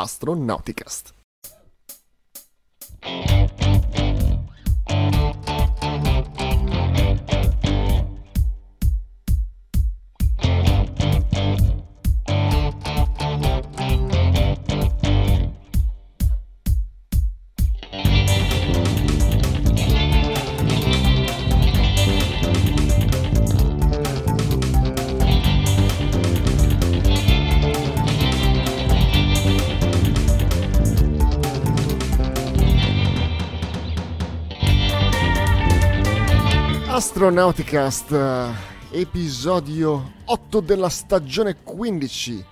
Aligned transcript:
Astronauticast. 0.00 1.19
Astronauticast, 37.30 38.12
episodio 38.90 40.14
8 40.24 40.58
della 40.58 40.88
stagione 40.88 41.58
15 41.62 42.44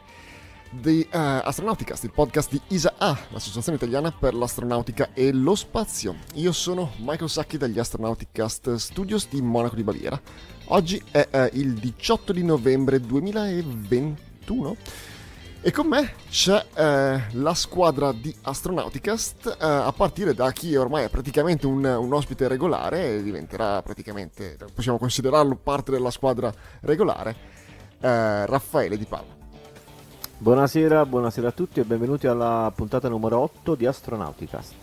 di 0.71 1.01
uh, 1.01 1.09
Astronauticast, 1.11 2.05
il 2.05 2.13
podcast 2.13 2.49
di 2.49 2.61
ISA-A, 2.69 3.19
l'associazione 3.31 3.77
italiana 3.77 4.13
per 4.13 4.35
l'astronautica 4.35 5.09
e 5.15 5.33
lo 5.33 5.57
spazio. 5.57 6.15
Io 6.35 6.53
sono 6.53 6.93
Michael 6.99 7.29
Sacchi 7.29 7.59
degli 7.59 7.81
Astronauticast 7.81 8.77
Studios 8.77 9.27
di 9.29 9.43
Monaco 9.43 9.75
di 9.75 9.83
Baviera. 9.83 10.21
Oggi 10.67 11.03
è 11.11 11.27
uh, 11.29 11.59
il 11.59 11.75
18 11.75 12.33
di 12.33 12.45
novembre 12.45 13.01
2021 13.01 14.77
e 15.61 15.73
con 15.73 15.89
me 15.89 16.15
c'è 16.31 16.65
eh, 16.75 17.23
la 17.33 17.55
squadra 17.55 18.13
di 18.13 18.35
Astronauticast, 18.43 19.57
eh, 19.61 19.65
a 19.65 19.93
partire 19.93 20.33
da 20.33 20.53
chi 20.53 20.77
ormai 20.77 21.05
è 21.05 21.09
praticamente 21.09 21.67
un, 21.67 21.85
un, 21.85 22.13
ospite 22.13 22.47
regolare 22.47 23.17
e 23.17 23.23
diventerà 23.23 23.83
praticamente, 23.83 24.57
possiamo 24.73 24.99
considerarlo 24.99 25.57
parte 25.57 25.91
della 25.91 26.11
squadra 26.11 26.53
regolare, 26.83 27.37
eh, 28.01 28.47
Raffaele 28.47 28.97
Di 28.97 29.05
Palma. 29.05 29.37
Buonasera, 30.39 31.05
buonasera 31.05 31.49
a 31.49 31.53
tutti 31.53 31.81
e 31.81 31.85
benvenuti 31.85 32.29
alla 32.29 32.73
puntata 32.73 33.09
numero 33.09 33.41
8 33.41 33.75
di 33.75 33.87
Astronauticast. 33.87 34.75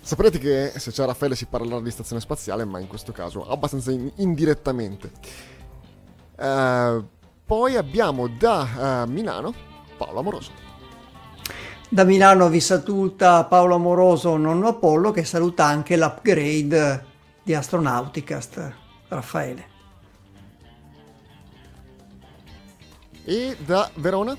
Saprete 0.00 0.38
che 0.38 0.72
se 0.76 0.90
c'è 0.90 1.04
Raffaele 1.04 1.36
si 1.36 1.46
parlerà 1.46 1.80
di 1.80 1.90
stazione 1.92 2.20
spaziale, 2.20 2.64
ma 2.64 2.80
in 2.80 2.88
questo 2.88 3.12
caso 3.12 3.48
abbastanza 3.48 3.92
in, 3.92 4.10
indirettamente. 4.16 5.12
Uh, 6.36 7.06
poi 7.50 7.74
abbiamo 7.74 8.28
da 8.28 9.04
uh, 9.06 9.10
Milano 9.10 9.52
Paolo 9.96 10.20
Amoroso. 10.20 10.52
Da 11.88 12.04
Milano 12.04 12.48
vi 12.48 12.60
saluta 12.60 13.42
Paolo 13.42 13.74
Amoroso, 13.74 14.36
nonno 14.36 14.68
Apollo, 14.68 15.10
che 15.10 15.24
saluta 15.24 15.64
anche 15.64 15.96
l'upgrade 15.96 17.04
di 17.42 17.52
Astronauticast, 17.52 18.72
Raffaele. 19.08 19.68
E 23.24 23.56
da 23.58 23.90
Verona? 23.94 24.36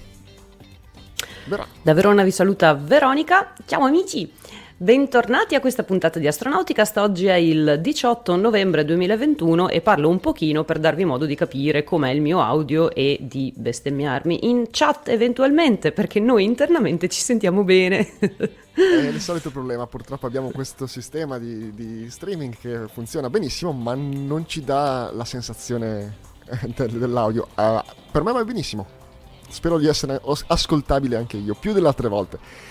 Verona. 1.48 1.68
Da 1.82 1.94
Verona 1.94 2.24
vi 2.24 2.32
saluta 2.32 2.74
Veronica. 2.76 3.54
Ciao 3.66 3.84
amici! 3.84 4.40
Bentornati 4.82 5.54
a 5.54 5.60
questa 5.60 5.84
puntata 5.84 6.18
di 6.18 6.26
Astronauticast, 6.26 6.98
oggi 6.98 7.28
è 7.28 7.36
il 7.36 7.78
18 7.82 8.36
novembre 8.36 8.84
2021 8.84 9.70
e 9.70 9.80
parlo 9.80 10.10
un 10.10 10.20
pochino 10.20 10.64
per 10.64 10.80
darvi 10.80 11.06
modo 11.06 11.28
di 11.28 11.36
capire 11.36 11.84
com'è 11.84 12.10
il 12.10 12.20
mio 12.20 12.42
audio 12.42 12.90
e 12.90 13.20
di 13.22 13.54
bestemmiarmi 13.56 14.50
in 14.50 14.70
chat 14.72 15.10
eventualmente 15.10 15.92
perché 15.92 16.20
noi 16.20 16.46
internamente 16.46 17.10
ci 17.10 17.22
sentiamo 17.22 17.64
bene. 17.64 18.10
È 18.18 18.82
il 19.08 19.22
solito 19.22 19.52
problema, 19.52 19.86
purtroppo 19.86 20.26
abbiamo 20.26 20.50
questo 20.50 20.88
sistema 20.88 21.38
di, 21.38 21.76
di 21.76 22.10
streaming 22.10 22.56
che 22.58 22.88
funziona 22.92 23.30
benissimo 23.30 23.74
ma 23.74 23.94
non 23.94 24.48
ci 24.48 24.64
dà 24.64 25.12
la 25.14 25.26
sensazione 25.26 26.18
eh, 26.50 26.88
dell'audio. 26.88 27.50
Uh, 27.56 27.82
per 28.12 28.24
me 28.24 28.32
va 28.32 28.44
benissimo, 28.44 28.88
spero 29.48 29.78
di 29.78 29.86
essere 29.86 30.20
ascoltabile 30.48 31.18
anche 31.18 31.38
io, 31.38 31.54
più 31.54 31.72
delle 31.72 31.86
altre 31.86 32.08
volte. 32.08 32.71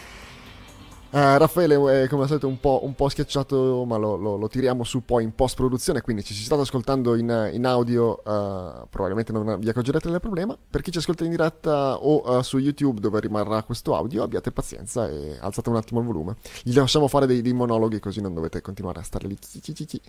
Uh, 1.13 1.39
Raffaele 1.39 2.05
è 2.05 2.09
come 2.09 2.23
al 2.23 2.29
solito 2.29 2.47
un 2.47 2.61
po', 2.61 2.83
un 2.85 2.95
po 2.95 3.09
schiacciato, 3.09 3.85
ma 3.85 3.97
lo, 3.97 4.15
lo, 4.15 4.37
lo, 4.37 4.47
tiriamo 4.47 4.85
su 4.85 5.05
poi 5.05 5.25
in 5.25 5.35
post 5.35 5.57
produzione. 5.57 6.03
Quindi 6.03 6.23
ci 6.23 6.35
si 6.35 6.45
state 6.45 6.61
ascoltando 6.63 7.17
in, 7.17 7.51
in 7.53 7.67
audio, 7.67 8.11
uh, 8.11 8.87
probabilmente 8.89 9.33
non 9.33 9.59
vi 9.59 9.69
accorgerete 9.69 10.09
del 10.09 10.21
problema. 10.21 10.57
Per 10.71 10.83
chi 10.83 10.93
ci 10.93 10.99
ascolta 10.99 11.25
in 11.25 11.31
diretta 11.31 11.97
o 11.97 12.37
uh, 12.37 12.43
su 12.43 12.59
YouTube, 12.59 13.01
dove 13.01 13.19
rimarrà 13.19 13.65
questo 13.65 13.97
audio, 13.97 14.23
abbiate 14.23 14.53
pazienza 14.53 15.09
e 15.09 15.37
alzate 15.41 15.69
un 15.69 15.77
attimo 15.77 15.99
il 15.99 16.07
volume. 16.07 16.37
Gli 16.63 16.75
lasciamo 16.75 17.09
fare 17.09 17.27
dei, 17.27 17.43
dei 17.43 17.55
monologhi, 17.55 17.99
così 17.99 18.21
non 18.21 18.33
dovete 18.33 18.61
continuare 18.61 19.01
a 19.01 19.03
stare 19.03 19.27
lì. 19.27 19.37
Chi, 19.37 19.59
chi, 19.59 19.73
chi, 19.73 20.01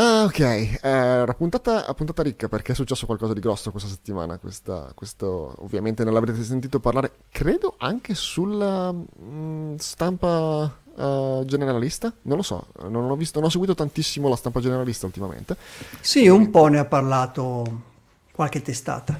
Ah, 0.00 0.22
ok, 0.22 0.38
eh, 0.38 1.34
puntata, 1.36 1.92
puntata 1.92 2.22
ricca 2.22 2.46
perché 2.46 2.70
è 2.70 2.74
successo 2.76 3.04
qualcosa 3.04 3.32
di 3.32 3.40
grosso 3.40 3.72
questa 3.72 3.88
settimana. 3.88 4.38
Questa, 4.38 4.92
questo, 4.94 5.56
ovviamente 5.58 6.04
non 6.04 6.12
l'avrete 6.12 6.44
sentito 6.44 6.78
parlare, 6.78 7.10
credo 7.30 7.74
anche 7.78 8.14
sulla 8.14 8.92
mh, 8.92 9.06
mm, 9.20 9.74
stampa 9.74 10.72
uh, 10.94 11.44
generalista. 11.44 12.14
Non 12.22 12.36
lo 12.36 12.44
so, 12.44 12.68
non 12.88 13.10
ho, 13.10 13.16
visto, 13.16 13.40
non 13.40 13.48
ho 13.48 13.50
seguito 13.50 13.74
tantissimo 13.74 14.28
la 14.28 14.36
stampa 14.36 14.60
generalista 14.60 15.04
ultimamente. 15.04 15.56
Sì, 16.00 16.28
un 16.28 16.48
po' 16.50 16.68
ne 16.68 16.78
ha 16.78 16.84
parlato 16.84 17.82
qualche 18.30 18.62
testata. 18.62 19.18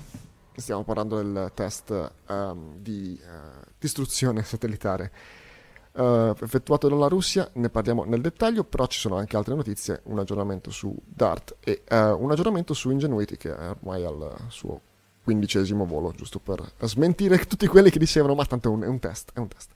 Stiamo 0.54 0.84
parlando 0.84 1.16
del 1.16 1.50
test 1.54 2.12
um, 2.28 2.76
di 2.76 3.20
uh, 3.20 3.66
distruzione 3.80 4.44
satellitare 4.44 5.10
uh, 5.98 6.34
effettuato 6.40 6.88
dalla 6.88 7.08
Russia, 7.08 7.48
ne 7.54 7.68
parliamo 7.68 8.04
nel 8.04 8.20
dettaglio, 8.20 8.64
però 8.64 8.86
ci 8.86 8.98
sono 8.98 9.16
anche 9.16 9.36
altre 9.36 9.54
notizie, 9.54 10.00
un 10.04 10.18
aggiornamento 10.18 10.70
su 10.70 10.94
DART 11.04 11.56
e 11.60 11.82
uh, 11.90 12.22
un 12.22 12.30
aggiornamento 12.30 12.74
su 12.74 12.90
Ingenuity 12.90 13.36
che 13.36 13.54
è 13.54 13.68
ormai 13.68 14.04
al 14.04 14.36
suo 14.48 14.80
quindicesimo 15.22 15.84
volo, 15.84 16.12
giusto 16.16 16.38
per 16.38 16.62
smentire 16.82 17.38
tutti 17.46 17.66
quelli 17.66 17.90
che 17.90 17.98
dicevano 17.98 18.34
ma 18.34 18.44
tanto 18.46 18.68
è 18.68 18.72
un, 18.72 18.82
è 18.82 18.86
un 18.86 18.98
test, 18.98 19.30
è 19.34 19.38
un 19.38 19.48
test. 19.48 19.72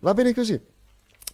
Va 0.00 0.12
bene 0.12 0.34
così. 0.34 0.60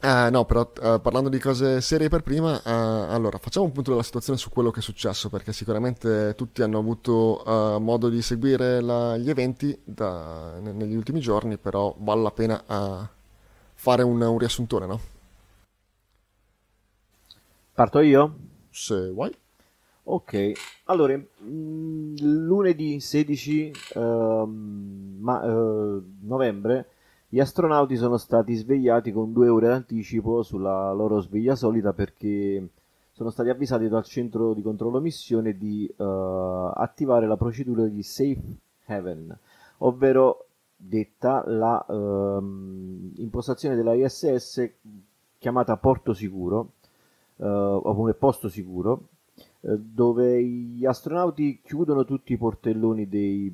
Uh, 0.01 0.31
no, 0.31 0.45
però 0.45 0.61
uh, 0.61 1.01
parlando 1.01 1.29
di 1.29 1.41
cose 1.41 1.81
serie 1.81 2.09
per 2.09 2.23
prima, 2.23 2.55
uh, 2.55 3.13
allora 3.13 3.39
facciamo 3.39 3.67
un 3.67 3.73
punto 3.73 3.91
della 3.91 4.05
situazione 4.05 4.39
su 4.39 4.49
quello 4.49 4.71
che 4.71 4.79
è 4.79 4.83
successo, 4.83 5.29
perché 5.29 5.53
sicuramente 5.53 6.35
tutti 6.37 6.63
hanno 6.63 6.79
avuto 6.79 7.43
modo 7.81 8.09
di 8.09 8.23
seguire 8.23 8.81
la, 8.81 9.17
gli 9.17 9.29
eventi 9.29 9.77
da, 9.83 10.61
negli 10.61 10.95
ultimi 10.95 11.19
giorni, 11.19 11.59
però 11.59 11.93
vale 11.99 12.23
la 12.23 12.31
pena 12.31 12.63
fare 13.79 14.03
un, 14.03 14.21
un 14.21 14.39
riassuntone, 14.39 14.87
no? 14.87 15.01
Parto 17.73 18.01
io? 18.01 18.35
Se 18.71 19.11
vuoi. 19.11 19.33
Ok, 20.11 20.53
allora, 20.87 21.17
mh, 21.17 22.15
lunedì 22.21 22.99
16 22.99 23.73
uh, 23.95 24.01
ma, 25.21 25.45
uh, 25.45 26.03
novembre 26.23 26.89
gli 27.29 27.41
astronauti 27.41 27.95
sono 27.97 28.17
stati 28.17 28.55
svegliati 28.55 29.13
con 29.13 29.33
due 29.33 29.49
ore 29.49 29.69
d'anticipo 29.69 30.43
sulla 30.43 30.93
loro 30.93 31.21
sveglia 31.21 31.55
solita 31.55 31.93
perché 31.93 32.69
sono 33.13 33.29
stati 33.31 33.51
avvisati 33.51 33.87
dal 33.87 34.05
centro 34.05 34.55
di 34.55 34.63
controllo 34.63 34.99
missione 34.99 35.57
di 35.57 35.89
uh, 35.99 36.03
attivare 36.75 37.27
la 37.27 37.37
procedura 37.37 37.85
di 37.85 38.03
Safe 38.03 38.57
Haven, 38.87 39.39
ovvero 39.79 40.48
detta 40.81 41.43
la 41.47 41.85
ehm, 41.89 43.15
impostazione 43.17 43.75
della 43.75 43.95
ISS 43.95 44.71
chiamata 45.37 45.77
porto 45.77 46.13
sicuro 46.13 46.73
eh, 47.37 47.47
oppure 47.47 48.15
posto 48.15 48.49
sicuro 48.49 49.09
eh, 49.61 49.77
dove 49.77 50.43
gli 50.43 50.87
astronauti 50.87 51.61
chiudono 51.63 52.05
tutti 52.05 52.33
i 52.33 52.37
portelloni 52.37 53.09
dei, 53.09 53.51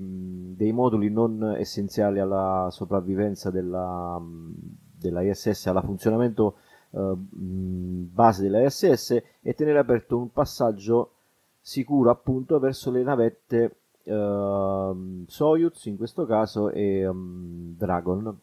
dei 0.54 0.72
moduli 0.72 1.08
non 1.08 1.54
essenziali 1.56 2.20
alla 2.20 2.68
sopravvivenza 2.70 3.50
della, 3.50 4.20
della 4.20 5.22
ISS, 5.22 5.66
al 5.66 5.82
funzionamento 5.82 6.56
eh, 6.90 7.12
base 7.16 8.42
della 8.42 8.62
ISS 8.62 9.22
e 9.40 9.54
tenere 9.54 9.78
aperto 9.78 10.18
un 10.18 10.30
passaggio 10.30 11.10
sicuro 11.60 12.10
appunto 12.10 12.58
verso 12.58 12.90
le 12.90 13.02
navette 13.02 13.76
uh, 14.04 15.24
Soyuz 15.26 15.84
in 15.86 15.96
questo 15.96 16.26
caso 16.26 16.70
e 16.70 17.06
um, 17.06 17.74
Dragon. 17.76 18.38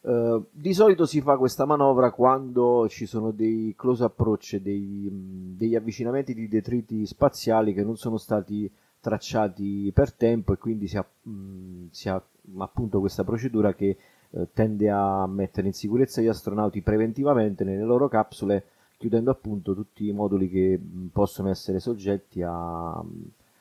Uh, 0.00 0.44
di 0.50 0.72
solito 0.72 1.06
si 1.06 1.20
fa 1.20 1.36
questa 1.36 1.64
manovra 1.64 2.12
quando 2.12 2.88
ci 2.88 3.04
sono 3.04 3.30
dei 3.30 3.74
close 3.76 4.04
approach, 4.04 4.56
dei, 4.56 5.06
um, 5.10 5.56
degli 5.56 5.74
avvicinamenti 5.74 6.34
di 6.34 6.48
detriti 6.48 7.04
spaziali 7.04 7.74
che 7.74 7.82
non 7.82 7.96
sono 7.96 8.16
stati 8.16 8.70
tracciati 9.00 9.90
per 9.92 10.12
tempo 10.12 10.52
e 10.52 10.58
quindi 10.58 10.86
si 10.86 10.96
ha, 10.96 11.06
um, 11.24 11.88
si 11.90 12.08
ha 12.08 12.22
appunto 12.58 13.00
questa 13.00 13.24
procedura 13.24 13.74
che 13.74 13.96
uh, 14.30 14.46
tende 14.52 14.88
a 14.88 15.26
mettere 15.26 15.66
in 15.66 15.74
sicurezza 15.74 16.20
gli 16.20 16.28
astronauti 16.28 16.80
preventivamente 16.80 17.64
nelle 17.64 17.84
loro 17.84 18.08
capsule 18.08 18.64
chiudendo 18.98 19.30
appunto 19.30 19.74
tutti 19.74 20.08
i 20.08 20.12
moduli 20.12 20.48
che 20.48 20.80
possono 21.12 21.50
essere 21.50 21.78
soggetti 21.78 22.42
a, 22.42 23.02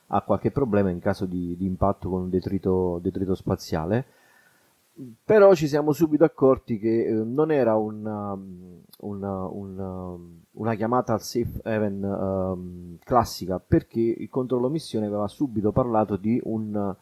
ha 0.07 0.21
qualche 0.21 0.51
problema 0.51 0.89
in 0.89 0.99
caso 0.99 1.25
di, 1.25 1.55
di 1.57 1.65
impatto 1.65 2.09
con 2.09 2.23
un 2.23 2.29
detrito, 2.29 2.99
detrito 3.01 3.35
spaziale. 3.35 4.05
però 5.23 5.53
ci 5.53 5.67
siamo 5.67 5.91
subito 5.91 6.23
accorti 6.23 6.79
che 6.79 7.05
eh, 7.05 7.11
non 7.11 7.51
era 7.51 7.75
una, 7.75 8.37
una, 8.99 9.45
una, 9.45 10.17
una, 10.51 10.75
chiamata 10.75 11.13
al 11.13 11.21
safe 11.21 11.59
haven 11.63 12.03
um, 12.03 12.97
classica 13.03 13.59
perché 13.59 13.99
il 13.99 14.29
controllo 14.29 14.69
missione 14.69 15.05
aveva 15.05 15.27
subito 15.27 15.71
parlato 15.71 16.15
di 16.15 16.39
un, 16.45 16.95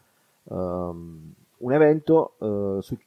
um, 0.44 1.32
un 1.58 1.72
evento 1.72 2.34
uh, 2.38 2.80
su, 2.80 2.98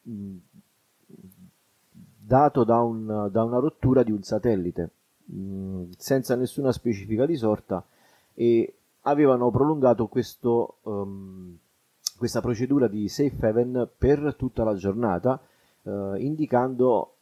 dato 2.29 2.63
da, 2.63 2.81
un, 2.81 3.27
da, 3.31 3.43
una 3.43 3.59
rottura 3.59 4.03
di 4.03 4.11
un 4.11 4.23
satellite 4.23 4.89
mh, 5.25 5.83
senza 5.97 6.35
nessuna 6.35 6.71
specifica 6.71 7.25
di 7.25 7.35
sorta 7.35 7.83
e 8.33 8.73
avevano 9.01 9.49
prolungato 9.51 10.07
questo 10.07 10.77
um, 10.83 11.57
questa 12.19 12.41
procedura 12.41 12.87
di 12.87 13.07
safe 13.07 13.47
haven 13.47 13.89
per 13.97 14.35
tutta 14.37 14.65
la 14.65 14.75
giornata, 14.75 15.41
eh, 15.83 16.15
indicando 16.17 17.13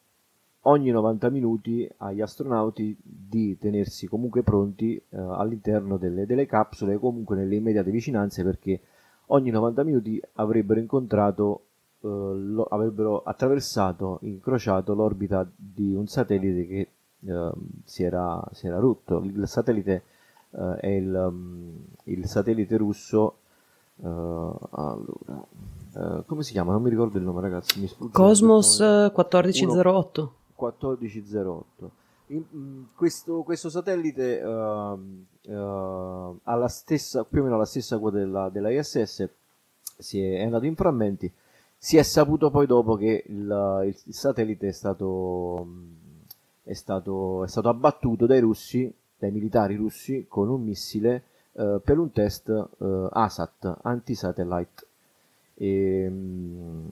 ogni 0.61 0.89
90 0.89 1.29
minuti 1.29 1.87
agli 1.97 2.19
astronauti 2.19 2.97
di 3.01 3.57
tenersi 3.57 4.07
comunque 4.07 4.41
pronti 4.41 4.95
eh, 4.95 5.17
all'interno 5.17 5.97
delle, 5.97 6.25
delle 6.25 6.47
capsule 6.47 6.97
comunque 6.97 7.37
nelle 7.37 7.55
immediate 7.55 7.91
vicinanze 7.91 8.43
perché 8.43 8.81
ogni 9.27 9.49
90 9.51 9.83
minuti 9.83 10.21
avrebbero 10.33 10.79
incontrato 10.79 11.61
eh, 12.01 12.07
lo, 12.07 12.63
avrebbero 12.63 13.21
attraversato, 13.23 14.17
incrociato 14.23 14.93
l'orbita 14.93 15.49
di 15.55 15.93
un 15.93 16.07
satellite 16.07 16.67
che 16.67 16.89
eh, 17.25 17.51
si, 17.85 18.03
era, 18.03 18.43
si, 18.51 18.67
era, 18.67 18.79
rotto. 18.79 19.19
Il 19.19 19.47
satellite 19.47 20.03
eh, 20.51 20.75
è 20.79 20.87
il, 20.87 21.13
um, 21.13 21.85
il 22.03 22.25
satellite 22.27 22.77
russo 22.77 23.37
Uh, 23.99 24.55
allora, 24.71 25.47
uh, 25.93 26.25
come 26.25 26.43
si 26.43 26.51
chiama? 26.51 26.71
Non 26.71 26.83
mi 26.83 26.89
ricordo 26.89 27.17
il 27.17 27.23
nome, 27.23 27.41
ragazzi. 27.41 27.79
Mi 27.79 27.89
Cosmos 28.11 28.79
1408. 28.79 30.33
1408. 30.55 31.91
In, 32.27 32.43
mm, 32.53 32.83
questo, 32.93 33.41
questo, 33.41 33.69
satellite 33.69 34.41
uh, 34.43 34.99
ha 36.43 36.55
la 36.55 36.67
stessa, 36.67 37.23
più 37.23 37.41
o 37.41 37.43
meno 37.43 37.57
la 37.57 37.65
stessa 37.65 37.97
quota 37.97 38.17
della, 38.17 38.49
della 38.49 38.69
ISS, 38.69 39.29
si 39.97 40.21
è, 40.21 40.39
è, 40.39 40.43
andato 40.43 40.65
in 40.65 40.75
frammenti. 40.75 41.31
Si 41.75 41.97
è 41.97 42.03
saputo 42.03 42.51
poi 42.51 42.67
dopo 42.67 42.95
che 42.95 43.23
il, 43.27 43.83
il, 43.85 43.97
il 44.05 44.13
satellite 44.13 44.67
è 44.67 44.71
stato, 44.71 45.67
è, 46.63 46.73
stato, 46.73 47.43
è 47.43 47.47
stato 47.47 47.69
abbattuto 47.69 48.27
dai 48.27 48.41
russi, 48.41 48.93
dai 49.17 49.31
militari 49.31 49.75
russi, 49.75 50.25
con 50.27 50.49
un 50.49 50.61
missile 50.61 51.23
eh, 51.53 51.79
per 51.83 51.97
un 51.97 52.11
test 52.11 52.49
eh, 52.49 53.07
ASAT, 53.11 53.79
anti-satellite. 53.81 54.85
E, 55.55 56.09
mh, 56.09 56.89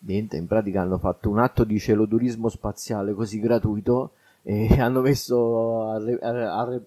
niente, 0.00 0.36
in 0.36 0.46
pratica 0.46 0.82
hanno 0.82 0.98
fatto 0.98 1.30
un 1.30 1.38
atto 1.38 1.64
di 1.64 1.78
celodurismo 1.78 2.48
spaziale 2.48 3.14
così 3.14 3.40
gratuito 3.40 4.12
e 4.42 4.68
hanno 4.80 5.00
messo 5.00 5.90
a, 5.90 5.96
a, 5.96 6.80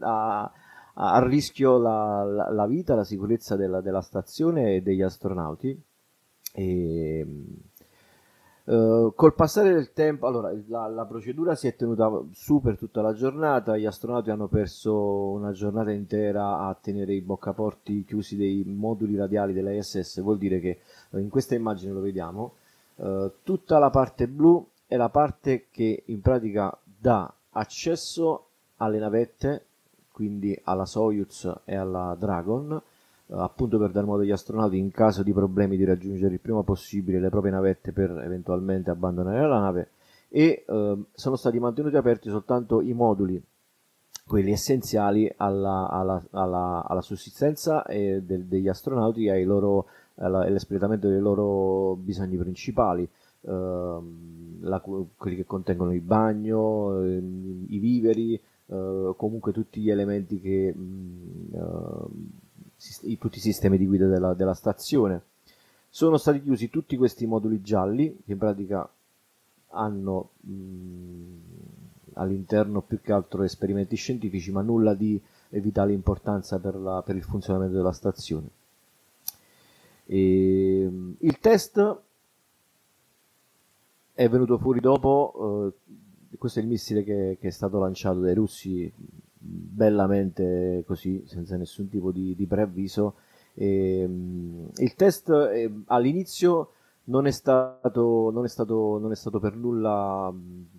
a, 0.00 0.52
a 0.94 1.26
rischio 1.26 1.78
la, 1.78 2.24
la, 2.24 2.50
la, 2.50 2.66
vita, 2.66 2.94
la 2.94 3.04
sicurezza 3.04 3.56
della, 3.56 3.80
della 3.80 4.02
stazione 4.02 4.76
e 4.76 4.82
degli 4.82 5.02
astronauti. 5.02 5.80
E, 6.52 7.26
Uh, 8.70 9.12
col 9.16 9.34
passare 9.34 9.72
del 9.72 9.92
tempo, 9.92 10.28
allora 10.28 10.54
la, 10.68 10.86
la, 10.86 11.04
procedura 11.04 11.56
si 11.56 11.66
è 11.66 11.74
tenuta 11.74 12.08
su 12.30 12.60
per 12.60 12.78
tutta 12.78 13.02
la 13.02 13.12
giornata, 13.14 13.76
gli 13.76 13.84
astronauti 13.84 14.30
hanno 14.30 14.46
perso 14.46 15.30
una 15.30 15.50
giornata 15.50 15.90
intera 15.90 16.60
a 16.60 16.76
tenere 16.80 17.12
i 17.14 17.20
boccaporti 17.20 18.04
chiusi 18.04 18.36
dei 18.36 18.62
moduli 18.64 19.16
radiali 19.16 19.52
dell'ISS, 19.52 20.20
vuol 20.20 20.38
dire 20.38 20.60
che 20.60 20.78
uh, 21.10 21.18
in 21.18 21.30
questa 21.30 21.56
immagine 21.56 21.92
lo 21.92 22.00
vediamo, 22.00 22.52
uh, 22.96 23.32
tutta 23.42 23.80
la 23.80 23.90
parte 23.90 24.28
blu 24.28 24.64
è 24.86 24.96
la 24.96 25.08
parte 25.08 25.66
che 25.72 26.04
in 26.06 26.20
pratica 26.20 26.72
dà 26.84 27.32
accesso 27.50 28.50
alle 28.76 29.00
navette, 29.00 29.64
quindi 30.12 30.56
alla 30.62 30.86
Soyuz 30.86 31.52
e 31.64 31.74
alla 31.74 32.16
Dragon, 32.16 32.72
eh, 32.72 32.82
appunto 33.32 33.78
per 33.78 33.90
dar 33.90 34.04
modo 34.04 34.22
agli 34.22 34.30
astronauti 34.30 34.78
in 34.78 34.90
caso 34.90 35.22
di 35.22 35.32
problemi 35.32 35.76
di 35.76 35.84
raggiungere 35.84 36.34
il 36.34 36.40
prima 36.40 36.62
possibile 36.62 37.20
le 37.20 37.28
proprie 37.28 37.52
navette 37.52 37.92
per 37.92 38.10
eventualmente 38.24 38.90
abbandonare 38.90 39.46
la 39.46 39.60
nave. 39.60 39.90
E 40.28 40.64
eh, 40.66 41.04
sono 41.12 41.36
stati 41.36 41.58
mantenuti 41.58 41.96
aperti 41.96 42.28
soltanto 42.28 42.80
i 42.80 42.92
moduli 42.92 43.42
quelli 44.26 44.52
essenziali 44.52 45.28
alla, 45.38 45.88
alla, 45.90 46.22
alla, 46.30 46.84
alla 46.86 47.00
sussistenza 47.00 47.84
eh, 47.84 48.22
del, 48.22 48.44
degli 48.44 48.68
astronauti 48.68 49.26
e 49.26 49.44
all'espletamento 50.14 51.08
dei 51.08 51.18
loro 51.18 51.96
bisogni 51.96 52.36
principali 52.36 53.02
eh, 53.02 53.98
la, 54.60 54.80
quelli 54.80 55.34
che 55.34 55.46
contengono 55.46 55.92
il 55.92 56.02
bagno 56.02 57.02
ehm, 57.02 57.64
i 57.70 57.78
viveri 57.78 58.34
eh, 58.34 59.14
comunque 59.16 59.52
tutti 59.52 59.80
gli 59.80 59.90
elementi 59.90 60.40
che 60.40 60.72
mh, 60.72 60.80
mm, 60.80 61.54
eh, 61.54 62.08
tutti 63.18 63.38
i 63.38 63.40
sistemi 63.40 63.76
di 63.76 63.86
guida 63.86 64.06
della, 64.06 64.34
della 64.34 64.54
stazione. 64.54 65.22
Sono 65.88 66.16
stati 66.16 66.42
chiusi 66.42 66.70
tutti 66.70 66.96
questi 66.96 67.26
moduli 67.26 67.60
gialli 67.62 68.16
che 68.24 68.32
in 68.32 68.38
pratica 68.38 68.88
hanno 69.68 70.30
mh, 70.40 71.34
all'interno 72.14 72.80
più 72.80 73.00
che 73.00 73.12
altro 73.12 73.42
esperimenti 73.42 73.96
scientifici, 73.96 74.50
ma 74.50 74.62
nulla 74.62 74.94
di 74.94 75.20
vitale 75.58 75.92
importanza 75.92 76.58
per, 76.58 76.76
la, 76.76 77.02
per 77.02 77.16
il 77.16 77.22
funzionamento 77.22 77.76
della 77.76 77.92
stazione. 77.92 78.48
E, 80.06 80.90
il 81.18 81.38
test 81.40 81.98
è 84.12 84.28
venuto 84.28 84.58
fuori 84.58 84.80
dopo, 84.80 85.72
eh, 85.72 86.36
questo 86.36 86.58
è 86.58 86.62
il 86.62 86.68
missile 86.68 87.02
che, 87.02 87.36
che, 87.40 87.48
è 87.48 87.50
stato 87.50 87.78
lanciato 87.78 88.20
dai 88.20 88.34
russi 88.34 88.92
bellamente 89.42 90.84
così, 90.86 91.22
senza 91.26 91.56
nessun 91.56 91.88
tipo 91.88 92.12
di, 92.12 92.34
di 92.36 92.46
preavviso. 92.46 93.14
E, 93.54 94.04
um, 94.06 94.68
il 94.76 94.94
test 94.94 95.30
eh, 95.30 95.72
all'inizio 95.86 96.72
non 97.04 97.26
è, 97.26 97.30
stato, 97.30 98.30
non, 98.32 98.44
è 98.44 98.48
stato, 98.48 98.98
non 99.00 99.10
è 99.10 99.16
stato 99.16 99.40
per 99.40 99.56
nulla 99.56 100.32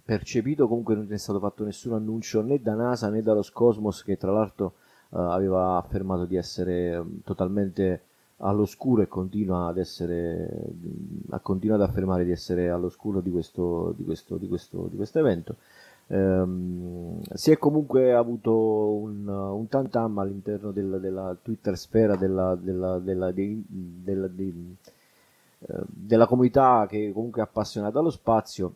percepito, 0.06 0.68
comunque 0.68 0.96
non 0.96 1.12
è 1.12 1.18
stato 1.18 1.40
fatto 1.40 1.64
nessun 1.64 1.94
annuncio 1.94 2.42
né 2.42 2.62
da 2.62 2.76
NASA 2.76 3.10
né 3.10 3.22
da 3.22 3.34
Roscosmos, 3.34 4.04
che 4.04 4.18
tra 4.18 4.32
l'altro 4.32 4.76
uh, 5.10 5.18
aveva 5.18 5.78
affermato 5.78 6.26
di 6.26 6.36
essere 6.36 7.04
totalmente 7.24 8.04
all'oscuro 8.44 9.02
e 9.02 9.08
continua 9.08 9.68
ad 9.68 9.78
essere 9.78 10.50
ha 11.30 11.40
continuato 11.40 11.84
ad 11.84 11.90
affermare 11.90 12.26
di 12.26 12.32
essere 12.32 12.70
all'oscuro 12.70 13.22
di 13.22 13.30
questo, 13.30 13.94
di 13.96 14.04
questo, 14.04 14.38
di 14.38 14.48
questo, 14.48 14.88
di 14.90 14.96
questo 14.96 15.20
evento. 15.20 15.58
Um, 16.12 17.22
si 17.36 17.52
è 17.52 17.58
comunque 17.58 18.14
avuto 18.14 18.54
un, 18.54 19.26
un 19.26 19.68
tantam 19.70 20.18
all'interno 20.20 20.72
del, 20.72 21.00
della 21.00 21.38
Twitter 21.42 21.78
sfera 21.78 22.18
della, 22.18 22.54
della, 22.56 23.00
della, 23.00 23.32
di, 23.32 23.64
della, 23.66 24.28
di, 24.28 24.76
uh, 25.60 25.84
della 25.88 26.28
comunità 26.28 26.86
che 26.90 27.14
comunque 27.14 27.40
è 27.40 27.46
appassionata 27.46 28.00
allo 28.00 28.10
spazio 28.10 28.74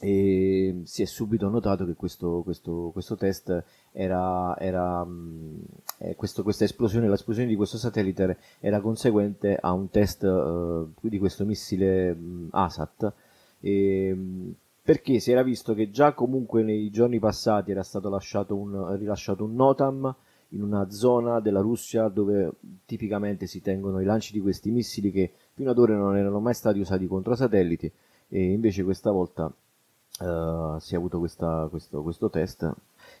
e 0.00 0.80
si 0.82 1.02
è 1.02 1.04
subito 1.04 1.48
notato 1.48 1.86
che 1.86 1.94
questo, 1.94 2.42
questo, 2.42 2.90
questo 2.92 3.14
test 3.14 3.62
era, 3.92 4.58
era 4.58 5.02
um, 5.02 5.60
eh, 5.98 6.16
questo, 6.16 6.42
questa 6.42 6.64
esplosione, 6.64 7.08
l'esplosione 7.08 7.48
di 7.48 7.54
questo 7.54 7.78
satellite 7.78 8.36
era 8.58 8.80
conseguente 8.80 9.56
a 9.60 9.70
un 9.70 9.90
test 9.90 10.24
uh, 10.24 10.90
di 11.00 11.20
questo 11.20 11.44
missile 11.44 12.10
um, 12.10 12.48
ASAT. 12.50 13.12
E, 13.60 14.10
um, 14.12 14.54
perché 14.84 15.18
si 15.18 15.32
era 15.32 15.42
visto 15.42 15.72
che 15.72 15.90
già 15.90 16.12
comunque 16.12 16.62
nei 16.62 16.90
giorni 16.90 17.18
passati 17.18 17.70
era 17.70 17.82
stato 17.82 18.10
un, 18.54 18.96
rilasciato 18.98 19.44
un 19.44 19.54
NOTAM 19.54 20.14
in 20.50 20.62
una 20.62 20.90
zona 20.90 21.40
della 21.40 21.60
Russia 21.60 22.08
dove 22.08 22.52
tipicamente 22.84 23.46
si 23.46 23.62
tengono 23.62 23.98
i 24.00 24.04
lanci 24.04 24.34
di 24.34 24.40
questi 24.40 24.70
missili 24.70 25.10
che 25.10 25.32
fino 25.54 25.70
ad 25.70 25.78
ora 25.78 25.96
non 25.96 26.18
erano 26.18 26.38
mai 26.38 26.52
stati 26.52 26.80
usati 26.80 27.06
contro 27.06 27.34
satelliti 27.34 27.90
e 28.28 28.52
invece 28.52 28.84
questa 28.84 29.10
volta 29.10 29.46
uh, 29.46 30.78
si 30.78 30.92
è 30.92 30.96
avuto 30.98 31.18
questa, 31.18 31.66
questo, 31.70 32.02
questo 32.02 32.28
test 32.28 32.70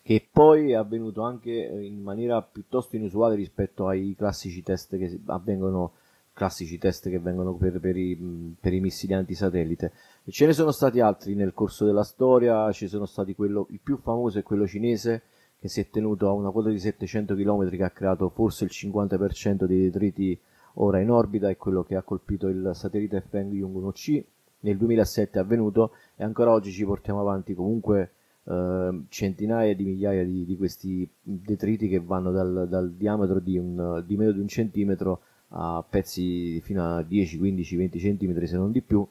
che 0.02 0.28
poi 0.30 0.72
è 0.72 0.74
avvenuto 0.74 1.22
anche 1.22 1.50
in 1.50 2.02
maniera 2.02 2.42
piuttosto 2.42 2.96
inusuale 2.96 3.36
rispetto 3.36 3.88
ai 3.88 4.14
classici 4.14 4.62
test 4.62 4.98
che 4.98 5.18
avvengono 5.24 5.92
classici 6.34 6.76
test 6.76 7.08
che 7.08 7.18
vengono 7.18 7.54
per, 7.54 7.80
per, 7.80 7.96
i, 7.96 8.56
per 8.60 8.74
i 8.74 8.80
missili 8.80 9.14
antisatellite. 9.14 9.92
Ce 10.28 10.44
ne 10.44 10.52
sono 10.52 10.72
stati 10.72 11.00
altri 11.00 11.34
nel 11.34 11.54
corso 11.54 11.86
della 11.86 12.02
storia, 12.02 12.70
ci 12.72 12.88
sono 12.88 13.06
stati 13.06 13.34
quello, 13.34 13.68
il 13.70 13.80
più 13.82 13.96
famoso 13.96 14.38
è 14.40 14.42
quello 14.42 14.66
cinese 14.66 15.22
che 15.58 15.68
si 15.68 15.80
è 15.80 15.88
tenuto 15.88 16.28
a 16.28 16.32
una 16.32 16.50
quota 16.50 16.68
di 16.68 16.78
700 16.78 17.34
km 17.34 17.70
che 17.70 17.84
ha 17.84 17.90
creato 17.90 18.28
forse 18.28 18.64
il 18.64 18.70
50% 18.72 19.64
dei 19.64 19.80
detriti 19.80 20.38
ora 20.74 21.00
in 21.00 21.10
orbita, 21.10 21.48
è 21.48 21.56
quello 21.56 21.84
che 21.84 21.94
ha 21.94 22.02
colpito 22.02 22.48
il 22.48 22.72
satellite 22.74 23.22
Feng 23.22 23.52
Yung 23.52 23.76
1C, 23.76 24.22
nel 24.60 24.76
2007 24.76 25.38
è 25.38 25.42
avvenuto 25.42 25.92
e 26.16 26.24
ancora 26.24 26.50
oggi 26.50 26.72
ci 26.72 26.84
portiamo 26.84 27.20
avanti 27.20 27.54
comunque 27.54 28.12
eh, 28.44 29.02
centinaia 29.08 29.74
di 29.74 29.84
migliaia 29.84 30.24
di, 30.24 30.44
di, 30.44 30.56
questi 30.56 31.08
detriti 31.22 31.88
che 31.88 32.00
vanno 32.00 32.30
dal, 32.30 32.66
dal 32.68 32.92
diametro 32.92 33.40
di, 33.40 33.56
un, 33.56 34.02
di 34.06 34.16
meno 34.16 34.32
di 34.32 34.40
un 34.40 34.48
centimetro 34.48 35.20
a 35.48 35.84
pezzi 35.88 36.60
fino 36.60 36.96
a 36.96 37.02
10, 37.02 37.38
15, 37.38 37.76
20 37.76 37.98
cm 37.98 38.44
se 38.44 38.56
non 38.56 38.72
di 38.72 38.80
più 38.80 39.06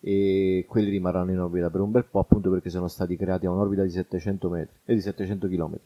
e 0.00 0.64
quelli 0.68 0.90
rimarranno 0.90 1.32
in 1.32 1.40
orbita 1.40 1.70
per 1.70 1.80
un 1.80 1.90
bel 1.90 2.04
po' 2.04 2.20
appunto 2.20 2.50
perché 2.50 2.70
sono 2.70 2.88
stati 2.88 3.16
creati 3.16 3.46
a 3.46 3.50
un'orbita 3.50 3.82
di 3.82 3.90
700 3.90 4.48
metri 4.48 4.76
e 4.84 4.94
di 4.94 5.00
700 5.00 5.48
km. 5.48 5.78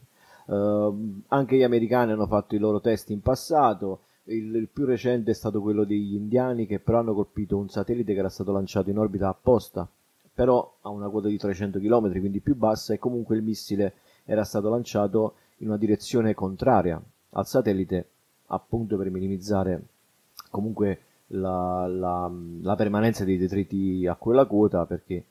Uh, 0.45 1.21
anche 1.27 1.55
gli 1.55 1.63
americani 1.63 2.11
hanno 2.11 2.27
fatto 2.27 2.55
i 2.55 2.59
loro 2.59 2.81
test 2.81 3.09
in 3.09 3.21
passato, 3.21 4.01
il, 4.25 4.53
il, 4.55 4.67
più 4.71 4.85
recente 4.85 5.31
è 5.31 5.33
stato 5.33 5.61
quello 5.61 5.83
degli 5.83 6.13
indiani 6.13 6.67
che 6.67 6.79
però 6.79 6.99
hanno 6.99 7.13
colpito 7.13 7.57
un 7.57 7.69
satellite 7.69 8.13
che 8.13 8.19
era 8.19 8.29
stato 8.29 8.51
lanciato 8.51 8.89
in 8.89 8.97
orbita 8.97 9.29
apposta, 9.29 9.87
però 10.33 10.77
a 10.81 10.89
una 10.89 11.09
quota 11.09 11.27
di 11.27 11.37
300 11.37 11.79
km, 11.79 12.11
quindi 12.19 12.39
più 12.39 12.55
bassa, 12.55 12.93
e 12.93 12.99
comunque 12.99 13.35
il 13.35 13.43
missile 13.43 13.93
era 14.25 14.43
stato 14.43 14.69
lanciato 14.69 15.35
in 15.57 15.67
una 15.67 15.77
direzione 15.77 16.33
contraria 16.33 17.01
al 17.31 17.47
satellite, 17.47 18.09
appunto 18.51 18.97
per 18.97 19.09
minimizzare 19.09 19.81
comunque 20.49 20.99
la, 21.27 21.87
la, 21.87 22.31
la 22.61 22.75
permanenza 22.75 23.23
dei 23.23 23.37
detriti 23.37 24.05
a 24.07 24.15
quella 24.15 24.45
quota, 24.45 24.85
perché 24.85 25.25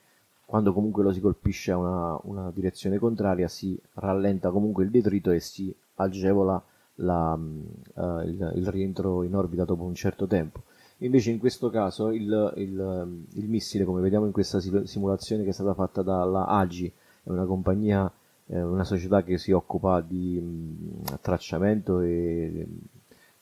quando 0.45 0.73
comunque 0.73 1.03
lo 1.03 1.13
si 1.13 1.21
colpisce 1.21 1.71
a 1.71 1.77
una, 1.77 2.19
una 2.23 2.51
direzione 2.51 2.97
contraria 2.97 3.47
si 3.47 3.79
rallenta 3.93 4.49
comunque 4.49 4.83
il 4.83 4.89
detrito 4.89 5.31
e 5.31 5.39
si 5.39 5.73
agevola 5.95 6.61
la, 6.95 7.33
uh, 7.33 8.19
il, 8.21 8.53
il, 8.55 8.67
rientro 8.67 9.23
in 9.23 9.35
orbita 9.35 9.63
dopo 9.63 9.83
un 9.83 9.95
certo 9.95 10.27
tempo. 10.27 10.63
Invece 10.97 11.31
in 11.31 11.39
questo 11.39 11.69
caso 11.69 12.11
il, 12.11 12.53
il, 12.57 13.25
il 13.33 13.47
missile, 13.47 13.85
come 13.85 14.01
vediamo 14.01 14.25
in 14.25 14.31
questa 14.31 14.59
simulazione 14.59 15.43
che 15.43 15.49
è 15.49 15.53
stata 15.53 15.73
fatta 15.73 16.01
dalla 16.01 16.45
AGI, 16.45 16.91
è 17.23 17.29
una 17.29 17.45
compagnia, 17.45 18.11
eh, 18.47 18.61
una 18.61 18.83
società 18.83 19.23
che 19.23 19.37
si 19.37 19.51
occupa 19.51 20.01
di 20.01 20.39
mh, 20.39 21.19
tracciamento 21.21 22.01
e 22.01 22.67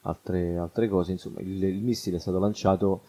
altre, 0.09 0.57
altre 0.57 0.87
cose, 0.87 1.11
insomma 1.11 1.39
il, 1.39 1.63
il, 1.63 1.81
missile 1.81 2.17
è 2.17 2.19
stato 2.19 2.39
lanciato 2.39 3.01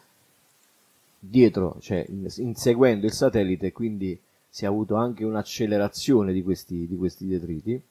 dietro, 1.19 1.76
cioè 1.80 2.07
inseguendo 2.09 3.07
il 3.07 3.12
satellite, 3.12 3.73
quindi 3.73 4.19
si 4.49 4.64
è 4.64 4.66
avuto 4.66 4.95
anche 4.95 5.25
un'accelerazione 5.25 6.33
di 6.33 6.42
questi, 6.42 6.87
di 6.87 6.97
questi 6.97 7.26
detriti. 7.26 7.83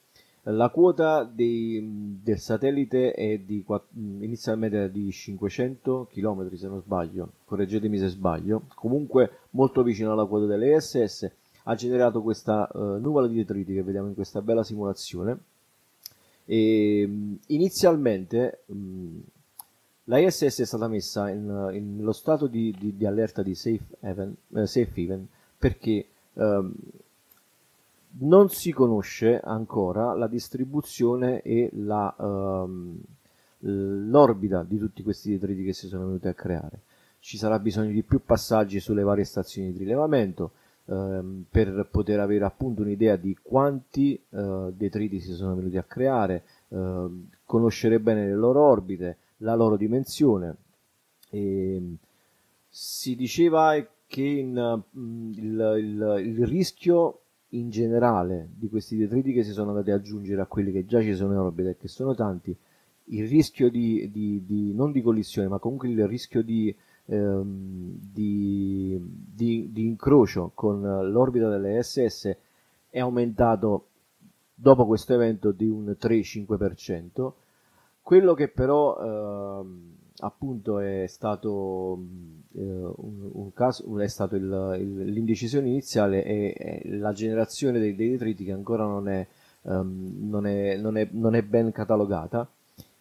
La 0.43 0.69
quota 0.69 1.23
dei, 1.23 2.17
del 2.23 2.39
satellite 2.39 3.11
è 3.11 3.37
di, 3.39 3.63
inizialmente 3.93 4.89
di 4.89 5.11
500 5.11 6.07
km 6.11 6.55
se 6.55 6.67
non 6.67 6.81
sbaglio, 6.81 7.33
correggetemi 7.45 7.97
se 7.99 8.07
sbaglio, 8.07 8.63
comunque 8.73 9.39
molto 9.51 9.83
vicino 9.83 10.11
alla 10.11 10.25
quota 10.25 10.45
delle 10.45 10.75
ISS, 10.75 11.29
ha 11.63 11.75
generato 11.75 12.21
questa 12.21 12.67
uh, 12.73 12.99
nuvola 12.99 13.27
di 13.27 13.35
detriti 13.35 13.73
che 13.73 13.83
vediamo 13.83 14.07
in 14.07 14.15
questa 14.15 14.41
bella 14.41 14.63
simulazione. 14.63 15.37
E, 16.51 17.07
inizialmente 17.45 18.63
mh, 18.65 19.19
la 20.05 20.17
ISS 20.17 20.61
è 20.61 20.65
stata 20.65 20.87
messa 20.87 21.29
in, 21.29 21.45
nello 21.45 22.11
stato 22.11 22.47
di, 22.47 22.75
di, 22.75 22.97
di, 22.97 23.05
allerta 23.05 23.43
di 23.43 23.53
safe 23.53 23.85
haven, 23.99 24.35
eh, 24.55 24.65
safe 24.65 24.89
haven 24.99 25.27
perché 25.59 26.07
um, 26.33 26.73
non 28.21 28.49
si 28.49 28.71
conosce 28.71 29.39
ancora 29.39 30.15
la 30.15 30.25
distribuzione 30.25 31.43
e 31.43 31.69
la, 31.73 32.15
um, 32.17 32.99
l'orbita 33.59 34.63
di 34.63 34.79
tutti 34.79 35.03
questi 35.03 35.29
detriti 35.29 35.63
che 35.63 35.73
si 35.73 35.87
sono 35.87 36.05
venuti 36.07 36.27
a 36.27 36.33
creare. 36.33 36.81
Ci 37.19 37.37
sarà 37.37 37.59
bisogno 37.59 37.91
di 37.91 38.01
più 38.01 38.23
passaggi 38.25 38.79
sulle 38.79 39.03
varie 39.03 39.23
stazioni 39.23 39.71
di 39.71 39.77
rilevamento 39.77 40.53
um, 40.89 41.45
per 41.49 41.87
poter 41.91 42.19
avere 42.19 42.45
appunto 42.45 42.81
un'idea 42.81 43.15
di 43.15 43.37
quanti 43.41 44.21
uh, 44.29 44.71
detriti 44.71 45.19
si 45.19 45.33
sono 45.33 45.55
venuti 45.55 45.77
a 45.77 45.83
creare, 45.83 46.43
uh, 46.69 47.27
conoscere 47.45 47.99
bene 47.99 48.25
le 48.25 48.35
loro 48.35 48.61
orbite, 48.61 49.17
la 49.37 49.55
loro 49.55 49.77
dimensione. 49.77 50.55
E 51.29 51.95
si 52.67 53.15
diceva 53.15 53.73
che 54.07 54.23
in, 54.23 54.57
uh, 54.57 54.99
il, 54.99 55.75
il, 55.79 56.23
il 56.25 56.47
rischio 56.47 57.21
in 57.53 57.69
generale 57.69 58.49
di 58.53 58.69
questi 58.69 58.97
detriti 58.97 59.33
che 59.33 59.43
si 59.43 59.51
sono 59.51 59.69
andati 59.69 59.91
ad 59.91 59.99
aggiungere 59.99 60.41
a 60.41 60.45
quelli 60.45 60.71
che 60.71 60.85
già 60.85 61.01
ci 61.01 61.15
sono 61.15 61.33
in 61.33 61.39
orbita 61.39 61.69
e 61.69 61.77
che 61.77 61.87
sono 61.87 62.13
tanti, 62.13 62.55
il 63.11 63.27
rischio 63.27 63.69
di, 63.69 64.09
di, 64.11 64.43
di 64.45 64.73
non 64.73 64.91
di 64.91 65.01
collisione, 65.01 65.47
ma 65.47 65.57
comunque 65.57 65.87
il 65.87 66.07
rischio 66.07 66.43
di, 66.43 66.75
ehm, 67.09 67.97
di, 69.33 69.71
di 69.71 69.85
incrocio 69.85 70.51
con 70.53 70.81
l'orbita 70.81 71.49
delle 71.49 71.81
SS 71.81 72.37
è 72.89 72.99
aumentato 72.99 73.87
dopo 74.53 74.85
questo 74.85 75.13
evento 75.13 75.51
di 75.51 75.67
un 75.67 75.95
3-5%. 75.99 77.31
Quello 78.01 78.33
che 78.33 78.47
però 78.49 78.97
ehm, 79.61 79.95
appunto 80.19 80.79
è 80.79 81.05
stato, 81.07 82.03
eh, 82.55 82.61
un, 82.61 83.29
un, 83.31 83.53
caso, 83.53 83.99
è 83.99 84.07
stato 84.07 84.35
il, 84.35 84.77
il, 84.79 85.11
l'indecisione 85.11 85.67
iniziale 85.67 86.23
e, 86.23 86.53
e, 86.57 86.97
la 86.97 87.13
generazione 87.13 87.79
dei, 87.79 87.95
dei, 87.95 88.09
detriti 88.09 88.43
che 88.43 88.51
ancora 88.51 88.83
non 88.85 89.07
è, 89.07 89.27
um, 89.63 90.27
non, 90.27 90.45
è, 90.45 90.75
non, 90.77 90.97
è, 90.97 91.07
non 91.11 91.35
è, 91.35 91.43
ben 91.43 91.71
catalogata 91.71 92.49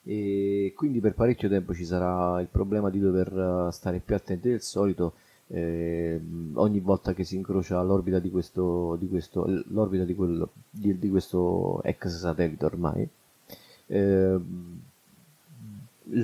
e 0.08 0.72
quindi 0.74 1.00
per 1.00 1.12
parecchio 1.12 1.50
tempo 1.50 1.74
ci 1.74 1.84
sarà 1.84 2.40
il 2.40 2.46
problema 2.50 2.88
di 2.88 2.98
dover 2.98 3.68
eh, 3.68 3.72
stare 3.72 4.00
più 4.02 4.14
attenti 4.14 4.48
del 4.48 4.62
solito 4.62 5.12
eh, 5.48 6.18
ogni 6.54 6.80
volta 6.80 7.12
che 7.12 7.24
si 7.24 7.36
incrocia 7.36 7.82
l'orbita 7.82 8.18
di 8.18 8.30
questo, 8.30 8.96
di 8.98 9.06
questo, 9.06 9.44
l'orbita 9.66 10.04
di, 10.04 10.14
quello, 10.14 10.48
di, 10.70 10.98
di 10.98 11.10
questo 11.10 11.82
ex 11.82 12.06
satellite 12.06 12.64
ormai. 12.64 13.06
Eh, 13.86 14.38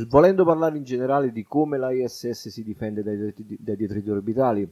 volendo 0.08 0.44
parlare 0.46 0.78
in 0.78 0.84
generale 0.84 1.30
di 1.30 1.44
come 1.44 1.76
la 1.76 1.92
ISS 1.92 2.48
si 2.48 2.62
difende 2.64 3.02
dai, 3.02 3.34
dai 3.36 3.76
detriti 3.76 4.08
orbitali, 4.08 4.66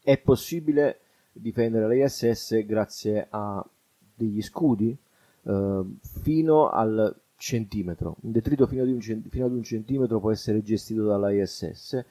è 0.00 0.16
possibile 0.16 1.00
difendere 1.32 1.88
la 1.88 2.04
ISS 2.04 2.64
grazie 2.64 3.26
a 3.30 3.66
degli 4.14 4.42
scudi 4.42 4.96
eh, 5.42 5.82
fino 6.22 6.68
al 6.68 7.16
centimetro. 7.38 8.16
Un 8.22 8.32
detrito 8.32 8.66
fino 8.66 8.82
ad 8.82 8.88
un, 8.88 9.00
cent- 9.00 9.28
fino 9.28 9.46
ad 9.46 9.52
un 9.52 9.62
centimetro 9.62 10.20
può 10.20 10.30
essere 10.30 10.62
gestito 10.62 11.04
dalla 11.04 11.30
ISS. 11.30 12.04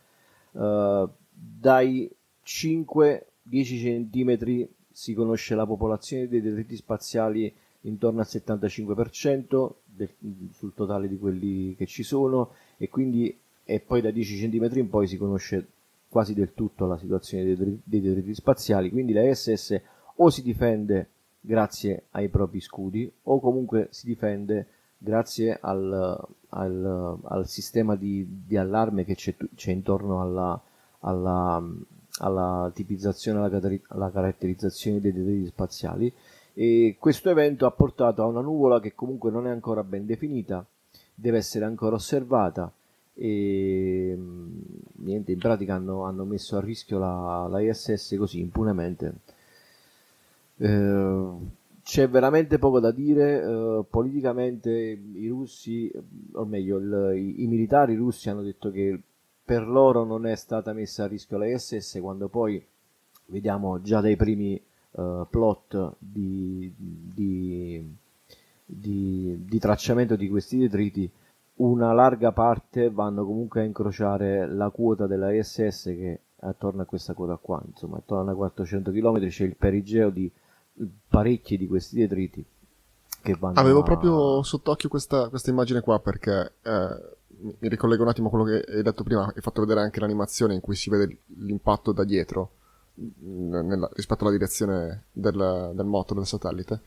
Eh, 0.54 1.08
dai 1.30 2.10
5-10 2.44 3.24
centimetri 3.52 4.68
si 4.92 5.14
conosce 5.14 5.54
la 5.54 5.68
popolazione 5.68 6.28
dei 6.28 6.42
detriti 6.42 6.76
spaziali 6.76 7.54
intorno 7.82 8.22
al 8.22 8.28
75%, 8.28 9.72
del, 9.86 10.10
sul 10.54 10.74
totale 10.74 11.08
di 11.08 11.18
quelli 11.18 11.76
che 11.76 11.86
ci 11.86 12.04
sono 12.04 12.54
e 12.78 12.90
quindi 12.90 13.38
e 13.70 13.82
poi 13.82 14.02
da 14.02 14.12
10 14.12 14.50
cm 14.50 14.78
in 14.78 14.90
poi 14.90 15.08
si 15.08 15.18
conosce 15.18 15.68
quasi 16.08 16.34
del 16.34 16.54
tutto 16.54 16.86
la 16.86 16.98
situazione 16.98 17.44
dei, 17.44 17.82
dei 17.84 18.02
detriti 18.02 18.34
spaziali, 18.34 18.90
quindi 18.90 19.12
la 19.12 19.34
SS 19.34 19.82
o 20.16 20.30
si 20.30 20.42
difende 20.42 21.10
grazie 21.42 22.06
ai 22.12 22.30
propri 22.30 22.62
scudi 22.62 23.12
o 23.24 23.40
comunque 23.42 23.90
si 23.92 24.06
difende 24.06 24.68
grazie 24.98 25.58
al, 25.62 26.20
al, 26.50 27.18
al 27.24 27.48
sistema 27.48 27.96
di, 27.96 28.44
di, 28.46 28.58
allarme 28.58 29.06
che 29.06 29.16
c'è, 29.16 29.36
c'è 29.56 29.72
intorno 29.72 30.22
alla, 30.22 30.60
alla, 31.02 31.64
alla 32.20 32.72
tipizzazione, 32.74 33.40
alla, 33.40 33.80
alla 33.88 34.12
caratterizzazione 34.12 35.00
dei 35.00 35.14
detriti 35.14 35.48
spaziali 35.48 36.14
e 36.54 36.96
questo 37.00 37.30
evento 37.30 37.66
ha 37.66 37.72
portato 37.72 38.24
a 38.24 38.26
una 38.26 38.42
nuvola 38.42 38.80
che 38.80 38.96
comunque 38.96 39.30
non 39.30 39.46
è 39.46 39.52
ancora 39.52 39.84
ben 39.84 40.06
definita, 40.06 40.66
deve 41.14 41.38
essere 41.38 41.66
ancora 41.66 41.96
osservata 41.96 42.72
e 43.14 44.16
niente, 44.94 45.32
in 45.32 45.40
pratica 45.40 45.76
hanno, 45.76 46.04
hanno 46.04 46.24
messo 46.24 46.58
a 46.58 46.62
rischio 46.62 47.00
la, 47.00 47.48
la 47.50 47.62
ISS 47.62 48.16
così 48.18 48.40
impunemente. 48.40 49.14
Eh, 50.58 51.30
c'è 51.88 52.10
veramente 52.10 52.60
poco 52.60 52.82
da 52.82 52.92
dire. 52.92 53.42
Eh, 53.42 53.86
politicamente 53.90 54.70
i 54.72 55.28
russi, 55.30 55.90
o 56.34 56.44
meglio, 56.44 56.78
il, 56.80 57.14
i, 57.16 57.44
i, 57.44 57.48
militari 57.48 57.96
russi 57.96 58.30
hanno 58.30 58.42
detto 58.42 58.70
che 58.72 59.00
per 59.46 59.66
loro 59.66 60.04
non 60.04 60.26
è 60.28 60.36
stata 60.36 60.74
messa 60.74 61.06
a 61.06 61.08
rischio 61.08 61.38
la 61.38 61.48
ISS, 61.48 62.00
quando 62.02 62.28
poi 62.28 62.62
vediamo 63.28 63.80
già 63.82 64.02
dai 64.02 64.18
primi 64.18 64.62
uh, 64.92 65.26
plot 65.30 65.96
di, 65.98 66.74
di, 66.76 67.96
di, 68.66 69.46
di, 69.46 69.58
tracciamento 69.60 70.18
di 70.18 70.28
questi 70.28 70.58
detriti, 70.58 71.10
una 71.56 71.94
larga 71.94 72.34
parte 72.34 72.90
vanno 72.90 73.26
comunque 73.26 73.62
a 73.62 73.64
incrociare 73.64 74.46
la 74.46 74.70
quota 74.72 75.08
della 75.08 75.32
ISS 75.32 75.84
che 75.86 76.12
è 76.12 76.20
attorno 76.48 76.82
a 76.82 76.86
questa 76.86 77.14
quota 77.14 77.38
qua, 77.38 77.64
insomma 77.66 77.98
attorno 77.98 78.30
a 78.30 78.36
400 78.36 78.92
km 78.92 79.26
c'è 79.30 79.46
il 79.46 79.56
perigeo 79.56 80.10
di 80.10 80.30
parecchi 81.08 81.58
di 81.58 81.68
questi 81.68 81.98
detriti 81.98 82.46
che 83.22 83.36
vanno 83.40 83.60
Avevo 83.60 83.80
a... 83.80 83.84
proprio 83.84 84.44
sott'occhio 84.44 84.90
questa, 84.90 85.30
questa 85.30 85.50
immagine 85.50 85.82
qua 85.82 86.00
perché 86.00 86.54
eh, 86.62 87.16
mi 87.60 87.70
ricollego 87.70 88.04
un 88.04 88.10
attimo 88.10 88.28
a 88.28 88.30
quello 88.30 88.46
che 88.46 88.64
hai 88.72 88.84
detto 88.84 89.04
prima, 89.04 89.26
hai 89.26 89.42
fatto 89.42 89.62
vedere 89.62 89.82
anche 89.82 90.00
l'animazione 90.00 90.54
in 90.54 90.62
cui 90.62 90.76
si 90.76 90.90
vede 90.90 91.20
l'impatto 91.38 91.92
da 91.92 92.04
dietro 92.04 92.52
nella, 92.96 93.90
rispetto 93.94 94.24
alla 94.24 94.32
direzione 94.32 95.06
del, 95.12 95.72
del 95.74 95.86
moto 95.86 96.14
del 96.14 96.26
satellite. 96.26 96.82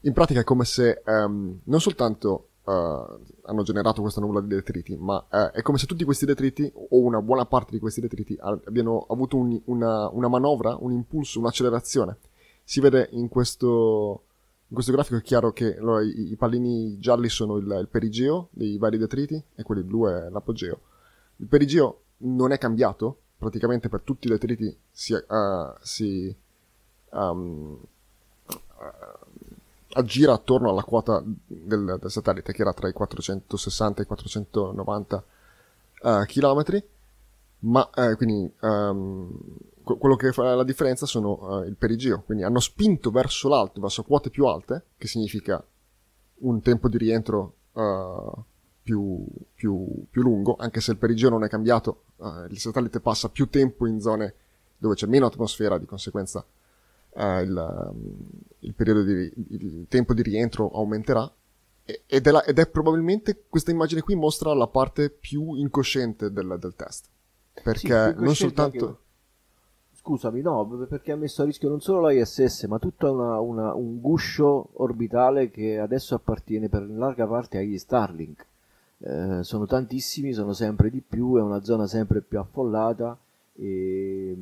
In 0.00 0.12
pratica 0.12 0.40
è 0.40 0.44
come 0.44 0.64
se 0.64 1.02
um, 1.06 1.60
non 1.64 1.80
soltanto 1.80 2.48
hanno 2.64 3.62
generato 3.64 4.02
questa 4.02 4.20
nuvola 4.20 4.40
di 4.40 4.46
detriti, 4.46 4.96
ma 4.96 5.16
uh, 5.16 5.50
è 5.50 5.62
come 5.62 5.78
se 5.78 5.86
tutti 5.86 6.04
questi 6.04 6.24
detriti, 6.26 6.70
o 6.74 7.00
una 7.00 7.20
buona 7.20 7.44
parte 7.44 7.72
di 7.72 7.80
questi 7.80 8.00
detriti, 8.00 8.36
abbiano 8.40 9.04
avuto 9.08 9.36
un, 9.36 9.60
una, 9.64 10.08
una, 10.08 10.28
manovra, 10.28 10.76
un 10.78 10.92
impulso, 10.92 11.40
un'accelerazione. 11.40 12.16
Si 12.64 12.80
vede 12.80 13.08
in 13.12 13.28
questo, 13.28 14.24
in 14.68 14.74
questo 14.74 14.92
grafico, 14.92 15.16
è 15.16 15.22
chiaro 15.22 15.52
che 15.52 15.76
allora, 15.76 16.02
i, 16.02 16.32
i, 16.32 16.36
pallini 16.36 16.98
gialli 16.98 17.28
sono 17.28 17.56
il, 17.56 17.66
il, 17.66 17.88
perigeo 17.90 18.48
dei 18.50 18.78
vari 18.78 18.98
detriti 18.98 19.42
e 19.54 19.62
quelli 19.62 19.82
blu 19.82 20.06
è 20.06 20.28
l'apogeo. 20.30 20.80
Il 21.36 21.46
perigeo 21.46 22.00
non 22.18 22.52
è 22.52 22.58
cambiato, 22.58 23.18
praticamente 23.36 23.88
per 23.88 24.00
tutti 24.02 24.26
i 24.26 24.30
detriti 24.30 24.76
si, 24.90 25.12
uh, 25.12 25.74
si 25.80 26.34
um, 27.10 27.78
aggira 29.94 30.32
attorno 30.32 30.70
alla 30.70 30.82
quota 30.82 31.22
del, 31.24 31.98
del, 32.00 32.10
satellite 32.10 32.52
che 32.52 32.62
era 32.62 32.72
tra 32.72 32.88
i 32.88 32.92
460 32.92 34.00
e 34.00 34.04
i 34.04 34.06
490 34.06 35.24
uh, 36.02 36.24
km 36.26 36.82
ma 37.60 37.88
uh, 37.94 38.16
quindi 38.16 38.50
um, 38.60 39.30
quello 39.82 40.16
che 40.16 40.32
fa 40.32 40.54
la 40.54 40.64
differenza 40.64 41.06
sono 41.06 41.38
uh, 41.40 41.64
il 41.64 41.76
perigeo 41.76 42.22
quindi 42.22 42.44
hanno 42.44 42.60
spinto 42.60 43.10
verso 43.10 43.48
l'alto 43.48 43.80
verso 43.80 44.02
quote 44.02 44.30
più 44.30 44.46
alte 44.46 44.84
che 44.96 45.06
significa 45.06 45.64
un 46.38 46.60
tempo 46.60 46.88
di 46.88 46.98
rientro 46.98 47.54
uh, 47.72 48.42
più, 48.82 49.24
più, 49.54 49.86
più, 50.10 50.22
lungo 50.22 50.56
anche 50.58 50.80
se 50.80 50.92
il 50.92 50.96
perigeo 50.98 51.30
non 51.30 51.44
è 51.44 51.48
cambiato 51.48 52.04
il 52.48 52.58
satellite 52.58 53.00
passa 53.00 53.28
più 53.28 53.48
tempo 53.48 53.86
in 53.86 54.00
zone 54.00 54.34
dove 54.78 54.94
c'è 54.94 55.06
meno 55.06 55.26
atmosfera 55.26 55.76
di 55.76 55.86
conseguenza 55.86 56.44
il, 57.14 57.90
um, 57.92 58.16
il, 58.60 58.74
periodo 58.74 59.02
di, 59.02 59.32
il 59.50 59.86
tempo 59.88 60.14
di 60.14 60.22
rientro 60.22 60.70
aumenterà 60.70 61.32
ed 61.84 62.26
è, 62.26 62.30
la, 62.30 62.44
ed 62.44 62.58
è, 62.60 62.68
probabilmente 62.68 63.44
questa 63.48 63.72
immagine 63.72 64.02
qui 64.02 64.14
mostra 64.14 64.54
la 64.54 64.68
parte 64.68 65.10
più 65.10 65.54
incosciente 65.54 66.30
del, 66.30 66.56
del 66.60 66.74
test 66.76 67.06
perché 67.62 68.14
sì, 68.16 68.22
non 68.22 68.34
soltanto. 68.34 69.01
Scusami 70.02 70.40
no 70.40 70.66
perché 70.88 71.12
ha 71.12 71.16
messo 71.16 71.42
a 71.42 71.44
rischio 71.44 71.68
non 71.68 71.80
solo 71.80 72.00
la 72.00 72.12
ISS 72.12 72.64
ma 72.64 72.80
tutto 72.80 73.12
un 73.12 74.00
guscio 74.00 74.70
orbitale 74.74 75.48
che 75.48 75.78
adesso 75.78 76.16
appartiene 76.16 76.68
per 76.68 76.90
larga 76.90 77.24
parte 77.26 77.58
agli 77.58 77.78
Starlink 77.78 78.46
eh, 78.98 79.44
sono 79.44 79.64
tantissimi 79.64 80.32
sono 80.32 80.52
sempre 80.54 80.90
di 80.90 81.00
più 81.00 81.36
è 81.36 81.40
una 81.40 81.62
zona 81.62 81.86
sempre 81.86 82.20
più 82.20 82.40
affollata 82.40 83.16
e 83.54 84.36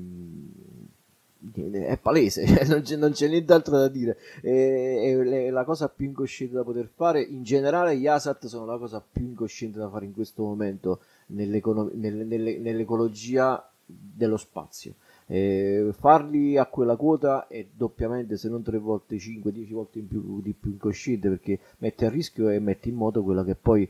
è 1.73 1.97
palese, 1.97 2.45
cioè 2.47 2.67
non, 2.67 2.83
c'è, 2.83 2.97
non 2.97 3.13
c'è 3.13 3.29
nient'altro 3.29 3.79
da 3.79 3.89
dire. 3.89 4.19
È, 4.43 5.17
è, 5.17 5.51
la 5.51 5.65
cosa 5.65 5.89
più 5.89 6.07
incosciente 6.07 6.55
da 6.55 6.63
poter 6.63 6.91
fare. 6.95 7.23
In 7.23 7.43
generale, 7.43 7.97
gli 7.97 8.07
ASAT 8.07 8.47
sono 8.47 8.67
la 8.67 8.77
cosa 8.77 9.03
più 9.11 9.25
incosciente 9.25 9.79
da 9.79 9.89
fare 9.89 10.05
in 10.05 10.13
questo 10.13 10.43
momento 10.43 11.01
nelle, 11.29 11.63
nelle, 11.95 12.59
nell'ecologia 12.59 13.67
dello 13.87 14.37
spazio. 14.37 14.95
Eh, 15.33 15.91
farli 15.97 16.57
a 16.57 16.67
quella 16.67 16.97
quota 16.97 17.47
è 17.47 17.65
doppiamente, 17.73 18.37
se 18.37 18.49
non 18.49 18.63
tre 18.63 18.79
volte, 18.79 19.17
5, 19.17 19.53
10 19.53 19.73
volte 19.73 19.99
in 20.01 20.09
più, 20.09 20.41
di 20.43 20.53
più 20.53 20.73
incosciente 20.73 21.29
perché 21.29 21.61
mette 21.79 22.07
a 22.07 22.11
rischio 22.11 22.49
e 22.49 22.59
mette 22.59 22.89
in 22.89 22.97
moto 22.97 23.23
quella 23.23 23.45
che 23.45 23.55
poi 23.55 23.89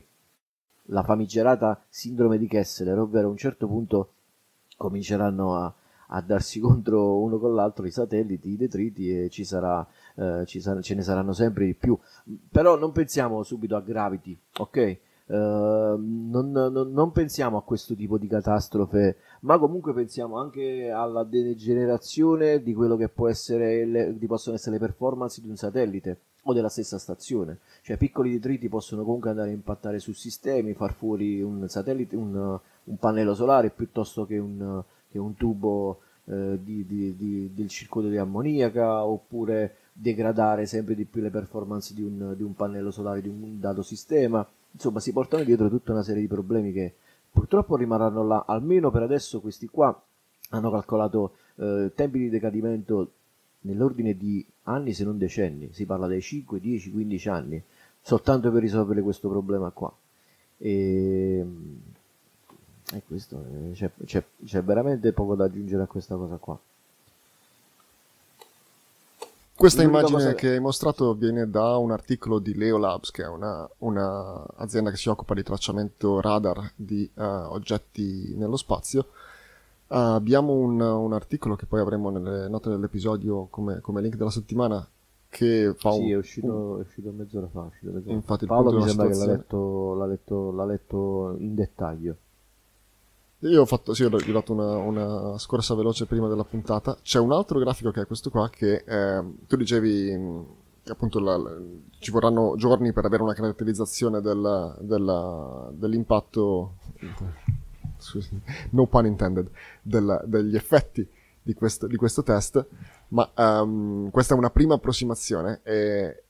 la 0.85 1.01
famigerata 1.01 1.83
sindrome 1.89 2.37
di 2.37 2.45
Kessler, 2.45 2.99
ovvero 2.99 3.27
a 3.27 3.31
un 3.31 3.37
certo 3.37 3.65
punto 3.65 4.13
cominceranno 4.77 5.55
a 5.55 5.73
a 6.13 6.21
darsi 6.21 6.59
contro 6.59 7.19
uno 7.19 7.37
con 7.39 7.55
l'altro 7.55 7.85
i 7.85 7.91
satelliti, 7.91 8.49
i 8.49 8.57
detriti 8.57 9.17
e 9.17 9.29
ci 9.29 9.45
sarà, 9.45 9.85
eh, 10.15 10.43
ci 10.45 10.59
sarà, 10.59 10.81
ce 10.81 10.95
ne 10.95 11.01
saranno 11.03 11.33
sempre 11.33 11.65
di 11.65 11.73
più. 11.73 11.97
Però 12.51 12.77
non 12.77 12.91
pensiamo 12.91 13.43
subito 13.43 13.75
a 13.75 13.81
Gravity, 13.81 14.37
ok? 14.57 14.99
Uh, 15.25 15.95
non, 15.97 16.51
non, 16.51 16.91
non, 16.91 17.11
pensiamo 17.11 17.57
a 17.57 17.63
questo 17.63 17.95
tipo 17.95 18.17
di 18.17 18.27
catastrofe, 18.27 19.17
ma 19.41 19.57
comunque 19.57 19.93
pensiamo 19.93 20.37
anche 20.37 20.89
alla 20.89 21.23
degenerazione 21.23 22.61
di 22.61 22.73
quello 22.73 22.97
che 22.97 23.07
può 23.07 23.29
essere 23.29 23.85
le, 23.85 24.13
possono 24.27 24.55
essere 24.55 24.73
le 24.73 24.85
performance 24.85 25.39
di 25.39 25.47
un 25.47 25.55
satellite 25.55 26.19
o 26.43 26.53
della 26.53 26.69
stessa 26.69 26.97
stazione. 26.97 27.59
Cioè, 27.81 27.97
piccoli 27.97 28.31
detriti 28.31 28.67
possono 28.67 29.03
comunque 29.03 29.29
andare 29.29 29.49
a 29.49 29.53
impattare 29.53 29.99
su 29.99 30.11
sistemi, 30.11 30.73
far 30.73 30.93
fuori 30.93 31.41
un 31.41 31.67
satellite, 31.69 32.15
un, 32.15 32.59
un 32.83 32.97
pannello 32.97 33.33
solare 33.33 33.69
piuttosto 33.69 34.25
che 34.25 34.37
un, 34.37 34.83
che 35.09 35.19
un 35.19 35.35
tubo 35.35 36.01
eh, 36.25 36.59
di, 36.61 36.85
di, 36.85 37.15
di, 37.15 37.53
del 37.53 37.67
circuito 37.67 38.09
di 38.09 38.17
ammoniaca 38.17 39.05
oppure 39.05 39.75
degradare 39.93 40.65
sempre 40.65 40.95
di 40.95 41.05
più 41.05 41.21
le 41.21 41.29
performance 41.29 41.93
di 41.93 42.01
un, 42.01 42.33
di 42.35 42.43
un 42.43 42.53
pannello 42.53 42.91
solare 42.91 43.21
di 43.21 43.27
un 43.27 43.59
dato 43.59 43.81
sistema. 43.81 44.47
Insomma, 44.71 44.99
si 44.99 45.11
portano 45.11 45.43
dietro 45.43 45.69
tutta 45.69 45.91
una 45.91 46.03
serie 46.03 46.21
di 46.21 46.27
problemi 46.27 46.71
che 46.71 46.95
purtroppo 47.31 47.75
rimarranno 47.75 48.25
là. 48.25 48.45
Almeno 48.47 48.91
per 48.91 49.03
adesso 49.03 49.39
questi 49.41 49.67
qua 49.67 49.99
hanno 50.49 50.71
calcolato 50.71 51.35
eh, 51.55 51.91
tempi 51.95 52.19
di 52.19 52.29
decadimento 52.29 53.11
nell'ordine 53.61 54.15
di 54.15 54.45
anni 54.63 54.93
se 54.93 55.03
non 55.03 55.17
decenni. 55.17 55.69
Si 55.71 55.85
parla 55.85 56.07
dei 56.07 56.21
5, 56.21 56.59
10, 56.59 56.91
15 56.91 57.29
anni 57.29 57.63
soltanto 58.01 58.51
per 58.51 58.61
risolvere 58.61 59.01
questo 59.01 59.29
problema 59.29 59.69
qua. 59.71 59.93
E 60.57 61.45
e 62.93 63.03
questo 63.07 63.43
eh, 63.45 63.71
c'è, 63.73 63.89
c'è, 64.05 64.23
c'è 64.43 64.63
veramente 64.63 65.13
poco 65.13 65.35
da 65.35 65.45
aggiungere 65.45 65.83
a 65.83 65.87
questa 65.87 66.15
cosa 66.15 66.35
qua. 66.35 66.59
Questa 69.55 69.83
immagine 69.83 70.33
che 70.33 70.49
hai 70.49 70.59
mostrato 70.59 71.13
viene 71.13 71.47
da 71.49 71.77
un 71.77 71.91
articolo 71.91 72.39
di 72.39 72.55
Leo 72.55 72.77
Labs, 72.77 73.11
che 73.11 73.23
è 73.23 73.27
una, 73.27 73.69
una 73.79 74.43
azienda 74.55 74.89
che 74.89 74.97
si 74.97 75.07
occupa 75.07 75.35
di 75.35 75.43
tracciamento 75.43 76.19
radar 76.19 76.71
di 76.75 77.09
uh, 77.13 77.21
oggetti 77.21 78.33
nello 78.35 78.57
spazio. 78.57 79.09
Uh, 79.87 80.15
abbiamo 80.15 80.53
un, 80.53 80.79
un, 80.79 81.13
articolo 81.13 81.55
che 81.55 81.67
poi 81.67 81.79
avremo 81.79 82.09
nelle 82.09 82.47
note 82.47 82.69
dell'episodio 82.69 83.47
come, 83.51 83.81
come 83.81 84.01
link 84.01 84.15
della 84.15 84.31
settimana 84.31 84.87
che 85.29 85.73
fa 85.77 85.91
sì, 85.91 85.99
un... 85.99 86.09
è 86.09 86.15
uscito, 86.15 86.47
un... 86.47 86.77
è 86.77 86.81
uscito 86.81 87.11
mezz'ora 87.11 87.47
fa. 87.47 87.61
Uscito 87.61 87.91
mezz'ora 87.91 88.13
Infatti, 88.13 88.45
Paolo 88.45 88.71
mi 88.71 88.87
sembra 88.87 89.13
situazione... 89.13 89.25
che 89.25 89.27
l'ha 89.27 89.37
letto, 89.37 89.93
l'ha, 89.93 90.05
letto, 90.05 90.51
l'ha 90.51 90.65
letto 90.65 91.35
in 91.37 91.55
dettaglio. 91.55 92.17
Io 93.43 93.61
ho 93.61 93.65
fatto, 93.65 93.95
sì, 93.95 94.03
ho 94.03 94.09
dato 94.09 94.53
una, 94.53 94.77
una, 94.77 95.37
scorsa 95.39 95.73
veloce 95.73 96.05
prima 96.05 96.27
della 96.27 96.43
puntata. 96.43 96.97
C'è 97.01 97.17
un 97.17 97.31
altro 97.31 97.57
grafico 97.57 97.89
che 97.89 98.01
è 98.01 98.05
questo 98.05 98.29
qua 98.29 98.49
che 98.49 98.83
eh, 98.85 99.23
tu 99.47 99.55
dicevi 99.55 100.59
che 100.83 100.91
appunto 100.91 101.19
la, 101.19 101.37
la, 101.37 101.57
ci 101.99 102.11
vorranno 102.11 102.55
giorni 102.55 102.93
per 102.93 103.05
avere 103.05 103.23
una 103.23 103.33
caratterizzazione 103.33 104.21
del, 104.21 104.77
della, 104.81 105.69
dell'impatto, 105.73 106.75
scusi, 107.97 108.39
no 108.71 108.85
pun 108.85 109.05
intended, 109.07 109.49
del, 109.81 110.21
degli 110.25 110.55
effetti 110.55 111.07
di 111.41 111.53
questo, 111.55 111.87
di 111.87 111.95
questo 111.95 112.21
test, 112.21 112.63
ma 113.09 113.31
um, 113.35 114.11
questa 114.11 114.35
è 114.35 114.37
una 114.37 114.51
prima 114.51 114.75
approssimazione 114.75 115.61
e, 115.63 116.23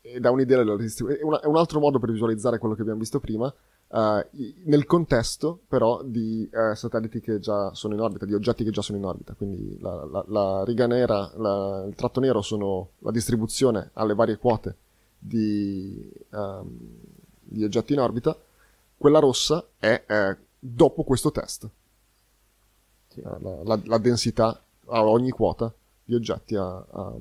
e 0.00 0.20
dà 0.20 0.30
un'idea 0.30 0.58
della 0.58 0.76
distribuzione. 0.76 1.40
È 1.40 1.46
un 1.46 1.56
altro 1.56 1.80
modo 1.80 1.98
per 1.98 2.12
visualizzare 2.12 2.58
quello 2.58 2.74
che 2.74 2.82
abbiamo 2.82 3.00
visto 3.00 3.18
prima, 3.18 3.52
Uh, 3.88 4.20
nel 4.64 4.84
contesto 4.84 5.60
però 5.68 6.02
di 6.02 6.50
uh, 6.52 6.74
satelliti 6.74 7.20
che 7.20 7.38
già 7.38 7.72
sono 7.72 7.94
in 7.94 8.00
orbita, 8.00 8.26
di 8.26 8.34
oggetti 8.34 8.64
che 8.64 8.70
già 8.70 8.82
sono 8.82 8.98
in 8.98 9.04
orbita. 9.04 9.34
Quindi 9.34 9.78
la, 9.80 10.04
la, 10.04 10.24
la 10.26 10.64
riga 10.64 10.86
nera, 10.86 11.30
la, 11.36 11.84
il 11.86 11.94
tratto 11.94 12.20
nero 12.20 12.42
sono 12.42 12.90
la 12.98 13.12
distribuzione 13.12 13.90
alle 13.94 14.14
varie 14.14 14.38
quote 14.38 14.76
di, 15.18 16.10
um, 16.30 16.78
di 17.40 17.64
oggetti 17.64 17.92
in 17.92 18.00
orbita. 18.00 18.36
Quella 18.96 19.20
rossa 19.20 19.64
è 19.78 20.04
eh, 20.06 20.36
dopo 20.58 21.04
questo 21.04 21.30
test. 21.30 21.68
Sì. 23.08 23.20
Uh, 23.20 23.62
la, 23.62 23.98
densità 23.98 24.60
a 24.88 25.04
ogni 25.04 25.30
quota 25.30 25.72
di 26.06 26.14
oggetti 26.14 26.54
a... 26.54 26.76
a... 26.76 27.14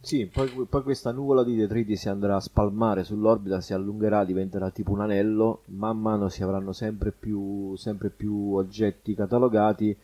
Sì, 0.00 0.26
poi, 0.26 0.48
poi, 0.68 0.82
questa 0.82 1.12
nuvola 1.12 1.44
di 1.44 1.54
detriti 1.54 1.96
si 1.96 2.08
andrà 2.08 2.36
a 2.36 2.40
spalmare 2.40 3.04
sull'orbita, 3.04 3.60
si 3.60 3.74
allungherà, 3.74 4.24
diventerà 4.24 4.70
tipo 4.70 4.90
un 4.90 5.02
anello, 5.02 5.62
man 5.66 6.00
mano 6.00 6.28
si 6.28 6.42
avranno 6.42 6.72
sempre 6.72 7.12
più, 7.12 7.76
sempre 7.76 8.08
più 8.08 8.54
oggetti 8.54 9.14
catalogati 9.14 9.96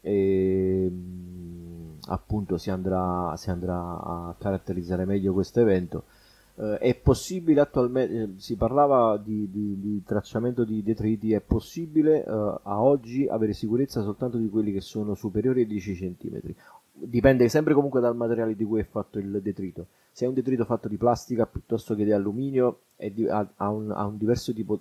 e 0.00 0.92
appunto 2.06 2.56
si 2.56 2.70
andrà, 2.70 3.34
si 3.36 3.50
andrà 3.50 3.78
a 3.78 4.34
caratterizzare 4.38 5.04
meglio 5.04 5.32
questo 5.32 5.60
evento. 5.60 6.04
Uh, 6.54 6.74
è 6.74 6.94
possibile 6.94 7.62
attualmente, 7.62 8.14
eh, 8.14 8.28
si 8.36 8.56
parlava 8.56 9.16
di, 9.16 9.50
di, 9.50 9.80
di, 9.80 10.02
tracciamento 10.04 10.64
di 10.64 10.82
detriti, 10.82 11.32
è 11.32 11.40
possibile 11.40 12.22
uh, 12.26 12.58
a 12.62 12.82
oggi 12.82 13.26
avere 13.26 13.54
sicurezza 13.54 14.02
soltanto 14.02 14.36
di 14.36 14.50
quelli 14.50 14.70
che 14.70 14.82
sono 14.82 15.14
superiori 15.14 15.60
ai 15.60 15.66
10 15.66 15.94
cm 15.94 16.54
dipende 16.92 17.48
sempre 17.48 17.74
comunque 17.74 18.00
dal 18.00 18.14
materiale 18.14 18.54
di 18.54 18.64
cui 18.64 18.80
è 18.80 18.84
fatto 18.84 19.18
il 19.18 19.40
detrito. 19.42 19.86
Se 20.12 20.24
è 20.24 20.28
un 20.28 20.34
detrito 20.34 20.64
fatto 20.64 20.88
di 20.88 20.96
plastica 20.96 21.46
piuttosto 21.46 21.94
che 21.94 22.04
di 22.04 22.12
alluminio, 22.12 22.80
di, 22.96 23.26
ha, 23.26 23.46
ha, 23.56 23.70
un, 23.70 23.90
ha, 23.90 24.04
un, 24.04 24.18
diverso 24.18 24.52
tipo 24.52 24.80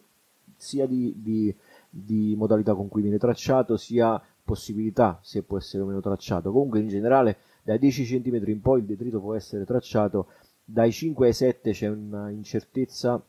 sia 0.58 0.86
di, 0.86 1.14
di, 1.18 1.56
di, 1.90 2.36
modalità 2.36 2.76
con 2.76 2.90
cui 2.90 3.02
viene 3.02 3.18
tracciato, 3.18 3.78
sia 3.78 4.22
possibilità 4.44 5.20
se 5.22 5.44
può 5.44 5.58
essere 5.58 5.84
o 5.84 5.86
meno 5.86 6.02
tracciato. 6.02 6.52
Comunque 6.52 6.80
in 6.80 6.90
generale 6.90 7.38
dai 7.64 7.80
10 7.80 8.22
cm 8.22 8.50
in 8.50 8.62
poi 8.62 8.80
il 8.82 8.86
detrito 8.86 9.22
può 9.22 9.34
essere 9.34 9.64
tracciato, 9.66 10.28
dai 10.64 10.92
5 10.92 11.28
ai 11.28 11.34
7 11.34 11.72
c'è 11.72 11.88
una 11.88 12.30
incertezza 12.30 13.24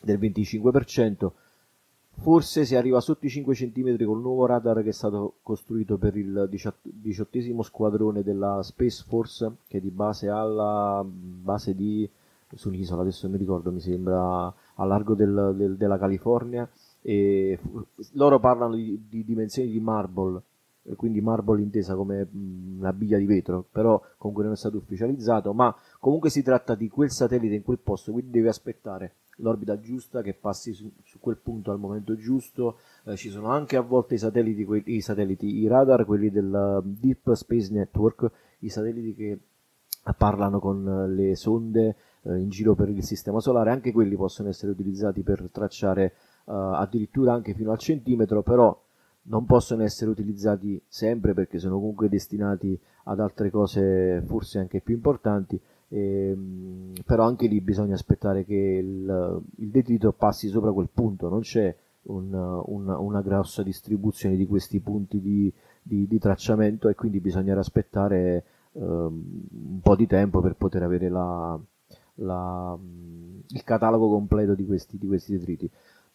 del 0.00 0.18
25%. 0.18 1.30
Forse 2.12 2.64
si 2.66 2.76
arriva 2.76 3.00
sotto 3.00 3.26
i 3.26 3.30
5 3.30 3.54
cm 3.54 4.04
col 4.04 4.20
nuovo 4.20 4.44
radar 4.44 4.82
che 4.82 4.90
è 4.90 4.92
stato 4.92 5.36
costruito 5.42 5.96
per 5.96 6.16
il 6.16 6.48
diciottesimo 6.82 7.62
squadrone 7.62 8.22
della 8.22 8.62
Space 8.62 9.04
Force, 9.06 9.56
che 9.66 9.78
è 9.78 9.80
di 9.80 9.90
base 9.90 10.28
alla 10.28 11.02
base 11.04 11.74
di 11.74 12.08
su 12.54 12.68
un'isola, 12.68 13.02
adesso 13.02 13.26
non 13.26 13.36
mi 13.36 13.40
ricordo, 13.40 13.70
mi 13.70 13.80
sembra 13.80 14.46
a 14.46 14.84
largo 14.84 15.14
del, 15.14 15.54
del, 15.56 15.76
della 15.76 15.98
California. 15.98 16.68
E 17.02 17.58
loro 18.12 18.38
parlano 18.38 18.74
di, 18.74 19.06
di 19.08 19.24
dimensioni 19.24 19.70
di 19.70 19.80
marble, 19.80 20.42
quindi 20.96 21.20
marble 21.20 21.62
intesa 21.62 21.94
come 21.94 22.26
una 22.32 22.92
biglia 22.92 23.18
di 23.18 23.26
vetro, 23.26 23.66
però 23.70 24.00
comunque 24.16 24.44
non 24.44 24.54
è 24.54 24.56
stato 24.56 24.78
ufficializzato, 24.78 25.52
ma 25.52 25.74
comunque 25.98 26.30
si 26.30 26.42
tratta 26.42 26.74
di 26.74 26.88
quel 26.88 27.10
satellite 27.10 27.54
in 27.54 27.62
quel 27.62 27.78
posto, 27.78 28.12
quindi 28.12 28.30
deve 28.30 28.48
aspettare 28.48 29.14
l'orbita 29.40 29.78
giusta, 29.80 30.22
che 30.22 30.34
passi 30.34 30.72
su, 30.72 30.90
su 31.02 31.18
quel 31.18 31.36
punto 31.36 31.70
al 31.70 31.78
momento 31.78 32.16
giusto. 32.16 32.78
Eh, 33.04 33.16
ci 33.16 33.30
sono 33.30 33.48
anche 33.48 33.76
a 33.76 33.80
volte 33.80 34.14
i 34.14 34.18
satelliti, 34.18 34.64
que- 34.64 34.82
i 34.86 35.00
satelliti, 35.00 35.46
i 35.58 35.66
radar, 35.66 36.04
quelli 36.04 36.30
del 36.30 36.82
Deep 36.84 37.32
Space 37.32 37.72
Network, 37.72 38.30
i 38.60 38.68
satelliti 38.68 39.14
che 39.14 39.38
parlano 40.16 40.60
con 40.60 41.12
le 41.14 41.36
sonde 41.36 41.96
eh, 42.22 42.38
in 42.38 42.48
giro 42.48 42.74
per 42.74 42.88
il 42.88 43.02
sistema 43.02 43.40
solare, 43.40 43.70
anche 43.70 43.92
quelli 43.92 44.16
possono 44.16 44.48
essere 44.48 44.72
utilizzati 44.72 45.22
per 45.22 45.48
tracciare 45.52 46.04
eh, 46.04 46.12
addirittura 46.46 47.32
anche 47.32 47.54
fino 47.54 47.70
al 47.70 47.78
centimetro, 47.78 48.42
però 48.42 48.78
non 49.30 49.46
possono 49.46 49.82
essere 49.82 50.10
utilizzati 50.10 50.80
sempre 50.86 51.34
perché 51.34 51.58
sono 51.58 51.78
comunque 51.78 52.08
destinati 52.08 52.78
ad 53.04 53.20
altre 53.20 53.50
cose 53.50 54.22
forse 54.26 54.58
anche 54.58 54.80
più 54.80 54.94
importanti 54.94 55.60
eh, 55.92 56.36
però 57.04 57.24
anche 57.24 57.48
lì 57.48 57.60
bisogna 57.60 57.94
aspettare 57.94 58.44
che 58.44 58.54
il, 58.54 59.42
il, 59.56 59.68
detrito 59.70 60.12
passi 60.12 60.46
sopra 60.46 60.70
quel 60.70 60.88
punto, 60.92 61.28
non 61.28 61.40
c'è 61.40 61.74
un, 62.02 62.32
una, 62.32 62.98
una, 62.98 63.20
grossa 63.20 63.64
distribuzione 63.64 64.36
di 64.36 64.46
questi 64.46 64.78
punti 64.78 65.20
di, 65.20 65.52
di, 65.82 66.06
di 66.06 66.18
tracciamento 66.20 66.88
e 66.88 66.94
quindi 66.94 67.18
bisognerà 67.18 67.58
aspettare 67.58 68.44
eh, 68.72 68.80
un 68.80 69.80
po' 69.82 69.96
di 69.96 70.06
tempo 70.06 70.40
per 70.40 70.54
poter 70.54 70.84
avere 70.84 71.08
la, 71.08 71.58
la, 72.14 72.78
il 73.48 73.64
catalogo 73.64 74.08
completo 74.10 74.54
di 74.54 74.64
questi, 74.64 74.96
di 74.96 75.08
questi 75.08 75.36
detriti. 75.36 75.68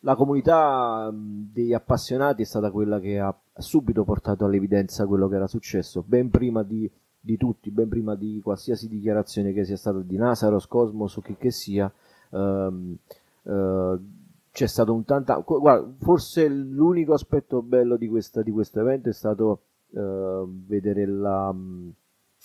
La 0.06 0.16
comunità 0.16 1.12
degli 1.12 1.74
appassionati 1.74 2.44
è 2.44 2.46
stata 2.46 2.70
quella 2.70 3.00
che 3.00 3.20
ha 3.20 3.36
subito 3.58 4.04
portato 4.04 4.46
all'evidenza 4.46 5.08
quello 5.08 5.28
che 5.28 5.36
era 5.36 5.48
successo, 5.48 6.04
ben 6.06 6.30
prima 6.30 6.62
di 6.62 6.90
di 7.26 7.38
tutti, 7.38 7.72
ben 7.72 7.90
prima 7.90 8.14
di 8.14 8.40
qualsiasi 8.44 8.88
dichiarazione 8.88 9.52
che 9.52 9.66
sia 9.66 9.78
stata 9.78 9.98
di 9.98 10.16
NASA, 10.16 10.48
Roscosmos 10.48 11.18
o 11.18 11.22
che, 11.22 11.36
che 11.38 11.50
sia, 11.50 11.92
ehm, 12.30 12.96
eh, 13.42 14.00
c'è 14.52 14.68
stato 14.68 14.94
un 14.94 15.04
tanta... 15.06 15.44
Guarda, 15.44 15.92
forse 15.98 16.48
l'unico 16.48 17.14
aspetto 17.14 17.64
bello 17.64 17.98
di, 17.98 18.08
questa, 18.08 18.44
di 18.44 18.52
questo 18.52 18.80
evento 18.80 19.10
è 19.10 19.14
stato 19.14 19.62
eh, 19.96 20.46
vedere 20.68 21.08
la, 21.08 21.54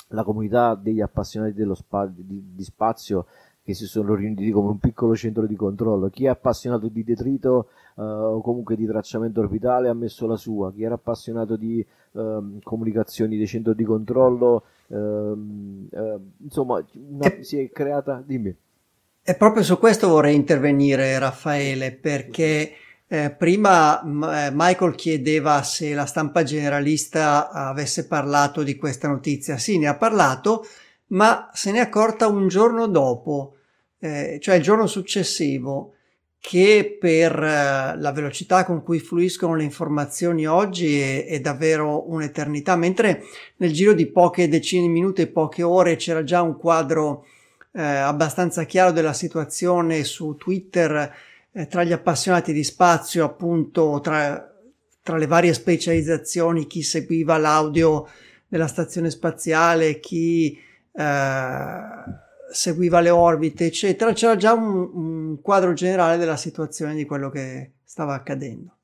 la, 0.09 0.25
comunità 0.25 0.75
degli 0.75 1.03
appassionati 1.03 1.53
dello 1.53 1.75
spa, 1.75 2.07
di, 2.07 2.55
di 2.55 2.65
spazio 2.65 3.27
che 3.63 3.75
si 3.75 3.87
sono 3.87 4.15
riuniti 4.15 4.51
come 4.51 4.71
un 4.71 4.79
piccolo 4.79 5.15
centro 5.15 5.47
di 5.47 5.57
controllo. 5.57 6.09
Chi 6.09 6.25
è 6.25 6.29
appassionato 6.29 6.89
di 6.89 7.05
detrito 7.05 7.69
uh, 7.95 8.03
o 8.03 8.41
comunque 8.41 8.77
di 8.77 8.87
tracciamento 8.87 9.41
orbitale 9.41 9.89
ha 9.89 9.95
messo 9.95 10.27
la 10.27 10.37
sua, 10.37 10.73
chi 10.73 10.83
era 10.83 10.95
appassionato 10.95 11.57
di 11.57 11.85
uh, 12.13 12.59
comunicazioni 12.63 13.37
dei 13.37 13.47
centri 13.47 13.75
di 13.75 13.85
controllo, 13.85 14.65
uh, 14.89 15.39
insomma, 16.43 16.85
una, 17.09 17.33
si 17.41 17.59
è 17.59 17.71
creata. 17.71 18.23
Dimmi. 18.25 18.55
E 19.23 19.35
proprio 19.35 19.63
su 19.63 19.79
questo 19.79 20.09
vorrei 20.09 20.35
intervenire, 20.35 21.19
Raffaele, 21.19 21.93
perché. 21.93 22.73
Eh, 23.13 23.29
prima 23.37 24.01
eh, 24.01 24.53
Michael 24.55 24.95
chiedeva 24.95 25.65
se 25.65 25.95
la 25.95 26.07
stampa 26.07 26.45
generalista 26.45 27.51
avesse 27.51 28.07
parlato 28.07 28.63
di 28.63 28.77
questa 28.77 29.09
notizia. 29.09 29.59
Sì, 29.59 29.79
ne 29.79 29.89
ha 29.89 29.97
parlato, 29.97 30.65
ma 31.11 31.51
se 31.53 31.73
ne 31.73 31.79
è 31.79 31.83
accorta 31.83 32.27
un 32.27 32.49
giorno 32.49 32.87
dopo, 32.87 33.57
eh, 33.99 34.39
cioè 34.41 34.57
il 34.57 34.63
giorno 34.63 34.87
successivo, 34.87 35.95
che 36.41 36.97
per 36.99 37.33
eh, 37.33 37.99
la 37.99 38.13
velocità 38.13 38.65
con 38.65 38.83
cui 38.83 38.99
fluiscono 38.99 39.55
le 39.55 39.63
informazioni 39.63 40.47
oggi 40.47 40.99
è, 40.99 41.27
è, 41.27 41.41
davvero 41.41 42.11
un'eternità, 42.11 42.77
mentre 42.77 43.25
nel 43.57 43.73
giro 43.73 43.93
di 43.93 44.07
poche 44.07 44.49
decine 44.49 44.83
di 44.83 44.89
minuti 44.89 45.21
e 45.21 45.27
poche 45.27 45.63
ore 45.63 45.97
c'era 45.97 46.25
già 46.25 46.41
un 46.41 46.57
quadro 46.57 47.27
eh, 47.73 47.83
abbastanza 47.83 48.65
chiaro 48.65 48.91
della 48.93 49.13
situazione 49.13 50.03
su 50.05 50.35
Twitter 50.37 51.15
eh, 51.53 51.67
tra 51.67 51.85
gli 51.85 51.93
appassionati 51.93 52.53
di 52.53 52.65
spazio, 52.65 53.25
appunto 53.25 54.01
tra, 54.03 54.51
tra 55.03 55.17
le 55.19 55.27
varie 55.27 55.53
specializzazioni, 55.53 56.67
chi 56.67 56.83
seguiva 56.83 57.37
l'audio 57.37 58.09
della 58.49 58.67
stazione 58.67 59.11
spaziale, 59.11 60.01
chi 60.01 60.59
seguiva 62.51 63.01
le 63.01 63.11
orbite, 63.11 63.67
eccetera, 63.67 64.13
c'era 64.13 64.37
già 64.37 64.53
un, 64.53 64.91
un 64.93 65.41
quadro 65.41 65.73
generale 65.73 66.17
della 66.17 66.37
situazione 66.37 66.95
di 66.95 67.05
quello 67.05 67.31
che 67.31 67.73
stava 67.85 68.15
accadendo. 68.15 68.75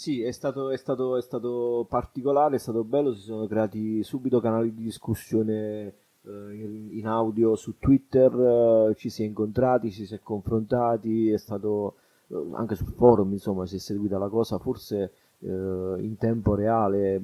Sì, 0.00 0.22
è 0.22 0.32
stato, 0.32 0.70
è, 0.70 0.78
stato, 0.78 1.18
è 1.18 1.20
stato, 1.20 1.86
particolare, 1.86 2.56
è 2.56 2.58
stato 2.58 2.84
bello, 2.84 3.12
si 3.12 3.20
sono 3.20 3.46
creati 3.46 4.02
subito 4.02 4.40
canali 4.40 4.74
di 4.74 4.84
discussione 4.84 5.94
eh, 6.22 6.30
in, 6.30 6.88
in, 6.92 7.06
audio 7.06 7.54
su 7.54 7.76
Twitter, 7.78 8.88
eh, 8.90 8.94
ci 8.96 9.10
si 9.10 9.24
è 9.24 9.26
incontrati, 9.26 9.90
ci 9.90 10.06
si 10.06 10.14
è 10.14 10.20
confrontati, 10.22 11.30
è 11.30 11.36
stato 11.36 11.96
eh, 12.28 12.46
anche 12.54 12.76
sul 12.76 12.94
forum, 12.96 13.32
insomma, 13.32 13.66
si 13.66 13.76
è 13.76 13.78
seguita 13.78 14.16
la 14.16 14.28
cosa 14.28 14.56
forse 14.56 15.12
eh, 15.40 15.46
in 15.46 16.16
tempo 16.18 16.54
reale, 16.54 17.20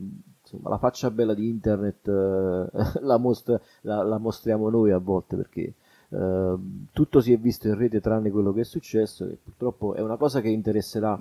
insomma, 0.47 0.71
la 0.71 0.79
faccia 0.79 1.11
bella 1.11 1.35
di 1.35 1.49
internet 1.49 2.07
eh, 2.09 3.01
la, 3.01 3.19
mostra, 3.19 3.61
la, 3.83 4.03
la, 4.03 4.19
mostriamo 4.19 4.71
noi 4.71 4.93
a 4.93 4.99
volte 4.99 5.37
perché 5.37 5.75
eh, 6.09 6.55
tutto 6.93 7.21
si 7.21 7.33
è 7.33 7.39
visto 7.39 7.67
in 7.67 7.77
rete 7.77 8.01
tranne 8.01 8.31
quello 8.31 8.53
che 8.53 8.61
è 8.61 8.65
successo 8.65 9.25
e 9.27 9.37
purtroppo 9.43 9.95
è 9.95 10.01
una 10.01 10.17
cosa 10.17 10.41
che 10.41 10.49
interesserà 10.49 11.19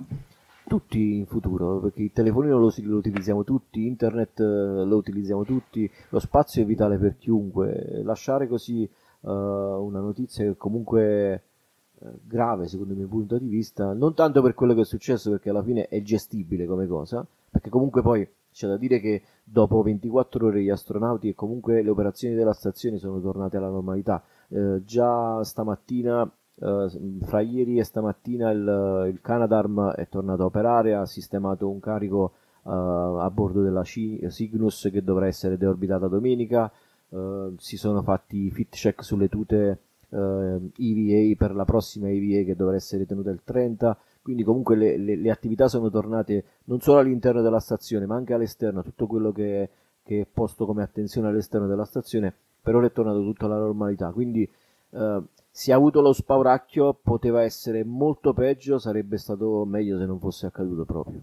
tutti 0.66 1.16
in 1.16 1.26
futuro 1.26 1.78
perché 1.78 2.02
il 2.02 2.12
telefonino 2.12 2.58
lo, 2.58 2.72
lo 2.82 2.96
utilizziamo 2.96 3.44
tutti, 3.44 3.86
internet 3.86 4.40
eh, 4.40 4.84
lo 4.84 4.96
utilizziamo 4.96 5.44
tutti, 5.44 5.90
lo 6.10 6.18
spazio 6.18 6.62
è 6.62 6.64
vitale 6.64 6.98
per 6.98 7.16
chiunque, 7.16 8.02
lasciare 8.02 8.48
così 8.48 8.82
eh, 8.82 8.88
una 9.28 10.00
notizia 10.00 10.44
che 10.44 10.56
comunque 10.56 11.42
eh, 11.98 12.06
grave 12.24 12.66
secondo 12.68 12.92
il 12.92 12.98
mio 12.98 13.08
punto 13.08 13.38
di 13.38 13.48
vista, 13.48 13.92
non 13.92 14.14
tanto 14.14 14.42
per 14.42 14.54
quello 14.54 14.74
che 14.74 14.82
è 14.82 14.84
successo 14.84 15.30
perché 15.30 15.50
alla 15.50 15.62
fine 15.62 15.88
è 15.88 16.02
gestibile 16.02 16.66
come 16.66 16.86
cosa, 16.86 17.24
perché 17.56 17.70
comunque 17.70 18.02
poi 18.02 18.28
c'è 18.52 18.68
da 18.68 18.76
dire 18.76 19.00
che 19.00 19.22
dopo 19.42 19.82
24 19.82 20.46
ore 20.46 20.62
gli 20.62 20.68
astronauti 20.68 21.28
e 21.28 21.34
comunque 21.34 21.82
le 21.82 21.90
operazioni 21.90 22.34
della 22.34 22.52
stazione 22.52 22.98
sono 22.98 23.18
tornate 23.20 23.56
alla 23.56 23.70
normalità. 23.70 24.22
Eh, 24.48 24.82
già 24.84 25.42
stamattina, 25.42 26.30
eh, 26.60 27.18
fra 27.22 27.40
ieri 27.40 27.78
e 27.78 27.84
stamattina, 27.84 28.50
il, 28.50 29.10
il, 29.10 29.20
Canadarm 29.22 29.92
è 29.92 30.08
tornato 30.08 30.42
a 30.42 30.46
operare, 30.46 30.94
ha 30.94 31.06
sistemato 31.06 31.68
un 31.68 31.80
carico 31.80 32.32
eh, 32.64 32.70
a 32.70 33.30
bordo 33.30 33.62
della 33.62 33.82
C- 33.82 34.26
Cygnus 34.26 34.88
che 34.92 35.02
dovrà 35.02 35.26
essere 35.26 35.56
deorbitata 35.56 36.08
domenica. 36.08 36.70
Eh, 37.08 37.54
si 37.56 37.78
sono 37.78 38.02
fatti 38.02 38.50
fit 38.50 38.74
check 38.74 39.02
sulle 39.02 39.28
tute 39.28 39.80
EVA 40.08 41.34
per 41.36 41.54
la 41.54 41.64
prossima 41.64 42.08
EVA 42.08 42.44
che 42.44 42.54
dovrà 42.54 42.76
essere 42.76 43.06
tenuta 43.06 43.30
il 43.30 43.40
30 43.42 43.98
quindi 44.26 44.42
comunque 44.42 44.74
le, 44.74 44.96
le, 44.96 45.14
le, 45.14 45.30
attività 45.30 45.68
sono 45.68 45.88
tornate 45.88 46.44
non 46.64 46.80
solo 46.80 46.98
all'interno 46.98 47.42
della 47.42 47.60
stazione 47.60 48.06
ma 48.06 48.16
anche 48.16 48.34
all'esterno, 48.34 48.82
tutto 48.82 49.06
quello 49.06 49.30
che, 49.30 49.70
che 50.02 50.22
è 50.22 50.26
posto 50.26 50.66
come 50.66 50.82
attenzione 50.82 51.28
all'esterno 51.28 51.68
della 51.68 51.84
stazione 51.84 52.34
per 52.60 52.74
ora 52.74 52.86
è 52.86 52.90
tornato 52.90 53.20
tutto 53.20 53.44
alla 53.44 53.58
normalità, 53.58 54.10
quindi 54.10 54.42
eh, 54.90 55.22
si 55.48 55.70
è 55.70 55.74
avuto 55.74 56.00
lo 56.00 56.12
spauracchio, 56.12 56.98
poteva 57.00 57.42
essere 57.42 57.84
molto 57.84 58.32
peggio, 58.32 58.78
sarebbe 58.80 59.16
stato 59.16 59.64
meglio 59.64 59.96
se 59.96 60.06
non 60.06 60.18
fosse 60.18 60.46
accaduto 60.46 60.84
proprio. 60.84 61.22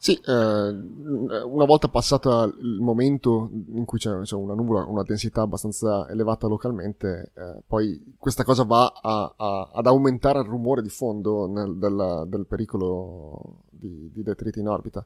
Sì, 0.00 0.14
eh, 0.14 0.32
una 0.32 1.64
volta 1.64 1.88
passato 1.88 2.44
il 2.60 2.78
momento 2.80 3.50
in 3.74 3.84
cui 3.84 3.98
c'è, 3.98 4.16
c'è, 4.20 4.36
una 4.36 4.54
nuvola, 4.54 4.84
una 4.84 5.02
densità 5.02 5.42
abbastanza 5.42 6.08
elevata 6.08 6.46
localmente, 6.46 7.32
eh, 7.34 7.62
poi 7.66 8.14
questa 8.16 8.44
cosa 8.44 8.62
va 8.62 8.86
a, 9.02 9.34
a, 9.36 9.70
ad 9.74 9.86
aumentare 9.86 10.38
il 10.38 10.46
rumore 10.46 10.82
di 10.82 10.88
fondo 10.88 11.48
nel, 11.48 11.76
del, 11.78 12.26
del, 12.28 12.46
pericolo 12.46 13.62
di, 13.70 14.08
di, 14.12 14.22
detriti 14.22 14.60
in 14.60 14.68
orbita. 14.68 15.04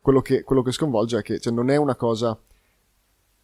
Quello 0.00 0.20
che, 0.20 0.44
quello 0.44 0.62
che 0.62 0.70
sconvolge 0.70 1.18
è 1.18 1.22
che 1.22 1.40
cioè, 1.40 1.52
non 1.52 1.68
è 1.68 1.76
una 1.76 1.96
cosa 1.96 2.38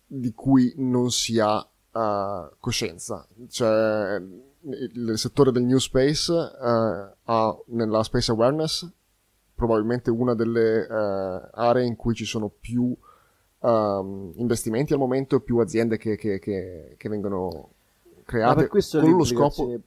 di 0.07 0.33
cui 0.33 0.72
non 0.77 1.11
si 1.11 1.40
ha 1.40 1.57
uh, 1.59 2.55
coscienza. 2.61 3.27
Cioè, 3.48 4.22
il 4.61 5.14
settore 5.16 5.51
del 5.51 5.64
New 5.64 5.79
Space 5.79 6.31
uh, 6.31 7.14
ha 7.25 7.59
nella 7.66 8.05
Space 8.05 8.31
Awareness 8.31 8.88
probabilmente 9.55 10.11
una 10.11 10.35
delle 10.35 10.87
uh, 10.88 11.49
aree 11.53 11.87
in 11.87 11.97
cui 11.97 12.15
ci 12.15 12.25
sono 12.25 12.49
più 12.49 12.95
uh, 13.59 14.33
investimenti 14.37 14.93
al 14.93 14.99
momento, 14.99 15.41
più 15.41 15.59
aziende 15.59 15.97
che, 15.97 16.17
che, 16.17 16.38
che, 16.38 16.95
che 16.97 17.09
vengono 17.09 17.71
create 18.25 18.69
con 18.69 18.81
lo 19.17 19.25
scopo... 19.25 19.81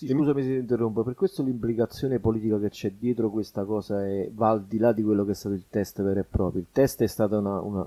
Sì, 0.00 0.08
scusami 0.08 0.42
se 0.42 0.48
ti 0.48 0.54
interrompo, 0.54 1.02
per 1.02 1.14
questo 1.14 1.42
l'implicazione 1.42 2.20
politica 2.20 2.58
che 2.58 2.70
c'è 2.70 2.92
dietro 2.92 3.28
questa 3.28 3.64
cosa 3.64 4.06
è, 4.06 4.30
va 4.32 4.48
al 4.48 4.64
di 4.64 4.78
là 4.78 4.92
di 4.92 5.02
quello 5.02 5.26
che 5.26 5.32
è 5.32 5.34
stato 5.34 5.54
il 5.54 5.64
test 5.68 6.02
vero 6.02 6.20
e 6.20 6.24
proprio. 6.24 6.62
Il 6.62 6.68
test 6.72 7.02
è 7.02 7.06
stata 7.06 7.36
una, 7.36 7.60
una... 7.60 7.86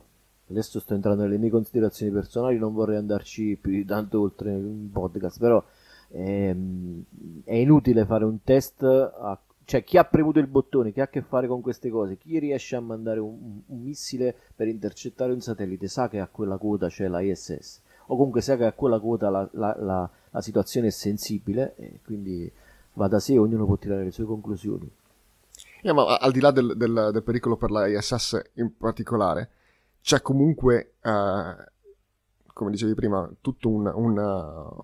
Adesso 0.50 0.80
sto 0.80 0.94
entrando 0.94 1.24
nelle 1.24 1.40
mie 1.40 1.50
considerazioni 1.50 2.12
personali, 2.12 2.60
non 2.60 2.74
vorrei 2.74 2.98
andarci 2.98 3.58
più 3.60 3.72
di 3.72 3.84
tanto 3.86 4.22
oltre 4.22 4.52
in 4.52 4.92
podcast, 4.92 5.40
però 5.40 5.64
ehm, 6.10 7.04
è 7.46 7.56
inutile 7.56 8.06
fare 8.06 8.26
un 8.26 8.44
test 8.44 8.84
a 8.84 9.40
cioè 9.74 9.84
chi 9.84 9.98
ha 9.98 10.06
premuto 10.06 10.38
il 10.38 10.46
bottone, 10.46 10.92
chi 10.92 11.00
ha 11.00 11.06
a 11.06 11.08
che 11.08 11.24
fare 11.24 11.48
con 11.48 11.60
queste 11.60 11.90
cose, 11.90 12.16
chi 12.16 12.38
riesce 12.38 12.76
a 12.76 12.80
mandare 12.80 13.20
un, 13.20 13.62
un 13.66 13.82
missile 13.82 14.36
per 14.56 14.68
intercettare 14.68 15.34
un 15.34 15.42
satellite 15.42 15.88
sa 15.88 16.10
che 16.10 16.20
a 16.20 16.28
quella 16.28 16.58
quota 16.58 16.90
c'è 16.90 17.08
la 17.08 17.22
ISS 17.22 17.82
o 18.06 18.16
comunque 18.16 18.42
sa 18.42 18.56
che 18.56 18.66
a 18.66 18.74
quella 18.74 19.00
quota 19.00 19.32
la, 19.32 19.50
la, 19.54 19.76
la, 19.80 20.10
la 20.30 20.42
situazione 20.42 20.88
è 20.88 20.92
sensibile 20.92 21.74
e 21.78 22.02
quindi 22.06 22.52
va 22.94 23.08
da 23.08 23.20
sé, 23.20 23.36
ognuno 23.40 23.66
può 23.66 23.76
tirare 23.78 24.04
le 24.04 24.12
sue 24.12 24.26
conclusioni. 24.26 24.88
Yeah, 25.82 25.96
ma 25.96 26.18
al 26.18 26.32
di 26.32 26.40
là 26.40 26.52
del, 26.52 26.78
del, 26.78 27.10
del, 27.12 27.24
pericolo 27.24 27.58
per 27.58 27.72
la 27.72 27.88
ISS 27.88 28.52
in 28.58 28.78
particolare, 28.78 29.50
c'è 30.04 30.22
comunque, 30.22 30.98
uh, 31.02 32.44
come 32.54 32.70
dicevi 32.70 32.94
prima, 32.94 33.28
tutto 33.42 33.70
un, 33.70 33.92
un, 33.92 34.84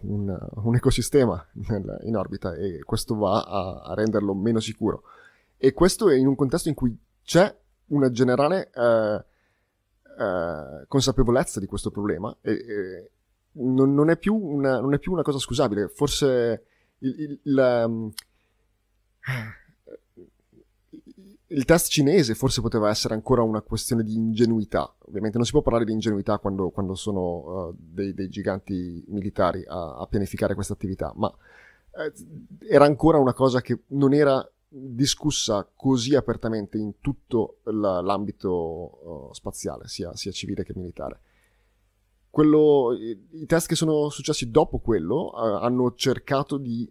un, 0.00 0.36
un 0.54 0.74
ecosistema 0.74 1.44
nel, 1.68 1.98
in 2.02 2.16
orbita 2.16 2.54
e 2.54 2.80
questo 2.84 3.16
va 3.16 3.42
a, 3.42 3.82
a, 3.82 3.94
renderlo 3.94 4.34
meno 4.34 4.60
sicuro. 4.60 5.02
E 5.56 5.72
questo 5.72 6.08
è 6.08 6.16
in 6.16 6.26
un 6.26 6.34
contesto 6.34 6.68
in 6.68 6.74
cui 6.74 6.96
c'è 7.22 7.54
una 7.86 8.10
generale 8.10 8.70
uh, 8.74 10.22
uh, 10.22 10.86
consapevolezza 10.88 11.60
di 11.60 11.66
questo 11.66 11.90
problema 11.90 12.36
e, 12.40 12.52
e 12.52 13.10
non, 13.52 13.94
non, 13.94 14.10
è 14.10 14.18
una, 14.26 14.80
non, 14.80 14.94
è 14.94 14.98
più 14.98 15.12
una, 15.12 15.22
cosa 15.22 15.38
scusabile. 15.38 15.88
Forse 15.88 16.64
il, 16.98 17.20
il, 17.20 17.40
il, 17.42 17.84
um, 17.86 18.10
il, 21.52 21.64
test 21.64 21.90
cinese 21.90 22.34
forse 22.34 22.60
poteva 22.60 22.88
essere 22.88 23.14
ancora 23.14 23.42
una 23.42 23.60
questione 23.60 24.02
di 24.02 24.14
ingenuità. 24.14 24.92
Ovviamente 25.06 25.36
non 25.36 25.46
si 25.46 25.52
può 25.52 25.62
parlare 25.62 25.84
di 25.84 25.92
ingenuità 25.92 26.38
quando, 26.38 26.70
quando 26.70 26.94
sono 26.94 27.20
uh, 27.20 27.74
dei, 27.76 28.14
dei, 28.14 28.28
giganti 28.28 29.04
militari 29.08 29.64
a, 29.66 29.96
a 29.98 30.06
pianificare 30.06 30.54
questa 30.54 30.72
attività, 30.72 31.12
ma 31.16 31.32
eh, 31.96 32.12
era 32.68 32.84
ancora 32.84 33.18
una 33.18 33.34
cosa 33.34 33.60
che 33.60 33.80
non 33.88 34.14
era 34.14 34.46
discussa 34.74 35.68
così 35.76 36.14
apertamente 36.14 36.78
in 36.78 36.98
tutto 37.00 37.58
l'ambito 37.64 39.28
uh, 39.28 39.32
spaziale, 39.34 39.86
sia, 39.86 40.14
sia, 40.16 40.32
civile 40.32 40.64
che 40.64 40.72
militare. 40.74 41.20
Quello, 42.30 42.94
I 42.94 43.44
test 43.46 43.68
che 43.68 43.74
sono 43.74 44.08
successi 44.08 44.50
dopo 44.50 44.78
quello 44.78 45.30
uh, 45.34 45.62
hanno 45.62 45.94
cercato 45.94 46.56
di 46.56 46.90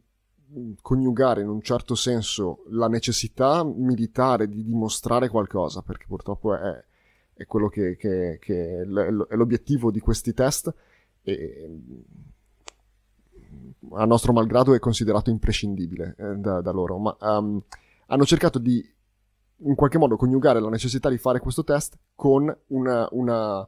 coniugare 0.82 1.42
in 1.42 1.50
un 1.50 1.62
certo 1.62 1.96
senso 1.96 2.64
la 2.70 2.88
necessità 2.88 3.64
militare 3.64 4.48
di 4.48 4.64
dimostrare 4.64 5.30
qualcosa, 5.30 5.82
perché 5.82 6.06
purtroppo 6.08 6.56
è, 6.56 6.84
è 7.34 7.46
quello 7.46 7.70
che, 7.70 7.96
che, 7.96 8.38
che, 8.40 8.82
è 8.82 8.86
l'obiettivo 8.86 9.92
di 9.92 10.00
questi 10.00 10.34
test, 10.34 10.74
e 11.24 11.70
a 13.94 14.06
nostro 14.06 14.34
malgrado 14.34 14.74
è 14.74 14.80
considerato 14.80 15.30
imprescindibile 15.30 16.16
eh, 16.18 16.36
da, 16.36 16.62
da, 16.62 16.72
loro, 16.72 16.98
ma 16.98 17.16
um, 17.20 17.62
hanno 18.08 18.26
cercato 18.26 18.60
di 18.60 18.84
in 19.64 19.76
qualche 19.76 20.00
modo 20.00 20.16
coniugare 20.16 20.60
la 20.60 20.70
necessità 20.70 21.10
di 21.10 21.20
fare 21.20 21.40
questo 21.40 21.64
test 21.64 21.96
con 22.16 22.56
una, 22.68 23.08
una 23.12 23.68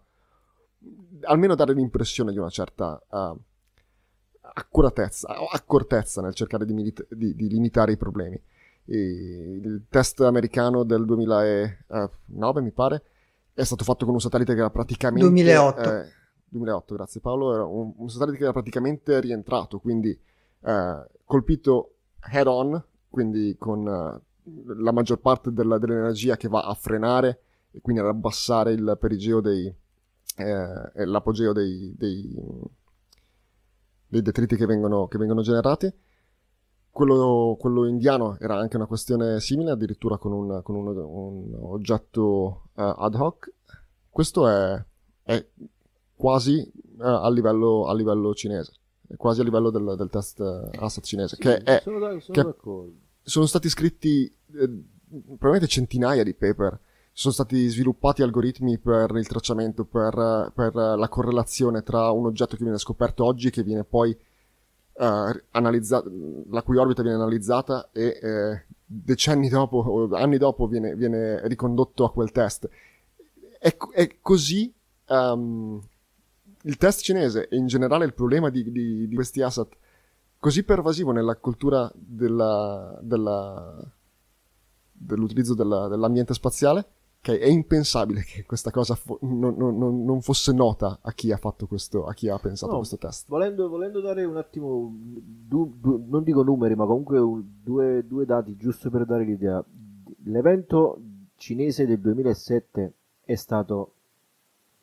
almeno 1.21 1.55
dare 1.55 1.73
l'impressione 1.73 2.31
di 2.31 2.39
una 2.39 2.49
certa 2.49 3.01
uh, 3.09 3.39
accuratezza, 4.53 5.35
accortezza 5.51 6.21
nel 6.21 6.33
cercare 6.33 6.65
di, 6.65 6.73
milita- 6.73 7.05
di, 7.09 7.35
di 7.35 7.49
limitare 7.49 7.93
i 7.93 7.97
problemi. 7.97 8.39
E 8.85 9.59
il 9.61 9.85
test 9.89 10.21
americano 10.21 10.83
del 10.83 11.05
2009, 11.05 12.61
mi 12.61 12.71
pare, 12.71 13.03
è 13.53 13.63
stato 13.63 13.83
fatto 13.83 14.05
con 14.05 14.13
un 14.13 14.21
satellite 14.21 14.53
che 14.53 14.59
era 14.59 14.69
praticamente... 14.69 15.25
2008. 15.25 15.81
Eh, 15.81 16.11
2008, 16.53 16.95
grazie 16.95 17.19
Paolo, 17.19 17.53
era 17.53 17.65
un, 17.65 17.93
un, 17.95 18.09
satellite 18.09 18.37
che 18.37 18.43
era 18.43 18.53
praticamente 18.53 19.19
rientrato, 19.19 19.79
quindi 19.79 20.17
eh, 20.61 21.07
colpito 21.25 21.95
head 22.31 22.47
on, 22.47 22.83
quindi 23.09 23.55
con 23.57 23.87
eh, 23.87 24.21
la 24.77 24.91
maggior 24.91 25.19
parte 25.19 25.51
della, 25.51 25.77
dell'energia 25.77 26.37
che 26.37 26.47
va 26.47 26.61
a 26.61 26.73
frenare 26.73 27.41
e 27.71 27.81
quindi 27.81 28.01
ad 28.01 28.07
abbassare 28.07 28.71
il 28.73 28.97
perigeo 28.99 29.41
dei, 29.41 29.73
eh, 30.37 31.05
l'apogeo 31.05 31.53
dei, 31.53 31.93
dei, 31.97 32.35
dei, 34.13 34.21
detriti 34.21 34.55
che 34.55 34.65
vengono, 34.65 35.07
che 35.07 35.17
vengono 35.17 35.41
generati. 35.41 35.91
Quello, 36.89 37.57
quello, 37.59 37.87
indiano 37.87 38.37
era 38.39 38.55
anche 38.57 38.75
una 38.75 38.85
questione 38.85 39.39
simile, 39.39 39.71
addirittura 39.71 40.17
con 40.17 40.31
un, 40.31 40.61
con 40.61 40.75
un, 40.75 40.87
un 40.95 41.57
oggetto 41.59 42.69
uh, 42.73 42.81
ad 42.97 43.15
hoc. 43.15 43.51
Questo 44.09 44.47
è, 44.47 44.85
è 45.23 45.47
quasi 46.15 46.71
uh, 46.97 47.01
a, 47.01 47.29
livello, 47.31 47.87
a, 47.87 47.95
livello, 47.95 48.35
cinese, 48.35 48.73
è 49.07 49.15
quasi 49.15 49.41
a 49.41 49.43
livello 49.43 49.71
del, 49.71 49.95
del 49.97 50.09
test 50.09 50.39
uh, 50.39 50.69
asset 50.83 51.03
cinese, 51.03 51.35
sì, 51.35 51.41
che 51.41 51.57
è... 51.57 51.81
Sono, 51.81 52.19
sono 52.19 52.53
che 52.53 53.01
sono 53.23 53.45
stati 53.45 53.69
scritti 53.69 54.25
eh, 54.25 54.83
probabilmente 55.09 55.67
centinaia 55.67 56.23
di 56.23 56.33
paper 56.33 56.79
sono 57.15 57.33
stati 57.33 57.67
sviluppati 57.67 58.23
algoritmi 58.23 58.79
per 58.79 59.11
il 59.15 59.27
tracciamento, 59.27 59.85
per, 59.85 60.51
per, 60.53 60.73
la 60.73 61.07
correlazione 61.07 61.83
tra 61.83 62.09
un 62.09 62.25
oggetto 62.25 62.55
che 62.55 62.63
viene 62.63 62.79
scoperto 62.79 63.23
oggi 63.23 63.47
e 63.47 63.51
che 63.51 63.61
viene 63.61 63.83
poi 63.83 64.09
uh, 64.93 65.39
analizzato, 65.51 66.11
la 66.49 66.63
cui 66.63 66.77
orbita 66.77 67.03
viene 67.03 67.17
analizzata 67.17 67.91
e 67.91 68.19
eh, 68.19 68.65
decenni 68.83 69.47
dopo 69.47 69.77
o 69.77 70.15
anni 70.15 70.39
dopo 70.39 70.65
viene, 70.65 70.95
viene, 70.95 71.47
ricondotto 71.47 72.03
a 72.03 72.11
quel 72.11 72.31
test. 72.31 72.67
È, 73.59 73.77
è 73.91 74.17
così 74.19 74.73
um, 75.09 75.79
il 76.63 76.77
test 76.77 77.01
cinese 77.01 77.47
e 77.47 77.57
in 77.57 77.67
generale 77.67 78.05
il 78.05 78.15
problema 78.15 78.49
di, 78.49 78.71
di, 78.71 79.07
di 79.07 79.15
questi 79.15 79.41
asset 79.43 79.69
così 80.39 80.63
pervasivo 80.63 81.11
nella 81.11 81.37
cultura 81.37 81.89
della, 81.93 82.99
della, 83.01 83.81
dell'utilizzo 84.91 85.53
della, 85.53 85.87
dell'ambiente 85.87 86.33
spaziale 86.33 86.85
che 87.23 87.39
è 87.39 87.47
impensabile 87.47 88.21
che 88.23 88.43
questa 88.43 88.69
cosa 88.69 88.95
fo- 88.95 89.17
non, 89.21 89.55
non, 89.55 90.03
non, 90.03 90.21
fosse 90.21 90.51
nota 90.51 90.99
a 91.01 91.13
chi 91.13 91.31
ha 91.31 91.37
fatto 91.37 91.67
questo, 91.67 92.05
a 92.05 92.13
chi 92.13 92.27
ha 92.27 92.37
pensato 92.37 92.73
no, 92.73 92.79
questo 92.79 92.97
test. 92.97 93.29
Volendo, 93.29 93.69
volendo, 93.69 94.01
dare 94.01 94.25
un 94.25 94.35
attimo, 94.35 94.93
du, 94.93 95.73
du, 95.79 96.03
non 96.05 96.21
dico 96.23 96.43
numeri, 96.43 96.75
ma 96.75 96.85
comunque 96.85 97.19
un, 97.19 97.41
due, 97.63 98.05
due, 98.05 98.25
dati 98.25 98.57
giusto 98.57 98.89
per 98.89 99.05
dare 99.05 99.23
l'idea. 99.23 99.63
L'evento 100.25 100.99
cinese 101.37 101.85
del 101.85 101.99
2007 101.99 102.93
è 103.23 103.35
stato, 103.35 103.93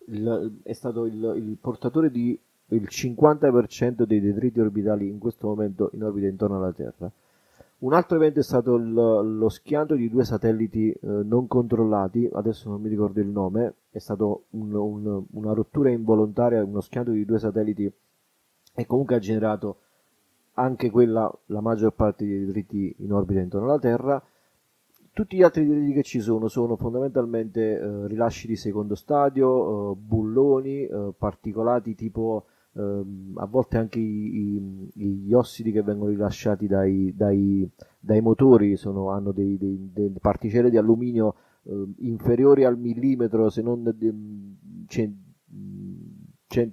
il, 0.06 0.60
è 0.62 0.72
stato 0.72 1.04
il, 1.04 1.34
il 1.36 1.58
portatore 1.60 2.10
di 2.10 2.40
il 2.72 2.88
50% 2.88 4.04
dei 4.04 4.20
detriti 4.20 4.60
orbitali 4.60 5.08
in 5.08 5.18
questo 5.18 5.46
momento 5.48 5.90
in 5.92 6.04
orbita 6.04 6.26
intorno 6.26 6.56
alla 6.56 6.72
Terra 6.72 7.12
un 7.80 7.94
altro 7.94 8.16
evento 8.16 8.40
è 8.40 8.42
stato 8.42 8.74
il, 8.74 8.92
lo 8.92 9.48
schianto 9.48 9.94
di 9.94 10.10
due 10.10 10.24
satelliti 10.24 10.90
eh, 10.90 10.98
non 11.02 11.46
controllati, 11.46 12.28
adesso 12.32 12.68
non 12.68 12.80
mi 12.80 12.88
ricordo 12.88 13.20
il 13.20 13.28
nome, 13.28 13.74
è 13.90 13.98
stato 13.98 14.44
un, 14.50 14.74
un, 14.74 15.24
una 15.32 15.52
rottura 15.52 15.90
involontaria, 15.90 16.62
uno 16.62 16.80
schianto 16.80 17.10
di 17.10 17.24
due 17.24 17.38
satelliti 17.38 17.90
e 18.74 18.86
comunque 18.86 19.16
ha 19.16 19.18
generato 19.18 19.78
anche 20.54 20.90
quella, 20.90 21.32
la 21.46 21.60
maggior 21.60 21.92
parte 21.94 22.26
dei 22.26 22.44
detriti 22.44 22.94
in 22.98 23.12
orbita 23.12 23.40
intorno 23.40 23.68
alla 23.68 23.78
Terra. 23.78 24.22
Tutti 25.12 25.36
gli 25.36 25.42
altri 25.42 25.66
detriti 25.66 25.92
che 25.94 26.02
ci 26.02 26.20
sono 26.20 26.48
sono 26.48 26.76
fondamentalmente 26.76 27.78
eh, 27.78 28.06
rilasci 28.06 28.46
di 28.46 28.56
secondo 28.56 28.94
stadio, 28.94 29.92
eh, 29.92 29.94
bulloni, 29.96 30.84
eh, 30.84 31.12
particolati 31.16 31.94
tipo 31.94 32.44
ehm, 32.74 33.32
a 33.36 33.46
volte 33.46 33.78
anche 33.78 33.98
i, 33.98 34.90
i, 34.94 35.04
gli 35.24 35.32
ossidi 35.32 35.72
che 35.72 35.82
vengono 35.82 36.10
rilasciati 36.10 36.66
dai, 36.66 37.12
dai, 37.16 37.68
dai 37.98 38.20
motori 38.20 38.76
sono, 38.76 39.10
hanno 39.10 39.32
dei, 39.32 39.56
dei, 39.58 39.90
delle 39.92 40.18
particelle 40.20 40.70
di 40.70 40.76
alluminio 40.76 41.34
eh, 41.64 41.86
inferiori 41.98 42.64
al 42.64 42.78
millimetro, 42.78 43.50
se 43.50 43.62
non 43.62 43.82
de, 43.82 44.14
c'è, 44.86 45.10
c'è 46.46 46.68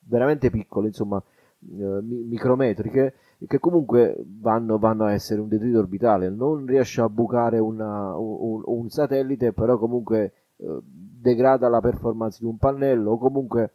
veramente 0.00 0.50
piccole, 0.50 0.88
insomma, 0.88 1.22
eh, 1.68 2.00
micrometriche, 2.02 3.14
che 3.46 3.58
comunque 3.58 4.16
vanno, 4.40 4.78
vanno, 4.78 5.04
a 5.04 5.12
essere 5.12 5.40
un 5.40 5.48
detrito 5.48 5.78
orbitale. 5.78 6.30
Non 6.30 6.66
riesce 6.66 7.00
a 7.00 7.08
bucare 7.08 7.58
una, 7.58 8.16
un, 8.16 8.62
un, 8.64 8.88
satellite, 8.88 9.52
però 9.52 9.78
comunque 9.78 10.32
eh, 10.56 10.80
degrada 10.82 11.68
la 11.68 11.80
performance 11.80 12.38
di 12.40 12.46
un 12.46 12.56
pannello 12.56 13.12
o 13.12 13.18
comunque 13.18 13.72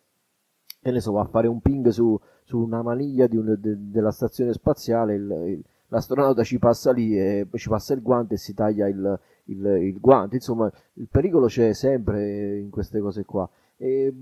che 0.82 0.92
ne 0.92 1.00
so, 1.00 1.12
va 1.12 1.22
a 1.22 1.26
fare 1.26 1.48
un 1.48 1.62
ping 1.62 1.88
su, 1.90 2.20
su 2.44 2.60
una 2.60 2.82
maniglia 2.82 3.28
un, 3.32 3.56
de, 3.60 3.76
della 3.92 4.12
stazione 4.12 4.54
spaziale, 4.54 5.14
il, 5.16 5.44
il, 5.48 5.64
l'astronauta 5.90 6.44
ci 6.44 6.58
passa 6.58 6.92
lì 6.92 7.18
e 7.18 7.48
ci 7.54 7.70
passa 7.70 7.94
il 7.94 8.02
guante 8.02 8.34
e 8.34 8.38
si 8.38 8.54
taglia 8.54 8.88
il, 8.88 9.20
il, 9.46 9.66
il 9.66 10.00
guante, 10.00 10.36
insomma 10.36 10.72
il 10.94 11.08
pericolo 11.10 11.46
c'è 11.48 11.74
sempre 11.74 12.58
in 12.58 12.70
queste 12.70 13.00
cose 13.00 13.26
qua. 13.26 13.48
E, 13.78 14.14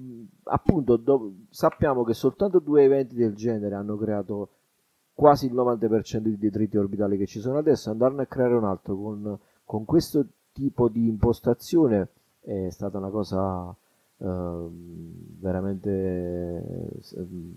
appunto 0.43 0.97
do, 0.97 1.33
sappiamo 1.49 2.03
che 2.03 2.13
soltanto 2.13 2.59
due 2.59 2.83
eventi 2.83 3.15
del 3.15 3.35
genere 3.35 3.75
hanno 3.75 3.97
creato 3.97 4.49
quasi 5.13 5.47
il 5.47 5.53
90% 5.53 6.19
di 6.19 6.37
detriti 6.37 6.77
orbitali 6.77 7.17
che 7.17 7.25
ci 7.25 7.39
sono 7.39 7.57
adesso, 7.57 7.89
andarne 7.89 8.23
a 8.23 8.25
creare 8.25 8.55
un 8.55 8.63
altro 8.63 8.95
con, 8.95 9.39
con 9.63 9.85
questo 9.85 10.25
tipo 10.51 10.87
di 10.89 11.07
impostazione 11.07 12.09
è 12.41 12.69
stata 12.69 12.97
una 12.97 13.09
cosa 13.09 13.75
uh, 14.17 14.71
veramente 15.39 15.89
eh, 15.89 16.99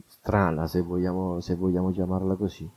strana, 0.07 0.67
se 0.67 0.81
vogliamo, 0.81 1.41
se 1.41 1.55
vogliamo 1.55 1.91
chiamarla 1.91 2.35
così. 2.37 2.71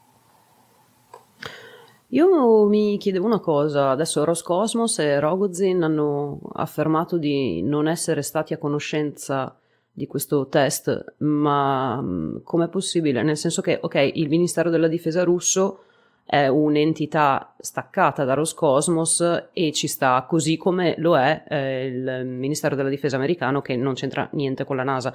Io 2.10 2.68
mi 2.68 2.98
chiedevo 2.98 3.26
una 3.26 3.40
cosa, 3.40 3.90
adesso 3.90 4.24
Roscosmos 4.24 5.00
e 5.00 5.20
Rogozin 5.20 5.82
hanno 5.82 6.40
affermato 6.54 7.18
di 7.18 7.62
non 7.64 7.88
essere 7.88 8.22
stati 8.22 8.54
a 8.54 8.58
conoscenza 8.58 9.58
di 9.92 10.08
questo 10.08 10.48
test, 10.48 11.16
ma 11.20 12.00
mm, 12.02 12.38
com'è 12.44 12.68
possibile? 12.68 13.24
Nel 13.24 13.38
senso 13.38 13.62
che, 13.62 13.80
ok, 13.82 14.12
il 14.14 14.30
Ministero 14.30 14.70
della 14.70 14.88
Difesa 14.88 15.24
russo 15.24 15.80
è 16.28 16.48
un'entità 16.48 17.54
staccata 17.60 18.24
da 18.24 18.34
Roscosmos 18.34 19.50
e 19.54 19.72
ci 19.72 19.88
sta 19.88 20.26
così 20.28 20.58
come 20.58 20.96
lo 20.98 21.16
è 21.16 21.44
eh, 21.48 21.86
il 21.86 22.26
Ministero 22.26 22.76
della 22.76 22.90
Difesa 22.90 23.16
americano 23.16 23.62
che 23.62 23.76
non 23.76 23.94
c'entra 23.94 24.28
niente 24.32 24.64
con 24.64 24.76
la 24.76 24.84
NASA. 24.84 25.14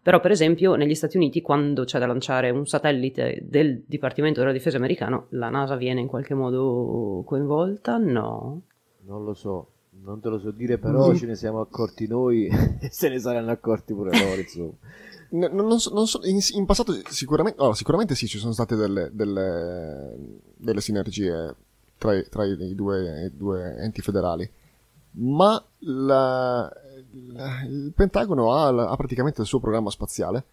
Però 0.00 0.20
per 0.20 0.30
esempio 0.30 0.76
negli 0.76 0.94
Stati 0.94 1.16
Uniti 1.16 1.42
quando 1.42 1.82
c'è 1.84 1.98
da 1.98 2.06
lanciare 2.06 2.50
un 2.50 2.64
satellite 2.64 3.40
del 3.42 3.82
Dipartimento 3.84 4.38
della 4.38 4.52
Difesa 4.52 4.76
americano 4.76 5.26
la 5.30 5.48
NASA 5.48 5.74
viene 5.74 6.00
in 6.00 6.06
qualche 6.06 6.34
modo 6.34 7.24
coinvolta? 7.26 7.98
No. 7.98 8.62
Non 9.04 9.24
lo 9.24 9.34
so, 9.34 9.72
non 10.04 10.20
te 10.20 10.28
lo 10.28 10.38
so 10.38 10.52
dire, 10.52 10.78
però 10.78 11.10
mm. 11.10 11.14
ce 11.14 11.26
ne 11.26 11.34
siamo 11.34 11.60
accorti 11.60 12.06
noi 12.06 12.46
e 12.80 12.88
se 12.90 13.08
ne 13.08 13.18
saranno 13.18 13.50
accorti 13.50 13.94
pure 13.94 14.16
loro, 14.16 14.40
insomma. 14.40 14.74
No, 15.34 15.48
non 15.48 15.80
so, 15.80 15.94
non 15.94 16.06
so, 16.06 16.20
in, 16.24 16.40
in, 16.52 16.66
passato 16.66 16.92
sicuramente, 17.08 17.60
oh, 17.62 17.72
sicuramente 17.72 18.14
sì, 18.14 18.26
ci 18.26 18.38
sono 18.38 18.52
state 18.52 18.76
delle, 18.76 19.08
delle, 19.12 20.14
delle 20.56 20.80
sinergie 20.82 21.56
tra, 21.96 22.20
tra 22.24 22.44
i, 22.44 22.74
due, 22.74 23.26
i, 23.26 23.30
due, 23.34 23.76
enti 23.78 24.02
federali, 24.02 24.50
ma 25.12 25.64
la, 25.80 26.70
la, 27.32 27.62
il 27.66 27.92
Pentagono 27.94 28.52
ha, 28.52 28.68
ha, 28.68 28.96
praticamente 28.96 29.40
il 29.40 29.46
suo 29.46 29.58
programma 29.58 29.88
spaziale 29.88 30.44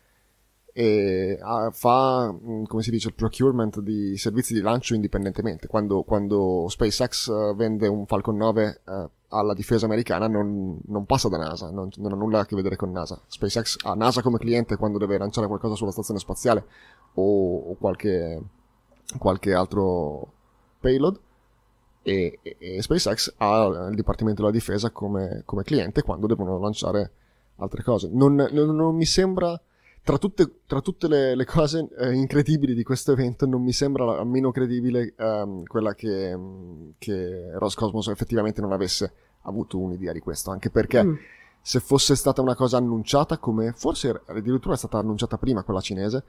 e 0.72 1.38
ha, 1.42 1.72
fa, 1.72 2.32
mm, 2.32 2.64
come 2.64 2.82
si 2.82 2.92
dice, 2.92 3.10
il 3.10 3.16
procurement 3.16 3.82
di 3.82 4.18
servizi 4.18 4.54
di 4.54 4.62
lancio 4.62 4.94
indipendentemente. 4.94 5.68
Quando, 5.68 6.04
quando 6.04 6.68
SpaceX 6.70 7.28
uh, 7.28 7.56
vende 7.56 7.88
un 7.88 8.06
Falcon 8.06 8.38
9 8.38 8.82
uh, 8.86 8.92
eh, 8.92 9.10
alla 9.30 9.54
difesa 9.54 9.86
americana 9.86 10.28
non, 10.28 10.80
non 10.88 11.06
passa 11.06 11.30
da 11.30 11.38
NASA, 11.38 11.70
non, 11.70 11.90
non, 11.98 12.12
ha 12.12 12.16
nulla 12.16 12.40
a 12.40 12.46
che 12.46 12.56
vedere 12.56 12.76
con 12.76 12.92
NASA. 12.92 13.20
SpaceX 13.28 13.78
ha 13.84 13.94
NASA 13.94 14.22
come 14.22 14.38
cliente 14.38 14.76
quando 14.76 14.98
deve 14.98 15.18
lanciare 15.18 15.48
qualcosa 15.48 15.76
sulla 15.76 15.92
stazione 15.92 16.20
spaziale 16.20 16.66
o, 17.14 17.70
o 17.70 17.76
qualche, 17.76 18.42
qualche, 19.18 19.54
altro 19.54 20.32
payload 20.80 21.20
e, 22.02 22.40
e, 22.42 22.82
SpaceX 22.82 23.36
ha 23.38 23.88
il 23.90 23.96
Dipartimento 23.96 24.42
della 24.42 24.54
Difesa 24.54 24.90
come, 24.90 25.44
come, 25.46 25.64
cliente 25.64 26.02
quando 26.02 26.28
devono 26.28 26.58
lanciare 26.60 27.12
altre 27.58 27.84
cose. 27.84 28.10
Non, 28.12 28.34
non 28.36 28.96
mi 28.96 29.06
sembra 29.06 29.60
tra 30.10 30.18
tutte, 30.18 30.62
tra 30.66 30.82
tutte 30.82 31.08
le, 31.08 31.36
le, 31.36 31.46
cose 31.46 31.88
eh, 32.00 32.14
incredibili 32.14 32.74
di 32.74 32.82
questo 32.82 33.12
evento, 33.12 33.46
non 33.46 33.62
mi 33.62 33.72
sembra 33.72 34.24
meno 34.24 34.50
credibile 34.50 35.14
ehm, 35.16 35.66
quella 35.66 35.94
che, 35.94 36.36
che, 36.98 37.52
Roscosmos 37.54 38.08
effettivamente 38.08 38.60
non 38.60 38.72
avesse 38.72 39.14
avuto 39.42 39.78
un'idea 39.78 40.12
di 40.12 40.20
questo, 40.20 40.50
anche 40.50 40.72
perché 40.72 41.04
mm. 41.04 41.16
se 41.62 41.80
fosse 41.80 42.16
stata 42.16 42.42
una 42.42 42.56
cosa 42.56 42.78
annunciata, 42.78 43.38
come 43.38 43.72
forse 43.76 44.20
addirittura 44.26 44.74
è 44.74 44.78
stata 44.78 44.98
annunciata 44.98 45.38
prima 45.38 45.62
quella 45.62 45.80
cinese, 45.80 46.24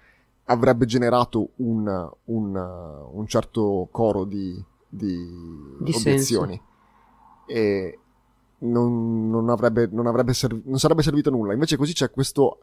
avrebbe 0.44 0.84
generato 0.84 1.52
un, 1.56 2.10
un, 2.24 3.06
un 3.12 3.26
certo 3.28 3.88
coro 3.90 4.24
di, 4.24 4.62
di, 4.86 5.26
di 5.80 5.92
obiezioni. 5.94 6.52
Senso. 6.52 6.68
E 7.46 7.98
non, 8.58 9.30
non, 9.30 9.48
avrebbe, 9.48 9.88
non, 9.90 10.06
avrebbe 10.06 10.34
serv- 10.34 10.66
non 10.66 10.78
sarebbe 10.78 11.00
servito 11.00 11.30
a 11.30 11.32
nulla. 11.32 11.54
Invece 11.54 11.78
così 11.78 11.94
c'è 11.94 12.10
questo 12.10 12.58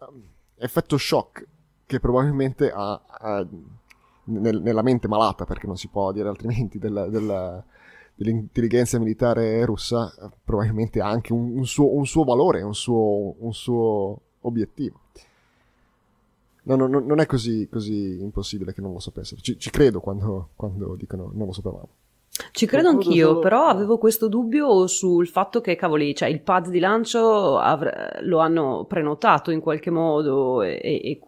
effetto 0.58 0.98
shock 0.98 1.46
che 1.86 2.00
probabilmente 2.00 2.72
ha, 2.72 3.02
ha 3.08 3.48
nel, 4.26 4.62
nella 4.62 4.82
mente 4.82 5.08
malata, 5.08 5.46
perché 5.46 5.67
non 5.67 5.78
si 5.78 5.88
può 5.88 6.12
dire 6.12 6.28
altrimenti, 6.28 6.78
della, 6.80 7.08
della, 7.08 7.63
dell'intelligenza 8.15 9.00
militare 9.00 9.63
russa, 9.65 10.13
probabilmente 10.43 11.00
ha 11.02 11.08
anche 11.08 11.34
un, 11.34 11.58
un, 11.58 11.65
suo, 11.65 11.96
un 11.96 12.06
suo, 12.06 12.24
valore, 12.24 12.62
un 12.62 12.76
suo, 12.76 13.36
un 13.39 13.54
suo 13.54 14.22
obiettivo. 14.41 15.00
No, 16.63 16.76
no, 16.76 16.88
no, 16.88 17.00
non 17.00 17.20
è 17.20 17.26
così, 17.26 17.70
così, 17.70 18.20
impossibile 18.22 18.74
che 18.74 18.82
non 18.82 18.91
lo 18.91 19.00
sapessero. 19.00 19.39
Ci, 19.39 19.58
ci 19.58 19.70
credo 19.70 20.02
quando, 20.02 20.50
quando 20.56 20.96
dicono 20.96 21.32
non 21.34 21.48
lo 21.48 21.54
sapevamo. 21.54 21.89
Ci 22.52 22.66
credo 22.66 22.90
anch'io, 22.90 23.28
solo... 23.28 23.40
però 23.40 23.66
avevo 23.66 23.98
questo 23.98 24.28
dubbio 24.28 24.88
sul 24.88 25.28
fatto 25.28 25.62
che, 25.62 25.76
cavoli, 25.76 26.16
cioè 26.16 26.30
il 26.30 26.42
pad 26.42 26.70
di 26.70 26.80
lancio 26.80 27.58
avr- 27.58 28.20
lo 28.22 28.40
hanno 28.40 28.86
prenotato 28.88 29.52
in 29.52 29.60
qualche 29.60 29.90
modo 29.90 30.62
e, 30.62 30.80
e 30.82 31.22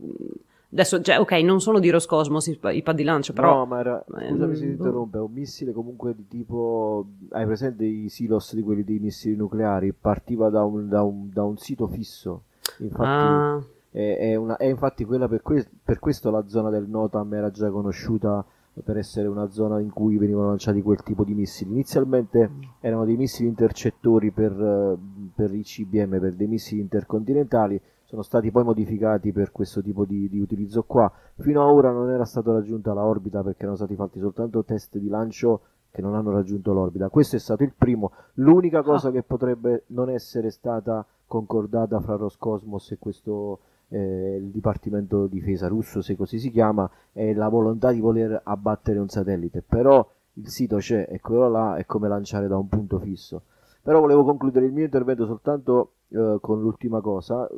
adesso, 0.71 1.01
cioè, 1.01 1.19
ok, 1.19 1.31
non 1.43 1.61
sono 1.61 1.79
di 1.79 1.89
Roscosmos 1.89 2.47
i, 2.47 2.57
pad 2.57 2.95
di 2.95 3.03
lancio, 3.03 3.33
però... 3.33 3.57
No, 3.57 3.65
ma 3.65 3.79
era, 3.79 4.05
scusami 4.07 4.55
se 4.55 4.65
ti 4.65 4.71
interrompo, 4.71 5.17
è 5.17 5.21
un 5.21 5.31
missile 5.31 5.71
comunque 5.71 6.15
di 6.15 6.27
tipo, 6.27 7.05
hai 7.31 7.45
presente 7.45 7.85
i 7.85 8.09
silos 8.09 8.53
di 8.53 8.61
quelli 8.61 8.83
dei 8.83 8.99
missili 8.99 9.35
nucleari? 9.35 9.93
Partiva 9.93 10.49
da 10.49 10.63
un, 10.63 10.87
da 10.87 11.03
un, 11.03 11.29
da 11.31 11.43
un 11.43 11.57
sito 11.57 11.87
fisso, 11.87 12.43
infatti... 12.77 13.03
Ah. 13.03 13.63
È, 13.91 14.17
è, 14.17 14.35
una, 14.35 14.55
è 14.57 14.65
infatti 14.65 15.03
quella 15.03 15.27
per, 15.27 15.41
que- 15.41 15.67
per 15.83 15.97
questo 15.97 16.29
la 16.29 16.47
zona 16.47 16.69
del 16.69 16.87
Notam 16.87 17.33
era 17.33 17.49
già 17.49 17.71
conosciuta 17.71 18.45
per 18.83 18.97
essere 18.97 19.27
una 19.27 19.49
zona 19.49 19.79
in 19.79 19.91
cui 19.91 20.17
venivano 20.17 20.49
lanciati 20.49 20.81
quel 20.81 21.03
tipo 21.03 21.23
di 21.23 21.33
missili. 21.33 21.71
Inizialmente 21.71 22.49
erano 22.79 23.05
dei 23.05 23.17
missili 23.17 23.47
intercettori 23.47 24.31
per, 24.31 24.51
eh, 24.51 24.97
per 25.35 25.53
i 25.53 25.63
CBM, 25.63 26.19
per 26.19 26.33
dei 26.33 26.47
missili 26.47 26.81
intercontinentali, 26.81 27.79
sono 28.05 28.21
stati 28.23 28.49
poi 28.49 28.63
modificati 28.63 29.31
per 29.31 29.51
questo 29.51 29.83
tipo 29.83 30.03
di, 30.03 30.27
di, 30.29 30.39
utilizzo 30.39 30.83
qua. 30.83 31.11
Fino 31.37 31.61
ad 31.61 31.73
ora 31.73 31.91
non 31.91 32.09
era 32.09 32.25
stata 32.25 32.51
raggiunta 32.51 32.93
la 32.93 33.03
orbita 33.03 33.43
perché 33.43 33.61
erano 33.61 33.75
stati 33.75 33.95
fatti 33.95 34.19
soltanto 34.19 34.63
test 34.63 34.97
di 34.97 35.09
lancio 35.09 35.61
che 35.91 36.01
non 36.01 36.15
hanno 36.15 36.31
raggiunto 36.31 36.73
l'orbita. 36.73 37.09
Questo 37.09 37.35
è 37.35 37.39
stato 37.39 37.63
il 37.63 37.73
primo. 37.77 38.11
L'unica 38.35 38.81
cosa 38.81 39.09
ah. 39.09 39.11
che 39.11 39.21
potrebbe 39.21 39.83
non 39.87 40.09
essere 40.09 40.49
stata 40.49 41.05
concordata 41.27 41.99
fra 41.99 42.15
Roscosmos 42.15 42.91
e 42.91 42.97
questo 42.97 43.59
eh, 43.89 44.35
il 44.37 44.49
Dipartimento 44.49 45.27
Difesa 45.27 45.67
russo, 45.67 46.01
se 46.01 46.15
così 46.15 46.39
si 46.39 46.49
chiama, 46.51 46.89
è 47.11 47.33
la 47.33 47.49
volontà 47.49 47.91
di 47.91 47.99
voler 47.99 48.41
abbattere 48.43 48.99
un 48.99 49.09
satellite, 49.09 49.63
però 49.67 50.07
il 50.33 50.47
sito 50.47 50.77
c'è 50.77 51.07
e 51.09 51.19
quello 51.19 51.49
là 51.49 51.75
è 51.75 51.85
come 51.85 52.07
lanciare 52.07 52.47
da 52.47 52.57
un 52.57 52.67
punto 52.67 52.99
fisso. 52.99 53.43
Però 53.81 53.99
volevo 53.99 54.23
concludere 54.23 54.65
il 54.65 54.73
mio 54.73 54.83
intervento 54.83 55.25
soltanto 55.25 55.93
eh, 56.09 56.37
con 56.41 56.61
l'ultima 56.61 57.01
cosa, 57.01 57.49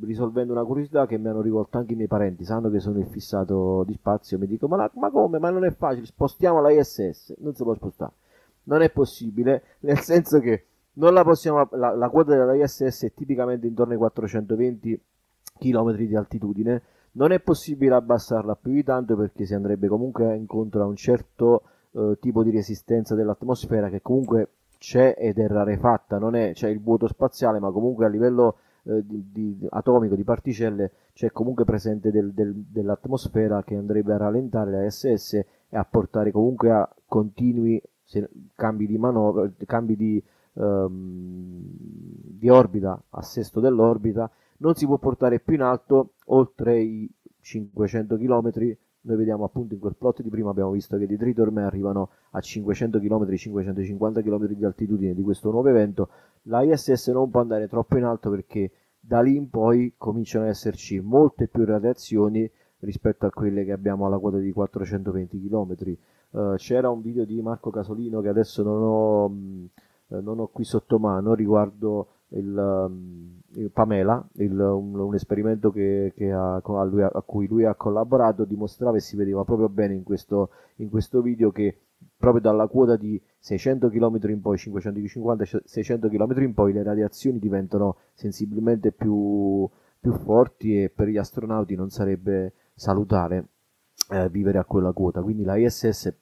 risolvendo 0.00 0.52
una 0.52 0.64
curiosità 0.64 1.06
che 1.06 1.18
mi 1.18 1.28
hanno 1.28 1.40
rivolto 1.40 1.78
anche 1.78 1.94
i 1.94 1.96
miei 1.96 2.08
parenti, 2.08 2.44
sanno 2.44 2.70
che 2.70 2.78
sono 2.78 2.98
il 2.98 3.06
fissato 3.06 3.82
di 3.84 3.94
spazio, 3.94 4.38
mi 4.38 4.46
dico 4.46 4.68
ma, 4.68 4.90
ma 4.94 5.10
come? 5.10 5.38
Ma 5.38 5.50
non 5.50 5.64
è 5.64 5.70
facile, 5.72 6.06
spostiamo 6.06 6.60
la 6.60 6.70
ISS, 6.70 7.36
non 7.38 7.54
si 7.54 7.62
può 7.62 7.74
spostare. 7.74 8.12
Non 8.64 8.82
è 8.82 8.90
possibile, 8.90 9.62
nel 9.80 9.98
senso 9.98 10.40
che 10.40 10.66
non 10.94 11.14
la 11.14 11.24
possiamo, 11.24 11.66
la, 11.72 11.94
la 11.94 12.08
quota 12.10 12.36
della 12.36 12.54
ISS 12.54 13.04
è 13.04 13.12
tipicamente 13.14 13.66
intorno 13.66 13.92
ai 13.92 13.98
420 13.98 15.00
km 15.58 15.94
di 15.96 16.16
altitudine, 16.16 16.82
non 17.12 17.32
è 17.32 17.40
possibile 17.40 17.94
abbassarla 17.94 18.56
più 18.56 18.72
di 18.72 18.82
tanto 18.82 19.16
perché 19.16 19.44
si 19.44 19.54
andrebbe 19.54 19.88
comunque 19.88 20.34
incontro 20.36 20.82
a 20.82 20.86
un 20.86 20.96
certo 20.96 21.62
eh, 21.92 22.16
tipo 22.20 22.42
di 22.42 22.50
resistenza 22.50 23.14
dell'atmosfera 23.14 23.88
che 23.88 24.00
comunque 24.00 24.48
c'è 24.78 25.14
ed 25.16 25.38
è 25.38 25.46
rarefatta, 25.46 26.18
non 26.18 26.34
è, 26.34 26.52
c'è 26.52 26.68
il 26.68 26.80
vuoto 26.80 27.06
spaziale, 27.06 27.60
ma 27.60 27.70
comunque 27.70 28.04
a 28.04 28.08
livello 28.08 28.56
eh, 28.84 29.04
di, 29.06 29.30
di, 29.30 29.66
atomico 29.70 30.16
di 30.16 30.24
particelle 30.24 30.90
c'è 31.12 31.30
comunque 31.30 31.64
presente 31.64 32.10
del, 32.10 32.32
del, 32.32 32.52
dell'atmosfera 32.52 33.62
che 33.62 33.76
andrebbe 33.76 34.14
a 34.14 34.16
rallentare 34.16 34.72
la 34.72 34.90
SS 34.90 35.34
e 35.34 35.76
a 35.76 35.84
portare 35.84 36.32
comunque 36.32 36.70
a 36.72 36.88
continui 37.06 37.80
se, 38.02 38.28
cambi 38.56 38.86
di 38.86 38.98
manovra, 38.98 39.48
cambi 39.66 39.94
di, 39.96 40.22
um, 40.54 41.60
di 41.64 42.48
orbita, 42.48 43.00
assesto 43.10 43.60
dell'orbita 43.60 44.28
non 44.62 44.74
si 44.74 44.86
può 44.86 44.96
portare 44.96 45.40
più 45.40 45.54
in 45.54 45.62
alto 45.62 46.14
oltre 46.26 46.80
i 46.80 47.10
500 47.40 48.16
km. 48.16 48.50
Noi 49.04 49.16
vediamo 49.16 49.44
appunto 49.44 49.74
in 49.74 49.80
quel 49.80 49.96
plot 49.96 50.22
di 50.22 50.30
prima 50.30 50.50
abbiamo 50.50 50.70
visto 50.70 50.96
che 50.96 51.04
i 51.04 51.08
detriti 51.08 51.40
ormai 51.40 51.64
arrivano 51.64 52.10
a 52.30 52.40
500 52.40 53.00
km, 53.00 53.34
550 53.34 54.22
km 54.22 54.46
di 54.46 54.64
altitudine 54.64 55.14
di 55.14 55.22
questo 55.22 55.50
nuovo 55.50 55.68
evento. 55.68 56.08
La 56.42 56.62
ISS 56.62 57.08
non 57.08 57.28
può 57.28 57.40
andare 57.40 57.66
troppo 57.66 57.98
in 57.98 58.04
alto 58.04 58.30
perché 58.30 58.70
da 59.00 59.20
lì 59.20 59.34
in 59.34 59.50
poi 59.50 59.94
cominciano 59.98 60.44
ad 60.44 60.50
esserci 60.50 61.00
molte 61.00 61.48
più 61.48 61.64
radiazioni 61.64 62.48
rispetto 62.78 63.26
a 63.26 63.30
quelle 63.30 63.64
che 63.64 63.72
abbiamo 63.72 64.06
alla 64.06 64.18
quota 64.18 64.38
di 64.38 64.52
420 64.52 65.48
km. 65.48 65.96
Uh, 66.30 66.54
c'era 66.54 66.88
un 66.88 67.02
video 67.02 67.24
di 67.24 67.42
Marco 67.42 67.70
Casolino 67.70 68.20
che 68.20 68.28
adesso 68.28 68.62
non 68.62 68.82
ho, 68.82 69.28
mh, 69.28 69.68
eh, 70.08 70.20
non 70.20 70.38
ho 70.38 70.46
qui 70.46 70.64
sotto 70.64 70.98
mano 70.98 71.34
riguardo 71.34 72.21
il, 72.34 72.56
um, 72.56 73.40
il 73.54 73.70
Pamela, 73.70 74.26
il, 74.34 74.58
un, 74.58 74.98
un, 74.98 75.14
esperimento 75.14 75.70
che, 75.70 76.12
che 76.14 76.30
ha, 76.30 76.56
a, 76.56 76.84
lui, 76.84 77.02
a, 77.02 77.22
cui 77.24 77.46
lui 77.46 77.64
ha 77.64 77.74
collaborato, 77.74 78.44
dimostrava 78.44 78.96
e 78.96 79.00
si 79.00 79.16
vedeva 79.16 79.44
proprio 79.44 79.68
bene 79.68 79.94
in 79.94 80.02
questo, 80.02 80.50
in 80.76 80.88
questo 80.88 81.20
video 81.20 81.50
che 81.50 81.76
proprio 82.16 82.40
dalla 82.40 82.66
quota 82.66 82.96
di 82.96 83.20
600 83.38 83.88
km 83.88 84.18
in 84.28 84.40
poi, 84.40 84.56
550-600 84.56 86.08
km 86.08 86.42
in 86.42 86.54
poi, 86.54 86.72
le 86.72 86.82
radiazioni 86.82 87.38
diventano 87.38 87.96
sensibilmente 88.14 88.92
più, 88.92 89.68
più 89.98 90.12
forti 90.12 90.82
e 90.82 90.90
per 90.90 91.08
gli 91.08 91.18
astronauti 91.18 91.74
non 91.74 91.90
sarebbe 91.90 92.54
salutare 92.74 93.46
eh, 94.10 94.28
vivere 94.28 94.58
a 94.58 94.64
quella 94.64 94.92
quota. 94.92 95.22
Quindi 95.22 95.44
la 95.44 95.56
ISS 95.56 96.14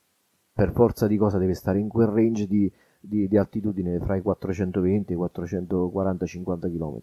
per 0.53 0.73
forza 0.73 1.07
di 1.07 1.17
cosa 1.17 1.39
deve 1.39 1.55
stare 1.55 1.79
in 1.79 1.89
quel 1.89 2.09
range 2.09 2.47
di, 2.47 2.71
di, 3.01 3.27
di 3.27 3.37
altitudine 3.37 3.99
fra 3.99 4.17
i 4.17 4.23
420 4.23 5.13
e 5.13 5.17
i 5.17 5.19
440-50 5.19 6.61
km. 6.61 7.01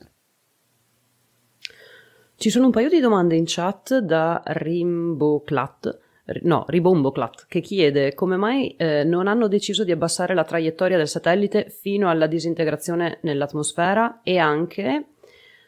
Ci 2.35 2.49
sono 2.51 2.65
un 2.65 2.71
paio 2.71 2.89
di 2.89 2.99
domande 2.99 3.35
in 3.35 3.45
chat 3.45 3.97
da 3.97 4.41
Rimboclat 4.45 6.05
no, 6.41 6.65
Ribomboclat, 6.67 7.45
che 7.47 7.61
chiede 7.61 8.13
come 8.13 8.35
mai 8.35 8.75
eh, 8.75 9.03
non 9.03 9.27
hanno 9.27 9.47
deciso 9.47 9.83
di 9.83 9.91
abbassare 9.91 10.33
la 10.33 10.43
traiettoria 10.43 10.97
del 10.97 11.07
satellite 11.07 11.69
fino 11.69 12.09
alla 12.09 12.27
disintegrazione 12.27 13.19
nell'atmosfera 13.21 14.21
e 14.23 14.37
anche 14.37 15.05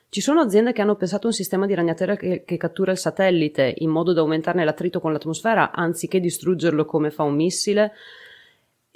ci 0.09 0.21
sono 0.21 0.41
aziende 0.41 0.73
che 0.73 0.81
hanno 0.81 0.95
pensato 0.95 1.27
un 1.27 1.33
sistema 1.33 1.65
di 1.65 1.75
ragnatela 1.75 2.15
che, 2.15 2.43
che, 2.43 2.57
cattura 2.57 2.91
il 2.91 2.97
satellite 2.97 3.75
in 3.77 3.89
modo 3.89 4.11
da 4.11 4.21
aumentarne 4.21 4.65
l'attrito 4.65 4.99
con 4.99 5.13
l'atmosfera 5.13 5.71
anziché 5.71 6.19
distruggerlo 6.19 6.83
come 6.85 7.11
fa 7.11 7.23
un 7.23 7.35
missile. 7.35 7.91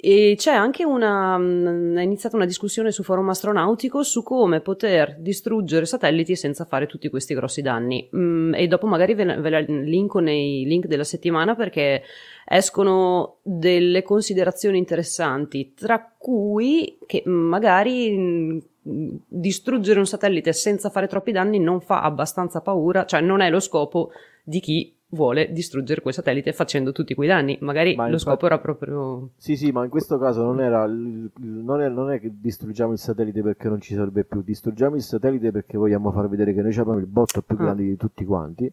E 0.06 0.34
c'è 0.36 0.52
anche 0.52 0.84
una, 0.84 1.36
è 1.36 2.02
iniziata 2.02 2.36
una 2.36 2.44
discussione 2.44 2.92
su 2.92 3.02
forum 3.02 3.30
astronautico 3.30 4.02
su 4.02 4.22
come 4.22 4.60
poter 4.60 5.16
distruggere 5.18 5.86
satelliti 5.86 6.36
senza 6.36 6.66
fare 6.66 6.84
tutti 6.84 7.08
questi 7.08 7.32
grossi 7.32 7.62
danni. 7.62 8.06
Mm, 8.14 8.52
e 8.52 8.66
dopo 8.66 8.86
magari 8.86 9.14
ve, 9.14 9.24
ve 9.24 9.48
la 9.48 9.60
linko 9.60 10.18
nei 10.18 10.66
link 10.66 10.88
della 10.88 11.04
settimana 11.04 11.54
perché 11.54 12.02
escono 12.44 13.36
delle 13.40 14.02
considerazioni 14.02 14.76
interessanti, 14.76 15.72
tra 15.74 16.12
cui 16.18 16.98
che 17.06 17.22
magari 17.24 18.62
distruggere 18.82 19.98
un 19.98 20.06
satellite 20.06 20.52
senza 20.52 20.90
fare 20.90 21.06
troppi 21.06 21.32
danni 21.32 21.58
non 21.58 21.80
fa 21.80 22.02
abbastanza 22.02 22.60
paura, 22.60 23.06
cioè 23.06 23.22
non 23.22 23.40
è 23.40 23.48
lo 23.48 23.58
scopo 23.58 24.10
di 24.42 24.60
chi 24.60 24.94
vuole 25.14 25.50
distruggere 25.52 26.02
quel 26.02 26.12
satellite 26.12 26.52
facendo 26.52 26.92
tutti 26.92 27.14
quei 27.14 27.28
danni. 27.28 27.56
Magari 27.60 27.94
ma 27.94 28.08
lo 28.08 28.18
scopo 28.18 28.46
era 28.46 28.58
proprio. 28.58 29.30
Sì, 29.36 29.56
sì, 29.56 29.72
ma 29.72 29.84
in 29.84 29.90
questo 29.90 30.18
caso 30.18 30.42
non, 30.42 30.60
era, 30.60 30.86
non, 30.86 31.80
è, 31.80 31.88
non 31.88 32.10
è 32.10 32.20
che 32.20 32.30
distruggiamo 32.38 32.92
il 32.92 32.98
satellite 32.98 33.42
perché 33.42 33.68
non 33.68 33.80
ci 33.80 33.94
serve 33.94 34.24
più, 34.24 34.42
distruggiamo 34.42 34.96
il 34.96 35.02
satellite 35.02 35.50
perché 35.50 35.78
vogliamo 35.78 36.10
far 36.12 36.28
vedere 36.28 36.52
che 36.52 36.60
noi 36.60 36.76
abbiamo 36.76 36.98
il 36.98 37.06
botto 37.06 37.40
più 37.40 37.56
ah. 37.56 37.58
grande 37.58 37.84
di 37.84 37.96
tutti 37.96 38.24
quanti. 38.24 38.70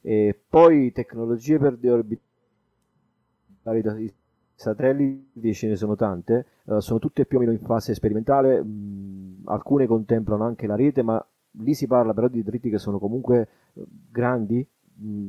E 0.00 0.38
poi 0.48 0.92
tecnologie 0.92 1.58
per 1.58 1.76
deorbitare 1.76 2.20
i 4.00 4.12
satelliti 4.54 5.54
ce 5.54 5.68
ne 5.68 5.76
sono 5.76 5.96
tante, 5.96 6.46
uh, 6.64 6.78
sono 6.80 6.98
tutte 6.98 7.26
più 7.26 7.38
o 7.38 7.40
meno 7.40 7.52
in 7.52 7.60
fase 7.60 7.94
sperimentale, 7.94 8.62
mh, 8.62 9.42
alcune 9.44 9.86
contemplano 9.86 10.44
anche 10.44 10.66
la 10.66 10.76
rete, 10.76 11.02
ma 11.02 11.24
lì 11.58 11.74
si 11.74 11.86
parla 11.86 12.12
però 12.12 12.28
di 12.28 12.42
detriti 12.42 12.70
che 12.70 12.78
sono 12.78 12.98
comunque 12.98 13.48
uh, 13.74 13.82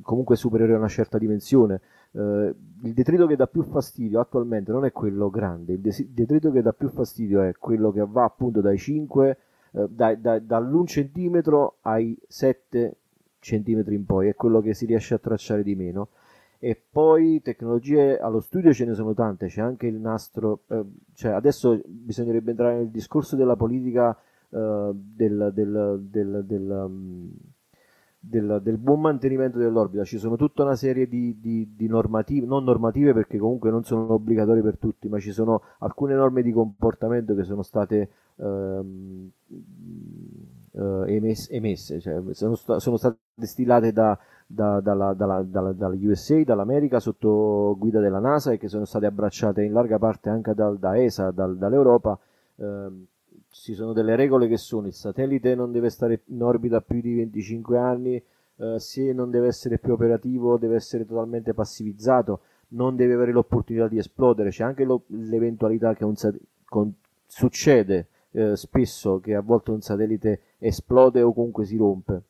comunque 0.01 0.35
superiore 0.35 0.73
a 0.73 0.77
una 0.77 0.87
certa 0.87 1.17
dimensione. 1.17 1.81
Uh, 2.11 2.53
il 2.83 2.93
detrito 2.93 3.27
che 3.27 3.35
dà 3.35 3.47
più 3.47 3.63
fastidio 3.63 4.19
attualmente 4.19 4.71
non 4.71 4.85
è 4.85 4.91
quello 4.91 5.29
grande, 5.29 5.73
il 5.73 5.79
de- 5.79 6.07
detrito 6.11 6.51
che 6.51 6.61
dà 6.61 6.71
più 6.71 6.87
fastidio 6.87 7.41
è 7.41 7.53
quello 7.57 7.91
che 7.91 8.05
va 8.07 8.23
appunto 8.23 8.61
dai 8.61 8.77
5, 8.77 9.37
uh, 9.71 9.87
dai, 9.89 10.21
dai, 10.21 10.45
dall'1 10.45 10.83
cm 10.85 11.71
ai 11.81 12.17
7 12.27 12.95
cm 13.39 13.83
in 13.87 14.05
poi, 14.05 14.29
è 14.29 14.35
quello 14.35 14.61
che 14.61 14.73
si 14.73 14.85
riesce 14.85 15.13
a 15.13 15.19
tracciare 15.19 15.63
di 15.63 15.75
meno. 15.75 16.09
E 16.57 16.81
poi 16.89 17.41
tecnologie 17.41 18.17
allo 18.17 18.39
studio 18.39 18.73
ce 18.73 18.85
ne 18.85 18.93
sono 18.93 19.13
tante, 19.13 19.47
c'è 19.47 19.61
anche 19.61 19.87
il 19.87 19.95
nastro, 19.99 20.61
eh, 20.69 20.83
cioè 21.13 21.33
adesso 21.33 21.79
bisognerebbe 21.85 22.51
entrare 22.51 22.77
nel 22.77 22.89
discorso 22.89 23.35
della 23.35 23.55
politica 23.55 24.17
eh, 24.49 24.91
del, 24.93 25.51
del, 25.53 25.99
del, 26.09 26.43
del 26.45 26.69
um, 26.87 27.31
del, 28.27 28.59
del, 28.63 28.77
buon 28.77 29.01
mantenimento 29.01 29.57
dell'orbita. 29.57 30.03
Ci 30.03 30.17
sono 30.17 30.35
tutta 30.35 30.63
una 30.63 30.75
serie 30.75 31.07
di, 31.07 31.39
di, 31.39 31.73
di, 31.75 31.87
normative, 31.87 32.45
non 32.45 32.63
normative 32.63 33.13
perché 33.13 33.37
comunque 33.37 33.69
non 33.69 33.83
sono 33.83 34.13
obbligatorie 34.13 34.61
per 34.61 34.77
tutti, 34.77 35.07
ma 35.07 35.19
ci 35.19 35.31
sono 35.31 35.61
alcune 35.79 36.15
norme 36.15 36.41
di 36.41 36.51
comportamento 36.51 37.35
che 37.35 37.43
sono 37.43 37.61
state 37.61 38.09
ehm, 38.37 39.29
eh, 40.71 41.15
emesse, 41.15 41.53
emesse 41.53 41.99
cioè 41.99 42.21
sono, 42.31 42.55
sono, 42.55 42.97
state 42.97 43.17
stilate 43.41 43.91
da, 43.91 44.17
da, 44.47 44.81
dalla, 44.81 45.13
dalla, 45.13 45.43
dalla, 45.43 45.71
dalla, 45.71 45.95
USA, 45.95 46.41
dall'America 46.43 46.99
sotto 46.99 47.75
guida 47.77 47.99
della 47.99 48.19
NASA 48.19 48.51
e 48.51 48.57
che 48.57 48.67
sono 48.67 48.85
state 48.85 49.05
abbracciate 49.05 49.63
in 49.63 49.71
larga 49.71 49.99
parte 49.99 50.29
anche 50.29 50.53
dal, 50.53 50.77
da 50.79 50.97
ESA, 50.97 51.31
dal, 51.31 51.57
dall'Europa. 51.57 52.17
Ehm, 52.57 53.05
ci 53.61 53.73
sono 53.73 53.93
delle 53.93 54.15
regole 54.15 54.47
che 54.47 54.57
sono 54.57 54.87
il 54.87 54.93
satellite 54.93 55.55
non 55.55 55.71
deve 55.71 55.89
stare 55.89 56.23
in 56.25 56.43
orbita 56.43 56.81
più 56.81 56.99
di 56.99 57.15
25 57.15 57.77
anni, 57.77 58.21
eh, 58.57 58.79
se 58.79 59.13
non 59.13 59.31
deve 59.31 59.47
essere 59.47 59.79
più 59.79 59.93
operativo 59.93 60.57
deve 60.57 60.75
essere 60.75 61.05
totalmente 61.05 61.53
passivizzato, 61.53 62.41
non 62.69 62.95
deve 62.95 63.13
avere 63.13 63.31
l'opportunità 63.31 63.87
di 63.87 63.97
esplodere, 63.97 64.49
c'è 64.49 64.63
anche 64.63 64.83
lo, 64.83 65.03
l'eventualità 65.07 65.93
che 65.93 66.03
un 66.03 66.15
sat- 66.15 66.39
con, 66.65 66.93
succede 67.25 68.09
eh, 68.31 68.55
spesso 68.57 69.19
che 69.19 69.35
a 69.35 69.41
volte 69.41 69.71
un 69.71 69.81
satellite 69.81 70.41
esplode 70.57 71.21
o 71.21 71.33
comunque 71.33 71.63
si 71.65 71.77
rompe, 71.77 72.21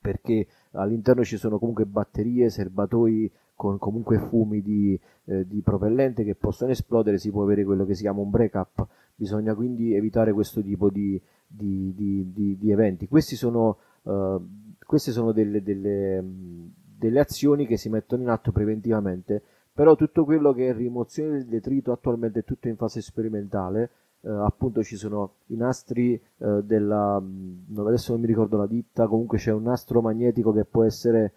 perché 0.00 0.46
all'interno 0.72 1.24
ci 1.24 1.36
sono 1.36 1.58
comunque 1.58 1.86
batterie, 1.86 2.50
serbatoi 2.50 3.30
con 3.56 3.78
comunque 3.78 4.18
fumi 4.18 4.62
di, 4.62 4.98
eh, 5.24 5.44
di 5.46 5.60
propellente 5.62 6.22
che 6.22 6.36
possono 6.36 6.70
esplodere, 6.70 7.18
si 7.18 7.30
può 7.30 7.42
avere 7.42 7.64
quello 7.64 7.84
che 7.84 7.94
si 7.94 8.02
chiama 8.02 8.20
un 8.20 8.30
break-up 8.30 8.86
bisogna 9.16 9.54
quindi 9.54 9.94
evitare 9.94 10.32
questo 10.32 10.62
tipo 10.62 10.90
di, 10.90 11.20
di, 11.46 11.92
di, 12.32 12.70
eventi. 12.70 13.08
Sono, 13.20 13.78
uh, 14.02 14.46
queste 14.84 15.10
sono 15.10 15.32
delle, 15.32 15.62
delle, 15.62 16.22
delle, 16.98 17.20
azioni 17.20 17.66
che 17.66 17.78
si 17.78 17.88
mettono 17.88 18.22
in 18.22 18.28
atto 18.28 18.52
preventivamente, 18.52 19.42
però 19.72 19.96
tutto 19.96 20.24
quello 20.24 20.52
che 20.52 20.68
è 20.68 20.74
rimozione 20.74 21.30
del 21.30 21.46
detrito 21.46 21.92
attualmente 21.92 22.40
è 22.40 22.44
tutto 22.44 22.68
in 22.68 22.76
fase 22.76 23.00
sperimentale. 23.00 23.90
Uh, 24.20 24.42
appunto 24.44 24.82
ci 24.82 24.96
sono 24.96 25.36
i 25.46 25.56
nastri 25.56 26.20
uh, 26.38 26.60
della 26.62 27.22
adesso 27.76 28.12
non 28.12 28.22
mi 28.22 28.26
ricordo 28.26 28.56
la 28.56 28.66
ditta 28.66 29.06
comunque 29.06 29.36
c'è 29.36 29.52
un 29.52 29.64
nastro 29.64 30.00
magnetico 30.00 30.52
che 30.52 30.64
può 30.64 30.84
essere 30.84 31.32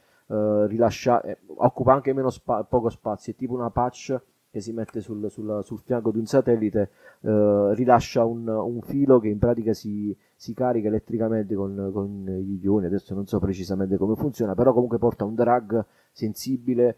rilasciato 0.67 1.27
eh, 1.27 1.37
occupa 1.57 1.93
anche 1.93 2.13
meno 2.13 2.29
spa- 2.29 2.63
poco 2.63 2.89
spazio 2.89 3.33
è 3.33 3.35
tipo 3.35 3.53
una 3.53 3.69
patch 3.69 4.19
che 4.51 4.61
si 4.61 4.71
mette 4.71 5.01
sul, 5.01 5.29
sul, 5.29 5.61
sul 5.63 5.79
fianco 5.79 6.11
di 6.11 6.17
un 6.17 6.25
satellite 6.25 6.89
eh, 7.21 7.73
rilascia 7.73 8.23
un, 8.23 8.47
un, 8.47 8.81
filo 8.81 9.19
che 9.19 9.27
in 9.27 9.37
pratica 9.37 9.73
si, 9.73 10.15
si 10.35 10.53
carica 10.53 10.87
elettricamente 10.87 11.53
con, 11.53 11.91
con, 11.93 12.25
gli 12.25 12.59
ioni, 12.63 12.87
adesso 12.87 13.13
non 13.13 13.27
so 13.27 13.39
precisamente 13.39 13.97
come 13.97 14.15
funziona, 14.15 14.55
però 14.55 14.73
comunque 14.73 14.97
porta 14.97 15.23
un 15.23 15.35
drag 15.35 15.85
sensibile 16.11 16.97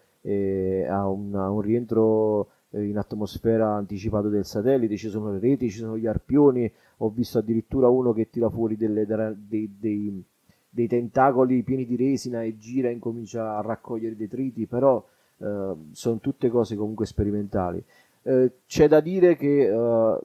ha 0.87 1.07
un, 1.09 1.33
un 1.33 1.61
rientro 1.61 2.47
eh, 2.71 2.85
in 2.85 2.97
atmosfera 2.97 3.73
anticipato 3.73 4.29
del 4.29 4.45
satellite, 4.45 4.95
ci 4.95 5.09
sono 5.09 5.31
le 5.31 5.39
reti, 5.39 5.69
ci 5.69 5.79
sono 5.79 5.97
gli 5.97 6.07
arpioni, 6.07 6.71
ho 6.97 7.09
visto 7.09 7.39
addirittura 7.39 7.89
uno 7.89 8.13
che 8.13 8.29
tira 8.29 8.49
fuori 8.49 8.77
delle, 8.77 9.05
dei, 9.05 9.75
dei, 9.77 10.23
dei 10.73 10.87
tentacoli 10.87 11.61
pieni 11.63 11.85
di 11.85 11.97
resina 11.97 12.41
e 12.41 12.57
gira 12.57 12.87
e 12.87 12.93
incomincia 12.93 13.57
a 13.57 13.61
raccogliere 13.61 14.15
detriti, 14.15 14.65
però 14.65 15.05
eh, 15.37 15.73
sono 15.91 16.19
tutte 16.19 16.49
cose 16.49 16.77
comunque 16.77 17.05
sperimentali. 17.05 17.83
Eh, 18.23 18.51
c'è 18.65 18.87
da 18.87 19.01
dire 19.01 19.35
che 19.35 19.67
eh, 19.67 20.19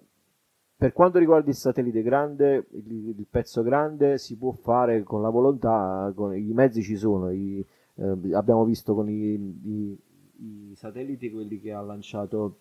per 0.76 0.92
quanto 0.92 1.18
riguarda 1.18 1.51
il 1.51 1.57
satellite 1.57 2.03
grande, 2.03 2.66
il, 2.70 3.09
il, 3.18 3.26
pezzo 3.28 3.62
grande 3.62 4.18
si 4.18 4.36
può 4.36 4.53
fare 4.53 5.03
con 5.03 5.20
la 5.20 5.30
volontà, 5.30 6.12
con, 6.14 6.36
i 6.36 6.53
mezzi 6.53 6.82
ci 6.82 6.97
sono, 6.97 7.30
i, 7.30 7.64
eh, 7.97 8.34
abbiamo 8.34 8.64
visto 8.64 8.94
con 8.94 9.09
i, 9.09 9.34
i, 9.34 9.99
i, 10.36 10.74
satelliti 10.76 11.30
quelli 11.30 11.59
che 11.59 11.72
ha 11.72 11.80
lanciato 11.80 12.59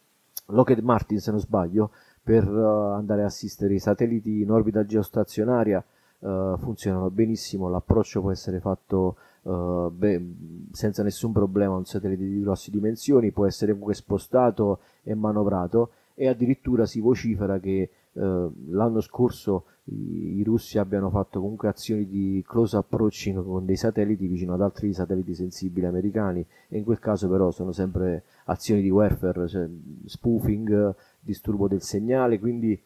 Lockheed 0.48 0.80
Martin 0.80 1.20
se 1.20 1.32
non 1.32 1.40
sbaglio 1.40 1.92
per 2.24 2.48
uh, 2.48 2.94
andare 2.94 3.22
a 3.22 3.26
assistere 3.26 3.76
i 3.76 3.80
satelliti 3.80 4.42
in 4.42 4.50
orbita 4.50 4.86
geostazionaria 4.86 5.84
uh, 6.20 6.58
funzionano 6.58 7.10
benissimo, 7.10 7.70
l'approccio 7.70 8.22
può 8.22 8.32
essere 8.32 8.60
fatto 8.60 9.16
uh, 9.44 9.90
beh, 9.90 10.26
senza 10.72 11.04
nessun 11.04 11.32
problema 11.32 11.76
un 11.76 11.86
satellite 11.86 12.24
di 12.24 12.42
grosse 12.42 12.72
dimensioni, 12.72 13.32
può 13.32 13.46
essere 13.46 13.72
comunque 13.72 13.96
spostato 13.96 14.80
e 15.04 15.14
manovrato 15.14 15.92
e 16.16 16.28
addirittura 16.28 16.86
si 16.86 17.00
vocifera 17.00 17.60
che 17.60 17.90
uh, 18.14 18.52
l'anno 18.70 19.02
scorso 19.02 19.66
i, 19.86 20.38
i, 20.38 20.44
russi 20.44 20.78
abbiano 20.80 21.10
fatto 21.10 21.40
comunque 21.40 21.68
azioni 21.68 22.08
di 22.08 22.44
close 22.48 22.76
approaching 22.76 23.44
con 23.44 23.66
dei 23.66 23.76
satelliti 23.76 24.26
vicino 24.26 24.54
ad 24.54 24.62
altri 24.62 24.94
satelliti 24.94 25.36
sensibili 25.36 25.86
americani 25.86 26.44
e 26.70 26.78
in 26.78 26.84
quel 26.84 27.00
caso 27.00 27.30
però 27.30 27.52
sono 27.52 27.72
sempre 27.72 28.24
azioni 28.46 28.82
di 28.82 28.90
warfare, 28.90 29.48
cioè 29.48 29.68
spoofing, 30.06 30.96
disturbo 31.20 31.68
del 31.68 31.82
segnale, 31.82 32.40
quindi 32.40 32.82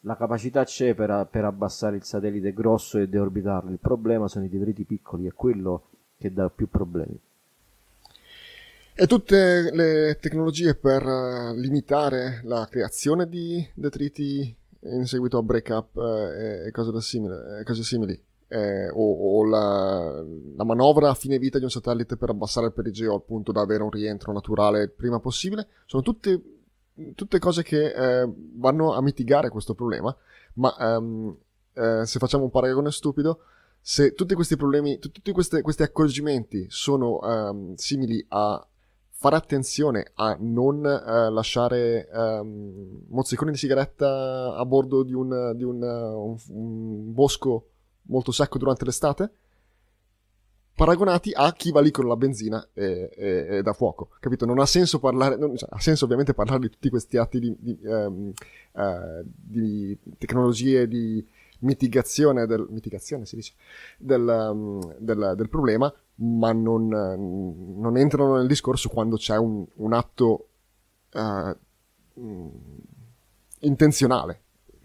la 0.00 0.16
capacità 0.16 0.64
c'è 0.64 0.94
per, 0.94 1.28
per, 1.30 1.44
abbassare 1.44 1.96
il 1.96 2.04
satellite 2.04 2.52
grosso 2.52 2.98
e 2.98 3.08
deorbitarlo. 3.08 3.70
Il 3.70 3.78
problema 3.78 4.28
sono 4.28 4.44
i 4.44 4.48
detriti 4.48 4.84
piccoli, 4.84 5.26
è 5.26 5.32
quello 5.32 5.88
che 6.16 6.32
dà 6.32 6.48
più 6.48 6.68
problemi. 6.68 7.18
E 8.94 9.06
tutte 9.06 9.70
le 9.72 10.18
tecnologie 10.20 10.74
per 10.74 11.04
uh, 11.04 11.54
limitare 11.54 12.40
la 12.44 12.66
creazione 12.70 13.28
di 13.28 13.66
detriti 13.74 14.54
in 14.80 15.06
seguito 15.06 15.38
a 15.38 15.42
breakup 15.42 15.96
uh, 15.96 16.66
e 16.66 16.70
cose, 16.70 17.00
simile, 17.00 17.62
cose 17.64 17.82
simili, 17.82 18.20
eh, 18.48 18.88
o, 18.90 19.38
o 19.38 19.44
la, 19.44 20.22
la, 20.56 20.64
manovra 20.64 21.10
a 21.10 21.14
fine 21.14 21.38
vita 21.38 21.58
di 21.58 21.64
un 21.64 21.70
satellite 21.70 22.16
per 22.16 22.30
abbassare 22.30 22.66
il 22.66 22.72
perigeo 22.72 23.14
al 23.14 23.22
punto 23.22 23.52
da 23.52 23.60
avere 23.60 23.84
un 23.84 23.90
rientro 23.90 24.32
naturale 24.32 24.88
prima 24.88 25.20
possibile, 25.20 25.68
sono 25.86 26.02
tutte, 26.02 26.59
tutte 27.14 27.38
cose 27.38 27.62
che 27.62 27.92
eh, 27.92 28.32
vanno 28.54 28.94
a 28.94 29.02
mitigare 29.02 29.48
questo 29.48 29.74
problema, 29.74 30.14
ma 30.54 30.74
um, 30.78 31.36
eh, 31.74 32.04
se 32.04 32.18
facciamo 32.18 32.44
un 32.44 32.50
paragone 32.50 32.90
stupido, 32.90 33.40
se 33.80 34.12
tutti 34.12 34.34
questi 34.34 34.56
problemi, 34.56 34.98
tutti 34.98 35.32
queste, 35.32 35.62
questi 35.62 35.82
accorgimenti 35.82 36.66
sono 36.68 37.18
um, 37.18 37.74
simili 37.74 38.24
a 38.28 38.64
fare 39.10 39.36
attenzione 39.36 40.12
a 40.14 40.36
non 40.38 40.76
uh, 40.78 41.32
lasciare 41.32 42.08
um, 42.12 43.02
mozziconi 43.08 43.52
di 43.52 43.58
sigaretta 43.58 44.54
a 44.56 44.64
bordo 44.64 45.02
di 45.02 45.12
un, 45.12 45.52
di 45.56 45.62
un, 45.62 45.82
un, 45.82 46.36
un, 46.48 47.12
bosco 47.12 47.68
molto 48.02 48.32
secco 48.32 48.58
durante 48.58 48.84
l'estate, 48.84 49.32
paragonati 50.80 51.30
a 51.34 51.52
chi 51.52 51.72
va 51.72 51.82
lì 51.82 51.90
con 51.90 52.08
la 52.08 52.16
benzina 52.16 52.66
e, 52.72 53.10
e, 53.14 53.46
e 53.50 53.62
da 53.62 53.74
fuoco, 53.74 54.08
capito? 54.18 54.46
Non 54.46 54.58
ha 54.60 54.64
senso 54.64 54.98
parlare, 54.98 55.36
non, 55.36 55.54
cioè, 55.54 55.68
ha 55.70 55.78
senso 55.78 56.06
ovviamente 56.06 56.32
parlare 56.32 56.60
di 56.60 56.70
tutti 56.70 56.88
questi 56.88 57.18
atti 57.18 57.38
di, 57.38 57.54
di, 57.58 57.78
um, 57.82 58.32
uh, 58.72 59.22
di 59.22 59.98
tecnologie 60.16 60.88
di 60.88 61.22
mitigazione, 61.58 62.46
del, 62.46 62.66
mitigazione 62.70 63.26
si 63.26 63.36
dice, 63.36 63.52
del, 63.98 64.22
um, 64.22 64.94
del, 64.96 65.34
del 65.36 65.48
problema, 65.50 65.92
ma 66.14 66.52
non, 66.52 66.88
non, 66.88 67.96
entrano 67.98 68.36
nel 68.36 68.46
discorso 68.46 68.88
quando 68.88 69.16
c'è 69.16 69.36
un, 69.36 69.66
un 69.74 69.92
atto 69.92 70.48
uh, 71.12 71.54
intenzionale. 73.58 74.40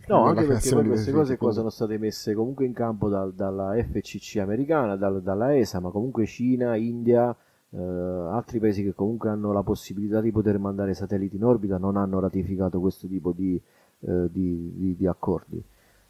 No, 0.07 0.25
anche 0.25 0.45
perché 0.45 0.69
poi 0.71 0.85
queste 0.85 1.11
cose 1.11 1.37
qua 1.37 1.51
sono 1.51 1.69
state 1.69 1.97
messe 1.97 2.33
comunque 2.33 2.65
in 2.65 2.73
campo 2.73 3.09
dal, 3.09 3.33
dalla 3.33 3.73
FCC 3.73 4.37
americana, 4.37 4.95
dal, 4.95 5.21
dalla 5.21 5.55
ESA, 5.55 5.79
ma 5.79 5.89
comunque 5.89 6.25
Cina, 6.25 6.75
India, 6.75 7.35
eh, 7.71 7.77
altri 7.77 8.59
paesi 8.59 8.83
che 8.83 8.93
comunque 8.93 9.29
hanno 9.29 9.51
la 9.51 9.63
possibilità 9.63 10.21
di 10.21 10.31
poter 10.31 10.59
mandare 10.59 10.93
satelliti 10.93 11.35
in 11.35 11.43
orbita 11.43 11.77
non 11.77 11.97
hanno 11.97 12.19
ratificato 12.19 12.79
questo 12.79 13.07
tipo 13.07 13.31
di, 13.31 13.59
eh, 14.01 14.29
di, 14.31 14.73
di, 14.75 14.95
di 14.95 15.07
accordi. 15.07 15.61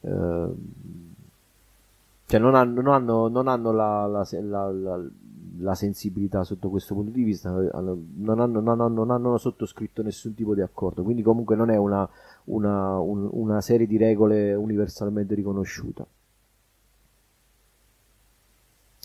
Eh, 0.02 0.48
cioè 2.28 2.40
non 2.40 2.56
hanno, 2.56 2.82
non 2.82 2.94
hanno, 2.94 3.28
non 3.28 3.48
hanno 3.48 3.72
la, 3.72 4.08
la, 4.08 4.28
la, 4.42 5.02
la, 5.60 5.76
sensibilità 5.76 6.44
sotto 6.44 6.70
questo 6.70 6.96
punto 6.96 7.12
di 7.12 7.22
vista, 7.22 7.52
non 7.52 8.40
hanno, 8.40 8.60
non 8.60 9.12
hanno, 9.12 9.38
sottoscritto 9.38 10.02
nessun 10.02 10.34
tipo 10.34 10.56
di 10.56 10.62
accordo, 10.62 11.04
quindi 11.04 11.22
comunque 11.22 11.56
non 11.56 11.70
è 11.70 11.78
una, 11.78 12.08
una, 12.46 13.00
un, 13.00 13.28
una 13.32 13.62
serie 13.62 13.88
di 13.88 13.98
regole 13.98 14.54
universalmente 14.54 15.36
riconosciuta. 15.36 16.06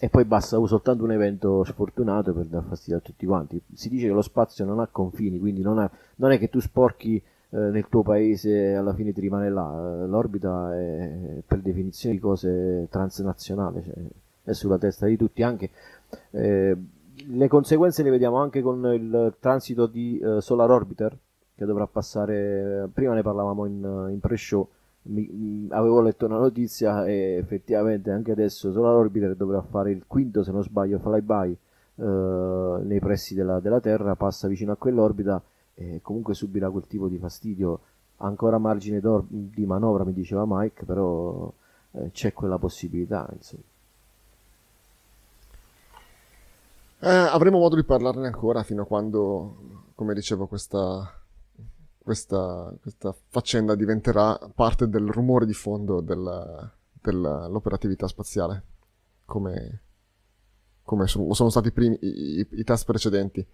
E 0.03 0.09
poi 0.09 0.25
basta 0.25 0.57
soltanto 0.65 1.05
un 1.05 1.13
evento 1.13 1.63
sfortunato 1.63 2.33
per 2.33 2.47
dar 2.47 2.65
fastidio 2.65 2.97
a 2.97 3.01
tutti 3.01 3.27
quanti. 3.27 3.61
Si 3.75 3.91
dice 3.91 4.07
che 4.07 4.13
lo 4.13 4.23
spazio 4.23 4.65
non 4.65 4.81
ha 4.81 4.87
confini, 4.87 5.39
quindi 5.39 5.61
non, 5.61 5.79
ha, 5.79 5.91
non 6.17 6.33
è 6.33 6.39
che 6.39 6.49
tu 6.49 6.59
sporchi 6.59 7.17
eh, 7.17 7.59
nel 7.59 7.87
tuo 7.89 8.03
paese 8.03 8.75
alla 8.75 8.95
fine 8.95 9.13
ti 9.13 9.21
rimane 9.21 9.51
là. 9.51 10.07
L'orbita 10.07 10.75
è 10.75 11.43
per 11.47 11.61
definizione 11.61 12.15
di 12.15 12.21
cose 12.21 12.87
transnazionali, 12.89 13.83
cioè 13.83 13.95
è 14.45 14.53
sulla 14.53 14.79
testa 14.79 15.05
di 15.05 15.19
tutti. 15.19 15.43
Anche, 15.43 15.69
eh, 16.31 16.77
le 17.27 17.49
conseguenze 17.49 18.03
le 18.03 18.09
vediamo 18.09 18.39
anche 18.39 18.63
con 18.63 18.83
il 18.95 19.35
transito 19.39 19.87
di 19.87 20.19
eh, 20.19 20.41
Solar 20.41 20.71
Orbiter 20.71 21.15
che 21.61 21.67
dovrà 21.67 21.87
passare. 21.87 22.89
Prima 22.91 23.13
ne 23.13 23.21
parlavamo 23.21 23.67
in, 23.67 24.09
in 24.13 24.19
pre-show. 24.19 24.67
Mi, 25.03 25.67
avevo 25.71 26.01
letto 26.01 26.25
una 26.25 26.39
notizia 26.39 27.05
e 27.05 27.37
effettivamente 27.37 28.11
anche 28.11 28.33
adesso 28.33 28.73
Solar 28.73 28.95
Orbiter 28.95 29.35
dovrà 29.35 29.61
fare 29.61 29.91
il 29.91 30.05
quinto, 30.07 30.43
se 30.43 30.53
non 30.53 30.63
sbaglio, 30.63 30.99
flyby 30.99 31.57
eh, 31.97 32.83
nei 32.83 32.99
pressi 32.99 33.35
della, 33.35 33.61
della 33.61 33.81
Terra, 33.81 34.15
passa 34.15 34.49
vicino 34.49 34.73
a 34.73 34.77
quell'orbita 34.77 35.43
eh, 35.75 36.01
comunque 36.03 36.33
subirà 36.33 36.71
quel 36.71 36.87
tipo 36.87 37.09
di 37.09 37.19
fastidio. 37.19 37.81
Ancora 38.23 38.57
margine 38.59 39.01
di 39.29 39.67
manovra, 39.67 40.05
mi 40.05 40.15
diceva 40.15 40.45
Mike, 40.47 40.85
però 40.87 41.53
eh, 41.93 42.11
c'è 42.11 42.33
quella 42.33 42.59
possibilità. 42.59 43.29
Insomma. 43.35 43.63
Eh, 47.01 47.09
avremo 47.09 47.59
modo 47.59 47.77
di 47.77 47.85
parlarne 47.85 48.27
ancora 48.27 48.63
fino 48.63 48.83
a 48.83 48.87
quando, 48.87 49.57
come 49.95 50.13
dicevo, 50.13 50.47
questa, 50.47 51.20
questa, 52.11 52.75
questa 52.81 53.15
faccenda 53.29 53.77
diventerà 53.77 54.37
parte 54.53 54.89
del 54.89 55.07
rumore 55.07 55.47
di 55.47 55.53
fondo 55.53 56.01
della, 56.01 56.69
dell'operatività 57.01 58.09
spaziale, 58.09 58.65
come, 59.25 59.83
come 60.83 61.07
sono, 61.07 61.33
sono, 61.35 61.51
stati 61.51 61.69
i, 61.69 61.73
primi, 61.73 61.97
i, 62.01 62.45
i 62.51 62.65
test 62.65 62.85
precedenti. 62.85 63.47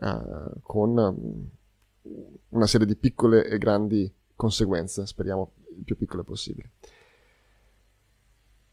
Eh, 0.00 0.50
con 0.60 0.92
mm, 0.92 2.10
una 2.50 2.66
serie 2.66 2.86
di 2.86 2.94
piccole 2.94 3.46
e 3.46 3.56
grandi 3.56 4.12
conseguenze, 4.36 5.06
speriamo 5.06 5.52
il 5.74 5.84
più 5.84 5.96
piccole 5.96 6.24
possibili. 6.24 6.70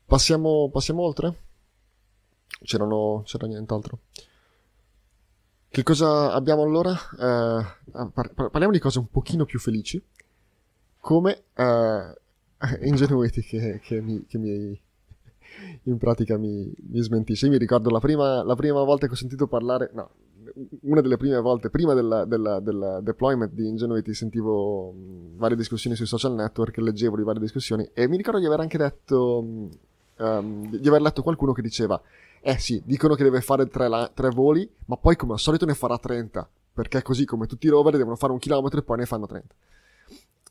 Passiamo, 0.06 0.70
passiamo 0.70 1.04
oltre? 1.04 1.44
C'era 2.64 2.86
nient'altro. 3.48 4.00
Che 5.70 5.84
cosa 5.84 6.32
abbiamo 6.32 6.64
allora? 6.64 6.92
Eh, 6.94 7.66
par- 8.14 8.34
parliamo 8.34 8.72
di 8.72 8.80
cose 8.80 9.00
un 9.00 9.10
pochino 9.10 9.46
più 9.46 9.60
felici, 9.60 10.02
come 11.00 11.44
eh, 11.54 12.14
Ingenuity 12.88 13.42
che, 13.42 13.80
che, 13.84 14.02
mi, 14.02 14.26
che 14.26 14.38
mi, 14.38 14.80
in 15.84 15.98
pratica 15.98 16.38
mi, 16.38 16.74
mi 16.90 17.02
smentisce. 17.02 17.46
Io 17.46 17.52
mi 17.52 17.58
ricordo 17.58 17.90
la 17.90 18.00
prima, 18.00 18.44
la 18.44 18.56
prima 18.56 18.82
volta 18.84 19.08
che 19.08 19.14
ho 19.14 19.18
sentito 19.18 19.48
parlare, 19.48 19.92
no, 19.94 20.10
una 20.82 21.02
delle 21.02 21.18
prime 21.18 21.40
volte, 21.40 21.70
prima 21.70 21.94
del 21.94 23.00
deployment 23.02 23.52
di 23.52 23.68
Ingenuity, 23.68 24.14
sentivo 24.14 24.92
mh, 24.92 25.38
varie 25.38 25.58
discussioni 25.58 25.96
sui 25.96 26.06
social 26.06 26.34
network, 26.34 26.78
leggevo 26.78 27.18
di 27.18 27.24
varie 27.24 27.42
discussioni 27.42 27.90
e 27.94 28.08
mi 28.08 28.18
ricordo 28.18 28.40
di 28.40 28.46
aver 28.46 28.60
anche 28.60 28.78
detto, 28.78 29.46
um, 30.18 30.70
di 30.70 30.88
aver 30.88 31.02
letto 31.02 31.22
qualcuno 31.24 31.54
che 31.54 31.62
diceva, 31.62 32.00
eh 32.48 32.60
sì, 32.60 32.80
dicono 32.86 33.16
che 33.16 33.24
deve 33.24 33.42
fare 33.42 33.66
tre, 33.68 33.88
la- 33.88 34.12
tre 34.14 34.30
voli, 34.30 34.70
ma 34.86 34.98
poi 34.98 35.16
come 35.16 35.34
al 35.34 35.40
solito 35.40 35.66
ne 35.66 35.74
farà 35.74 35.98
30, 35.98 36.48
perché 36.74 37.02
così 37.02 37.26
come 37.26 37.48
tutti 37.48 37.66
i 37.66 37.70
rover 37.70 37.98
devono 37.98 38.16
fare 38.16 38.34
un 38.34 38.38
chilometro 38.38 38.80
e 38.80 38.84
poi 38.84 38.98
ne 38.98 39.08
fanno 39.08 39.26
30. 39.26 39.56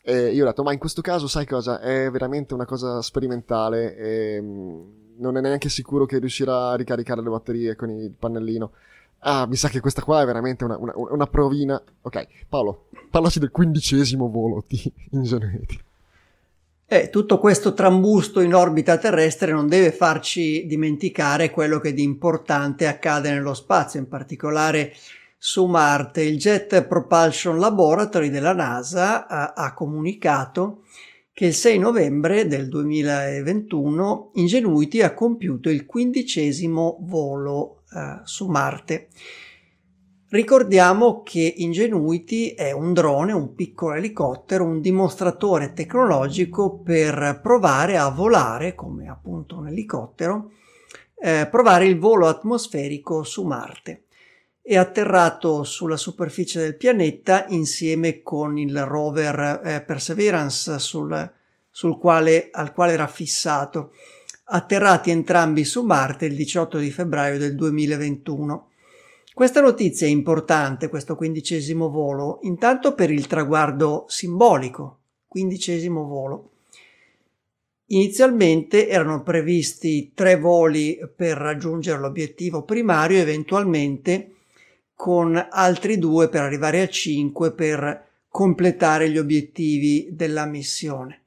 E 0.02 0.32
io 0.34 0.42
ho 0.42 0.46
detto, 0.48 0.64
ma 0.64 0.72
in 0.72 0.80
questo 0.80 1.02
caso 1.02 1.28
sai 1.28 1.46
cosa? 1.46 1.78
È 1.78 2.10
veramente 2.10 2.52
una 2.52 2.64
cosa 2.64 3.00
sperimentale 3.00 3.96
e 3.96 4.40
mh, 4.40 4.86
non 5.18 5.36
è 5.36 5.40
neanche 5.40 5.68
sicuro 5.68 6.04
che 6.04 6.18
riuscirà 6.18 6.70
a 6.70 6.74
ricaricare 6.74 7.22
le 7.22 7.30
batterie 7.30 7.76
con 7.76 7.90
il 7.90 8.10
pannellino. 8.10 8.72
Ah, 9.20 9.46
mi 9.46 9.54
sa 9.54 9.68
che 9.68 9.78
questa 9.78 10.02
qua 10.02 10.20
è 10.20 10.26
veramente 10.26 10.64
una, 10.64 10.76
una, 10.76 10.92
una 10.96 11.26
provina. 11.28 11.80
Ok, 12.02 12.26
Paolo, 12.48 12.88
parlaci 13.08 13.38
del 13.38 13.52
quindicesimo 13.52 14.28
volo 14.28 14.64
di 14.66 14.92
Ingenuity. 15.12 15.78
Eh, 16.86 17.08
tutto 17.08 17.38
questo 17.38 17.72
trambusto 17.72 18.40
in 18.40 18.54
orbita 18.54 18.98
terrestre 18.98 19.52
non 19.52 19.68
deve 19.68 19.90
farci 19.90 20.66
dimenticare 20.66 21.50
quello 21.50 21.80
che 21.80 21.94
di 21.94 22.02
importante 22.02 22.86
accade 22.86 23.32
nello 23.32 23.54
spazio, 23.54 23.98
in 23.98 24.06
particolare 24.06 24.92
su 25.38 25.64
Marte. 25.64 26.22
Il 26.22 26.36
Jet 26.36 26.84
Propulsion 26.84 27.58
Laboratory 27.58 28.28
della 28.28 28.52
NASA 28.52 29.26
ha, 29.26 29.54
ha 29.54 29.72
comunicato 29.72 30.82
che 31.32 31.46
il 31.46 31.54
6 31.54 31.78
novembre 31.78 32.46
del 32.46 32.68
2021 32.68 34.30
Ingenuity 34.34 35.00
ha 35.00 35.14
compiuto 35.14 35.70
il 35.70 35.86
quindicesimo 35.86 36.98
volo 37.00 37.82
eh, 37.94 38.20
su 38.24 38.46
Marte. 38.46 39.08
Ricordiamo 40.34 41.22
che 41.22 41.54
Ingenuity 41.58 42.54
è 42.54 42.72
un 42.72 42.92
drone, 42.92 43.30
un 43.30 43.54
piccolo 43.54 43.94
elicottero, 43.94 44.64
un 44.64 44.80
dimostratore 44.80 45.74
tecnologico 45.74 46.76
per 46.76 47.38
provare 47.40 47.98
a 47.98 48.08
volare, 48.08 48.74
come 48.74 49.08
appunto 49.08 49.58
un 49.58 49.68
elicottero, 49.68 50.50
eh, 51.22 51.46
provare 51.48 51.86
il 51.86 52.00
volo 52.00 52.26
atmosferico 52.26 53.22
su 53.22 53.44
Marte. 53.44 54.06
È 54.60 54.74
atterrato 54.76 55.62
sulla 55.62 55.96
superficie 55.96 56.58
del 56.58 56.76
pianeta 56.76 57.44
insieme 57.50 58.20
con 58.22 58.58
il 58.58 58.84
rover 58.84 59.60
eh, 59.62 59.82
Perseverance 59.82 60.80
sul, 60.80 61.32
sul 61.70 61.96
quale, 61.96 62.48
al 62.50 62.72
quale 62.72 62.94
era 62.94 63.06
fissato 63.06 63.92
atterrati 64.46 65.12
entrambi 65.12 65.62
su 65.62 65.82
Marte 65.82 66.26
il 66.26 66.34
18 66.34 66.78
di 66.78 66.90
febbraio 66.90 67.38
del 67.38 67.54
2021. 67.54 68.70
Questa 69.34 69.60
notizia 69.60 70.06
è 70.06 70.10
importante, 70.10 70.88
questo 70.88 71.16
quindicesimo 71.16 71.90
volo, 71.90 72.38
intanto 72.42 72.94
per 72.94 73.10
il 73.10 73.26
traguardo 73.26 74.04
simbolico, 74.06 74.98
quindicesimo 75.26 76.04
volo. 76.04 76.50
Inizialmente 77.86 78.88
erano 78.88 79.24
previsti 79.24 80.12
tre 80.14 80.38
voli 80.38 81.00
per 81.16 81.36
raggiungere 81.36 81.98
l'obiettivo 81.98 82.62
primario, 82.62 83.18
eventualmente 83.18 84.34
con 84.94 85.44
altri 85.50 85.98
due 85.98 86.28
per 86.28 86.42
arrivare 86.42 86.82
a 86.82 86.88
cinque 86.88 87.50
per 87.50 88.06
completare 88.28 89.10
gli 89.10 89.18
obiettivi 89.18 90.10
della 90.12 90.44
missione. 90.44 91.22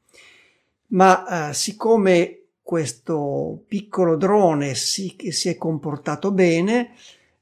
Ma 0.91 1.49
eh, 1.49 1.53
siccome 1.53 2.39
questo 2.61 3.63
piccolo 3.67 4.15
drone 4.15 4.75
si, 4.75 5.13
si 5.29 5.49
è 5.49 5.57
comportato 5.57 6.31
bene, 6.31 6.91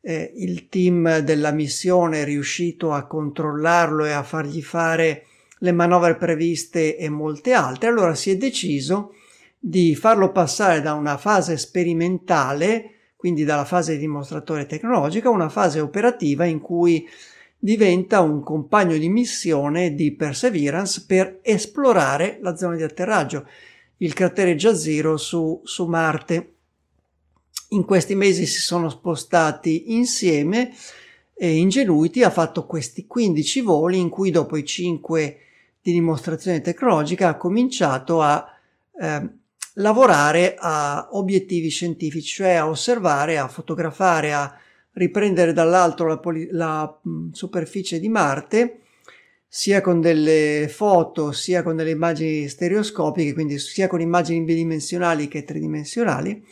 eh, 0.08 0.32
il 0.36 0.70
team 0.70 1.20
della 1.20 1.50
missione 1.50 2.22
è 2.22 2.26
riuscito 2.26 2.92
a 2.94 3.08
controllarlo 3.08 4.06
e 4.06 4.12
a 4.12 4.22
fargli 4.22 4.62
fare 4.62 5.26
le 5.60 5.72
manovre 5.72 6.16
previste 6.16 6.96
e 6.96 7.10
molte 7.10 7.54
altre, 7.54 7.90
allora 7.90 8.14
si 8.14 8.30
è 8.30 8.38
deciso 8.38 9.16
di 9.58 9.96
farlo 9.96 10.32
passare 10.32 10.82
da 10.82 10.94
una 10.94 11.18
fase 11.18 11.58
sperimentale, 11.58 12.92
quindi 13.16 13.44
dalla 13.44 13.66
fase 13.66 13.94
di 13.94 14.00
dimostratore 14.00 14.68
tecnologico, 14.68 15.30
a 15.30 15.32
una 15.32 15.50
fase 15.50 15.80
operativa 15.80 16.46
in 16.46 16.60
cui 16.60 17.08
diventa 17.58 18.22
un 18.22 18.44
compagno 18.44 18.96
di 18.98 19.10
missione 19.10 19.96
di 19.96 20.14
Perseverance 20.14 21.06
per 21.08 21.40
esplorare 21.42 22.38
la 22.42 22.56
zona 22.56 22.76
di 22.76 22.84
atterraggio, 22.84 23.48
il 23.98 24.14
cratere 24.14 24.56
Jazero 24.56 25.18
su, 25.18 25.62
su 25.64 25.88
Marte. 25.88 26.55
In 27.70 27.84
questi 27.84 28.16
mesi 28.16 28.46
si 28.46 28.60
sono 28.60 28.90
spostati 28.90 29.94
insieme 29.94 30.74
e 31.34 31.56
Ingenuity 31.58 32.24
ha 32.24 32.30
fatto 32.30 32.66
questi 32.66 33.08
15 33.08 33.62
voli 33.62 34.00
in 34.00 34.10
cui 34.10 34.32
dopo 34.32 34.56
i 34.56 34.64
5 34.64 35.40
di 35.82 35.92
dimostrazione 35.92 36.62
tecnologica 36.62 37.30
ha 37.30 37.38
cominciato 37.38 38.22
a 38.22 38.46
eh, 39.00 39.30
lavorare 39.74 40.56
a 40.58 41.10
obiettivi 41.12 41.70
scientifici, 41.70 42.36
cioè 42.36 42.54
a 42.54 42.70
osservare, 42.70 43.38
a 43.38 43.48
fotografare, 43.48 44.34
a 44.34 44.58
riprendere 44.94 45.54
dall'alto 45.54 46.06
la, 46.06 46.18
poli- 46.18 46.48
la 46.52 47.00
superficie 47.32 48.00
di 48.00 48.10
Marte, 48.10 48.80
sia 49.48 49.82
con 49.82 50.02
delle 50.02 50.68
foto, 50.70 51.32
sia 51.32 51.64
con 51.64 51.76
delle 51.76 51.92
immagini 51.92 52.48
stereoscopiche, 52.48 53.34
quindi 53.34 53.60
sia 53.60 53.88
con 53.88 54.02
immagini 54.02 54.44
bidimensionali 54.44 55.28
che 55.28 55.44
tridimensionali, 55.44 56.46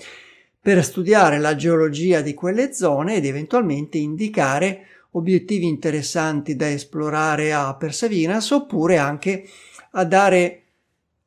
per 0.64 0.82
studiare 0.82 1.39
la 1.39 1.57
geologia 1.57 2.22
di 2.22 2.34
quelle 2.34 2.72
zone 2.72 3.16
ed 3.16 3.26
eventualmente 3.26 3.97
indicare 3.97 4.88
obiettivi 5.11 5.68
interessanti 5.68 6.55
da 6.55 6.70
esplorare 6.70 7.51
a 7.51 7.76
Perseverance 7.76 8.53
oppure 8.53 8.97
anche 8.97 9.45
a 9.91 10.05
dare 10.05 10.61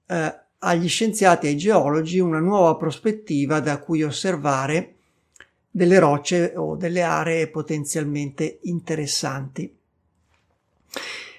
eh, 0.06 0.40
agli 0.60 0.88
scienziati 0.88 1.44
e 1.44 1.48
ai 1.50 1.56
geologi 1.58 2.18
una 2.18 2.38
nuova 2.38 2.76
prospettiva 2.76 3.60
da 3.60 3.78
cui 3.78 4.02
osservare 4.02 4.94
delle 5.70 5.98
rocce 5.98 6.54
o 6.56 6.74
delle 6.74 7.02
aree 7.02 7.48
potenzialmente 7.48 8.60
interessanti. 8.62 9.70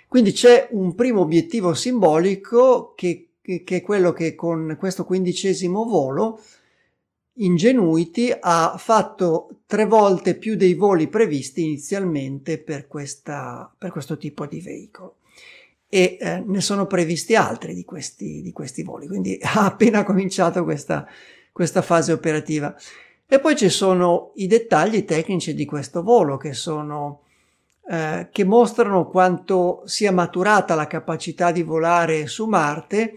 Quindi 0.07 0.33
c'è 0.33 0.67
un 0.69 0.93
primo 0.93 1.21
obiettivo 1.21 1.73
simbolico 1.73 2.93
che, 2.95 3.29
che, 3.41 3.63
è 3.65 3.81
quello 3.81 4.13
che 4.13 4.35
con 4.35 4.75
questo 4.77 5.03
quindicesimo 5.03 5.83
volo 5.83 6.39
Ingenuity 7.37 8.35
ha 8.39 8.75
fatto 8.77 9.59
tre 9.65 9.85
volte 9.85 10.35
più 10.35 10.55
dei 10.55 10.73
voli 10.73 11.07
previsti 11.07 11.63
inizialmente 11.63 12.57
per, 12.57 12.87
questa, 12.87 13.71
per 13.77 13.91
questo 13.91 14.17
tipo 14.17 14.45
di 14.45 14.61
veicolo 14.61 15.17
e 15.89 16.17
eh, 16.19 16.43
ne 16.45 16.61
sono 16.61 16.85
previsti 16.85 17.35
altri 17.35 17.73
di 17.73 17.85
questi, 17.85 18.41
di 18.41 18.51
questi, 18.51 18.83
voli, 18.83 19.07
quindi 19.07 19.37
ha 19.43 19.65
appena 19.65 20.03
cominciato 20.03 20.63
questa, 20.63 21.07
questa 21.51 21.81
fase 21.81 22.11
operativa. 22.11 22.75
E 23.29 23.39
poi 23.39 23.55
ci 23.55 23.69
sono 23.69 24.31
i 24.35 24.47
dettagli 24.47 25.03
tecnici 25.03 25.53
di 25.53 25.65
questo 25.65 26.01
volo 26.01 26.37
che 26.37 26.53
sono 26.53 27.23
eh, 27.89 28.29
che 28.31 28.43
mostrano 28.43 29.07
quanto 29.07 29.81
sia 29.85 30.11
maturata 30.11 30.75
la 30.75 30.87
capacità 30.87 31.51
di 31.51 31.61
volare 31.61 32.27
su 32.27 32.45
Marte 32.45 33.13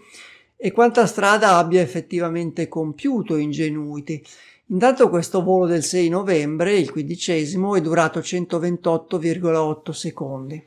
e 0.63 0.71
quanta 0.71 1.07
strada 1.07 1.57
abbia 1.57 1.81
effettivamente 1.81 2.67
compiuto 2.67 3.35
Ingenuity. 3.35 4.21
Intanto 4.67 5.09
questo 5.09 5.41
volo 5.41 5.65
del 5.65 5.83
6 5.83 6.07
novembre, 6.09 6.77
il 6.77 6.91
quindicesimo, 6.91 7.75
è 7.75 7.81
durato 7.81 8.19
128,8 8.19 9.89
secondi, 9.89 10.63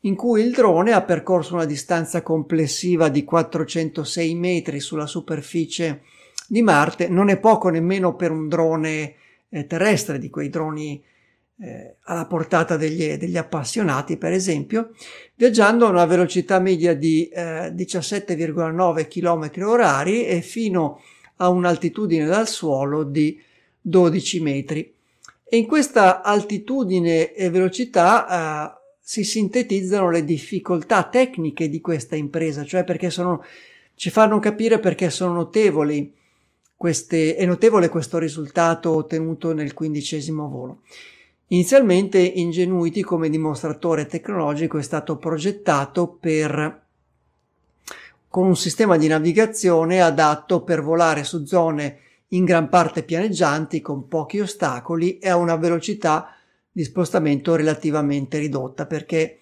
in 0.00 0.14
cui 0.14 0.40
il 0.40 0.52
drone 0.52 0.92
ha 0.92 1.02
percorso 1.02 1.52
una 1.52 1.66
distanza 1.66 2.22
complessiva 2.22 3.10
di 3.10 3.24
406 3.24 4.34
metri 4.34 4.80
sulla 4.80 5.06
superficie 5.06 6.00
di 6.48 6.62
Marte. 6.62 7.08
Non 7.08 7.28
è 7.28 7.36
poco 7.36 7.68
nemmeno 7.68 8.16
per 8.16 8.30
un 8.30 8.48
drone 8.48 9.16
eh, 9.50 9.66
terrestre, 9.66 10.18
di 10.18 10.30
quei 10.30 10.48
droni 10.48 11.04
eh, 11.58 11.96
alla 12.02 12.26
portata 12.26 12.76
degli, 12.76 13.14
degli, 13.14 13.36
appassionati, 13.36 14.16
per 14.16 14.32
esempio, 14.32 14.90
viaggiando 15.34 15.86
a 15.86 15.90
una 15.90 16.04
velocità 16.04 16.58
media 16.58 16.94
di 16.94 17.28
eh, 17.28 17.72
17,9 17.74 19.08
km 19.08 19.66
orari 19.66 20.26
e 20.26 20.42
fino 20.42 21.00
a 21.36 21.48
un'altitudine 21.48 22.26
dal 22.26 22.48
suolo 22.48 23.04
di 23.04 23.40
12 23.80 24.40
metri. 24.40 24.92
E 25.48 25.56
in 25.56 25.66
questa 25.66 26.22
altitudine 26.22 27.32
e 27.32 27.50
velocità 27.50 28.74
eh, 28.74 28.80
si 29.00 29.22
sintetizzano 29.22 30.10
le 30.10 30.24
difficoltà 30.24 31.04
tecniche 31.04 31.68
di 31.68 31.80
questa 31.80 32.16
impresa, 32.16 32.64
cioè 32.64 32.84
perché 32.84 33.10
sono, 33.10 33.44
ci 33.94 34.10
fanno 34.10 34.38
capire 34.40 34.80
perché 34.80 35.08
sono 35.10 35.32
notevoli 35.34 36.12
queste, 36.76 37.36
è 37.36 37.46
notevole 37.46 37.88
questo 37.88 38.18
risultato 38.18 38.94
ottenuto 38.94 39.54
nel 39.54 39.72
quindicesimo 39.72 40.48
volo. 40.48 40.80
Inizialmente 41.48 42.18
Ingenuity 42.18 43.02
come 43.02 43.30
dimostratore 43.30 44.06
tecnologico 44.06 44.78
è 44.78 44.82
stato 44.82 45.16
progettato 45.16 46.08
per 46.08 46.82
con 48.26 48.46
un 48.48 48.56
sistema 48.56 48.96
di 48.96 49.06
navigazione 49.06 50.02
adatto 50.02 50.64
per 50.64 50.82
volare 50.82 51.22
su 51.22 51.44
zone 51.44 51.98
in 52.30 52.44
gran 52.44 52.68
parte 52.68 53.04
pianeggianti 53.04 53.80
con 53.80 54.08
pochi 54.08 54.40
ostacoli 54.40 55.18
e 55.18 55.28
a 55.28 55.36
una 55.36 55.54
velocità 55.54 56.34
di 56.72 56.82
spostamento 56.82 57.54
relativamente 57.54 58.38
ridotta 58.38 58.84
perché 58.86 59.38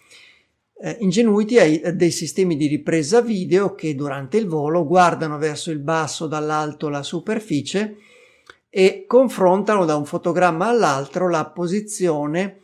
eh, 0.75 0.99
Ingenuity 1.01 1.81
ha 1.81 1.91
dei 1.91 2.11
sistemi 2.11 2.59
di 2.59 2.67
ripresa 2.67 3.23
video 3.23 3.75
che 3.75 3.95
durante 3.95 4.37
il 4.37 4.47
volo 4.47 4.87
guardano 4.87 5.39
verso 5.39 5.71
il 5.71 5.79
basso 5.79 6.27
dall'alto 6.27 6.91
la 6.91 7.03
superficie 7.03 7.97
e 8.77 9.05
confrontano 9.07 9.85
da 9.85 9.95
un 9.95 10.05
fotogramma 10.05 10.67
all'altro 10.67 11.31
la 11.31 11.45
posizione 11.47 12.63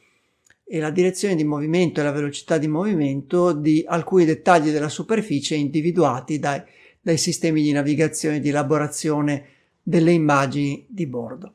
e 0.64 0.80
la 0.80 0.90
direzione 0.90 1.36
di 1.36 1.44
movimento 1.44 2.00
e 2.00 2.02
la 2.02 2.10
velocità 2.10 2.58
di 2.58 2.66
movimento 2.66 3.52
di 3.52 3.84
alcuni 3.86 4.24
dettagli 4.24 4.72
della 4.72 4.88
superficie 4.88 5.54
individuati 5.54 6.40
dai, 6.40 6.60
dai 7.00 7.16
sistemi 7.16 7.62
di 7.62 7.70
navigazione 7.70 8.38
e 8.38 8.40
di 8.40 8.48
elaborazione 8.48 9.44
delle 9.80 10.10
immagini 10.10 10.84
di 10.88 11.06
bordo. 11.06 11.54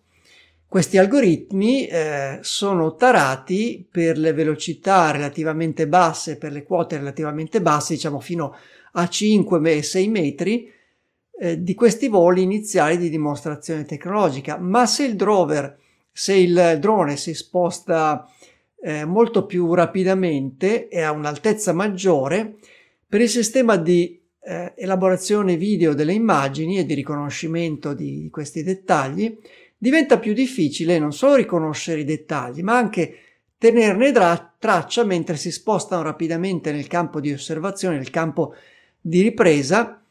Questi 0.69 0.97
algoritmi 0.97 1.87
eh, 1.87 2.39
sono 2.39 2.95
tarati 2.95 3.85
per 3.91 4.17
le 4.17 4.31
velocità 4.31 5.11
relativamente 5.11 5.85
basse, 5.85 6.37
per 6.37 6.53
le 6.53 6.63
quote 6.63 6.95
relativamente 6.95 7.61
basse, 7.61 7.95
diciamo 7.95 8.21
fino 8.21 8.55
a 8.93 9.03
5-6 9.03 10.09
metri, 10.09 10.71
eh, 11.37 11.61
di 11.61 11.73
questi 11.73 12.07
voli 12.07 12.41
iniziali 12.41 12.97
di 12.97 13.09
dimostrazione 13.09 13.85
tecnologica, 13.85 14.57
ma 14.57 14.85
se 14.85 15.03
il 15.03 15.15
drover, 15.15 15.77
se 16.11 16.33
il 16.33 16.77
drone 16.79 17.17
si 17.17 17.33
sposta 17.33 18.29
eh, 18.81 19.03
molto 19.03 19.45
più 19.45 19.73
rapidamente 19.73 20.87
e 20.87 21.01
a 21.01 21.11
un'altezza 21.11 21.73
maggiore, 21.73 22.55
per 23.07 23.21
il 23.21 23.29
sistema 23.29 23.75
di 23.75 24.19
eh, 24.41 24.73
elaborazione 24.75 25.57
video 25.57 25.93
delle 25.93 26.13
immagini 26.13 26.77
e 26.77 26.85
di 26.85 26.93
riconoscimento 26.93 27.93
di, 27.93 28.29
questi 28.31 28.63
dettagli, 28.63 29.37
diventa 29.77 30.19
più 30.19 30.33
difficile 30.33 30.99
non 30.99 31.13
solo 31.13 31.35
riconoscere 31.35 32.01
i 32.01 32.05
dettagli, 32.05 32.61
ma 32.61 32.77
anche 32.77 33.17
tenerne 33.57 34.11
dra- 34.11 34.53
traccia 34.57 35.03
mentre 35.03 35.35
si 35.35 35.51
spostano 35.51 36.03
rapidamente 36.03 36.71
nel 36.71 36.87
campo 36.87 37.19
di 37.19 37.33
osservazione, 37.33 37.97
nel 37.97 38.09
campo 38.09 38.53
di 39.01 39.21
ripresa 39.21 40.04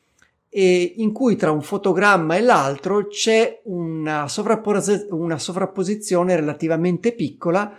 e 0.57 0.95
in 0.99 1.11
cui 1.11 1.35
tra 1.35 1.51
un 1.51 1.63
fotogramma 1.63 2.37
e 2.37 2.41
l'altro 2.41 3.09
c'è 3.09 3.63
una, 3.65 4.29
sovrappos- 4.29 5.09
una 5.11 5.37
sovrapposizione 5.37 6.37
relativamente 6.37 7.11
piccola 7.11 7.77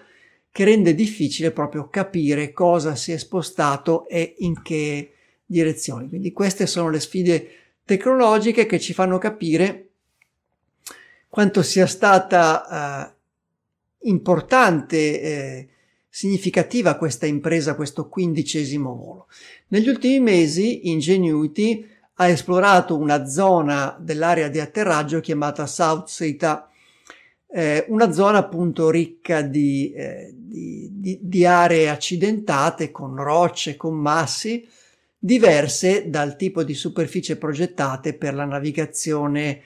che 0.52 0.64
rende 0.66 0.94
difficile 0.94 1.52
proprio 1.52 1.88
capire 1.88 2.52
cosa 2.52 2.96
si 2.96 3.14
è 3.14 3.18
spostato 3.18 4.06
e 4.10 4.36
in 4.40 4.62
che 4.62 5.14
direzione. 5.46 6.10
Quindi 6.10 6.34
queste 6.34 6.68
sono 6.68 6.90
le 6.90 7.00
sfide 7.00 7.50
tecnologiche 7.86 8.66
che 8.66 8.78
ci 8.78 8.92
fanno 8.92 9.20
capire 9.20 9.92
quanto 11.30 11.62
sia 11.62 11.88
stata 11.88 13.08
eh, 13.08 14.08
importante 14.10 15.22
eh, 15.22 15.68
significativa 16.10 16.96
questa 16.96 17.26
impresa, 17.26 17.76
questo 17.76 18.10
quindicesimo 18.10 18.94
volo. 18.94 19.28
Negli 19.70 19.88
ultimi 19.88 20.20
mesi 20.20 20.90
Ingenuity 20.90 21.94
ha 22.16 22.28
esplorato 22.28 22.98
una 22.98 23.26
zona 23.26 23.96
dell'area 24.00 24.48
di 24.48 24.60
atterraggio 24.60 25.20
chiamata 25.20 25.66
South 25.66 26.10
Theta, 26.16 26.70
eh, 27.48 27.86
una 27.90 28.12
zona 28.12 28.40
appunto 28.40 28.90
ricca 28.90 29.42
di, 29.42 29.92
eh, 29.92 30.34
di, 30.34 30.90
di, 30.94 31.20
di 31.22 31.46
aree 31.46 31.90
accidentate 31.90 32.92
con 32.92 33.16
rocce, 33.16 33.76
con 33.76 33.96
massi, 33.96 34.68
diverse 35.18 36.10
dal 36.10 36.36
tipo 36.36 36.64
di 36.64 36.74
superficie 36.74 37.38
progettate 37.38 38.14
per 38.14 38.34
la 38.34 38.46
navigazione 38.46 39.62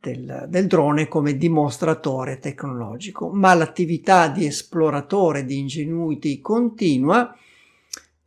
del, 0.00 0.46
del, 0.48 0.66
drone 0.66 1.08
come 1.08 1.36
dimostratore 1.36 2.38
tecnologico, 2.38 3.30
ma 3.30 3.52
l'attività 3.54 4.28
di 4.28 4.46
esploratore 4.46 5.44
di 5.44 5.58
Ingenuity 5.58 6.40
continua, 6.40 7.36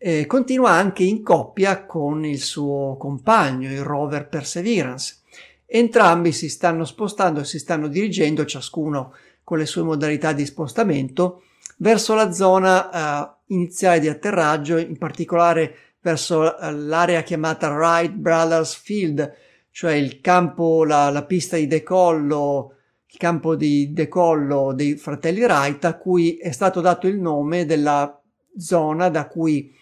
eh, 0.05 0.25
continua 0.25 0.71
anche 0.71 1.03
in 1.03 1.23
coppia 1.23 1.85
con 1.85 2.25
il 2.25 2.41
suo 2.41 2.97
compagno, 2.99 3.71
il 3.71 3.83
rover 3.83 4.27
Perseverance. 4.27 5.19
Entrambi 5.65 6.33
si 6.33 6.49
stanno 6.49 6.83
spostando 6.83 7.39
e 7.39 7.45
si 7.45 7.57
stanno 7.57 7.87
dirigendo, 7.87 8.43
ciascuno 8.43 9.13
con 9.45 9.59
le 9.59 9.65
sue 9.65 9.83
modalità 9.83 10.33
di 10.33 10.45
spostamento, 10.45 11.43
verso 11.77 12.15
la 12.15 12.33
zona 12.33 12.91
eh, 12.91 13.53
iniziale 13.53 14.01
di 14.01 14.09
atterraggio, 14.09 14.75
in 14.75 14.97
particolare 14.97 15.75
verso 16.01 16.59
eh, 16.59 16.73
l'area 16.73 17.21
chiamata 17.21 17.71
Wright 17.71 18.11
Brothers 18.11 18.75
Field, 18.75 19.33
cioè 19.71 19.93
il 19.93 20.19
campo, 20.19 20.83
la, 20.83 21.11
la 21.11 21.23
pista 21.23 21.55
di 21.55 21.65
decollo, 21.65 22.73
il 23.07 23.17
campo 23.17 23.55
di 23.55 23.93
decollo 23.93 24.73
dei 24.73 24.97
fratelli 24.97 25.43
Wright, 25.43 25.85
a 25.85 25.95
cui 25.95 26.35
è 26.35 26.51
stato 26.51 26.81
dato 26.81 27.07
il 27.07 27.21
nome 27.21 27.65
della 27.65 28.21
zona 28.57 29.07
da 29.07 29.27
cui 29.27 29.79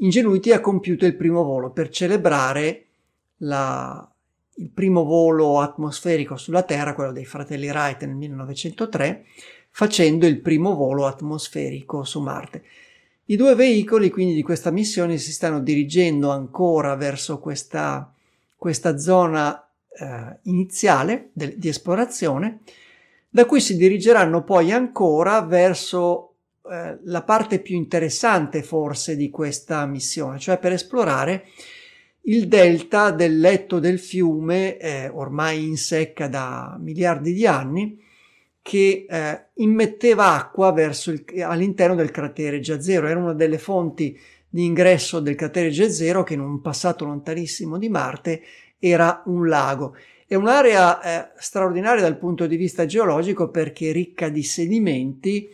Ingenuity 0.00 0.52
ha 0.52 0.60
compiuto 0.60 1.06
il 1.06 1.16
primo 1.16 1.42
volo 1.42 1.70
per 1.70 1.88
celebrare 1.88 2.86
la, 3.38 4.06
il 4.56 4.70
primo 4.70 5.04
volo 5.04 5.60
atmosferico 5.60 6.36
sulla 6.36 6.62
Terra, 6.62 6.94
quello 6.94 7.12
dei 7.12 7.24
fratelli 7.24 7.68
Wright 7.68 8.04
nel 8.04 8.16
1903, 8.16 9.24
facendo 9.70 10.26
il 10.26 10.40
primo 10.40 10.74
volo 10.74 11.06
atmosferico 11.06 12.04
su 12.04 12.20
Marte. 12.20 12.64
I 13.26 13.36
due 13.36 13.54
veicoli 13.54 14.10
quindi 14.10 14.34
di 14.34 14.42
questa 14.42 14.70
missione 14.70 15.16
si 15.18 15.32
stanno 15.32 15.60
dirigendo 15.60 16.30
ancora 16.30 16.96
verso 16.96 17.38
questa 17.38 18.12
questa 18.60 18.98
zona 18.98 19.70
eh, 19.88 20.38
iniziale 20.42 21.30
de- 21.32 21.56
di 21.56 21.68
esplorazione, 21.68 22.58
da 23.30 23.46
cui 23.46 23.58
si 23.58 23.74
dirigeranno 23.74 24.44
poi 24.44 24.70
ancora 24.70 25.40
verso 25.40 26.29
eh, 26.70 26.98
la 27.02 27.22
parte 27.22 27.58
più 27.58 27.74
interessante 27.74 28.62
forse 28.62 29.16
di 29.16 29.28
questa 29.28 29.84
missione, 29.86 30.38
cioè 30.38 30.58
per 30.58 30.72
esplorare 30.72 31.46
il 32.22 32.46
delta 32.46 33.10
del 33.10 33.40
letto 33.40 33.80
del 33.80 33.98
fiume, 33.98 34.76
eh, 34.76 35.08
ormai 35.08 35.66
in 35.66 35.76
secca 35.76 36.28
da 36.28 36.76
miliardi 36.78 37.32
di 37.32 37.46
anni, 37.46 37.98
che 38.62 39.06
eh, 39.08 39.44
immetteva 39.54 40.34
acqua 40.34 40.72
il, 40.76 41.24
all'interno 41.42 41.96
del 41.96 42.10
cratere 42.10 42.60
Giazzero. 42.60 43.08
Era 43.08 43.18
una 43.18 43.32
delle 43.32 43.58
fonti 43.58 44.16
di 44.48 44.64
ingresso 44.64 45.18
del 45.18 45.34
cratere 45.34 45.70
G0 45.70 46.22
che 46.22 46.34
in 46.34 46.40
un 46.40 46.60
passato 46.60 47.04
lontanissimo 47.04 47.78
di 47.78 47.88
Marte 47.88 48.42
era 48.78 49.22
un 49.26 49.48
lago. 49.48 49.96
È 50.26 50.34
un'area 50.36 51.00
eh, 51.00 51.30
straordinaria 51.38 52.02
dal 52.02 52.18
punto 52.18 52.46
di 52.46 52.56
vista 52.56 52.86
geologico 52.86 53.48
perché 53.48 53.90
ricca 53.90 54.28
di 54.28 54.44
sedimenti 54.44 55.48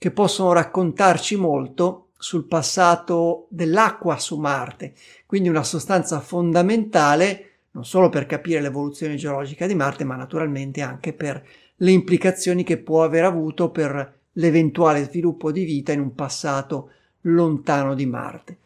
che 0.00 0.10
possono 0.10 0.54
raccontarci 0.54 1.36
molto 1.36 2.06
sul 2.16 2.46
passato 2.46 3.48
dell'acqua 3.50 4.18
su 4.18 4.38
Marte, 4.38 4.94
quindi 5.26 5.50
una 5.50 5.62
sostanza 5.62 6.20
fondamentale 6.20 7.50
non 7.72 7.84
solo 7.84 8.08
per 8.08 8.24
capire 8.24 8.62
l'evoluzione 8.62 9.16
geologica 9.16 9.66
di 9.66 9.74
Marte, 9.74 10.04
ma 10.04 10.16
naturalmente 10.16 10.80
anche 10.80 11.12
per 11.12 11.46
le 11.76 11.90
implicazioni 11.90 12.64
che 12.64 12.78
può 12.78 13.04
aver 13.04 13.24
avuto 13.24 13.70
per 13.70 14.20
l'eventuale 14.32 15.04
sviluppo 15.04 15.52
di 15.52 15.64
vita 15.64 15.92
in 15.92 16.00
un 16.00 16.14
passato 16.14 16.92
lontano 17.22 17.94
di 17.94 18.06
Marte. 18.06 18.58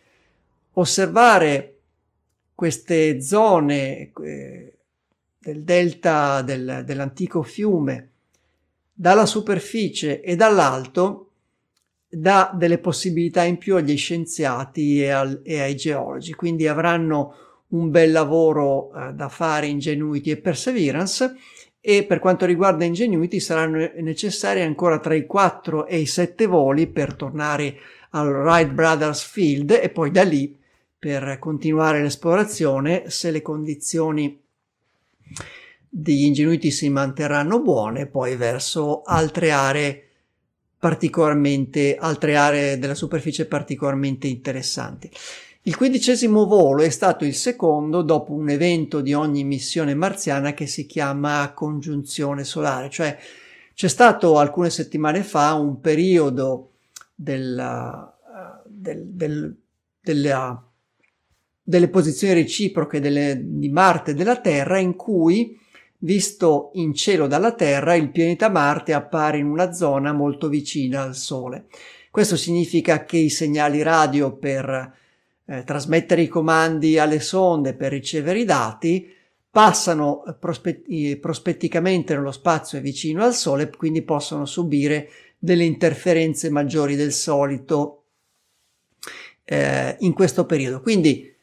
Osservare 0.74 1.78
queste 2.54 3.20
zone 3.20 4.12
eh, 4.22 4.76
del 5.36 5.64
delta 5.64 6.42
del, 6.42 6.84
dell'antico 6.86 7.42
fiume 7.42 8.10
dalla 8.94 9.26
superficie 9.26 10.20
e 10.20 10.36
dall'alto 10.36 11.30
dà 12.08 12.52
delle 12.54 12.78
possibilità 12.78 13.42
in 13.42 13.58
più 13.58 13.74
agli 13.74 13.96
scienziati 13.96 15.02
e, 15.02 15.10
al, 15.10 15.40
e 15.42 15.60
ai 15.60 15.74
geologi, 15.74 16.32
quindi 16.32 16.68
avranno 16.68 17.34
un 17.68 17.90
bel 17.90 18.12
lavoro 18.12 18.92
eh, 18.94 19.12
da 19.12 19.28
fare 19.28 19.66
Ingenuity 19.66 20.30
e 20.30 20.36
Perseverance 20.36 21.34
e 21.80 22.04
per 22.04 22.20
quanto 22.20 22.46
riguarda 22.46 22.84
Ingenuity 22.84 23.40
saranno 23.40 23.90
necessari 23.96 24.62
ancora 24.62 25.00
tra 25.00 25.14
i 25.14 25.26
4 25.26 25.86
e 25.86 25.98
i 25.98 26.06
7 26.06 26.46
voli 26.46 26.86
per 26.86 27.14
tornare 27.14 27.76
al 28.10 28.28
Wright 28.28 28.70
Brothers 28.70 29.24
Field 29.24 29.72
e 29.72 29.88
poi 29.88 30.12
da 30.12 30.22
lì 30.22 30.56
per 30.96 31.38
continuare 31.40 32.00
l'esplorazione 32.00 33.10
se 33.10 33.30
le 33.30 33.42
condizioni 33.42 34.40
di 35.96 36.26
Ingenuity 36.26 36.72
si 36.72 36.88
manterranno 36.88 37.62
buone 37.62 38.06
poi 38.06 38.34
verso 38.34 39.02
altre 39.02 39.52
aree 39.52 40.08
particolarmente 40.76 41.96
altre 41.96 42.34
aree 42.34 42.80
della 42.80 42.96
superficie 42.96 43.46
particolarmente 43.46 44.26
interessanti. 44.26 45.08
Il 45.62 45.76
quindicesimo 45.76 46.46
volo 46.46 46.82
è 46.82 46.90
stato 46.90 47.24
il 47.24 47.34
secondo 47.34 48.02
dopo 48.02 48.32
un 48.32 48.48
evento 48.48 49.00
di 49.00 49.14
ogni 49.14 49.44
missione 49.44 49.94
marziana 49.94 50.52
che 50.52 50.66
si 50.66 50.84
chiama 50.84 51.52
congiunzione 51.54 52.42
solare, 52.42 52.90
cioè 52.90 53.16
c'è 53.72 53.88
stato 53.88 54.36
alcune 54.38 54.70
settimane 54.70 55.22
fa 55.22 55.54
un 55.54 55.80
periodo 55.80 56.72
della, 57.14 58.18
del, 58.66 59.06
del, 59.06 59.56
della, 60.00 60.70
delle 61.62 61.88
posizioni 61.88 62.34
reciproche 62.34 62.98
delle, 62.98 63.40
di 63.40 63.68
Marte 63.68 64.10
e 64.10 64.14
della 64.14 64.40
Terra 64.40 64.80
in 64.80 64.96
cui, 64.96 65.62
visto 66.04 66.70
in 66.74 66.94
cielo 66.94 67.26
dalla 67.26 67.52
Terra, 67.52 67.94
il 67.94 68.10
pianeta 68.10 68.48
Marte 68.48 68.92
appare 68.92 69.38
in 69.38 69.46
una 69.46 69.72
zona 69.72 70.12
molto 70.12 70.48
vicina 70.48 71.02
al 71.02 71.16
Sole. 71.16 71.66
Questo 72.10 72.36
significa 72.36 73.04
che 73.04 73.16
i 73.16 73.30
segnali 73.30 73.82
radio 73.82 74.36
per 74.36 74.94
eh, 75.46 75.64
trasmettere 75.64 76.22
i 76.22 76.28
comandi 76.28 76.98
alle 76.98 77.20
sonde, 77.20 77.74
per 77.74 77.90
ricevere 77.90 78.38
i 78.38 78.44
dati, 78.44 79.12
passano 79.50 80.22
prospetti- 80.38 81.16
prospetticamente 81.16 82.14
nello 82.14 82.32
spazio 82.32 82.80
vicino 82.80 83.24
al 83.24 83.34
Sole, 83.34 83.70
quindi 83.70 84.02
possono 84.02 84.44
subire 84.44 85.08
delle 85.38 85.64
interferenze 85.64 86.50
maggiori 86.50 86.96
del 86.96 87.12
solito 87.12 88.02
eh, 89.44 89.96
in 90.00 90.12
questo 90.12 90.44
periodo. 90.44 90.80
Quindi 90.80 91.33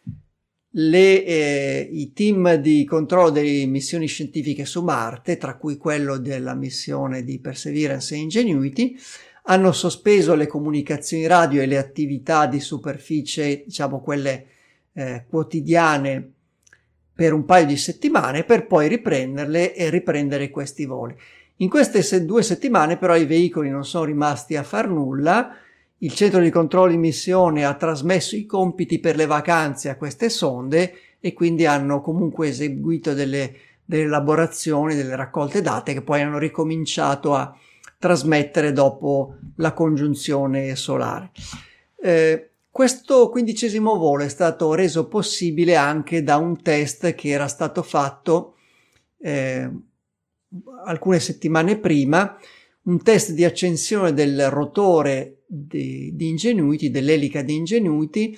le, 0.72 1.26
eh, 1.26 1.90
i 1.92 2.14
team 2.14 2.56
di 2.56 2.86
controllo 2.86 3.30
delle 3.30 3.66
missioni 3.66 4.08
scientifiche 4.08 4.66
su 4.66 4.82
Marte, 4.84 5.38
tra 5.38 5.56
cui 5.56 5.78
quello 5.78 6.18
della 6.18 6.54
missione 6.54 7.24
di 7.24 7.40
Perseverance 7.40 8.16
e 8.16 8.20
Ingenuity, 8.20 8.96
hanno 9.44 9.72
sospeso 9.72 10.36
le 10.36 10.48
comunicazioni 10.48 11.26
radio 11.26 11.62
e 11.62 11.66
le 11.66 11.78
attività 11.78 12.46
di 12.46 12.60
superficie, 12.60 13.64
diciamo 13.66 14.02
quelle 14.02 14.46
eh, 14.94 15.26
quotidiane, 15.28 16.32
per 17.14 17.34
un 17.34 17.46
paio 17.46 17.66
di 17.66 17.78
settimane 17.78 18.44
per 18.44 18.66
poi 18.66 18.88
riprenderle 18.88 19.76
e 19.76 19.90
riprendere 19.90 20.50
questi 20.50 20.86
voli. 20.86 21.16
In 21.58 21.70
queste 21.70 22.26
due 22.26 22.42
settimane 22.42 22.98
però 22.98 23.16
i 23.16 23.26
veicoli 23.26 23.70
non 23.70 23.86
sono 23.86 24.06
rimasti 24.06 24.56
a 24.56 24.64
far 24.64 24.90
nulla 24.90 25.56
il 26.04 26.14
centro 26.14 26.40
di 26.40 26.50
controllo 26.50 26.94
in 26.94 27.00
missione 27.00 27.64
ha 27.64 27.74
trasmesso 27.76 28.36
i 28.36 28.46
compiti 28.46 29.00
per 29.00 29.16
le 29.16 29.28
vacanze 29.28 29.90
a 29.90 29.98
queste 29.98 30.30
sonde 30.30 30.94
e 31.20 31.34
quindi 31.34 31.66
hanno 31.66 32.02
comunque 32.02 32.48
eseguito 32.48 33.14
delle, 33.14 33.56
delle 33.86 34.04
elaborazioni, 34.04 34.96
delle 34.96 35.16
raccolte 35.16 35.62
date 35.62 35.94
che 35.94 36.02
poi 36.02 36.22
hanno 36.22 36.40
ricominciato 36.40 37.36
a 37.36 37.56
trasmettere 38.00 38.74
dopo 38.74 39.36
la 39.58 39.74
congiunzione 39.74 40.76
solare. 40.76 41.32
Eh, 42.02 42.50
questo 42.72 43.30
quindicesimo 43.30 43.96
volo 43.98 44.24
è 44.24 44.30
stato 44.30 44.74
reso 44.74 45.08
possibile 45.08 45.76
anche 45.76 46.24
da 46.24 46.38
un 46.38 46.64
test 46.64 47.14
che 47.14 47.30
era 47.30 47.48
stato 47.48 47.84
fatto 47.84 48.56
eh, 49.20 49.70
alcune 50.86 51.20
settimane 51.20 51.78
prima, 51.78 52.36
un 52.84 53.04
test 53.04 53.34
di 53.34 53.44
accensione 53.44 54.14
del 54.14 54.50
rotore 54.50 55.41
di, 55.54 56.12
di 56.16 56.30
Ingenuity, 56.30 56.90
dell'elica 56.90 57.42
di 57.42 57.56
Ingenuity, 57.56 58.38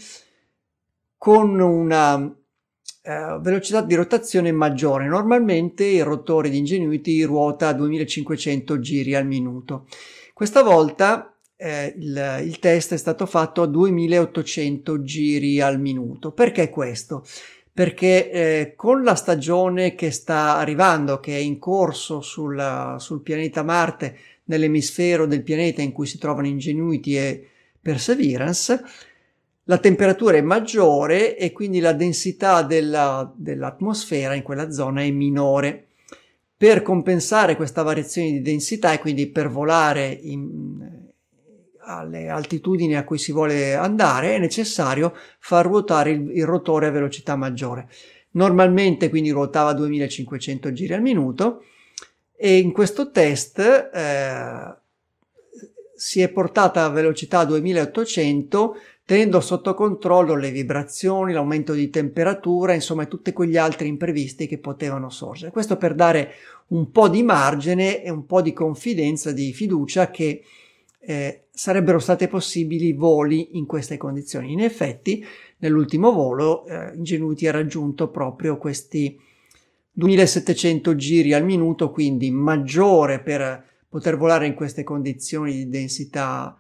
con 1.16 1.60
una 1.60 2.16
uh, 2.16 3.40
velocità 3.40 3.82
di 3.82 3.94
rotazione 3.94 4.52
maggiore. 4.52 5.08
Normalmente 5.08 5.86
il 5.86 6.04
rotore 6.04 6.50
di 6.50 6.58
Ingenuity 6.58 7.22
ruota 7.22 7.68
a 7.68 7.74
2500 7.74 8.80
giri 8.80 9.14
al 9.14 9.28
minuto. 9.28 9.86
Questa 10.34 10.64
volta 10.64 11.36
eh, 11.56 11.94
il, 11.96 12.42
il, 12.46 12.58
test 12.58 12.94
è 12.94 12.98
stato 12.98 13.28
fatto 13.28 13.62
a 13.62 13.68
2800 13.68 15.04
giri 15.04 15.62
al 15.62 15.80
minuto. 15.80 16.32
Perché 16.32 16.70
questo? 16.70 17.24
Perché 17.72 18.32
eh, 18.32 18.74
con 18.76 19.04
la 19.04 19.16
stagione 19.16 19.94
che 19.94 20.10
sta 20.10 20.58
arrivando, 20.58 21.20
che 21.20 21.36
è 21.36 21.40
in 21.40 21.60
corso 21.60 22.22
sul, 22.22 22.96
sul 22.98 23.22
pianeta 23.22 23.62
Marte, 23.64 24.18
nell'emisfero 24.46 25.26
del 25.26 25.44
pianeta 25.44 25.82
in 25.82 25.92
cui 25.92 26.06
si 26.06 26.18
trovano 26.18 26.48
Ingenuity 26.48 27.18
e 27.18 27.48
Perseverance, 27.82 28.84
la 29.66 29.78
temperatura 29.78 30.38
è 30.38 30.42
maggiore 30.42 31.38
e 31.38 31.52
quindi 31.54 31.80
la 31.80 31.94
densità 31.94 32.64
della, 32.64 33.32
dell'atmosfera 33.36 34.34
in 34.34 34.44
quella 34.44 34.72
zona 34.72 35.02
è 35.02 35.12
minore. 35.12 35.88
Per 36.58 36.82
compensare 36.82 37.56
questa 37.56 37.82
variazione 37.82 38.32
di 38.32 38.42
densità 38.42 38.94
e 38.94 39.00
quindi 39.00 39.28
per 39.28 39.50
volare 39.50 40.08
in, 40.08 41.12
alle 41.80 42.30
altitudini 42.30 42.96
a 42.96 43.04
cui 43.04 43.18
si 43.18 43.32
vuole 43.32 43.74
andare 43.74 44.36
è 44.36 44.40
necessario 44.40 45.14
far 45.40 45.66
ruotare 45.66 46.12
il, 46.12 46.30
il 46.36 46.46
rotore 46.46 46.88
a 46.88 46.92
velocità 46.92 47.36
maggiore. 47.36 47.90
Normalmente 48.32 49.10
quindi 49.10 49.30
ruotava 49.30 49.70
a 49.70 49.74
2500 49.74 50.74
giri 50.74 50.94
al 50.94 51.02
minuto 51.02 51.64
e 52.36 52.58
in 52.58 52.72
questo 52.72 53.12
test 53.12 53.60
eh, 53.60 54.76
si 55.96 56.22
è 56.22 56.30
portata 56.30 56.84
a 56.84 56.90
velocità 56.90 57.46
2800 57.46 58.76
tenendo 59.06 59.42
sotto 59.42 59.74
controllo 59.74 60.36
le 60.36 60.52
vibrazioni, 60.52 61.34
l'aumento 61.34 61.74
di 61.74 61.90
temperatura, 61.90 62.74
insomma 62.74 63.06
tutti 63.06 63.34
quegli 63.34 63.58
altri 63.58 63.88
imprevisti 63.88 64.48
che 64.48 64.60
potevano 64.60 65.10
sorgere. 65.10 65.52
Questo 65.52 65.76
per 65.78 65.94
dare 65.94 66.32
un 66.68 66.90
po' 66.90 67.10
di 67.10 67.22
margine 67.22 68.02
e 68.02 68.10
un 68.10 68.26
po' 68.26 68.42
di 68.42 68.54
confidenza, 68.54 69.32
di 69.32 69.52
fiducia 69.52 70.10
che 70.10 70.44
eh, 71.00 71.44
sarebbero 71.52 72.00
state 72.00 72.30
possibili 72.30 72.94
voli 72.94 73.58
in 73.58 73.66
queste 73.66 73.98
condizioni. 73.98 74.54
In 74.54 74.62
effetti, 74.62 75.24
nell'ultimo 75.58 76.14
volo, 76.14 76.66
eh, 76.66 76.94
Ingenuity 76.96 77.48
ha 77.48 77.52
raggiunto 77.52 78.10
proprio 78.10 78.58
questi 78.58 79.20
2700 79.94 80.96
giri 80.96 81.34
al 81.34 81.46
minuto, 81.46 81.92
quindi 81.92 82.32
maggiore 82.32 83.20
per 83.20 83.64
poter 83.88 84.18
volare 84.18 84.48
in 84.48 84.56
queste 84.56 84.84
condizioni 84.84 85.54
di 85.54 85.70
densità 85.70 86.60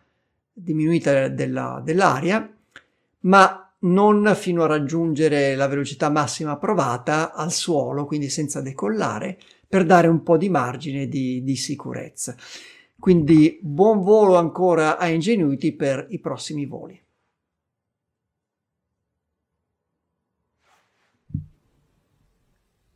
diminuita 0.54 1.28
della, 1.30 1.82
dell'aria, 1.84 2.48
ma 3.22 3.74
non 3.80 4.34
fino 4.36 4.64
a 4.64 4.68
raggiungere 4.68 5.56
la 5.56 5.68
velocità 5.68 6.10
massima 6.10 6.58
provata 6.58 7.34
al 7.34 7.52
suolo, 7.52 8.06
quindi 8.06 8.30
senza 8.30 8.62
decollare, 8.62 9.38
per 9.68 9.86
dare 9.86 10.08
un 10.08 10.22
po' 10.22 10.38
di 10.38 10.50
margine 10.50 11.08
di, 11.08 11.44
di 11.44 11.56
sicurezza. 11.56 12.36
Quindi 13.00 13.60
buon 13.62 14.02
volo 14.04 14.36
ancora 14.36 14.98
a 14.98 15.08
Ingenuity 15.08 15.74
per 15.74 16.06
i 16.10 16.20
prossimi 16.20 16.66
voli. 16.66 17.03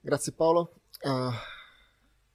Grazie 0.08 0.32
Paolo. 0.32 0.76
Uh, 1.01 1.34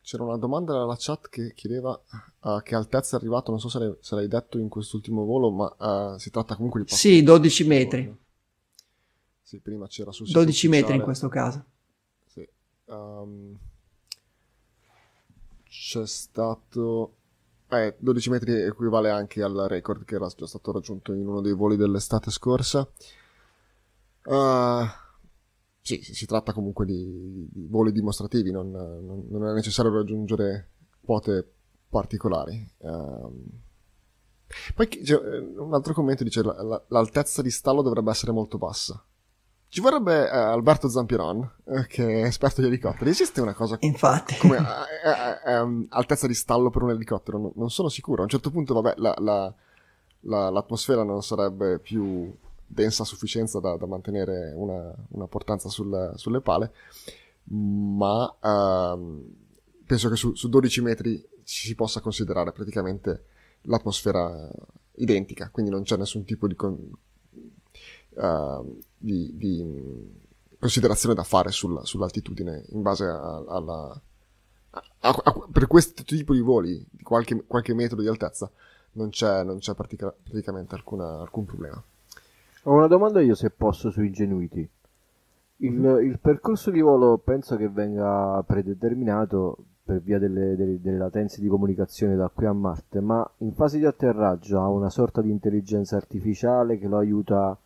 c'era 0.02 0.24
una 0.24 0.36
domanda 0.36 0.74
nella 0.74 0.94
chat 0.98 1.30
che 1.30 1.54
chiedeva 1.54 1.98
a 2.40 2.60
che 2.60 2.74
altezza 2.74 3.16
è 3.16 3.18
arrivato, 3.18 3.50
non 3.50 3.60
so 3.60 3.70
se 3.70 3.78
l'hai, 3.78 3.96
se 3.98 4.14
l'hai 4.14 4.28
detto 4.28 4.58
in 4.58 4.68
quest'ultimo 4.68 5.24
volo, 5.24 5.50
ma 5.50 6.12
uh, 6.12 6.18
si 6.18 6.28
tratta 6.28 6.54
comunque 6.54 6.84
di... 6.84 6.92
Sì, 6.92 7.22
12 7.22 7.66
metri. 7.66 8.14
Sì, 9.40 9.58
prima 9.60 9.86
c'era 9.86 10.12
su... 10.12 10.24
12 10.24 10.68
metri 10.68 10.96
in 10.96 11.00
questo 11.00 11.28
caso. 11.30 11.64
Sì. 12.26 12.46
Um, 12.84 13.58
c'è 15.64 16.06
stato... 16.06 17.14
Eh, 17.70 17.96
12 17.98 18.28
metri 18.28 18.52
equivale 18.52 19.08
anche 19.08 19.42
al 19.42 19.64
record 19.66 20.04
che 20.04 20.16
era 20.16 20.26
già 20.26 20.46
stato 20.46 20.72
raggiunto 20.72 21.14
in 21.14 21.26
uno 21.26 21.40
dei 21.40 21.54
voli 21.54 21.76
dell'estate 21.76 22.30
scorsa. 22.30 22.86
Uh, 24.24 24.84
sì, 25.82 26.00
si 26.00 26.26
tratta 26.26 26.52
comunque 26.52 26.86
di, 26.86 27.48
di 27.50 27.66
voli 27.68 27.90
dimostrativi, 27.90 28.52
non, 28.52 28.70
non, 28.70 29.26
non, 29.28 29.48
è 29.48 29.52
necessario 29.52 29.92
raggiungere 29.92 30.70
quote 31.04 31.44
particolari. 31.88 32.72
Um, 32.78 33.44
poi 34.74 35.04
cioè, 35.04 35.38
un 35.38 35.74
altro 35.74 35.92
commento 35.92 36.22
dice 36.22 36.42
la, 36.42 36.62
la, 36.62 36.84
l'altezza 36.88 37.42
di 37.42 37.50
stallo 37.50 37.82
dovrebbe 37.82 38.12
essere 38.12 38.30
molto 38.30 38.58
bassa. 38.58 39.04
Ci 39.66 39.80
vorrebbe 39.80 40.30
eh, 40.30 40.36
Alberto 40.36 40.88
Zampiron, 40.88 41.50
eh, 41.64 41.86
che 41.86 42.22
è 42.22 42.26
esperto 42.26 42.60
di 42.60 42.68
elicotteri. 42.68 43.10
Esiste 43.10 43.40
una 43.40 43.54
cosa 43.54 43.76
Infatti. 43.80 44.36
come 44.36 44.58
eh, 44.58 44.60
eh, 44.60 45.50
eh 45.50 45.54
ehm, 45.54 45.86
altezza 45.88 46.28
di 46.28 46.34
stallo 46.34 46.70
per 46.70 46.82
un 46.82 46.90
elicottero? 46.90 47.38
Non, 47.38 47.52
non, 47.56 47.70
sono 47.70 47.88
sicuro. 47.88 48.20
A 48.20 48.24
un 48.24 48.28
certo 48.28 48.50
punto, 48.50 48.74
vabbè, 48.74 48.94
la, 48.98 49.54
l'atmosfera 50.20 51.02
non 51.02 51.22
sarebbe 51.22 51.78
più 51.78 52.32
densa 52.72 53.02
a 53.02 53.06
sufficienza 53.06 53.60
da, 53.60 53.76
da 53.76 53.86
mantenere 53.86 54.52
una, 54.54 54.94
una 55.10 55.26
portanza 55.26 55.68
sul, 55.68 56.12
sulle 56.16 56.40
pale, 56.40 56.72
ma 57.44 58.24
uh, 58.24 59.34
penso 59.84 60.08
che 60.08 60.16
su, 60.16 60.34
su 60.34 60.48
12 60.48 60.80
metri 60.80 61.28
ci 61.44 61.66
si 61.66 61.74
possa 61.74 62.00
considerare 62.00 62.52
praticamente 62.52 63.26
l'atmosfera 63.62 64.48
identica, 64.96 65.50
quindi 65.50 65.70
non 65.70 65.82
c'è 65.82 65.96
nessun 65.96 66.24
tipo 66.24 66.46
di, 66.46 66.54
con, 66.54 66.78
uh, 68.10 68.78
di, 68.96 69.36
di 69.36 70.20
considerazione 70.58 71.14
da 71.14 71.24
fare 71.24 71.50
sulla, 71.50 71.84
sull'altitudine 71.84 72.64
in 72.70 72.82
base 72.82 73.04
a, 73.04 73.44
alla... 73.48 74.02
A, 74.74 75.20
a, 75.24 75.46
per 75.52 75.66
questo 75.66 76.02
tipo 76.04 76.32
di 76.32 76.40
voli 76.40 76.86
di 76.90 77.02
qualche, 77.02 77.44
qualche 77.46 77.74
metro 77.74 78.00
di 78.00 78.08
altezza 78.08 78.50
non 78.92 79.10
c'è, 79.10 79.42
non 79.42 79.58
c'è 79.58 79.74
pratica, 79.74 80.10
praticamente 80.10 80.74
alcuna, 80.74 81.20
alcun 81.20 81.44
problema. 81.44 81.82
Ho 82.64 82.74
una 82.74 82.86
domanda 82.86 83.20
io 83.20 83.34
se 83.34 83.50
posso 83.50 83.90
sui 83.90 84.06
Ingenuity. 84.06 84.68
Il, 85.58 85.72
mm-hmm. 85.72 86.04
il, 86.04 86.18
percorso 86.20 86.70
di 86.70 86.80
volo 86.80 87.18
penso 87.18 87.56
che 87.56 87.68
venga 87.68 88.42
predeterminato 88.46 89.56
per 89.84 90.00
via 90.00 90.18
delle, 90.18 90.54
delle, 90.54 90.80
delle, 90.80 90.98
latenze 90.98 91.40
di 91.40 91.48
comunicazione 91.48 92.14
da 92.14 92.30
qui 92.32 92.46
a 92.46 92.52
Marte, 92.52 93.00
ma 93.00 93.28
in 93.38 93.52
fase 93.52 93.78
di 93.78 93.84
atterraggio 93.84 94.60
ha 94.60 94.68
una 94.68 94.90
sorta 94.90 95.20
di 95.20 95.30
intelligenza 95.30 95.96
artificiale 95.96 96.78
che 96.78 96.86
lo 96.86 96.98
aiuta 96.98 97.56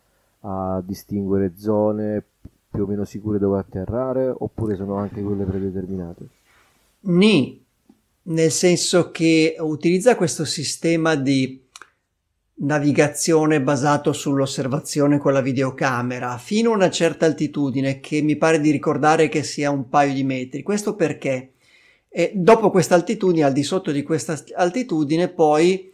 a 0.41 0.81
distinguere 0.83 1.53
zone 1.57 2.23
più 2.69 2.83
o 2.83 2.87
meno 2.87 3.05
sicure 3.05 3.37
dove 3.37 3.59
atterrare, 3.59 4.33
oppure 4.35 4.75
sono 4.75 4.95
anche 4.95 5.21
quelle 5.21 5.43
predeterminate? 5.45 6.27
Ni, 7.01 7.63
nel 8.23 8.51
senso 8.51 9.11
che 9.11 9.55
utilizza 9.59 10.15
questo 10.15 10.43
sistema 10.43 11.15
di 11.15 11.66
navigazione 12.59 13.61
basato 13.61 14.13
sull'osservazione 14.13 15.17
con 15.17 15.33
la 15.33 15.41
videocamera 15.41 16.37
fino 16.37 16.71
a 16.71 16.75
una 16.75 16.89
certa 16.89 17.25
altitudine 17.25 17.99
che 17.99 18.21
mi 18.21 18.35
pare 18.35 18.59
di 18.59 18.71
ricordare 18.71 19.29
che 19.29 19.43
sia 19.43 19.69
un 19.69 19.89
paio 19.89 20.13
di 20.13 20.23
metri. 20.23 20.63
Questo 20.63 20.95
perché 20.95 21.51
e 22.09 22.31
dopo 22.33 22.71
questa 22.71 22.95
altitudine, 22.95 23.45
al 23.45 23.53
di 23.53 23.61
sotto 23.61 23.91
di 23.91 24.01
questa 24.01 24.41
altitudine, 24.55 25.27
poi 25.27 25.93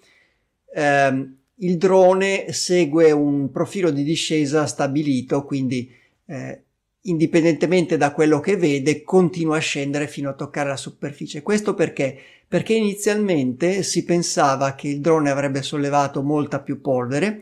ehm, 0.73 1.35
il 1.55 1.77
drone 1.77 2.53
segue 2.53 3.11
un 3.11 3.51
profilo 3.51 3.91
di 3.91 4.03
discesa 4.03 4.65
stabilito, 4.65 5.43
quindi 5.43 5.91
eh, 6.27 6.63
indipendentemente 7.01 7.97
da 7.97 8.13
quello 8.13 8.39
che 8.39 8.55
vede, 8.55 9.03
continua 9.03 9.57
a 9.57 9.59
scendere 9.59 10.07
fino 10.07 10.29
a 10.29 10.33
toccare 10.33 10.69
la 10.69 10.77
superficie. 10.77 11.41
Questo 11.41 11.73
perché? 11.73 12.17
Perché 12.53 12.75
inizialmente 12.75 13.81
si 13.81 14.03
pensava 14.03 14.75
che 14.75 14.87
il 14.87 14.99
drone 14.99 15.31
avrebbe 15.31 15.63
sollevato 15.63 16.21
molta 16.21 16.59
più 16.59 16.81
polvere, 16.81 17.41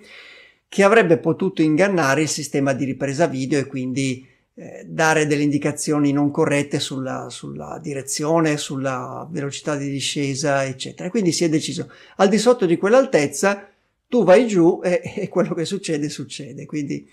che 0.70 0.84
avrebbe 0.84 1.18
potuto 1.18 1.62
ingannare 1.62 2.22
il 2.22 2.30
sistema 2.30 2.72
di 2.72 2.86
ripresa 2.86 3.28
video 3.28 3.60
e 3.60 3.66
quindi 3.66 4.26
eh, 4.54 4.86
dare 4.88 5.28
delle 5.28 5.44
indicazioni 5.44 6.14
non 6.14 6.32
corrette 6.32 6.80
sulla, 6.80 7.28
sulla, 7.30 7.78
direzione, 7.84 8.56
sulla 8.56 9.28
velocità 9.30 9.76
di 9.76 9.90
discesa, 9.90 10.64
eccetera. 10.64 11.10
Quindi 11.10 11.34
si 11.34 11.44
è 11.44 11.50
deciso 11.50 11.92
al 12.16 12.30
di 12.30 12.38
sotto 12.38 12.66
di 12.66 12.78
quell'altezza 12.78 13.68
tu 14.08 14.24
vai 14.24 14.48
giù 14.48 14.80
e, 14.82 15.02
e 15.14 15.28
quello 15.28 15.54
che 15.54 15.66
succede 15.66 16.08
succede. 16.08 16.66
Quindi 16.66 17.06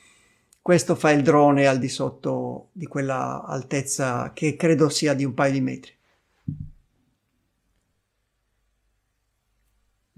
questo 0.63 0.95
fa 0.95 1.11
il 1.11 1.23
drone 1.23 1.67
al 1.67 1.81
di 1.81 1.89
sotto 1.89 2.69
di 2.71 2.87
quella 2.87 3.43
altezza 3.45 4.31
che 4.33 4.55
credo 4.55 4.89
sia 4.89 5.15
di 5.15 5.25
un 5.25 5.35
paio 5.35 5.53
di 5.53 5.61
metri. 5.61 5.97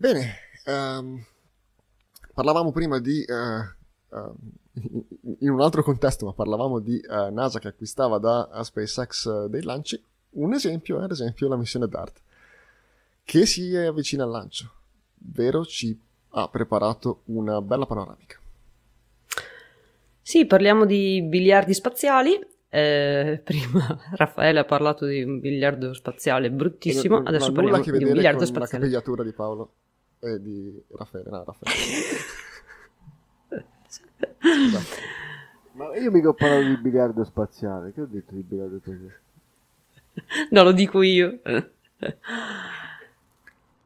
Bene, 0.00 0.34
um, 0.64 1.22
parlavamo 2.32 2.72
prima 2.72 2.98
di, 3.00 3.22
uh, 3.28 4.16
uh, 4.16 4.34
in 5.40 5.50
un 5.50 5.60
altro 5.60 5.82
contesto, 5.82 6.24
ma 6.24 6.32
parlavamo 6.32 6.78
di 6.78 6.98
uh, 7.06 7.30
NASA 7.30 7.58
che 7.58 7.68
acquistava 7.68 8.16
da 8.16 8.48
SpaceX 8.62 9.44
dei 9.48 9.62
lanci. 9.62 10.02
Un 10.30 10.54
esempio 10.54 11.00
è 11.00 11.02
ad 11.02 11.10
esempio 11.10 11.48
la 11.48 11.58
missione 11.58 11.86
DART, 11.86 12.18
che 13.24 13.44
si 13.44 13.76
avvicina 13.76 14.24
al 14.24 14.30
lancio, 14.30 14.72
vero 15.16 15.66
ci 15.66 16.00
ha 16.30 16.48
preparato 16.48 17.20
una 17.26 17.60
bella 17.60 17.84
panoramica. 17.84 18.38
Sì, 20.22 20.46
parliamo 20.46 20.86
di 20.86 21.20
biliardi 21.20 21.74
spaziali. 21.74 22.40
Eh, 22.70 23.38
prima 23.44 24.00
Raffaele 24.12 24.60
ha 24.60 24.64
parlato 24.64 25.04
di 25.04 25.22
un 25.22 25.40
biliardo 25.40 25.92
spaziale 25.92 26.50
bruttissimo, 26.50 27.16
non, 27.16 27.26
adesso 27.26 27.52
parliamo 27.52 27.82
di 27.82 27.90
un 27.90 28.12
biliardo 28.12 28.46
spaziale. 28.46 28.84
La 28.84 28.90
capigliatura 28.90 29.24
di 29.24 29.32
Paolo. 29.32 29.72
E 30.20 30.40
di 30.40 30.82
Raffaele. 30.96 31.30
No, 31.30 31.44
Raffaele. 31.44 31.74
Ma 35.72 35.96
io 35.96 36.10
mica 36.10 36.28
ho 36.28 36.34
parlato 36.34 36.66
di 36.66 36.76
biliardo 36.76 37.24
spaziale. 37.24 37.92
Che 37.92 38.02
ho 38.02 38.06
detto 38.06 38.34
di 38.34 38.42
biliardo 38.42 38.78
spaziale? 38.78 39.20
No, 40.50 40.62
lo 40.64 40.72
dico 40.72 41.02
io. 41.02 41.40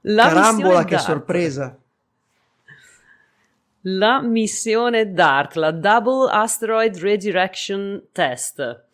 La 0.01 0.29
Carambola, 0.29 0.85
che 0.85 0.99
sorpresa! 0.99 1.79
La 3.83 4.23
missione 4.23 5.13
DART, 5.13 5.57
la 5.57 5.71
Double 5.71 6.31
Asteroid 6.31 6.97
Redirection 6.97 8.09
Test, 8.13 8.87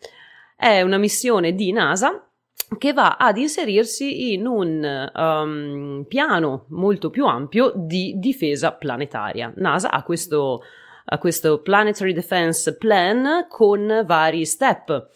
è 0.55 0.81
una 0.81 0.97
missione 0.97 1.53
di 1.53 1.71
NASA 1.71 2.30
che 2.77 2.93
va 2.93 3.17
ad 3.17 3.37
inserirsi 3.37 4.33
in 4.33 4.47
un 4.47 5.11
um, 5.13 6.05
piano 6.07 6.65
molto 6.69 7.09
più 7.09 7.25
ampio 7.25 7.73
di 7.75 8.13
difesa 8.17 8.71
planetaria. 8.71 9.51
NASA 9.57 9.91
ha 9.91 10.03
questo, 10.03 10.61
ha 11.05 11.17
questo 11.17 11.61
Planetary 11.61 12.13
Defense 12.13 12.77
Plan 12.77 13.45
con 13.49 14.03
vari 14.05 14.45
step 14.45 15.09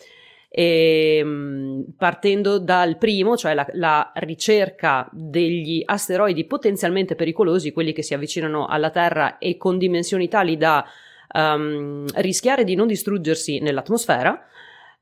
e, 0.57 1.17
ehm, 1.17 1.85
partendo 1.97 2.59
dal 2.59 2.97
primo, 2.97 3.35
cioè 3.35 3.53
la, 3.53 3.67
la, 3.73 4.11
ricerca 4.15 5.09
degli 5.11 5.81
asteroidi 5.83 6.45
potenzialmente 6.45 7.15
pericolosi, 7.15 7.73
quelli 7.73 7.91
che 7.91 8.03
si 8.03 8.13
avvicinano 8.13 8.65
alla 8.65 8.89
Terra 8.89 9.37
e 9.37 9.57
con 9.57 9.77
dimensioni 9.77 10.29
tali 10.29 10.55
da 10.55 10.85
um, 11.33 12.05
rischiare 12.15 12.63
di 12.63 12.75
non 12.75 12.87
distruggersi 12.87 13.59
nell'atmosfera, 13.59 14.45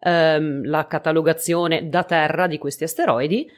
um, 0.03 0.65
la 0.65 0.87
catalogazione 0.87 1.89
da 1.89 2.03
Terra 2.03 2.47
di 2.47 2.57
questi 2.57 2.83
asteroidi 2.83 3.49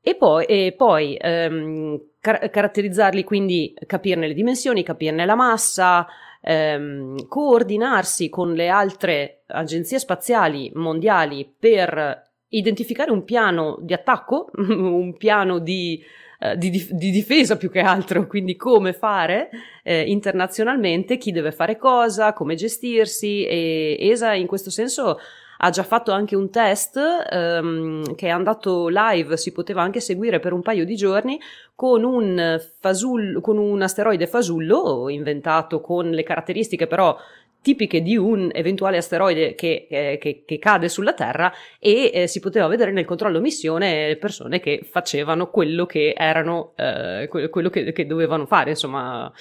e 0.00 0.14
poi, 0.16 0.44
e 0.44 0.74
poi 0.76 1.18
um, 1.22 1.98
car- 2.20 2.50
caratterizzarli, 2.50 3.24
quindi 3.24 3.74
capirne 3.86 4.26
le 4.26 4.34
dimensioni, 4.34 4.82
capirne 4.82 5.24
la 5.24 5.34
massa, 5.34 6.06
ehm, 6.44 7.26
coordinarsi 7.26 8.28
con 8.28 8.52
le 8.52 8.68
altre 8.68 9.42
agenzie 9.46 9.98
spaziali 9.98 10.70
mondiali 10.74 11.50
per 11.58 12.22
identificare 12.48 13.10
un 13.10 13.24
piano 13.24 13.78
di 13.80 13.94
attacco, 13.94 14.50
un 14.56 15.16
piano 15.16 15.58
di, 15.58 16.02
eh, 16.38 16.56
di, 16.56 16.70
di, 16.70 17.10
difesa 17.10 17.56
più 17.56 17.70
che 17.70 17.80
altro, 17.80 18.26
quindi 18.26 18.56
come 18.56 18.92
fare 18.92 19.48
eh, 19.82 20.02
internazionalmente, 20.02 21.16
chi 21.16 21.32
deve 21.32 21.50
fare 21.50 21.76
cosa, 21.76 22.32
come 22.32 22.54
gestirsi 22.54 23.44
e 23.46 23.96
ESA 23.98 24.34
in 24.34 24.46
questo 24.46 24.70
senso 24.70 25.18
ha 25.64 25.70
già 25.70 25.82
fatto 25.82 26.12
anche 26.12 26.36
un 26.36 26.50
test 26.50 26.98
ehm, 26.98 28.14
che 28.14 28.26
è 28.26 28.30
andato 28.30 28.88
live, 28.88 29.36
si 29.38 29.50
poteva 29.50 29.80
anche 29.80 29.98
seguire 29.98 30.38
per 30.38 30.52
un 30.52 30.60
paio 30.60 30.84
di 30.84 30.94
giorni 30.94 31.40
con 31.74 32.04
un, 32.04 32.60
fasullo, 32.80 33.40
con 33.40 33.56
un 33.56 33.80
asteroide 33.80 34.26
fasullo 34.26 35.08
inventato 35.08 35.80
con 35.80 36.10
le 36.10 36.22
caratteristiche 36.22 36.86
però 36.86 37.16
tipiche 37.62 38.02
di 38.02 38.14
un 38.14 38.50
eventuale 38.52 38.98
asteroide 38.98 39.54
che, 39.54 39.86
eh, 39.88 40.18
che, 40.20 40.42
che 40.44 40.58
cade 40.58 40.90
sulla 40.90 41.14
Terra 41.14 41.50
e 41.78 42.10
eh, 42.12 42.26
si 42.26 42.40
poteva 42.40 42.66
vedere 42.66 42.92
nel 42.92 43.06
controllo 43.06 43.40
missione 43.40 44.08
le 44.08 44.16
persone 44.16 44.60
che 44.60 44.86
facevano 44.88 45.48
quello 45.48 45.86
che 45.86 46.12
erano, 46.14 46.74
eh, 46.76 47.26
quello 47.26 47.70
che, 47.70 47.90
che, 47.92 48.06
dovevano 48.06 48.44
fare, 48.44 48.70
insomma. 48.70 49.32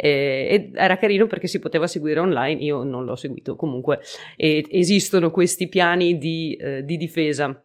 Ed 0.00 0.74
era 0.74 0.96
carino 0.96 1.26
perché 1.26 1.46
si 1.46 1.58
poteva 1.58 1.86
seguire 1.86 2.20
online, 2.20 2.62
io 2.62 2.82
non 2.82 3.04
l'ho 3.04 3.16
seguito 3.16 3.56
comunque, 3.56 4.00
e 4.36 4.64
esistono 4.70 5.30
questi 5.30 5.68
piani 5.68 6.18
di, 6.18 6.54
eh, 6.54 6.84
di 6.84 6.96
difesa. 6.96 7.62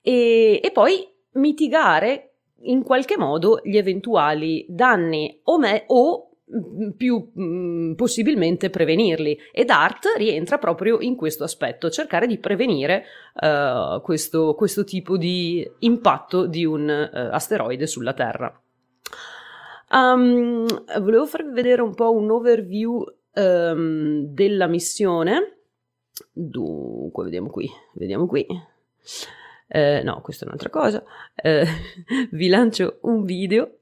E, 0.00 0.60
e 0.62 0.70
poi 0.72 1.06
mitigare 1.32 2.30
in 2.62 2.82
qualche 2.82 3.16
modo 3.16 3.60
gli 3.62 3.76
eventuali 3.76 4.64
danni 4.68 5.40
o, 5.44 5.58
me, 5.58 5.84
o 5.88 6.30
mm, 6.50 6.90
più 6.90 7.30
mh, 7.32 7.42
mm, 7.42 7.92
possibilmente 7.94 8.70
prevenirli 8.70 9.38
ed 9.52 9.70
ART 9.70 10.14
rientra 10.16 10.58
proprio 10.58 11.00
in 11.00 11.16
questo 11.16 11.44
aspetto, 11.44 11.90
cercare 11.90 12.26
di 12.26 12.38
prevenire 12.38 13.04
uh, 13.34 14.00
questo, 14.00 14.54
questo, 14.54 14.84
tipo 14.84 15.16
di 15.16 15.68
impatto 15.80 16.46
di 16.46 16.64
un 16.64 16.88
uh, 16.88 17.16
asteroide 17.32 17.86
sulla 17.86 18.14
Terra. 18.14 18.60
Um, 19.96 20.66
volevo 21.00 21.24
farvi 21.24 21.52
vedere 21.52 21.80
un 21.80 21.94
po' 21.94 22.12
un 22.12 22.30
overview 22.30 23.02
um, 23.32 24.26
della 24.26 24.66
missione. 24.66 25.60
Dunque, 26.32 27.24
vediamo 27.24 27.48
qui, 27.48 27.66
vediamo 27.94 28.26
qui. 28.26 28.46
Eh, 29.68 30.02
no, 30.04 30.20
questa 30.20 30.44
è 30.44 30.48
un'altra 30.48 30.68
cosa. 30.68 31.02
Eh, 31.34 31.66
vi 32.32 32.48
lancio 32.48 32.98
un 33.02 33.24
video 33.24 33.78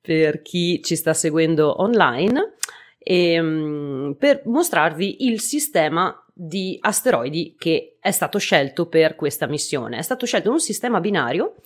per 0.00 0.42
chi 0.42 0.80
ci 0.80 0.94
sta 0.94 1.12
seguendo 1.12 1.82
online 1.82 2.54
e, 2.96 3.40
um, 3.40 4.14
per 4.16 4.42
mostrarvi 4.44 5.26
il 5.26 5.40
sistema 5.40 6.24
di 6.32 6.78
asteroidi 6.80 7.56
che 7.58 7.96
è 7.98 8.12
stato 8.12 8.38
scelto 8.38 8.86
per 8.86 9.16
questa 9.16 9.48
missione. 9.48 9.98
È 9.98 10.02
stato 10.02 10.24
scelto 10.24 10.52
un 10.52 10.60
sistema 10.60 11.00
binario 11.00 11.56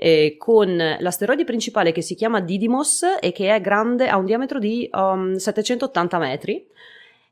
eh, 0.00 0.36
con 0.38 0.76
l'asteroide 0.76 1.42
principale 1.42 1.90
che 1.90 2.02
si 2.02 2.14
chiama 2.14 2.40
Didymos 2.40 3.04
e 3.20 3.32
che 3.32 3.52
è 3.52 3.60
grande, 3.60 4.08
ha 4.08 4.16
un 4.16 4.26
diametro 4.26 4.60
di 4.60 4.88
um, 4.92 5.34
780 5.34 6.18
metri 6.18 6.64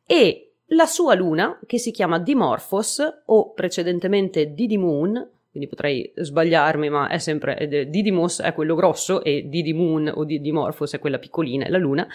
e 0.05 0.51
la 0.71 0.87
sua 0.87 1.15
luna, 1.15 1.61
che 1.65 1.79
si 1.79 1.93
chiama 1.93 2.19
Dimorphos 2.19 3.23
o 3.27 3.53
precedentemente 3.53 4.53
Didymoon, 4.53 5.31
quindi 5.49 5.69
potrei 5.69 6.13
sbagliarmi, 6.17 6.91
ma 6.91 7.09
è 7.09 7.19
sempre 7.19 7.87
Didymos 7.89 8.41
è 8.41 8.53
quello 8.53 8.75
grosso 8.75 9.23
e 9.23 9.49
Didymoon 9.49 10.13
o 10.13 10.25
Dimorphos 10.25 10.95
è 10.95 10.99
quella 10.99 11.19
piccolina, 11.21 11.67
è 11.67 11.69
la 11.69 11.79
luna, 11.79 12.07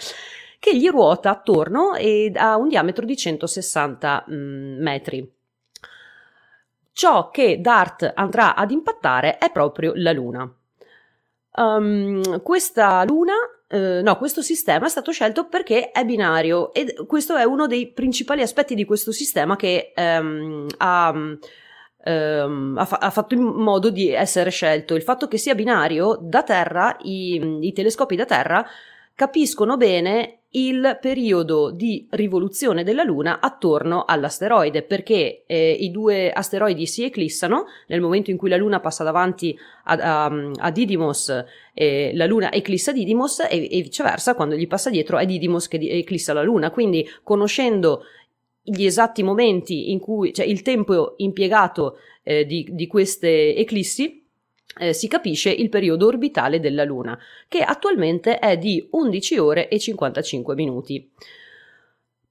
che 0.59 0.75
gli 0.75 0.89
ruota 0.89 1.29
attorno 1.29 1.95
e 1.95 2.29
ha 2.35 2.57
un 2.57 2.67
diametro 2.67 3.05
di 3.05 3.15
160 3.15 4.25
mm, 4.29 4.81
metri. 4.81 5.31
Ciò 7.01 7.31
che 7.31 7.59
Dart 7.59 8.11
andrà 8.13 8.53
ad 8.53 8.69
impattare 8.69 9.39
è 9.39 9.51
proprio 9.51 9.93
la 9.95 10.11
luna. 10.11 10.47
Um, 11.55 12.43
questa 12.43 13.03
luna 13.05 13.33
Uh, 13.71 14.01
no, 14.03 14.17
questo 14.17 14.41
sistema 14.41 14.85
è 14.85 14.89
stato 14.89 15.13
scelto 15.13 15.47
perché 15.47 15.91
è 15.91 16.03
binario 16.03 16.73
e 16.73 16.93
questo 17.07 17.37
è 17.37 17.45
uno 17.45 17.67
dei 17.67 17.89
principali 17.93 18.41
aspetti 18.41 18.75
di 18.75 18.83
questo 18.83 19.13
sistema 19.13 19.55
che 19.55 19.93
um, 19.95 20.67
ha, 20.75 21.09
um, 21.11 22.77
ha, 22.77 22.85
fa- 22.85 22.97
ha, 22.97 23.09
fatto 23.09 23.33
in 23.33 23.43
modo 23.43 23.89
di 23.89 24.09
essere 24.09 24.49
scelto. 24.49 24.93
Il 24.93 25.03
fatto 25.03 25.29
che 25.29 25.37
sia 25.37 25.55
binario 25.55 26.19
da 26.21 26.43
terra, 26.43 26.97
i, 27.03 27.59
i 27.61 27.71
telescopi 27.71 28.17
da 28.17 28.25
terra 28.25 28.67
capiscono 29.15 29.77
bene 29.77 30.40
il 30.53 30.97
periodo 30.99 31.71
di 31.71 32.07
rivoluzione 32.11 32.83
della 32.83 33.03
Luna 33.03 33.39
attorno 33.39 34.03
all'asteroide, 34.05 34.83
perché 34.83 35.43
eh, 35.45 35.71
i 35.71 35.91
due 35.91 36.31
asteroidi 36.31 36.85
si 36.87 37.03
eclissano 37.03 37.65
nel 37.87 38.01
momento 38.01 38.31
in 38.31 38.37
cui 38.37 38.49
la 38.49 38.57
Luna 38.57 38.81
passa 38.81 39.03
davanti 39.03 39.57
a, 39.85 40.25
a, 40.25 40.51
a 40.57 40.71
Didymos, 40.71 41.45
eh, 41.73 42.11
la 42.15 42.25
Luna 42.25 42.51
eclissa 42.51 42.91
Didymos 42.91 43.39
e, 43.39 43.69
e, 43.71 43.81
viceversa, 43.81 44.35
quando 44.35 44.55
gli 44.55 44.67
passa 44.67 44.89
dietro 44.89 45.17
è 45.17 45.25
Didymos 45.25 45.69
che 45.69 45.77
eclissa 45.77 46.33
la 46.33 46.43
Luna. 46.43 46.69
Quindi, 46.71 47.07
conoscendo 47.23 48.03
gli 48.61 48.83
esatti 48.83 49.23
momenti 49.23 49.91
in 49.91 49.99
cui, 49.99 50.33
cioè 50.33 50.45
il 50.45 50.61
tempo 50.63 51.13
impiegato 51.17 51.95
eh, 52.23 52.45
di, 52.45 52.67
di 52.71 52.87
queste 52.87 53.55
eclissi, 53.55 54.20
eh, 54.77 54.93
si 54.93 55.07
capisce 55.07 55.49
il 55.49 55.69
periodo 55.69 56.07
orbitale 56.07 56.59
della 56.59 56.83
Luna, 56.83 57.17
che 57.47 57.61
attualmente 57.61 58.39
è 58.39 58.57
di 58.57 58.87
11 58.89 59.37
ore 59.37 59.67
e 59.67 59.79
55 59.79 60.55
minuti. 60.55 61.11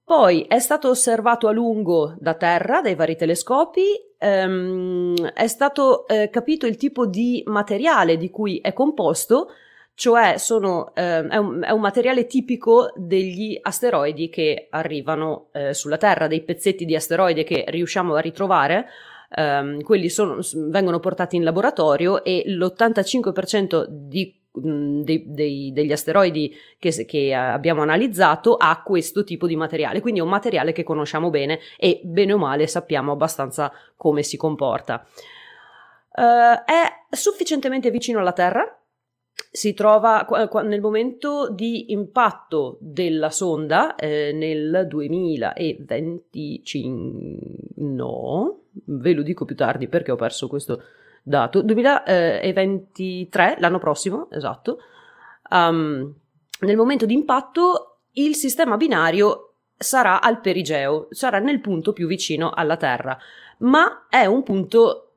Poi 0.03 0.41
è 0.41 0.59
stato 0.59 0.89
osservato 0.89 1.47
a 1.47 1.51
lungo 1.51 2.15
da 2.19 2.33
terra 2.33 2.81
dai 2.81 2.95
vari 2.95 3.15
telescopi, 3.15 3.83
ehm, 4.17 5.29
è 5.29 5.47
stato 5.47 6.05
eh, 6.07 6.29
capito 6.29 6.65
il 6.65 6.75
tipo 6.75 7.05
di 7.05 7.41
materiale 7.45 8.17
di 8.17 8.29
cui 8.29 8.59
è 8.59 8.73
composto, 8.73 9.51
cioè 9.93 10.37
sono, 10.37 10.93
eh, 10.95 11.27
è, 11.27 11.37
un, 11.37 11.63
è, 11.63 11.71
un, 11.71 11.79
materiale 11.79 12.25
tipico 12.25 12.91
degli 12.95 13.57
asteroidi 13.61 14.29
che 14.29 14.67
arrivano 14.71 15.47
eh, 15.53 15.73
sulla 15.73 15.97
Terra, 15.97 16.27
dei 16.27 16.41
pezzetti 16.41 16.85
di 16.85 16.95
asteroide 16.95 17.43
che 17.43 17.65
riusciamo 17.67 18.15
a 18.15 18.19
ritrovare 18.19 18.87
um, 19.35 19.81
quelli 19.81 20.09
sono, 20.09 20.39
vengono 20.67 20.99
portati 20.99 21.35
in 21.35 21.43
laboratorio 21.43 22.23
e 22.23 22.43
l'85% 22.45 23.85
di 23.87 24.39
dei, 24.53 25.23
dei, 25.27 25.71
degli 25.71 25.93
asteroidi 25.93 26.53
che, 26.77 27.05
che, 27.05 27.33
abbiamo 27.33 27.81
analizzato 27.81 28.57
ha 28.57 28.81
questo 28.83 29.23
tipo 29.23 29.47
di 29.47 29.55
materiale, 29.55 30.01
quindi 30.01 30.19
è 30.19 30.23
un 30.23 30.29
materiale 30.29 30.73
che 30.73 30.83
conosciamo 30.83 31.29
bene 31.29 31.59
e 31.77 32.01
bene 32.03 32.33
o 32.33 32.37
male 32.37 32.67
sappiamo 32.67 33.13
abbastanza 33.13 33.71
come 33.95 34.23
si 34.23 34.35
comporta. 34.35 35.05
Uh, 36.13 36.65
è 36.65 37.05
sufficientemente 37.09 37.89
vicino 37.89 38.19
alla 38.19 38.33
Terra 38.33 38.80
si 39.33 39.73
trova 39.73 40.27
nel 40.63 40.81
momento 40.81 41.49
di 41.49 41.91
impatto 41.91 42.77
della 42.79 43.29
sonda 43.29 43.95
eh, 43.95 44.31
nel 44.33 44.87
2025 44.87 47.37
no 47.77 48.59
ve 48.85 49.13
lo 49.13 49.21
dico 49.21 49.45
più 49.45 49.55
tardi 49.55 49.87
perché 49.87 50.11
ho 50.11 50.15
perso 50.15 50.47
questo 50.47 50.81
dato 51.23 51.61
2023 51.61 53.57
l'anno 53.59 53.79
prossimo 53.79 54.27
esatto 54.31 54.79
um, 55.49 56.13
nel 56.61 56.77
momento 56.77 57.05
di 57.05 57.13
impatto 57.13 57.97
il 58.13 58.35
sistema 58.35 58.75
binario 58.77 59.51
sarà 59.81 60.21
al 60.21 60.41
perigeo, 60.41 61.07
sarà 61.09 61.39
nel 61.39 61.59
punto 61.59 61.93
più 61.93 62.07
vicino 62.07 62.51
alla 62.51 62.77
Terra, 62.77 63.17
ma 63.59 64.05
è 64.09 64.25
un 64.25 64.43
punto 64.43 65.10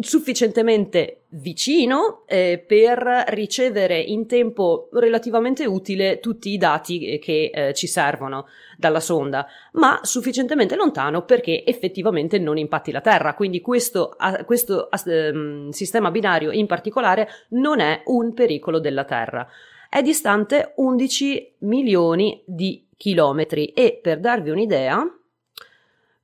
sufficientemente 0.00 1.22
vicino 1.30 2.22
eh, 2.26 2.62
per 2.64 3.24
ricevere 3.28 4.00
in 4.00 4.26
tempo 4.26 4.88
relativamente 4.92 5.66
utile 5.66 6.20
tutti 6.20 6.50
i 6.50 6.56
dati 6.56 7.18
che 7.18 7.50
eh, 7.52 7.74
ci 7.74 7.86
servono 7.86 8.46
dalla 8.76 9.00
sonda, 9.00 9.46
ma 9.72 10.00
sufficientemente 10.02 10.76
lontano 10.76 11.24
perché 11.24 11.64
effettivamente 11.64 12.38
non 12.38 12.58
impatti 12.58 12.92
la 12.92 13.00
Terra. 13.00 13.34
Quindi 13.34 13.60
questo, 13.60 14.16
questo 14.44 14.88
um, 15.06 15.70
sistema 15.70 16.10
binario 16.10 16.50
in 16.50 16.66
particolare 16.66 17.28
non 17.50 17.80
è 17.80 18.02
un 18.06 18.32
pericolo 18.34 18.78
della 18.78 19.04
Terra. 19.04 19.46
È 19.90 20.02
distante 20.02 20.72
11 20.76 21.54
milioni 21.60 22.42
di 22.46 22.86
chilometri 22.96 23.66
e 23.68 23.98
per 24.02 24.20
darvi 24.20 24.50
un'idea, 24.50 25.02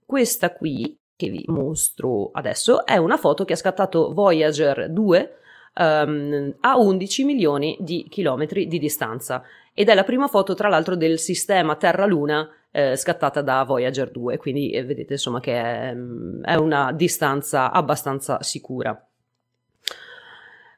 questa 0.05 0.53
qui 0.53 0.99
che 1.17 1.29
vi 1.29 1.45
mostro 1.47 2.31
adesso 2.33 2.85
è 2.85 2.97
una 2.97 3.17
foto 3.17 3.45
che 3.45 3.53
ha 3.53 3.57
scattato 3.57 4.13
Voyager 4.13 4.91
2 4.91 5.37
um, 5.75 5.85
ehm, 5.85 6.55
a 6.61 6.79
11 6.79 7.25
milioni 7.25 7.77
di 7.81 8.07
chilometri 8.09 8.67
di 8.67 8.79
distanza 8.79 9.43
ed 9.73 9.89
è 9.89 9.95
la 9.95 10.05
prima 10.05 10.29
foto 10.29 10.55
tra 10.55 10.69
l'altro 10.69 10.97
del 10.97 11.19
sistema 11.19 11.77
Terra-Luna 11.77 12.49
eh, 12.71 12.97
scattata 12.97 13.41
da 13.43 13.63
Voyager 13.65 14.11
2 14.11 14.37
quindi 14.37 14.71
eh, 14.71 14.85
vedete 14.85 15.15
insomma 15.15 15.41
che 15.41 15.55
è, 15.55 15.97
è 16.43 16.55
una 16.55 16.93
distanza 16.93 17.71
abbastanza 17.71 18.43
sicura. 18.43 19.07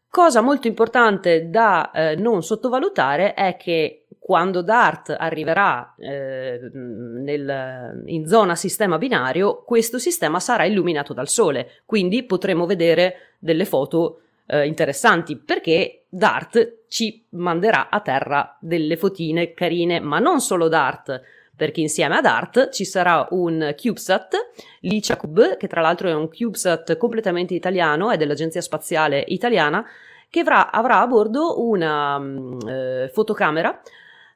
Cosa 0.08 0.40
molto 0.40 0.66
importante 0.66 1.50
da 1.50 1.90
eh, 1.90 2.16
non 2.16 2.42
sottovalutare 2.42 3.34
è 3.34 3.56
che 3.58 4.05
quando 4.26 4.60
Dart 4.60 5.14
arriverà 5.16 5.94
eh, 5.96 6.58
nel, 6.72 8.02
in 8.06 8.26
zona 8.26 8.56
sistema 8.56 8.98
binario, 8.98 9.62
questo 9.62 10.00
sistema 10.00 10.40
sarà 10.40 10.64
illuminato 10.64 11.12
dal 11.12 11.28
Sole, 11.28 11.82
quindi 11.86 12.24
potremo 12.24 12.66
vedere 12.66 13.36
delle 13.38 13.64
foto 13.64 14.22
eh, 14.46 14.66
interessanti 14.66 15.36
perché 15.36 16.06
Dart 16.08 16.86
ci 16.88 17.24
manderà 17.34 17.88
a 17.88 18.00
terra 18.00 18.56
delle 18.58 18.96
fotine 18.96 19.54
carine, 19.54 20.00
ma 20.00 20.18
non 20.18 20.40
solo 20.40 20.66
Dart, 20.66 21.22
perché 21.54 21.80
insieme 21.80 22.16
a 22.16 22.20
Dart 22.20 22.70
ci 22.70 22.84
sarà 22.84 23.28
un 23.30 23.76
CubeSat, 23.80 24.34
l'ICHACUB, 24.80 25.56
che 25.56 25.68
tra 25.68 25.80
l'altro 25.80 26.08
è 26.08 26.14
un 26.14 26.28
CubeSat 26.28 26.96
completamente 26.96 27.54
italiano, 27.54 28.10
è 28.10 28.16
dell'Agenzia 28.16 28.60
Spaziale 28.60 29.22
Italiana, 29.28 29.86
che 30.28 30.40
avrà, 30.40 30.72
avrà 30.72 31.00
a 31.00 31.06
bordo 31.06 31.64
una 31.64 32.18
mm, 32.18 32.58
eh, 32.66 33.10
fotocamera 33.12 33.80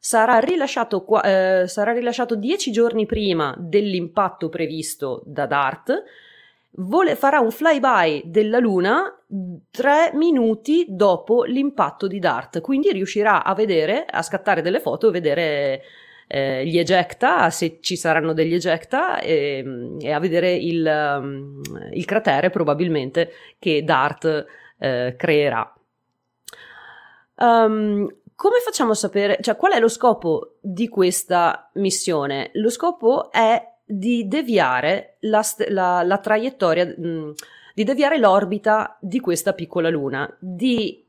sarà 0.00 0.38
rilasciato, 0.38 1.04
eh, 1.22 1.64
sarà 1.66 1.92
rilasciato 1.92 2.34
dieci 2.34 2.72
giorni 2.72 3.04
prima 3.04 3.54
dell'impatto 3.58 4.48
previsto 4.48 5.22
da 5.26 5.44
DART. 5.44 6.02
Vole, 6.74 7.16
farà 7.16 7.40
un 7.40 7.50
flyby 7.50 8.22
della 8.24 8.58
Luna 8.58 9.14
tre 9.70 10.10
minuti 10.14 10.86
dopo 10.88 11.44
l'impatto 11.44 12.06
di 12.06 12.18
DART, 12.18 12.60
quindi 12.60 12.90
riuscirà 12.92 13.44
a 13.44 13.54
vedere, 13.54 14.06
a 14.08 14.22
scattare 14.22 14.62
delle 14.62 14.80
foto 14.80 15.08
e 15.08 15.12
vedere 15.12 15.82
eh, 16.28 16.64
gli 16.64 16.78
ejecta, 16.78 17.50
se 17.50 17.78
ci 17.80 17.96
saranno 17.96 18.32
degli 18.32 18.54
ejecta, 18.54 19.20
e, 19.20 19.96
e 20.00 20.12
a 20.12 20.18
vedere 20.18 20.54
il, 20.54 21.18
um, 21.20 21.60
il, 21.92 22.04
cratere 22.06 22.48
probabilmente 22.50 23.32
che 23.58 23.82
DART 23.82 24.46
eh, 24.78 25.14
creerà. 25.18 25.74
Um, 27.34 28.08
come 28.40 28.60
facciamo 28.64 28.92
a 28.92 28.94
sapere, 28.94 29.36
cioè 29.42 29.54
qual 29.54 29.72
è 29.72 29.78
lo 29.78 29.88
scopo 29.88 30.54
di 30.62 30.88
questa 30.88 31.68
missione? 31.74 32.48
Lo 32.54 32.70
scopo 32.70 33.30
è 33.30 33.62
di 33.84 34.26
deviare 34.28 35.16
la, 35.20 35.44
la, 35.68 36.02
la 36.02 36.16
traiettoria, 36.16 36.86
mh, 36.86 37.06
mm, 37.06 37.30
di 37.74 37.84
deviare 37.84 38.16
l'orbita 38.16 38.96
di 38.98 39.20
questa 39.20 39.52
piccola 39.52 39.90
luna, 39.90 40.34
di 40.40 41.04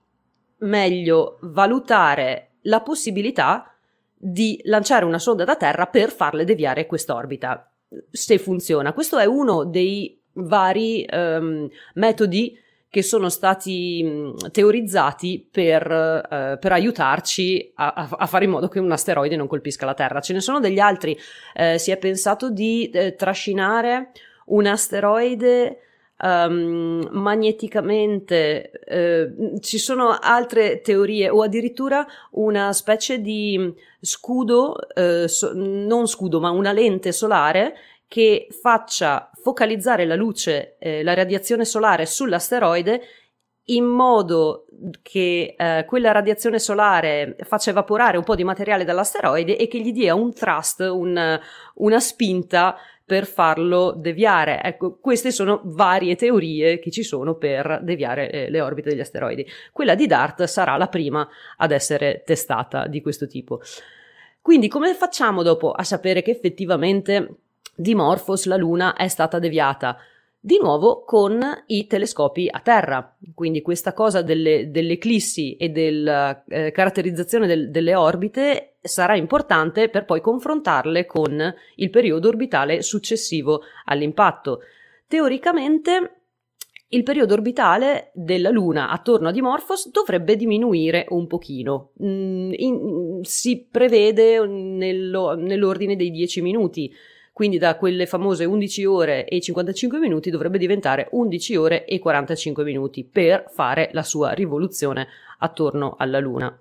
meglio 0.58 1.38
valutare 1.44 2.56
la 2.64 2.82
possibilità 2.82 3.78
di 4.14 4.60
lanciare 4.66 5.06
una 5.06 5.18
sonda 5.18 5.46
da 5.46 5.56
Terra 5.56 5.86
per 5.86 6.12
farle 6.12 6.44
deviare 6.44 6.86
quest'orbita, 6.86 7.72
se 8.10 8.40
funziona. 8.40 8.92
Questo 8.92 9.18
è 9.18 9.24
uno 9.24 9.64
dei 9.64 10.22
vari 10.34 11.08
um, 11.10 11.70
metodi 11.94 12.60
che 12.92 13.04
sono 13.04 13.30
stati 13.30 14.36
teorizzati 14.52 15.48
per, 15.50 15.90
eh, 15.90 16.58
per 16.60 16.72
aiutarci 16.74 17.72
a, 17.76 18.10
a, 18.18 18.26
fare 18.26 18.44
in 18.44 18.52
modo 18.52 18.68
che 18.68 18.80
un 18.80 18.92
asteroide 18.92 19.38
non 19.38 19.48
colpisca 19.48 19.86
la 19.86 19.94
Terra. 19.94 20.20
Ce 20.20 20.34
ne 20.34 20.42
sono 20.42 20.60
degli 20.60 20.78
altri. 20.78 21.18
Eh, 21.54 21.78
si 21.80 21.92
è 21.92 21.98
pensato 21.98 22.50
di 22.50 22.90
eh, 22.90 23.16
trascinare 23.16 24.12
un 24.48 24.66
asteroide 24.66 25.78
um, 26.22 27.08
magneticamente. 27.12 28.72
Eh, 28.72 29.34
ci 29.62 29.78
sono 29.78 30.18
altre 30.20 30.82
teorie, 30.82 31.30
o 31.30 31.44
addirittura 31.44 32.06
una 32.32 32.74
specie 32.74 33.22
di 33.22 33.74
scudo, 34.02 34.76
eh, 34.94 35.30
so, 35.30 35.54
non 35.56 36.08
scudo, 36.08 36.42
ma 36.42 36.50
una 36.50 36.74
lente 36.74 37.14
solare 37.14 37.74
che 38.12 38.48
faccia 38.50 39.31
focalizzare 39.42 40.06
la 40.06 40.16
luce, 40.16 40.78
eh, 40.80 41.04
la 41.04 41.14
radiazione 41.14 41.66
solare 41.66 42.06
sull'asteroide 42.06 43.02
in 43.66 43.86
modo 43.86 44.66
che 45.02 45.56
eh, 45.58 45.86
quella 45.88 46.12
radiazione 46.12 46.60
solare 46.60 47.36
faccia 47.42 47.70
evaporare 47.70 48.18
un 48.18 48.24
po' 48.24 48.36
di 48.36 48.44
materiale 48.44 48.84
dall'asteroide 48.84 49.58
e 49.58 49.68
che 49.68 49.80
gli 49.80 49.92
dia 49.92 50.16
un 50.16 50.34
thrust, 50.34 50.80
un, 50.80 51.40
una 51.76 52.00
spinta 52.00 52.76
per 53.06 53.26
farlo 53.26 53.94
deviare. 53.96 54.62
Ecco, 54.64 54.98
queste 55.00 55.32
sono 55.32 55.62
varie 55.66 56.16
teorie 56.16 56.80
che 56.80 56.92
ci 56.92 57.04
sono 57.04 57.36
per 57.36 57.82
deviare 57.84 58.32
eh, 58.32 58.50
le 58.50 58.62
orbite 58.62 58.90
degli 58.90 59.02
asteroidi. 59.02 59.46
Quella 59.72 59.96
di 59.96 60.08
DART 60.08 60.44
sarà 60.44 60.78
la 60.78 60.88
prima 60.88 61.28
ad 61.58 61.72
essere 61.72 62.24
testata 62.26 62.88
di 62.88 63.02
questo 63.02 63.28
tipo. 63.28 63.60
Quindi 64.42 64.70
come 64.70 64.94
facciamo 64.96 65.44
dopo 65.44 65.72
a 65.72 65.84
sapere 65.84 66.22
che 66.22 66.32
effettivamente 66.32 67.36
di 67.74 67.96
Morphos 67.96 68.46
la 68.46 68.58
Luna 68.58 68.96
è 68.96 69.08
stata 69.08 69.40
deviata 69.40 69.98
di 70.44 70.58
nuovo 70.60 71.04
con 71.06 71.40
i 71.68 71.86
telescopi 71.86 72.48
a 72.50 72.60
terra. 72.60 73.16
Quindi 73.36 73.62
questa 73.62 73.94
cosa 73.94 74.24
delle, 74.24 74.72
dell'eclissi 74.72 75.56
e 75.56 75.70
della 75.70 76.44
eh, 76.46 76.72
caratterizzazione 76.72 77.46
del, 77.46 77.70
delle 77.70 77.94
orbite 77.94 78.78
sarà 78.82 79.16
importante 79.16 79.90
per 79.90 80.06
poi 80.06 80.20
confrontarle 80.20 81.06
con 81.06 81.54
il 81.76 81.90
periodo 81.92 82.28
orbitale 82.30 82.82
successivo 82.82 83.62
all'impatto. 83.86 84.62
Teoricamente 85.08 86.16
il 86.94 87.04
periodo 87.04 87.36
orbitale 87.36 88.12
della 88.14 88.50
Luna 88.50 88.90
attorno 88.90 89.30
a 89.30 89.32
Dimorphos 89.32 89.92
dovrebbe 89.92 90.36
diminuire 90.36 91.06
un 91.10 91.28
pochino. 91.28 91.92
Mm, 92.04 92.52
in, 92.54 93.20
si 93.22 93.68
prevede 93.70 94.46
nello, 94.46 95.36
nell'ordine 95.36 95.96
dei 95.96 96.10
10 96.10 96.42
minuti 96.42 96.92
quindi 97.42 97.58
da 97.58 97.76
quelle 97.76 98.06
famose 98.06 98.46
11 98.46 98.86
ore 98.86 99.26
e 99.26 99.42
55 99.42 99.98
minuti 99.98 100.30
dovrebbe 100.30 100.60
diventare 100.60 101.08
11 101.10 101.56
ore 101.56 101.86
e 101.86 101.98
45 101.98 102.64
minuti 102.64 103.04
per 103.04 103.46
fare 103.50 103.90
la 103.94 104.04
sua 104.04 104.34
rivoluzione 104.34 105.08
attorno 105.40 105.96
alla 105.98 106.20
Luna. 106.20 106.56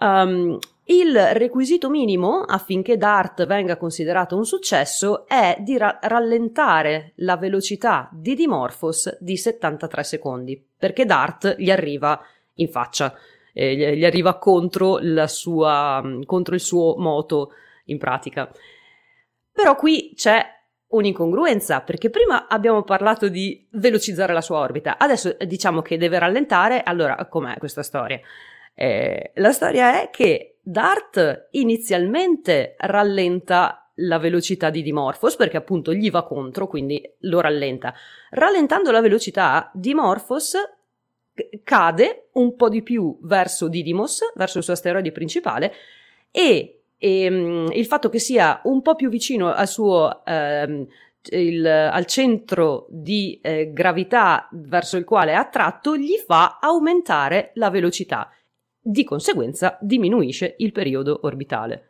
Um, 0.00 0.58
il 0.86 1.16
requisito 1.34 1.88
minimo 1.88 2.40
affinché 2.40 2.96
DART 2.96 3.46
venga 3.46 3.76
considerato 3.76 4.36
un 4.36 4.44
successo 4.44 5.24
è 5.28 5.56
di 5.60 5.78
ra- 5.78 6.00
rallentare 6.02 7.12
la 7.18 7.36
velocità 7.36 8.08
di 8.10 8.34
Dimorphos 8.34 9.16
di 9.20 9.36
73 9.36 10.02
secondi, 10.02 10.60
perché 10.76 11.04
DART 11.04 11.54
gli 11.58 11.70
arriva 11.70 12.20
in 12.54 12.66
faccia, 12.70 13.14
eh, 13.52 13.96
gli 13.96 14.04
arriva 14.04 14.34
contro, 14.34 14.98
sua, 15.28 16.02
contro 16.24 16.54
il 16.56 16.60
suo 16.60 16.96
moto 16.98 17.52
in 17.84 17.98
pratica. 17.98 18.50
Però 19.56 19.74
qui 19.74 20.12
c'è 20.14 20.44
un'incongruenza, 20.88 21.80
perché 21.80 22.10
prima 22.10 22.46
abbiamo 22.46 22.82
parlato 22.82 23.28
di 23.28 23.66
velocizzare 23.70 24.34
la 24.34 24.42
sua 24.42 24.58
orbita, 24.58 24.98
adesso 24.98 25.34
diciamo 25.46 25.80
che 25.80 25.96
deve 25.96 26.18
rallentare, 26.18 26.82
allora 26.82 27.24
com'è 27.24 27.56
questa 27.56 27.82
storia? 27.82 28.20
Eh, 28.74 29.32
la 29.36 29.52
storia 29.52 30.02
è 30.02 30.10
che 30.10 30.58
Dart 30.60 31.48
inizialmente 31.52 32.74
rallenta 32.80 33.90
la 34.00 34.18
velocità 34.18 34.68
di 34.68 34.82
Dimorphos 34.82 35.36
perché 35.36 35.56
appunto 35.56 35.94
gli 35.94 36.10
va 36.10 36.22
contro, 36.22 36.66
quindi 36.66 37.02
lo 37.20 37.40
rallenta. 37.40 37.94
Rallentando 38.28 38.90
la 38.90 39.00
velocità, 39.00 39.70
Dimorphos 39.72 40.54
cade 41.64 42.28
un 42.32 42.56
po' 42.56 42.68
di 42.68 42.82
più 42.82 43.18
verso 43.22 43.68
Didymos, 43.68 44.20
verso 44.34 44.58
il 44.58 44.64
suo 44.64 44.74
asteroide 44.74 45.12
principale, 45.12 45.72
e 46.30 46.75
e 46.98 47.28
um, 47.28 47.70
il 47.72 47.86
fatto 47.86 48.08
che 48.08 48.18
sia 48.18 48.60
un 48.64 48.82
po' 48.82 48.94
più 48.94 49.08
vicino 49.08 49.52
al 49.52 49.68
suo 49.68 50.22
um, 50.26 50.86
il, 51.30 51.66
al 51.66 52.06
centro 52.06 52.86
di 52.88 53.38
eh, 53.42 53.72
gravità 53.72 54.48
verso 54.52 54.96
il 54.96 55.04
quale 55.04 55.32
è 55.32 55.34
attratto 55.34 55.96
gli 55.96 56.16
fa 56.24 56.58
aumentare 56.60 57.50
la 57.54 57.70
velocità. 57.70 58.30
di 58.88 59.02
conseguenza 59.02 59.76
diminuisce 59.80 60.54
il 60.58 60.70
periodo 60.70 61.18
orbitale. 61.22 61.88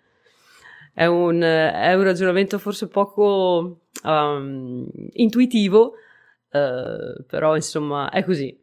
È 0.95 1.05
un, 1.05 1.43
è 1.43 1.93
un 1.93 2.03
ragionamento 2.03 2.59
forse 2.59 2.89
poco 2.89 3.81
um, 4.03 4.87
intuitivo, 5.13 5.93
uh, 6.53 7.23
però 7.27 7.55
insomma 7.55 8.09
è 8.09 8.25
così. 8.25 8.59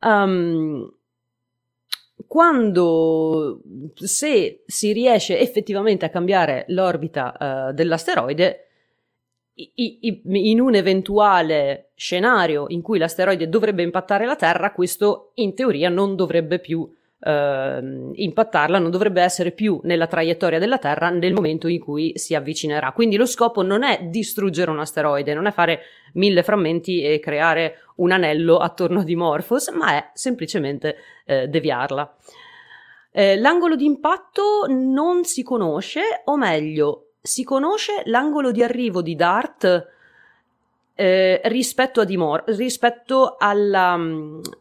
Um, 0.00 0.95
quando 2.26 3.60
se 3.94 4.62
si 4.66 4.92
riesce 4.92 5.38
effettivamente 5.38 6.04
a 6.04 6.10
cambiare 6.10 6.64
l'orbita 6.68 7.68
uh, 7.68 7.72
dell'asteroide, 7.72 8.60
in 9.74 10.60
un 10.60 10.74
eventuale 10.74 11.92
scenario 11.94 12.66
in 12.68 12.82
cui 12.82 12.98
l'asteroide 12.98 13.48
dovrebbe 13.48 13.82
impattare 13.82 14.26
la 14.26 14.36
Terra, 14.36 14.72
questo 14.72 15.30
in 15.34 15.54
teoria 15.54 15.88
non 15.88 16.14
dovrebbe 16.14 16.58
più 16.58 16.86
eh, 17.20 18.10
impattarla, 18.12 18.78
non 18.78 18.90
dovrebbe 18.90 19.22
essere 19.22 19.50
più 19.50 19.80
nella 19.84 20.06
traiettoria 20.06 20.58
della 20.58 20.78
Terra 20.78 21.10
nel 21.10 21.32
momento 21.32 21.68
in 21.68 21.80
cui 21.80 22.12
si 22.16 22.34
avvicinerà. 22.34 22.92
Quindi 22.92 23.16
lo 23.16 23.26
scopo 23.26 23.62
non 23.62 23.82
è 23.82 24.04
distruggere 24.04 24.70
un 24.70 24.80
asteroide, 24.80 25.34
non 25.34 25.46
è 25.46 25.52
fare 25.52 25.80
mille 26.14 26.42
frammenti 26.42 27.02
e 27.02 27.18
creare 27.18 27.78
un 27.96 28.10
anello 28.12 28.58
attorno 28.58 29.00
a 29.00 29.04
Dimorphos, 29.04 29.68
ma 29.70 29.92
è 29.92 30.10
semplicemente 30.14 30.96
eh, 31.24 31.48
deviarla. 31.48 32.16
Eh, 33.12 33.36
l'angolo 33.38 33.76
di 33.76 33.86
impatto 33.86 34.66
non 34.68 35.24
si 35.24 35.42
conosce, 35.42 36.02
o 36.24 36.36
meglio, 36.36 37.12
si 37.22 37.44
conosce 37.44 38.02
l'angolo 38.04 38.52
di 38.52 38.62
arrivo 38.62 39.00
di 39.00 39.14
Dart 39.14 39.94
eh, 40.98 41.42
rispetto, 41.44 42.04
Dimor- 42.04 42.44
rispetto 42.56 43.36
alla, 43.38 43.94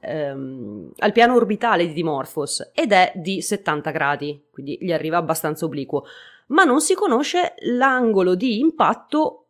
ehm, 0.02 0.92
al 0.98 1.12
piano 1.14 1.36
orbitale 1.36 1.88
di 1.88 1.94
Dimorphos 1.94 2.72
ed 2.74 2.92
è 2.92 3.14
di 3.16 3.42
70 3.42 3.92
gradi, 3.92 4.44
quindi 4.52 4.78
gli 4.82 4.92
arriva 4.92 5.18
abbastanza 5.18 5.64
obliquo, 5.64 6.04
ma 6.48 6.66
non 6.66 6.82
si 6.82 6.94
conosce 6.94 7.56
l'angolo 7.60 8.36
di 8.36 8.60
impatto 8.60 9.46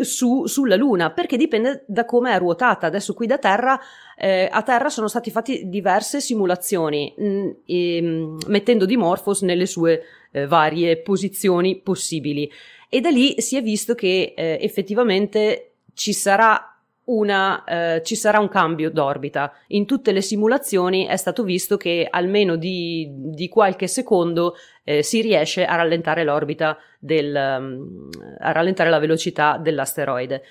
su, 0.00 0.46
sulla 0.46 0.76
Luna 0.76 1.12
perché 1.12 1.36
dipende 1.36 1.84
da 1.86 2.06
come 2.06 2.32
è 2.32 2.38
ruotata. 2.38 2.86
Adesso 2.86 3.12
qui 3.12 3.26
da 3.26 3.38
terra, 3.38 3.78
eh, 4.16 4.48
a 4.50 4.62
terra 4.62 4.88
sono 4.88 5.08
state 5.08 5.30
fatte 5.30 5.62
diverse 5.66 6.20
simulazioni 6.20 7.14
mh, 7.16 7.24
mm, 7.24 7.50
e, 7.66 8.02
mh, 8.02 8.38
mettendo 8.46 8.86
Dimorphos 8.86 9.42
nelle 9.42 9.66
sue 9.66 10.02
eh, 10.32 10.46
varie 10.46 10.98
posizioni 11.02 11.80
possibili. 11.80 12.50
E 12.88 13.00
da 13.00 13.10
lì 13.10 13.40
si 13.40 13.56
è 13.56 13.62
visto 13.62 13.94
che 13.94 14.34
eh, 14.36 14.58
effettivamente 14.60 15.69
ci 16.00 16.14
sarà 16.14 16.74
una, 17.04 17.62
eh, 17.64 18.02
ci 18.02 18.16
sarà 18.16 18.38
un 18.38 18.48
cambio 18.48 18.90
d'orbita. 18.90 19.52
In 19.68 19.84
tutte 19.84 20.12
le 20.12 20.22
simulazioni 20.22 21.04
è 21.04 21.18
stato 21.18 21.42
visto 21.42 21.76
che 21.76 22.08
almeno 22.08 22.56
di, 22.56 23.06
di 23.10 23.50
qualche 23.50 23.86
secondo 23.86 24.54
eh, 24.82 25.02
si 25.02 25.20
riesce 25.20 25.66
a 25.66 25.76
rallentare 25.76 26.24
l'orbita 26.24 26.78
del, 26.98 27.34
um, 27.34 28.08
a 28.38 28.52
rallentare 28.52 28.88
la 28.88 28.98
velocità 28.98 29.58
dell'asteroide. 29.58 30.42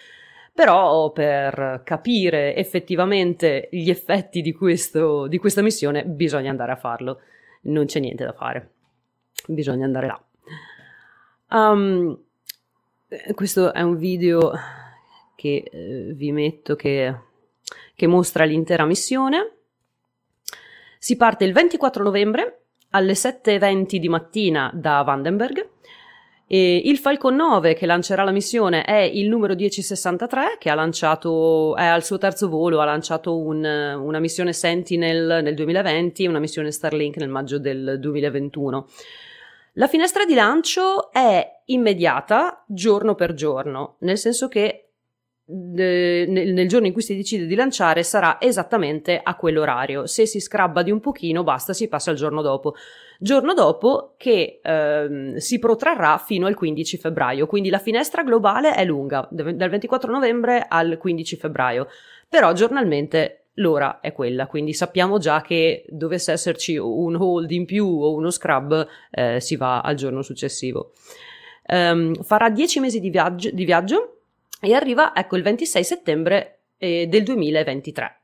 Però 0.53 1.11
per 1.11 1.81
capire 1.83 2.55
effettivamente 2.55 3.69
gli 3.71 3.89
effetti 3.89 4.41
di, 4.41 4.51
questo, 4.51 5.25
di 5.25 5.39
questa 5.39 5.63
missione 5.63 6.05
bisogna 6.05 6.51
andare 6.51 6.73
a 6.73 6.75
farlo. 6.75 7.21
Non 7.61 7.85
c'è 7.85 7.99
niente 7.99 8.23
da 8.23 8.33
fare 8.33 8.69
bisogna 9.47 9.85
andare 9.85 10.05
là. 10.05 10.23
Um, 11.51 12.19
questo 13.33 13.73
è 13.73 13.81
un 13.81 13.97
video 13.97 14.51
che 15.39 15.63
eh, 15.71 16.11
vi 16.13 16.33
metto 16.33 16.75
che, 16.75 17.15
che 17.95 18.07
mostra 18.07 18.43
l'intera 18.43 18.83
missione. 18.83 19.53
Si 20.99 21.15
parte 21.15 21.45
il 21.45 21.53
24 21.53 22.03
novembre 22.03 22.63
alle 22.89 23.13
7.20 23.13 23.95
di 23.95 24.09
mattina 24.09 24.69
da 24.73 25.01
Vandenberg. 25.01 25.69
E 26.45 26.81
il 26.83 26.97
Falcon 26.97 27.35
9 27.35 27.73
che 27.75 27.85
lancerà 27.85 28.23
la 28.23 28.31
missione 28.31 28.83
è 28.83 28.97
il 28.97 29.29
numero 29.29 29.53
1063 29.53 30.57
che 30.59 30.69
ha 30.69 30.73
lanciato, 30.73 31.75
è 31.77 31.85
al 31.85 32.03
suo 32.03 32.17
terzo 32.17 32.49
volo, 32.49 32.81
ha 32.81 32.85
lanciato 32.85 33.37
un, 33.37 33.63
una 33.63 34.19
missione 34.19 34.51
Sentinel 34.51 35.41
nel 35.43 35.53
2020 35.53 36.23
e 36.23 36.27
una 36.27 36.39
missione 36.39 36.71
Starlink 36.71 37.17
nel 37.17 37.29
maggio 37.29 37.59
del 37.59 37.97
2021. 37.99 38.87
La 39.73 39.87
finestra 39.87 40.25
di 40.25 40.33
lancio 40.33 41.11
è 41.11 41.61
immediata 41.65 42.65
giorno 42.67 43.13
per 43.13 43.35
giorno, 43.35 43.97
nel 43.99 44.17
senso 44.17 44.47
che 44.47 44.88
nel, 45.51 46.67
giorno 46.67 46.87
in 46.87 46.93
cui 46.93 47.01
si 47.01 47.15
decide 47.15 47.45
di 47.45 47.55
lanciare 47.55 48.03
sarà 48.03 48.39
esattamente 48.39 49.19
a 49.21 49.35
quell'orario. 49.35 50.05
Se 50.05 50.25
si 50.25 50.39
scrabba 50.39 50.83
di 50.83 50.91
un 50.91 50.99
pochino, 50.99 51.43
basta, 51.43 51.73
si 51.73 51.87
passa 51.87 52.11
al 52.11 52.17
giorno 52.17 52.41
dopo. 52.41 52.75
Giorno 53.19 53.53
dopo 53.53 54.13
che 54.17 54.59
ehm, 54.61 55.37
si 55.37 55.59
protrarrà 55.59 56.17
fino 56.17 56.45
al 56.45 56.55
15 56.55 56.97
febbraio, 56.97 57.47
quindi 57.47 57.69
la 57.69 57.79
finestra 57.79 58.23
globale 58.23 58.73
è 58.73 58.85
lunga, 58.85 59.27
dal 59.31 59.69
24 59.69 60.11
novembre 60.11 60.65
al 60.67 60.97
15 60.97 61.35
febbraio, 61.35 61.87
però 62.29 62.53
giornalmente 62.53 63.45
l'ora 63.55 63.99
è 63.99 64.13
quella, 64.13 64.47
quindi 64.47 64.73
sappiamo 64.73 65.17
già 65.17 65.41
che 65.41 65.83
dovesse 65.89 66.31
esserci 66.31 66.77
un 66.77 67.15
hold 67.15 67.51
in 67.51 67.65
più 67.65 67.85
o 67.85 68.13
uno 68.13 68.29
scrub, 68.29 68.87
eh, 69.11 69.41
si 69.41 69.57
va 69.57 69.81
al 69.81 69.95
giorno 69.95 70.21
successivo. 70.21 70.93
Um, 71.67 72.15
farà 72.23 72.49
10 72.49 72.79
mesi 72.79 72.99
di 72.99 73.09
viaggio, 73.09 73.51
di 73.51 73.65
viaggio, 73.65 74.18
e 74.59 74.73
arriva, 74.73 75.15
ecco, 75.15 75.35
il 75.35 75.43
26 75.43 75.83
settembre 75.83 76.59
eh, 76.77 77.07
del 77.07 77.23
2023. 77.23 78.21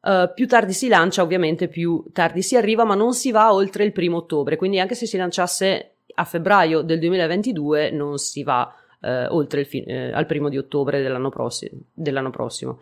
Uh, 0.00 0.08
eh, 0.08 0.32
più 0.34 0.46
tardi 0.46 0.72
si 0.72 0.88
lancia, 0.88 1.22
ovviamente 1.22 1.68
più 1.68 2.04
tardi 2.12 2.42
si 2.42 2.56
arriva, 2.56 2.84
ma 2.84 2.94
non 2.94 3.14
si 3.14 3.30
va 3.30 3.52
oltre 3.52 3.84
il 3.84 3.92
primo 3.92 4.18
ottobre, 4.18 4.56
quindi 4.56 4.78
anche 4.78 4.94
se 4.94 5.06
si 5.06 5.16
lanciasse 5.16 5.94
a 6.14 6.24
febbraio 6.24 6.82
del 6.82 6.98
2022 7.00 7.90
non 7.90 8.18
si 8.18 8.42
va 8.42 8.72
uh, 9.00 9.34
oltre 9.34 9.60
il 9.60 9.66
fi- 9.66 9.82
eh, 9.82 10.12
al 10.12 10.26
primo 10.26 10.48
di 10.48 10.58
ottobre 10.58 11.02
dell'anno, 11.02 11.30
prossi- 11.30 11.70
dell'anno 11.92 12.30
prossimo. 12.30 12.80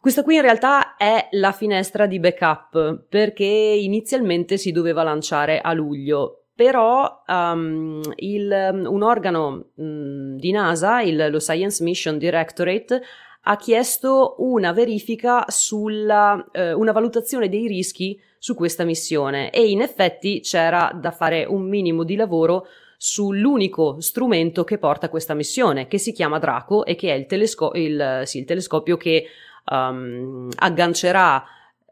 Questa 0.00 0.22
qui 0.22 0.34
in 0.34 0.42
realtà 0.42 0.96
è 0.96 1.28
la 1.32 1.52
finestra 1.52 2.06
di 2.06 2.18
backup 2.18 3.04
perché 3.08 3.44
inizialmente 3.44 4.58
si 4.58 4.70
doveva 4.70 5.02
lanciare 5.02 5.60
a 5.60 5.72
luglio, 5.72 6.43
però 6.54 7.22
um, 7.26 8.00
il, 8.16 8.84
un 8.86 9.02
organo 9.02 9.70
um, 9.74 10.36
di 10.36 10.52
NASA, 10.52 11.00
il, 11.00 11.28
lo 11.30 11.40
Science 11.40 11.82
Mission 11.82 12.16
Directorate, 12.18 13.02
ha 13.46 13.56
chiesto 13.56 14.36
una 14.38 14.72
verifica 14.72 15.44
sulla 15.48 16.46
eh, 16.52 16.72
una 16.72 16.92
valutazione 16.92 17.48
dei 17.48 17.66
rischi 17.66 18.18
su 18.38 18.54
questa 18.54 18.84
missione. 18.84 19.50
E 19.50 19.68
in 19.68 19.82
effetti 19.82 20.40
c'era 20.40 20.90
da 20.94 21.10
fare 21.10 21.44
un 21.44 21.68
minimo 21.68 22.04
di 22.04 22.16
lavoro 22.16 22.66
sull'unico 22.96 24.00
strumento 24.00 24.64
che 24.64 24.78
porta 24.78 25.08
questa 25.08 25.34
missione, 25.34 25.88
che 25.88 25.98
si 25.98 26.12
chiama 26.12 26.38
Draco 26.38 26.84
e 26.84 26.94
che 26.94 27.10
è 27.10 27.14
il, 27.14 27.26
telesco- 27.26 27.72
il, 27.74 28.22
sì, 28.24 28.38
il 28.38 28.44
telescopio 28.44 28.96
che 28.96 29.26
um, 29.70 30.48
aggancerà 30.56 31.44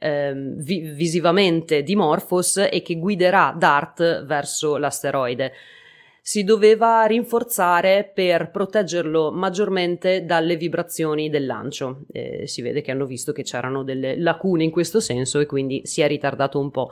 um, 0.02 0.56
vi- 0.56 0.80
visivamente 0.80 1.82
Dimorphos 1.82 2.56
e 2.70 2.82
che 2.82 2.96
guiderà 2.96 3.54
Dart 3.56 4.24
verso 4.24 4.76
l'asteroide. 4.76 5.52
Si 6.24 6.44
doveva 6.44 7.04
rinforzare 7.04 8.08
per 8.14 8.50
proteggerlo 8.50 9.32
maggiormente 9.32 10.24
dalle 10.24 10.56
vibrazioni 10.56 11.28
del 11.28 11.46
lancio. 11.46 12.02
Eh, 12.12 12.46
si 12.46 12.62
vede 12.62 12.80
che 12.80 12.92
hanno 12.92 13.06
visto 13.06 13.32
che 13.32 13.42
c'erano 13.42 13.82
delle 13.82 14.16
lacune 14.16 14.62
in 14.62 14.70
questo 14.70 15.00
senso 15.00 15.40
e 15.40 15.46
quindi 15.46 15.80
si 15.84 16.00
è 16.00 16.06
ritardato 16.06 16.60
un 16.60 16.70
po'. 16.70 16.90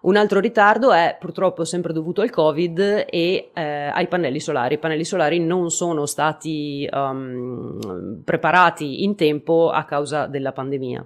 Un 0.00 0.14
altro 0.14 0.38
ritardo 0.38 0.92
è 0.92 1.16
purtroppo 1.18 1.64
sempre 1.64 1.92
dovuto 1.92 2.20
al 2.20 2.30
Covid 2.30 3.06
e 3.10 3.50
eh, 3.52 3.62
ai 3.92 4.06
pannelli 4.06 4.38
solari. 4.38 4.74
I 4.74 4.78
pannelli 4.78 5.04
solari 5.04 5.40
non 5.40 5.70
sono 5.70 6.06
stati 6.06 6.88
um, 6.92 8.22
preparati 8.24 9.02
in 9.02 9.16
tempo 9.16 9.70
a 9.70 9.84
causa 9.84 10.26
della 10.26 10.52
pandemia. 10.52 11.04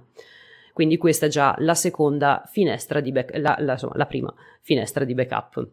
Quindi 0.73 0.97
questa 0.97 1.27
è 1.27 1.29
già 1.29 1.55
la 1.59 1.75
seconda 1.75 2.43
finestra 2.51 2.99
di 2.99 3.11
back, 3.11 3.37
la, 3.37 3.55
la, 3.59 3.73
insomma, 3.73 3.93
la 3.95 4.07
prima 4.07 4.33
finestra 4.61 5.05
di 5.05 5.13
backup. 5.13 5.67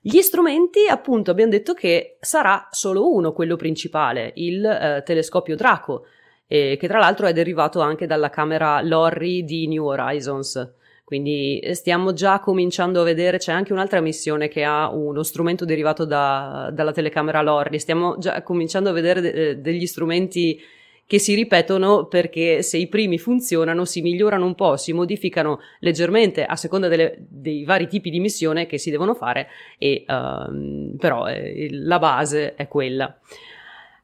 Gli 0.00 0.20
strumenti, 0.20 0.86
appunto, 0.86 1.30
abbiamo 1.30 1.50
detto 1.50 1.72
che 1.72 2.18
sarà 2.20 2.68
solo 2.70 3.10
uno, 3.10 3.32
quello 3.32 3.56
principale, 3.56 4.32
il 4.36 4.62
eh, 4.62 5.02
telescopio 5.02 5.56
Draco, 5.56 6.04
eh, 6.46 6.76
che 6.78 6.86
tra 6.86 6.98
l'altro 6.98 7.26
è 7.26 7.32
derivato 7.32 7.80
anche 7.80 8.06
dalla 8.06 8.28
camera 8.28 8.82
Lorry 8.82 9.44
di 9.44 9.66
New 9.66 9.86
Horizons. 9.86 10.74
Quindi 11.04 11.58
eh, 11.58 11.72
stiamo 11.72 12.12
già 12.12 12.40
cominciando 12.40 13.00
a 13.00 13.04
vedere, 13.04 13.38
c'è 13.38 13.52
anche 13.52 13.72
un'altra 13.72 14.02
missione 14.02 14.48
che 14.48 14.62
ha 14.64 14.90
uno 14.90 15.22
strumento 15.22 15.64
derivato 15.64 16.04
da, 16.04 16.70
dalla 16.70 16.92
telecamera 16.92 17.40
Lorry, 17.40 17.78
stiamo 17.78 18.18
già 18.18 18.42
cominciando 18.42 18.90
a 18.90 18.92
vedere 18.92 19.20
de- 19.22 19.32
eh, 19.32 19.56
degli 19.56 19.86
strumenti 19.86 20.60
che 21.06 21.18
si 21.18 21.34
ripetono 21.34 22.06
perché 22.06 22.62
se 22.62 22.78
i 22.78 22.88
primi 22.88 23.18
funzionano 23.18 23.84
si 23.84 24.00
migliorano 24.00 24.44
un 24.46 24.54
po', 24.54 24.76
si 24.76 24.92
modificano 24.92 25.60
leggermente 25.80 26.44
a 26.44 26.56
seconda 26.56 26.88
delle, 26.88 27.16
dei 27.28 27.64
vari 27.64 27.88
tipi 27.88 28.10
di 28.10 28.20
missione 28.20 28.66
che 28.66 28.78
si 28.78 28.90
devono 28.90 29.14
fare, 29.14 29.48
e, 29.78 30.04
uh, 30.06 30.96
però 30.96 31.26
eh, 31.26 31.68
la 31.70 31.98
base 31.98 32.54
è 32.54 32.68
quella. 32.68 33.18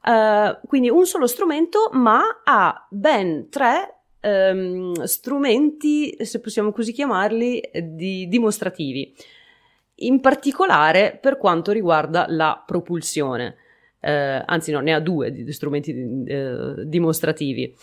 Uh, 0.03 0.59
quindi 0.67 0.89
un 0.89 1.07
solo 1.07 1.27
strumento, 1.27 1.91
ma 1.93 2.41
ha 2.45 2.87
ben 2.91 3.49
tre 3.51 4.01
ehm, 4.21 5.03
strumenti, 5.05 6.17
se 6.25 6.41
possiamo 6.41 6.73
così 6.73 6.93
chiamarli, 6.93 7.71
di, 7.83 8.29
dimostrativi, 8.29 9.15
in 10.03 10.21
particolare 10.21 11.19
per 11.21 11.37
quanto 11.37 11.73
riguarda 11.73 12.27
la 12.29 12.63
propulsione. 12.65 13.57
Eh, 14.01 14.43
anzi, 14.45 14.73
no, 14.73 14.81
ne 14.81 14.95
ha 14.95 15.01
due 15.01 15.31
di 15.31 15.53
strumenti 15.53 16.25
eh, 16.27 16.75
dimostrativi. 16.85 17.77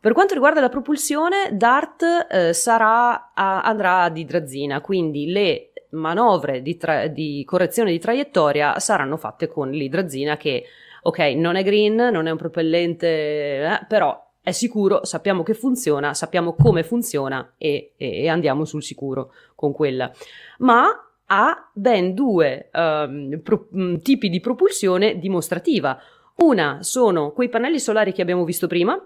Per 0.00 0.12
quanto 0.14 0.34
riguarda 0.34 0.60
la 0.60 0.68
propulsione, 0.68 1.50
Dart 1.52 2.02
eh, 2.28 2.52
sarà 2.52 3.32
a, 3.34 3.62
andrà 3.62 4.02
ad 4.02 4.16
idrazina, 4.16 4.80
quindi 4.80 5.30
le 5.30 5.72
manovre 5.90 6.60
di, 6.60 6.76
tra- 6.76 7.06
di, 7.06 7.44
correzione 7.46 7.92
di 7.92 7.98
traiettoria 7.98 8.80
saranno 8.80 9.16
fatte 9.16 9.46
con 9.46 9.70
l'idrazina 9.70 10.36
che, 10.36 10.64
ok, 11.02 11.18
non 11.36 11.54
è 11.54 11.62
green, 11.62 11.94
non 11.94 12.26
è 12.26 12.30
un 12.30 12.36
propellente, 12.36 13.06
eh, 13.06 13.86
però 13.86 14.30
è 14.40 14.50
sicuro, 14.50 15.04
sappiamo 15.04 15.44
che 15.44 15.54
funziona, 15.54 16.14
sappiamo 16.14 16.54
come 16.54 16.82
funziona 16.82 17.54
e, 17.56 17.92
e, 17.96 18.22
e 18.22 18.28
andiamo 18.28 18.64
sul 18.64 18.82
sicuro 18.82 19.32
con 19.54 19.72
quella. 19.72 20.10
Ma 20.58 20.88
ha 21.32 21.70
ben 21.72 22.14
due 22.14 22.68
um, 22.72 23.40
pro- 23.42 23.68
mm, 23.74 23.96
tipi 23.96 24.28
di 24.28 24.40
propulsione 24.40 25.18
dimostrativa. 25.18 25.98
Una 26.36 26.78
sono 26.82 27.32
quei 27.32 27.48
pannelli 27.48 27.78
solari 27.78 28.12
che 28.12 28.22
abbiamo 28.22 28.44
visto 28.44 28.66
prima, 28.66 29.00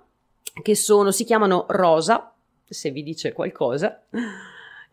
che 0.62 0.74
sono, 0.74 1.10
si 1.10 1.24
chiamano 1.24 1.66
ROSA, 1.68 2.34
se 2.68 2.90
vi 2.90 3.02
dice 3.02 3.32
qualcosa 3.32 4.02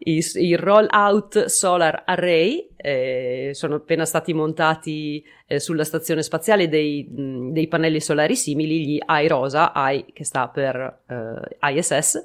il, 0.06 0.26
il 0.36 0.58
Roll 0.58 0.88
Out 0.90 1.46
Solar 1.46 2.04
Array, 2.06 2.70
eh, 2.76 3.52
sono 3.54 3.76
appena 3.76 4.06
stati 4.06 4.34
montati 4.34 5.24
eh, 5.46 5.60
sulla 5.60 5.84
stazione 5.84 6.24
spaziale 6.24 6.68
dei, 6.68 7.04
mh, 7.04 7.52
dei, 7.52 7.68
pannelli 7.68 8.02
solari 8.02 8.36
simili, 8.36 8.86
gli 8.86 9.00
iRosa, 9.08 9.72
I 9.76 10.06
che 10.12 10.24
sta 10.24 10.48
per 10.48 11.04
eh, 11.08 11.78
ISS, 11.78 12.24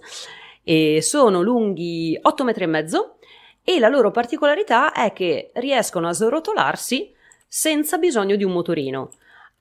e 0.64 1.00
sono 1.02 1.40
lunghi 1.40 2.18
8 2.20 2.44
metri 2.44 2.64
e 2.64 2.66
mezzo 2.66 3.17
e 3.68 3.78
la 3.78 3.88
loro 3.88 4.10
particolarità 4.10 4.92
è 4.92 5.12
che 5.12 5.50
riescono 5.56 6.08
a 6.08 6.14
srotolarsi 6.14 7.12
senza 7.46 7.98
bisogno 7.98 8.34
di 8.34 8.42
un 8.42 8.52
motorino. 8.52 9.10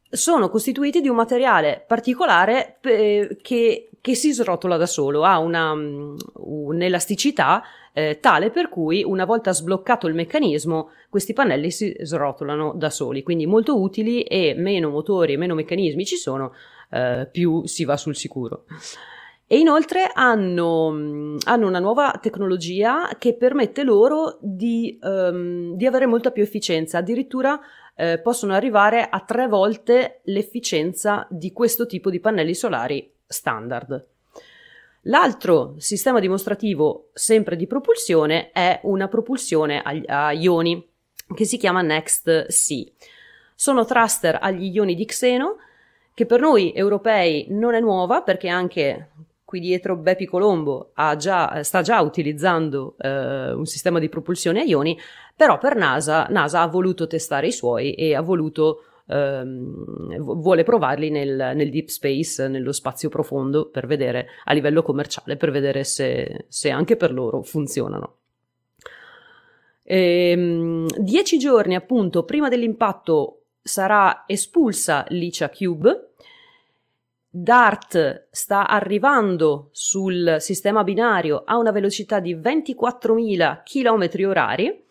Sono 0.09 0.47
costituiti 0.47 1.01
di 1.01 1.09
un 1.09 1.17
materiale 1.17 1.83
particolare 1.85 2.77
eh, 2.83 3.37
che, 3.41 3.89
che, 3.99 4.15
si 4.15 4.31
srotola 4.31 4.77
da 4.77 4.85
solo, 4.85 5.25
ha 5.25 5.39
una, 5.39 5.73
un'elasticità 6.35 7.61
eh, 7.91 8.19
tale 8.21 8.49
per 8.49 8.69
cui 8.69 9.03
una 9.03 9.25
volta 9.25 9.51
sbloccato 9.51 10.07
il 10.07 10.15
meccanismo 10.15 10.91
questi 11.09 11.33
pannelli 11.33 11.69
si 11.69 11.93
srotolano 11.99 12.75
da 12.77 12.89
soli, 12.89 13.23
quindi 13.23 13.45
molto 13.45 13.77
utili 13.77 14.21
e 14.21 14.53
meno 14.55 14.89
motori 14.89 15.33
e 15.33 15.37
meno 15.37 15.53
meccanismi 15.53 16.05
ci 16.05 16.15
sono, 16.15 16.53
eh, 16.91 17.27
più 17.29 17.65
si 17.65 17.83
va 17.83 17.97
sul 17.97 18.15
sicuro. 18.15 18.63
E 19.49 19.57
inoltre 19.59 20.11
hanno, 20.13 20.89
hanno, 21.45 21.67
una 21.67 21.79
nuova 21.79 22.19
tecnologia 22.21 23.15
che 23.17 23.33
permette 23.33 23.83
loro 23.83 24.37
di, 24.41 24.99
um, 25.01 25.73
di 25.73 25.85
avere 25.85 26.05
molta 26.05 26.31
più 26.31 26.43
efficienza, 26.43 26.97
addirittura 26.97 27.57
eh, 27.95 28.19
possono 28.19 28.53
arrivare 28.53 29.07
a 29.07 29.21
tre 29.21 29.47
volte 29.47 30.19
l'efficienza 30.25 31.25
di 31.29 31.53
questo 31.53 31.85
tipo 31.85 32.09
di 32.09 32.19
pannelli 32.19 32.53
solari 32.53 33.09
standard. 33.25 34.05
L'altro 35.03 35.75
sistema 35.77 36.19
dimostrativo, 36.19 37.11
sempre 37.13 37.55
di 37.55 37.67
propulsione, 37.67 38.51
è 38.51 38.81
una 38.83 39.07
propulsione 39.07 39.81
a, 39.81 40.27
a 40.27 40.31
ioni 40.33 40.85
che 41.33 41.45
si 41.45 41.57
chiama 41.57 41.81
NextC. 41.81 42.91
Sono 43.55 43.85
thruster 43.85 44.39
agli 44.41 44.75
ioni 44.75 44.93
di 44.93 45.05
xeno, 45.05 45.55
che 46.13 46.25
per 46.25 46.41
noi 46.41 46.73
europei 46.73 47.45
non 47.49 47.75
è 47.75 47.79
nuova 47.79 48.21
perché 48.21 48.49
anche 48.49 49.09
qui 49.47 49.61
dietro 49.61 49.95
Bepi 49.95 50.25
Colombo 50.25 50.91
già, 51.15 51.63
sta 51.63 51.81
già 51.81 52.01
utilizzando 52.01 52.95
eh, 52.99 53.53
un 53.53 53.65
sistema 53.65 53.97
di 53.97 54.09
propulsione 54.09 54.59
a 54.59 54.63
ioni, 54.65 54.99
però 55.37 55.57
per 55.57 55.77
NASA, 55.77 56.27
NASA 56.29 56.59
ha 56.59 56.67
voluto 56.67 57.07
testare 57.07 57.47
i 57.47 57.53
suoi 57.53 57.93
e 57.93 58.13
ha 58.13 58.19
voluto 58.19 58.81
ehm, 59.07 60.17
vuole 60.17 60.63
provarli 60.63 61.09
nel, 61.09 61.53
nel, 61.55 61.69
deep 61.69 61.87
space, 61.87 62.49
nello 62.49 62.73
spazio 62.73 63.07
profondo, 63.07 63.69
per 63.69 63.87
vedere 63.87 64.27
a 64.43 64.51
livello 64.51 64.81
commerciale, 64.81 65.37
per 65.37 65.51
vedere 65.51 65.85
se, 65.85 66.47
se 66.49 66.69
anche 66.69 66.97
per 66.97 67.13
loro 67.13 67.41
funzionano. 67.41 68.15
Ehm, 69.83 70.87
dieci 70.97 71.37
giorni 71.37 71.73
appunto 71.75 72.25
prima 72.25 72.49
dell'impatto 72.49 73.43
sarà 73.63 74.25
espulsa 74.27 75.05
l'Icia 75.07 75.49
Cube. 75.49 76.06
DART 77.41 78.27
sta 78.31 78.67
arrivando 78.67 79.69
sul 79.71 80.37
sistema 80.39 80.83
binario 80.83 81.43
a 81.45 81.57
una 81.57 81.71
velocità 81.71 82.19
di 82.19 82.35
24.000 82.35 83.63
km 83.63 84.27
orari 84.27 84.85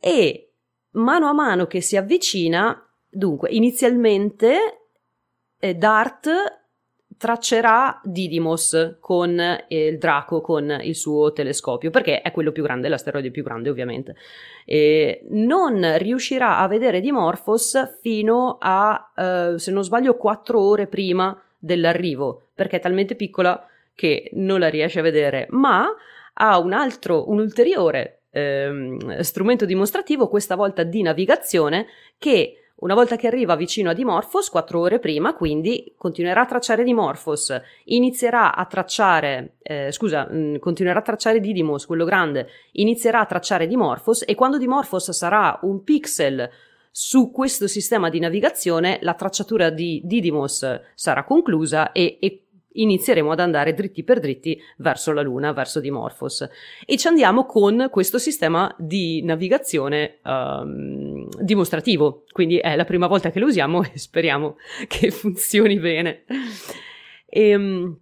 e 0.00 0.52
mano 0.92 1.28
a 1.28 1.32
mano 1.32 1.66
che 1.66 1.80
si 1.80 1.96
avvicina 1.96 2.80
Dunque, 3.16 3.48
inizialmente 3.50 4.88
eh, 5.58 5.74
Dart 5.74 6.28
traccerà 7.16 7.98
Didymos 8.04 8.98
con 9.00 9.40
eh, 9.40 9.64
il 9.68 9.96
Draco 9.96 10.42
con 10.42 10.78
il 10.82 10.94
suo 10.94 11.32
telescopio 11.32 11.88
perché 11.88 12.20
è 12.20 12.30
quello 12.30 12.52
più 12.52 12.62
grande, 12.62 12.90
l'asteroide 12.90 13.30
più 13.30 13.42
grande 13.42 13.70
ovviamente. 13.70 14.16
E 14.66 15.24
non 15.30 15.96
riuscirà 15.96 16.58
a 16.58 16.68
vedere 16.68 17.00
Dimorphos 17.00 17.96
fino 18.02 18.58
a, 18.60 19.12
eh, 19.16 19.54
se 19.56 19.70
non 19.70 19.82
sbaglio, 19.82 20.18
quattro 20.18 20.60
ore 20.60 20.86
prima 20.86 21.40
dell'arrivo 21.66 22.48
perché 22.54 22.76
è 22.76 22.80
talmente 22.80 23.14
piccola 23.14 23.66
che 23.94 24.30
non 24.34 24.60
la 24.60 24.68
riesce 24.68 25.00
a 25.00 25.02
vedere, 25.02 25.46
ma 25.50 25.86
ha 26.34 26.58
un 26.58 26.72
altro, 26.72 27.30
un 27.30 27.40
ulteriore 27.40 28.20
ehm, 28.30 29.20
strumento 29.20 29.64
dimostrativo, 29.64 30.28
questa 30.28 30.54
volta 30.54 30.82
di 30.82 31.02
navigazione, 31.02 31.86
che 32.18 32.60
una 32.78 32.92
volta 32.92 33.16
che 33.16 33.26
arriva 33.26 33.56
vicino 33.56 33.88
a 33.88 33.94
Dimorphos, 33.94 34.50
quattro 34.50 34.80
ore 34.80 34.98
prima, 34.98 35.34
quindi 35.34 35.94
continuerà 35.96 36.42
a 36.42 36.46
tracciare 36.46 36.84
Dimorphos, 36.84 37.58
inizierà 37.84 38.54
a 38.54 38.66
tracciare, 38.66 39.54
eh, 39.62 39.90
scusa, 39.92 40.28
mh, 40.30 40.36
mm, 40.36 40.56
continuerà 40.56 40.98
a 40.98 41.02
tracciare 41.02 41.40
Didymos, 41.40 41.86
quello 41.86 42.04
grande, 42.04 42.48
inizierà 42.72 43.20
a 43.20 43.26
tracciare 43.26 43.66
Dimorphos 43.66 44.24
e 44.26 44.34
quando 44.34 44.58
Dimorphos 44.58 45.10
sarà 45.12 45.58
un 45.62 45.82
pixel 45.84 46.50
su 46.98 47.30
questo 47.30 47.66
sistema 47.66 48.08
di 48.08 48.18
navigazione, 48.18 48.98
la 49.02 49.12
tracciatura 49.12 49.68
di 49.68 50.00
Didymos 50.02 50.80
sarà 50.94 51.24
conclusa 51.24 51.92
e, 51.92 52.16
e 52.18 52.44
inizieremo 52.72 53.32
ad 53.32 53.40
andare 53.40 53.74
dritti 53.74 54.02
per 54.02 54.18
dritti 54.18 54.58
verso 54.78 55.12
la 55.12 55.20
Luna, 55.20 55.52
verso 55.52 55.78
Dimorphos. 55.78 56.48
E 56.86 56.96
ci 56.96 57.06
andiamo 57.06 57.44
con 57.44 57.88
questo 57.90 58.16
sistema 58.16 58.74
di 58.78 59.22
navigazione 59.22 60.20
um, 60.24 61.28
dimostrativo, 61.38 62.24
quindi 62.32 62.56
è 62.56 62.74
la 62.76 62.86
prima 62.86 63.08
volta 63.08 63.30
che 63.30 63.40
lo 63.40 63.46
usiamo 63.48 63.82
e 63.92 63.98
speriamo 63.98 64.56
che 64.88 65.10
funzioni 65.10 65.78
bene. 65.78 66.24
E, 67.26 67.54
um, 67.54 67.94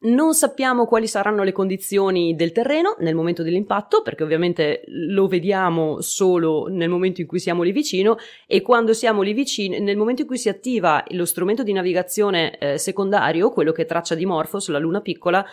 non 0.00 0.34
sappiamo 0.34 0.86
quali 0.86 1.08
saranno 1.08 1.42
le 1.42 1.50
condizioni 1.50 2.36
del 2.36 2.52
terreno 2.52 2.94
nel 3.00 3.16
momento 3.16 3.42
dell'impatto, 3.42 4.02
perché 4.02 4.22
ovviamente 4.22 4.84
lo 4.86 5.26
vediamo 5.26 6.00
solo 6.00 6.66
nel 6.68 6.88
momento 6.88 7.20
in 7.20 7.26
cui 7.26 7.40
siamo 7.40 7.62
lì 7.62 7.72
vicino 7.72 8.16
e 8.46 8.62
quando 8.62 8.92
siamo 8.92 9.22
lì 9.22 9.32
vicino, 9.32 9.76
nel 9.78 9.96
momento 9.96 10.22
in 10.22 10.28
cui 10.28 10.38
si 10.38 10.48
attiva 10.48 11.02
lo 11.08 11.24
strumento 11.24 11.62
di 11.62 11.72
navigazione 11.72 12.58
eh, 12.58 12.78
secondario, 12.78 13.50
quello 13.50 13.72
che 13.72 13.86
traccia 13.86 14.14
di 14.14 14.24
Morphos, 14.24 14.68
la 14.68 14.78
luna 14.78 15.00
piccola, 15.00 15.44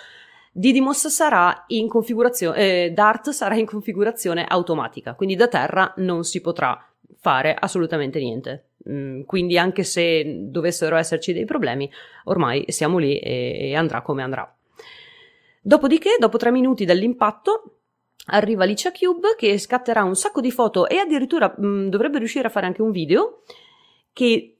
Didymos 0.52 1.08
sarà 1.08 1.66
in 1.68 1.90
configurazione, 1.90 2.86
eh, 2.86 2.92
Dart 2.92 3.32
sarà 3.32 3.56
in 3.56 3.66
configurazione 3.66 4.46
automatica, 4.46 5.16
quindi 5.16 5.36
da 5.36 5.48
terra 5.48 5.92
non 5.98 6.24
si 6.24 6.40
potrà 6.40 6.80
fare 7.18 7.54
assolutamente 7.54 8.20
niente. 8.20 8.68
Quindi 9.26 9.57
anche 9.57 9.84
se 9.84 10.48
dovessero 10.49 10.95
esserci 10.95 11.34
dei 11.34 11.45
problemi, 11.45 11.90
ormai 12.26 12.66
siamo 12.68 12.99
lì 12.99 13.18
e, 13.18 13.70
e 13.70 13.76
andrà 13.76 14.02
come 14.02 14.22
andrà. 14.22 14.56
Dopodiché, 15.62 16.18
dopo 16.20 16.38
tre 16.38 16.52
minuti 16.52 16.86
dall'impatto, 16.86 17.80
arriva 18.28 18.66
Licia 18.66 18.91
Cube 18.91 19.36
che 19.36 19.57
scatterà 19.57 20.03
un 20.03 20.16
sacco 20.16 20.41
di 20.41 20.52
foto 20.52 20.88
e 20.88 20.98
addirittura 20.98 21.53
mh, 21.57 21.90
dovrebbe 21.90 22.20
riuscire 22.20 22.48
a 22.48 22.52
fare 22.52 22.68
anche 22.68 22.84
un 22.84 22.91
video 22.91 23.41
che 24.14 24.57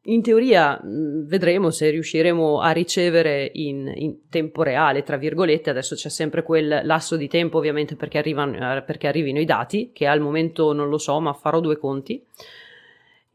in 0.00 0.22
teoria 0.22 0.80
mh, 0.80 1.26
vedremo 1.26 1.70
se 1.70 1.90
riusciremo 1.90 2.60
a 2.60 2.70
ricevere 2.70 3.50
in, 3.54 3.92
in, 3.96 4.28
tempo 4.28 4.62
reale, 4.62 5.02
tra 5.02 5.16
virgolette, 5.16 5.70
adesso 5.70 5.96
c'è 5.96 6.08
sempre 6.08 6.44
quel 6.44 6.82
lasso 6.84 7.16
di 7.16 7.26
tempo 7.26 7.58
ovviamente 7.58 7.96
perché, 7.96 8.18
arrivano, 8.18 8.82
perché 8.84 9.08
arrivino 9.08 9.40
i 9.40 9.44
dati, 9.44 9.90
che 9.92 10.06
al 10.06 10.20
momento 10.20 10.72
non 10.72 10.88
lo 10.88 10.98
so, 10.98 11.18
ma 11.18 11.32
farò 11.32 11.58
due 11.58 11.76
conti 11.76 12.24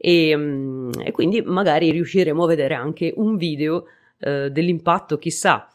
e, 0.04 0.36
mm, 0.36 0.90
e 1.04 1.12
quindi 1.12 1.42
magari 1.42 1.92
riusciremo 1.92 2.42
a 2.42 2.48
vedere 2.48 2.74
anche 2.74 3.12
un 3.14 3.36
video 3.36 3.84
eh, 4.18 4.50
dell'impatto, 4.50 5.16
chissà. 5.16 5.68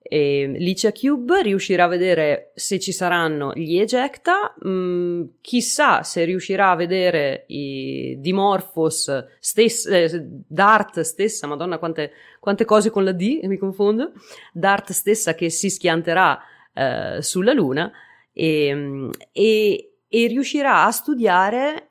E 0.00 0.46
Licia 0.56 0.92
Cube 0.92 1.42
riuscirà 1.42 1.84
a 1.84 1.88
vedere 1.88 2.52
se 2.54 2.78
ci 2.78 2.92
saranno 2.92 3.52
gli 3.54 3.76
ejecta, 3.76 4.54
mm, 4.66 5.24
chissà 5.42 6.02
se 6.04 6.24
riuscirà 6.24 6.70
a 6.70 6.76
vedere 6.76 7.44
i 7.48 8.16
Dimorphos, 8.18 9.26
stess- 9.40 9.86
eh, 9.88 10.24
Dart 10.24 11.00
stessa, 11.00 11.46
madonna 11.46 11.76
quante, 11.76 12.12
quante, 12.40 12.64
cose 12.64 12.88
con 12.88 13.04
la 13.04 13.12
D, 13.12 13.40
mi 13.42 13.58
confondo, 13.58 14.12
Dart 14.54 14.92
stessa 14.92 15.34
che 15.34 15.50
si 15.50 15.68
schianterà 15.68 16.40
eh, 16.72 17.18
sulla 17.20 17.52
Luna 17.52 17.92
e, 18.32 18.74
mm, 18.74 19.10
e, 19.32 19.90
e 20.08 20.26
riuscirà 20.28 20.84
a 20.84 20.90
studiare 20.92 21.90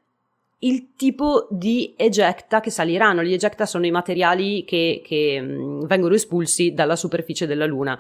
il 0.60 0.94
tipo 0.95 1.48
di 1.49 1.94
ejecta 1.98 2.60
che 2.60 2.69
saliranno. 2.69 3.23
Gli 3.23 3.34
ejecta 3.34 3.65
sono 3.65 3.86
i 3.86 3.91
materiali 3.91 4.64
che, 4.64 5.02
che 5.03 5.40
mm, 5.41 5.86
vengono 5.86 6.15
espulsi 6.15 6.73
dalla 6.73 6.95
superficie 6.95 7.45
della 7.45 7.65
Luna. 7.65 7.98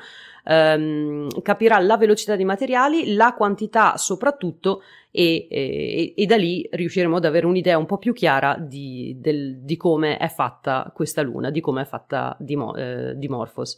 Um, 0.47 1.41
capirà 1.41 1.79
la 1.79 1.97
velocità 1.97 2.35
dei 2.35 2.45
materiali, 2.45 3.15
la 3.15 3.33
quantità 3.33 3.97
soprattutto 3.97 4.83
e, 5.09 5.47
e, 5.49 6.13
e, 6.15 6.25
da 6.27 6.35
lì 6.35 6.67
riusciremo 6.71 7.15
ad 7.15 7.25
avere 7.25 7.47
un'idea 7.47 7.79
un 7.79 7.87
po' 7.87 7.97
più 7.97 8.13
chiara 8.13 8.55
di, 8.59 9.15
del, 9.19 9.57
di 9.61 9.75
come 9.75 10.17
è 10.17 10.27
fatta 10.27 10.91
questa 10.93 11.23
Luna, 11.23 11.49
di 11.49 11.61
come 11.61 11.81
è 11.81 11.85
fatta 11.85 12.37
eh, 12.37 13.13
Dimorphos. 13.15 13.77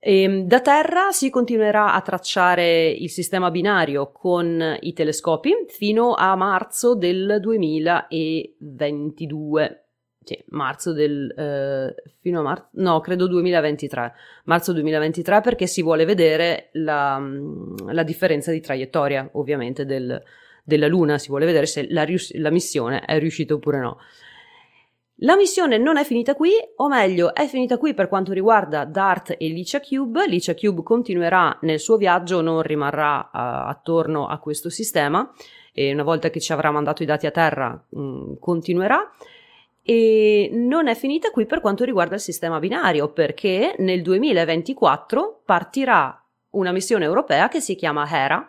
E 0.00 0.22
ehm, 0.22 0.46
da 0.46 0.60
terra 0.60 1.10
si 1.10 1.28
continuerà 1.28 1.92
a 1.92 2.00
tracciare 2.00 2.88
il 2.88 3.10
sistema 3.10 3.50
binario 3.50 4.12
con 4.12 4.76
i 4.80 4.92
telescopi 4.92 5.52
fino 5.66 6.14
a 6.14 6.36
marzo 6.36 6.94
del 6.94 7.38
2022. 7.40 9.82
Sì, 10.22 10.40
marzo 10.50 10.92
del... 10.92 11.34
Eh, 11.36 11.96
fino 12.20 12.38
a 12.40 12.42
marzo... 12.42 12.68
no, 12.72 13.00
credo 13.00 13.26
2023. 13.26 14.12
Marzo 14.44 14.72
2023 14.72 15.40
perché 15.40 15.66
si 15.66 15.82
vuole 15.82 16.04
vedere 16.04 16.68
la, 16.72 17.20
la 17.86 18.02
differenza 18.04 18.52
di 18.52 18.60
traiettoria, 18.60 19.28
ovviamente, 19.32 19.84
del, 19.84 20.22
della 20.62 20.86
Luna. 20.86 21.18
Si 21.18 21.28
vuole 21.28 21.46
vedere 21.46 21.66
se 21.66 21.88
la, 21.90 22.06
la 22.34 22.50
missione 22.50 23.00
è 23.00 23.18
riuscita 23.18 23.54
oppure 23.54 23.80
no. 23.80 23.98
La 25.22 25.34
missione 25.34 25.78
non 25.78 25.96
è 25.96 26.04
finita 26.04 26.36
qui, 26.36 26.52
o 26.76 26.86
meglio, 26.86 27.34
è 27.34 27.48
finita 27.48 27.76
qui 27.76 27.92
per 27.92 28.06
quanto 28.06 28.32
riguarda 28.32 28.84
Dart 28.84 29.34
e 29.36 29.48
Licia 29.48 29.80
Cube. 29.80 30.28
Licia 30.28 30.54
Cube 30.54 30.84
continuerà 30.84 31.58
nel 31.62 31.80
suo 31.80 31.96
viaggio, 31.96 32.40
non 32.40 32.62
rimarrà 32.62 33.18
uh, 33.24 33.28
attorno 33.68 34.28
a 34.28 34.38
questo 34.38 34.70
sistema 34.70 35.28
e 35.72 35.92
una 35.92 36.04
volta 36.04 36.30
che 36.30 36.38
ci 36.38 36.52
avrà 36.52 36.70
mandato 36.70 37.02
i 37.02 37.06
dati 37.06 37.26
a 37.26 37.32
terra 37.32 37.84
mh, 37.88 38.00
mm, 38.00 38.32
continuerà. 38.38 39.10
E 39.82 40.50
non 40.52 40.86
è 40.86 40.94
finita 40.94 41.32
qui 41.32 41.46
per 41.46 41.60
quanto 41.60 41.82
riguarda 41.82 42.14
il 42.14 42.20
sistema 42.20 42.60
binario, 42.60 43.08
perché 43.08 43.74
nel 43.78 44.02
2024 44.02 45.40
partirà 45.44 46.24
una 46.50 46.70
missione 46.70 47.04
europea 47.04 47.48
che 47.48 47.60
si 47.60 47.74
chiama 47.74 48.08
Hera, 48.08 48.48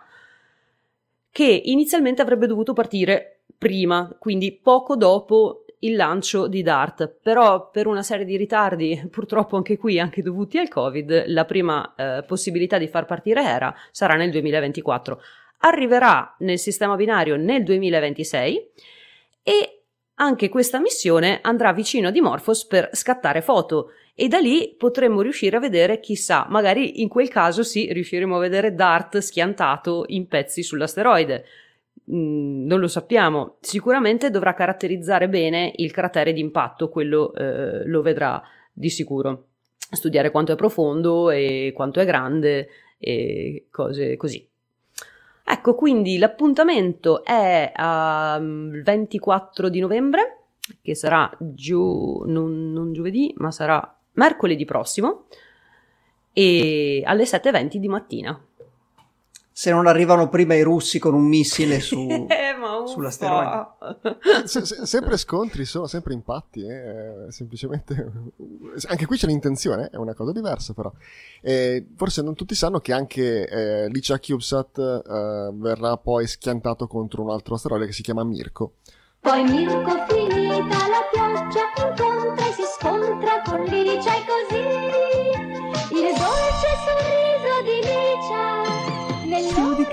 che 1.31 1.61
inizialmente 1.65 2.21
avrebbe 2.21 2.45
dovuto 2.45 2.73
partire 2.73 3.39
prima, 3.57 4.15
quindi 4.19 4.51
poco 4.51 4.95
dopo 4.95 5.63
il 5.79 5.95
lancio 5.95 6.47
di 6.47 6.61
Dart, 6.61 7.19
però 7.21 7.69
per 7.69 7.87
una 7.87 8.03
serie 8.03 8.25
di 8.25 8.35
ritardi, 8.35 9.07
purtroppo 9.09 9.55
anche 9.55 9.77
qui, 9.77 9.99
anche 9.99 10.21
dovuti 10.21 10.57
al 10.57 10.67
Covid, 10.67 11.25
la 11.27 11.45
prima 11.45 11.93
eh, 11.95 12.23
possibilità 12.23 12.77
di 12.77 12.87
far 12.87 13.05
partire 13.05 13.43
Hera 13.43 13.73
sarà 13.91 14.15
nel 14.15 14.31
2024. 14.31 15.21
Arriverà 15.59 16.35
nel 16.39 16.59
sistema 16.59 16.95
binario 16.95 17.35
nel 17.35 17.63
2026 17.63 18.69
e 19.43 19.83
anche 20.15 20.49
questa 20.49 20.79
missione 20.79 21.39
andrà 21.41 21.71
vicino 21.71 22.09
a 22.09 22.11
Dimorphos 22.11 22.65
per 22.65 22.89
scattare 22.93 23.41
foto. 23.41 23.91
E 24.13 24.27
da 24.27 24.39
lì 24.39 24.75
potremmo 24.77 25.21
riuscire 25.21 25.55
a 25.55 25.61
vedere, 25.61 26.01
chissà, 26.01 26.45
magari 26.49 27.01
in 27.01 27.07
quel 27.07 27.29
caso 27.29 27.63
sì, 27.63 27.91
riusciremo 27.93 28.35
a 28.35 28.39
vedere 28.39 28.75
Dart 28.75 29.19
schiantato 29.19 30.03
in 30.07 30.27
pezzi 30.27 30.61
sull'asteroide 30.61 31.45
Non 32.05 32.79
lo 32.79 32.87
sappiamo. 32.87 33.57
Sicuramente 33.59 34.29
dovrà 34.29 34.53
caratterizzare 34.53 35.29
bene 35.29 35.73
il 35.75 35.91
cratere 35.91 36.33
d'impatto, 36.33 36.89
quello 36.89 37.33
eh, 37.33 37.85
lo 37.85 38.01
vedrà 38.01 38.41
di 38.71 38.89
sicuro. 38.89 39.45
Studiare 39.91 40.31
quanto 40.31 40.51
è 40.51 40.55
profondo 40.55 41.29
e 41.29 41.71
quanto 41.75 41.99
è 41.99 42.05
grande 42.05 42.69
e 42.97 43.67
cose 43.71 44.17
così. 44.17 44.47
Ecco, 45.51 45.73
quindi 45.73 46.19
l'appuntamento 46.19 47.23
è 47.23 47.71
um, 47.75 48.83
24 48.83 49.69
di 49.69 49.79
novembre, 49.79 50.43
che 50.81 50.93
sarà 50.93 51.35
gio- 51.39 52.23
non, 52.27 52.71
non 52.71 52.93
giovedì, 52.93 53.33
ma 53.37 53.49
sarà 53.49 53.97
mercoledì 54.13 54.65
prossimo, 54.65 55.25
e 56.33 57.01
alle 57.03 57.23
7.20 57.23 57.77
di 57.77 57.87
mattina 57.87 58.39
se 59.59 59.71
non 59.71 59.87
arrivano 59.87 60.29
prima 60.29 60.53
i 60.53 60.61
russi 60.61 60.99
con 60.99 61.13
un 61.13 61.25
missile 61.25 61.81
su, 61.81 61.99
eh, 62.07 62.55
sull'asteroide. 62.85 63.67
se, 64.45 64.63
se, 64.63 64.85
sempre 64.85 65.17
scontri 65.17 65.65
sono 65.65 65.85
sempre 65.85 66.13
impatti, 66.13 66.61
eh, 66.61 67.25
semplicemente 67.27 68.09
anche 68.87 69.05
qui 69.05 69.17
c'è 69.17 69.27
l'intenzione, 69.27 69.89
è 69.91 69.97
una 69.97 70.13
cosa 70.13 70.31
diversa 70.31 70.71
però. 70.71 70.89
Eh, 71.41 71.87
forse 71.97 72.21
non 72.21 72.35
tutti 72.35 72.55
sanno 72.55 72.79
che 72.79 72.93
anche 72.93 73.49
eh, 73.49 73.89
Licia 73.89 74.17
CubeSat 74.17 74.77
eh, 74.77 75.51
verrà 75.55 75.97
poi 75.97 76.25
schiantato 76.25 76.87
contro 76.87 77.21
un 77.21 77.31
altro 77.31 77.55
asteroide 77.55 77.87
che 77.87 77.91
si 77.91 78.01
chiama 78.01 78.23
Mirko. 78.23 78.75
Poi 79.19 79.43
Mirko 79.43 80.05
finita 80.07 80.87
la 80.87 81.03
pioggia 81.11 81.98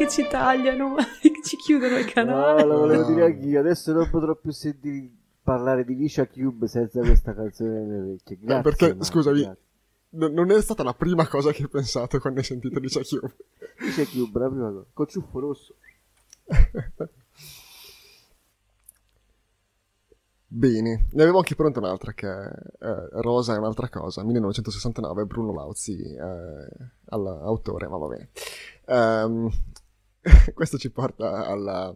che 0.07 0.11
ci 0.11 0.27
tagliano, 0.29 0.95
ci 1.43 1.57
chiudono 1.57 1.99
il 1.99 2.07
canale. 2.07 2.63
No, 2.63 2.69
lo 2.69 2.79
volevo 2.79 3.05
dire 3.05 3.25
anch'io. 3.25 3.61
Adesso 3.61 3.93
non 3.93 4.09
potrò 4.09 4.35
più 4.37 4.53
sentire 4.53 5.11
parlare 5.43 5.85
di 5.85 5.97
Lisha 5.97 6.27
Cube 6.27 6.67
senza 6.69 7.01
questa 7.01 7.35
canzone 7.35 7.81
nelle 7.81 8.09
orecchie. 8.11 8.39
Grazie. 8.39 8.57
No, 8.57 8.63
perché, 8.63 8.89
Marco, 8.89 9.05
scusami, 9.05 9.41
grazie. 9.43 10.31
non 10.31 10.51
è 10.51 10.63
stata 10.63 10.83
la 10.83 10.95
prima 10.95 11.27
cosa 11.29 11.53
che 11.53 11.63
hai 11.63 11.69
pensato 11.69 12.19
quando 12.19 12.41
hai 12.41 12.47
sentito 12.47 12.79
Lisha 12.79 13.01
Cube. 13.03 13.35
Lisha 13.79 14.05
Cube, 14.05 14.39
la 14.39 14.49
prima 14.49 14.71
cosa. 14.71 14.87
Col 14.93 15.09
ciuffo 15.09 15.41
rosso. 15.41 15.75
Bene, 20.49 21.09
ne 21.11 21.23
avevo 21.23 21.39
anche 21.39 21.57
pronta 21.57 21.81
un'altra 21.81 22.13
che 22.13 22.29
è 22.29 22.49
eh, 22.81 23.09
Rosa 23.21 23.55
è 23.55 23.59
un'altra 23.59 23.89
cosa, 23.89 24.23
1969, 24.23 25.25
Bruno 25.27 25.53
Lauzi, 25.53 26.01
eh, 26.01 26.69
all'autore, 27.09 27.89
ma 27.89 27.97
va 27.99 28.07
bene. 28.07 28.29
Um, 28.87 29.51
questo 30.55 30.77
ci 30.79 30.91
porta 30.91 31.47
alla, 31.47 31.95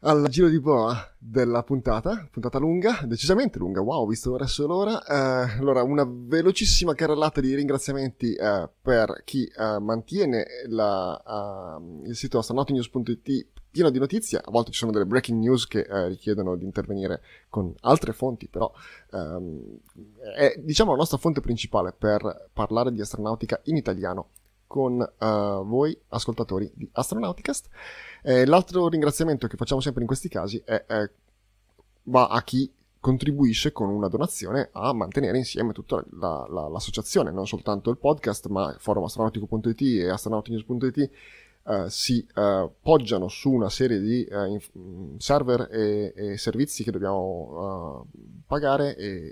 al 0.00 0.26
giro 0.28 0.48
di 0.48 0.60
boa 0.60 0.96
della 1.18 1.62
puntata, 1.62 2.28
puntata 2.30 2.58
lunga, 2.58 3.00
decisamente 3.04 3.58
lunga, 3.58 3.80
wow, 3.80 4.08
visto 4.08 4.32
ora 4.32 4.46
solo 4.46 4.74
l'ora. 4.74 5.02
Uh, 5.06 5.60
allora, 5.60 5.82
una 5.82 6.06
velocissima 6.08 6.94
carrellata 6.94 7.40
di 7.40 7.54
ringraziamenti 7.54 8.36
uh, 8.38 8.68
per 8.80 9.22
chi 9.24 9.50
uh, 9.56 9.80
mantiene 9.80 10.46
la, 10.68 11.78
il 12.04 12.16
sito 12.16 12.38
astronautinews.it 12.38 13.46
pieno 13.70 13.90
di 13.90 14.00
notizie, 14.00 14.38
a 14.38 14.50
volte 14.50 14.72
ci 14.72 14.78
sono 14.78 14.90
delle 14.90 15.06
breaking 15.06 15.38
news 15.38 15.64
che 15.68 15.86
richiedono 16.08 16.56
di 16.56 16.64
intervenire 16.64 17.22
con 17.48 17.72
altre 17.82 18.12
fonti, 18.12 18.48
però 18.48 18.68
um, 19.12 19.78
è 20.34 20.54
diciamo 20.58 20.90
la 20.90 20.96
nostra 20.96 21.18
fonte 21.18 21.40
principale 21.40 21.94
per 21.96 22.48
parlare 22.52 22.90
di 22.90 23.00
astronautica 23.00 23.60
in 23.66 23.76
italiano 23.76 24.30
con 24.70 25.00
uh, 25.00 25.66
voi 25.66 25.98
ascoltatori 26.10 26.70
di 26.72 26.88
Astronauticast. 26.92 27.68
Eh, 28.22 28.46
l'altro 28.46 28.86
ringraziamento 28.86 29.48
che 29.48 29.56
facciamo 29.56 29.80
sempre 29.80 30.02
in 30.02 30.06
questi 30.06 30.28
casi 30.28 30.62
è, 30.64 30.84
è, 30.86 31.10
va 32.04 32.28
a 32.28 32.40
chi 32.44 32.72
contribuisce 33.00 33.72
con 33.72 33.88
una 33.88 34.06
donazione 34.06 34.68
a 34.70 34.92
mantenere 34.92 35.38
insieme 35.38 35.72
tutta 35.72 36.04
la, 36.12 36.46
la, 36.48 36.68
l'associazione, 36.68 37.32
non 37.32 37.48
soltanto 37.48 37.90
il 37.90 37.98
podcast, 37.98 38.46
ma 38.46 38.72
forumastronautico.it 38.78 39.80
e 39.80 40.08
astronautinews.it 40.08 41.10
Uh, 41.62 41.88
si 41.88 42.26
uh, 42.36 42.72
poggiano 42.80 43.28
su 43.28 43.50
una 43.50 43.68
serie 43.68 44.00
di 44.00 44.26
uh, 44.30 44.46
inf- 44.46 45.18
server 45.18 45.68
e, 45.70 46.10
e, 46.16 46.38
servizi 46.38 46.82
che 46.82 46.90
dobbiamo 46.90 48.08
pagare 48.46 48.96
e 48.96 49.30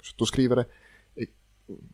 sottoscrivere 0.00 0.68
e 1.14 1.32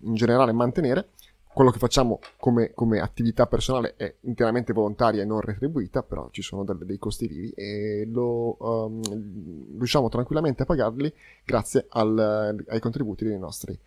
in 0.01 0.15
generale 0.15 0.53
mantenere 0.53 1.11
quello 1.53 1.71
che 1.71 1.79
facciamo 1.79 2.21
come, 2.39 2.73
come, 2.75 3.01
attività 3.01 3.47
personale 3.47 3.95
è 3.97 4.15
interamente 4.23 4.73
volontaria 4.73 5.23
e 5.23 5.25
non 5.25 5.41
retribuita, 5.41 6.03
però 6.03 6.29
ci 6.31 6.43
sono 6.43 6.65
delle, 6.65 6.85
dei 6.85 6.99
costi 6.99 7.27
vivi 7.27 7.51
e 7.51 8.07
lo 8.11 8.57
um, 8.59 9.77
riusciamo 9.77 10.09
tranquillamente 10.09 10.63
a 10.63 10.67
pagarli 10.67 11.13
grazie 11.45 11.87
al, 11.91 12.65
ai 12.69 12.81
contributi 12.81 13.25
dei 13.25 13.39
nostri, 13.39 13.79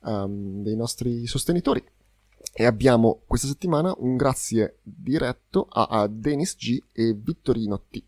um, 0.00 0.62
dei 0.62 0.76
nostri, 0.76 1.26
sostenitori. 1.26 1.82
E 2.52 2.64
abbiamo 2.64 3.22
questa 3.26 3.46
settimana 3.46 3.94
un 3.98 4.16
grazie 4.16 4.78
diretto 4.82 5.66
a, 5.70 5.86
a 5.86 6.06
Denis 6.06 6.56
G 6.56 6.82
e 6.92 7.14
Vittorino 7.14 7.80
T. 7.88 8.02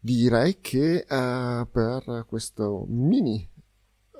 Direi 0.00 0.58
che 0.60 1.06
uh, 1.08 1.68
per 1.70 2.24
questo 2.26 2.86
mini 2.88 3.48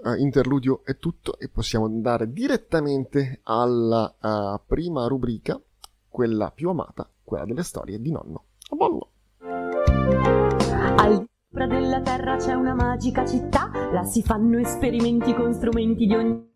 uh, 0.02 0.14
interludio 0.14 0.82
è 0.84 0.96
tutto 0.96 1.38
e 1.38 1.48
possiamo 1.48 1.84
andare 1.84 2.32
direttamente 2.32 3.40
alla 3.44 4.14
uh, 4.20 4.60
prima 4.66 5.06
rubrica, 5.06 5.60
quella 6.08 6.50
più 6.50 6.68
amata, 6.68 7.08
quella 7.22 7.44
delle 7.44 7.62
storie 7.62 8.00
di 8.00 8.10
nonno. 8.10 8.44
A 8.70 8.76
bollo! 8.76 9.10
Al 10.96 11.26
sopra 11.52 11.66
della 11.66 12.00
terra 12.00 12.36
c'è 12.36 12.54
una 12.54 12.74
magica 12.74 13.26
città, 13.26 13.70
là 13.92 14.04
si 14.04 14.22
fanno 14.22 14.58
esperimenti 14.58 15.34
con 15.34 15.52
strumenti 15.52 16.06
di 16.06 16.14
ogni 16.14 16.51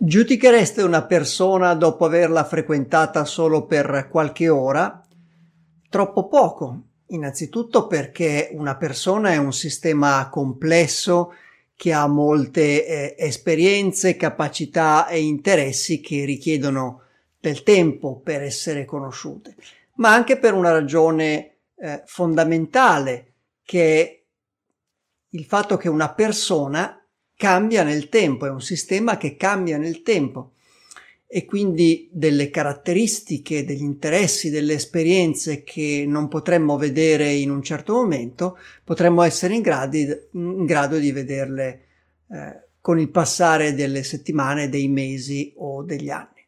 Giudichereste 0.00 0.82
una 0.82 1.02
persona 1.02 1.74
dopo 1.74 2.04
averla 2.04 2.44
frequentata 2.44 3.24
solo 3.24 3.66
per 3.66 4.06
qualche 4.08 4.48
ora? 4.48 5.04
Troppo 5.90 6.28
poco, 6.28 6.82
innanzitutto 7.08 7.88
perché 7.88 8.48
una 8.52 8.76
persona 8.76 9.32
è 9.32 9.38
un 9.38 9.52
sistema 9.52 10.28
complesso 10.30 11.34
che 11.74 11.92
ha 11.92 12.06
molte 12.06 12.86
eh, 12.86 13.14
esperienze, 13.18 14.16
capacità 14.16 15.08
e 15.08 15.20
interessi 15.20 16.00
che 16.00 16.24
richiedono 16.24 17.02
del 17.40 17.64
tempo 17.64 18.20
per 18.20 18.42
essere 18.42 18.84
conosciute, 18.84 19.56
ma 19.94 20.14
anche 20.14 20.38
per 20.38 20.54
una 20.54 20.70
ragione 20.70 21.56
eh, 21.74 22.04
fondamentale 22.06 23.32
che 23.64 24.00
è 24.00 24.22
il 25.30 25.44
fatto 25.44 25.76
che 25.76 25.88
una 25.88 26.14
persona 26.14 26.97
cambia 27.38 27.84
nel 27.84 28.08
tempo, 28.08 28.46
è 28.46 28.50
un 28.50 28.60
sistema 28.60 29.16
che 29.16 29.36
cambia 29.36 29.78
nel 29.78 30.02
tempo 30.02 30.54
e 31.24 31.44
quindi 31.44 32.08
delle 32.10 32.50
caratteristiche, 32.50 33.64
degli 33.64 33.82
interessi, 33.82 34.50
delle 34.50 34.72
esperienze 34.72 35.62
che 35.62 36.04
non 36.04 36.26
potremmo 36.26 36.76
vedere 36.76 37.30
in 37.30 37.50
un 37.50 37.62
certo 37.62 37.92
momento, 37.92 38.58
potremmo 38.82 39.22
essere 39.22 39.54
in, 39.54 39.60
gradi, 39.60 40.08
in 40.32 40.64
grado 40.64 40.98
di 40.98 41.12
vederle 41.12 41.82
eh, 42.28 42.62
con 42.80 42.98
il 42.98 43.08
passare 43.08 43.72
delle 43.72 44.02
settimane, 44.02 44.68
dei 44.68 44.88
mesi 44.88 45.52
o 45.58 45.84
degli 45.84 46.10
anni. 46.10 46.44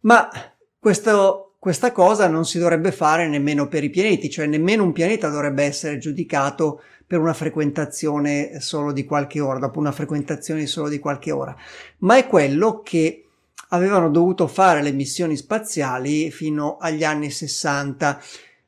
Ma 0.00 0.30
questo, 0.78 1.56
questa 1.58 1.92
cosa 1.92 2.28
non 2.28 2.46
si 2.46 2.58
dovrebbe 2.58 2.92
fare 2.92 3.28
nemmeno 3.28 3.68
per 3.68 3.84
i 3.84 3.90
pianeti, 3.90 4.30
cioè 4.30 4.46
nemmeno 4.46 4.84
un 4.84 4.92
pianeta 4.92 5.28
dovrebbe 5.28 5.64
essere 5.64 5.98
giudicato 5.98 6.80
per 7.06 7.20
una 7.20 7.34
frequentazione 7.34 8.60
solo 8.60 8.92
di 8.92 9.04
qualche 9.04 9.40
ora, 9.40 9.58
dopo 9.58 9.78
una 9.78 9.92
frequentazione 9.92 10.66
solo 10.66 10.88
di 10.88 10.98
qualche 10.98 11.30
ora, 11.30 11.54
ma 11.98 12.16
è 12.16 12.26
quello 12.26 12.80
che 12.82 13.24
avevano 13.68 14.08
dovuto 14.10 14.46
fare 14.46 14.82
le 14.82 14.92
missioni 14.92 15.36
spaziali 15.36 16.30
fino 16.30 16.76
agli 16.78 17.04
anni 17.04 17.30
60. 17.30 18.22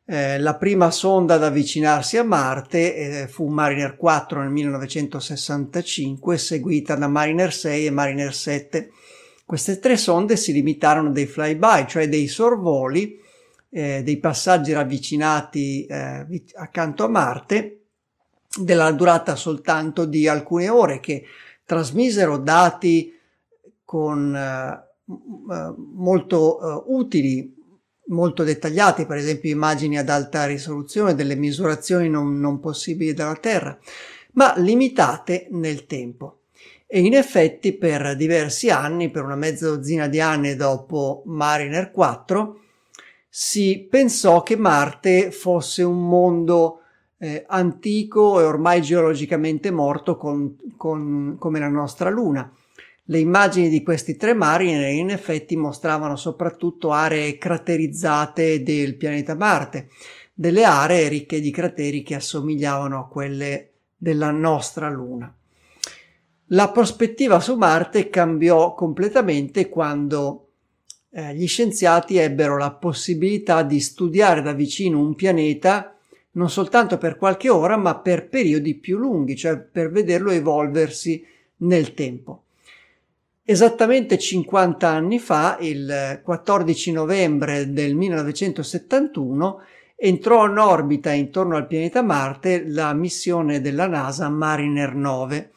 Eh, 0.09 0.39
la 0.39 0.55
prima 0.55 0.91
sonda 0.91 1.35
ad 1.35 1.43
avvicinarsi 1.43 2.17
a 2.17 2.25
Marte 2.25 2.95
eh, 3.23 3.29
fu 3.29 3.49
Mariner 3.49 3.97
4 3.97 4.41
nel 4.41 4.51
1965, 4.51 6.39
seguita 6.39 6.95
da 6.95 7.09
Mariner 7.09 7.53
6 7.53 7.87
e 7.87 7.91
Mariner 7.91 8.35
7. 8.35 8.91
Queste 9.45 9.79
tre 9.79 9.97
sonde 9.97 10.37
si 10.37 10.53
limitarono 10.53 11.09
a 11.09 11.13
dei 11.13 11.27
flyby, 11.27 11.87
cioè 11.87 12.09
dei 12.09 12.27
sorvoli, 12.27 13.21
eh, 13.71 14.03
dei 14.03 14.19
passaggi 14.19 14.73
ravvicinati 14.73 15.87
eh, 15.87 16.27
accanto 16.55 17.05
a 17.05 17.09
Marte 17.09 17.86
della 18.59 18.91
durata 18.93 19.37
soltanto 19.37 20.05
di 20.05 20.29
alcune 20.29 20.69
ore 20.69 21.01
che 21.01 21.25
trasmisero 21.65 22.39
dati 22.39 23.13
con 23.85 24.35
uh, 24.35 25.75
molto 25.95 26.59
uh, 26.61 26.95
utili, 26.97 27.55
molto 28.07 28.45
dettagliati, 28.45 29.07
per 29.07 29.17
esempio 29.17 29.51
immagini 29.51 29.99
ad 29.99 30.09
alta 30.09 30.47
risoluzione 30.47 31.15
delle 31.15 31.35
misurazioni 31.35 32.09
non, 32.09 32.39
non 32.39 32.61
possibili 32.61 33.15
dalla 33.15 33.37
Terra, 33.37 33.77
ma 34.33 34.55
limitate 34.57 35.49
nel 35.51 35.87
tempo. 35.87 36.41
E 36.87 37.01
in 37.01 37.15
effetti 37.15 37.73
per 37.73 38.15
diversi 38.17 38.71
anni, 38.71 39.11
per 39.11 39.25
una 39.25 39.35
mezza 39.35 39.67
dozzina 39.67 40.07
di 40.07 40.21
anni 40.21 40.55
dopo 40.55 41.23
Mariner 41.27 41.91
4, 41.91 42.61
si 43.29 43.87
pensò 43.91 44.43
che 44.43 44.57
Marte 44.57 45.31
fosse 45.33 45.83
un 45.83 46.09
mondo 46.09 46.83
eh, 47.19 47.45
antico 47.49 48.41
e 48.41 48.45
ormai 48.45 48.83
geologicamente 48.83 49.71
morto 49.71 50.17
con, 50.17 50.57
con, 50.77 51.37
come 51.39 51.59
la 51.59 51.69
nostra 51.69 52.11
Luna. 52.11 52.51
Le 53.09 53.19
immagini 53.19 53.69
di 53.69 53.83
questi 53.83 54.17
tre 54.17 54.35
mari 54.35 54.99
in 54.99 55.11
effetti 55.11 55.57
mostravano 55.57 56.17
soprattutto 56.17 56.91
aree 56.91 57.39
craterizzate 57.39 58.63
del 58.63 58.97
pianeta 58.97 59.37
Marte, 59.37 59.89
delle 60.35 60.65
aree 60.65 61.09
ricche 61.09 61.41
di 61.41 61.53
crateri 61.53 62.03
che 62.03 62.17
assomigliavano 62.17 62.99
a 62.99 63.07
quelle 63.07 63.71
della 63.97 64.33
nostra 64.33 64.91
Luna. 64.91 65.33
La 66.51 66.71
prospettiva 66.71 67.41
su 67.41 67.57
Marte 67.57 68.09
cambiò 68.09 68.75
completamente 68.75 69.69
quando 69.69 70.51
eh, 71.11 71.35
gli 71.35 71.47
scienziati 71.47 72.19
ebbero 72.19 72.57
la 72.57 72.73
possibilità 72.73 73.63
di 73.63 73.81
studiare 73.81 74.43
da 74.43 74.53
vicino 74.53 75.01
un 75.01 75.15
pianeta 75.15 75.96
non 76.37 76.51
soltanto 76.51 76.99
per 76.99 77.17
qualche 77.17 77.49
ora, 77.49 77.77
ma 77.77 77.97
per 77.99 78.29
periodi 78.29 78.75
più 78.75 78.99
lunghi, 78.99 79.37
cioè 79.37 79.59
per 79.59 79.91
vederlo 79.91 80.31
evolversi 80.31 81.25
nel 81.59 81.95
tempo. 81.95 82.43
Esattamente 83.43 84.19
50 84.19 84.89
anni 84.89 85.19
fa, 85.19 85.57
il 85.61 86.21
14 86.23 86.93
novembre 86.93 87.73
del 87.73 87.95
1971, 87.95 89.61
entrò 89.95 90.47
in 90.47 90.59
orbita 90.59 91.13
intorno 91.13 91.57
al 91.57 91.67
pianeta 91.67 92.03
Marte 92.03 92.67
la 92.67 92.93
missione 92.93 93.61
della 93.61 93.87
NASA 93.87 94.29
Mariner 94.29 94.95
9, 94.95 95.53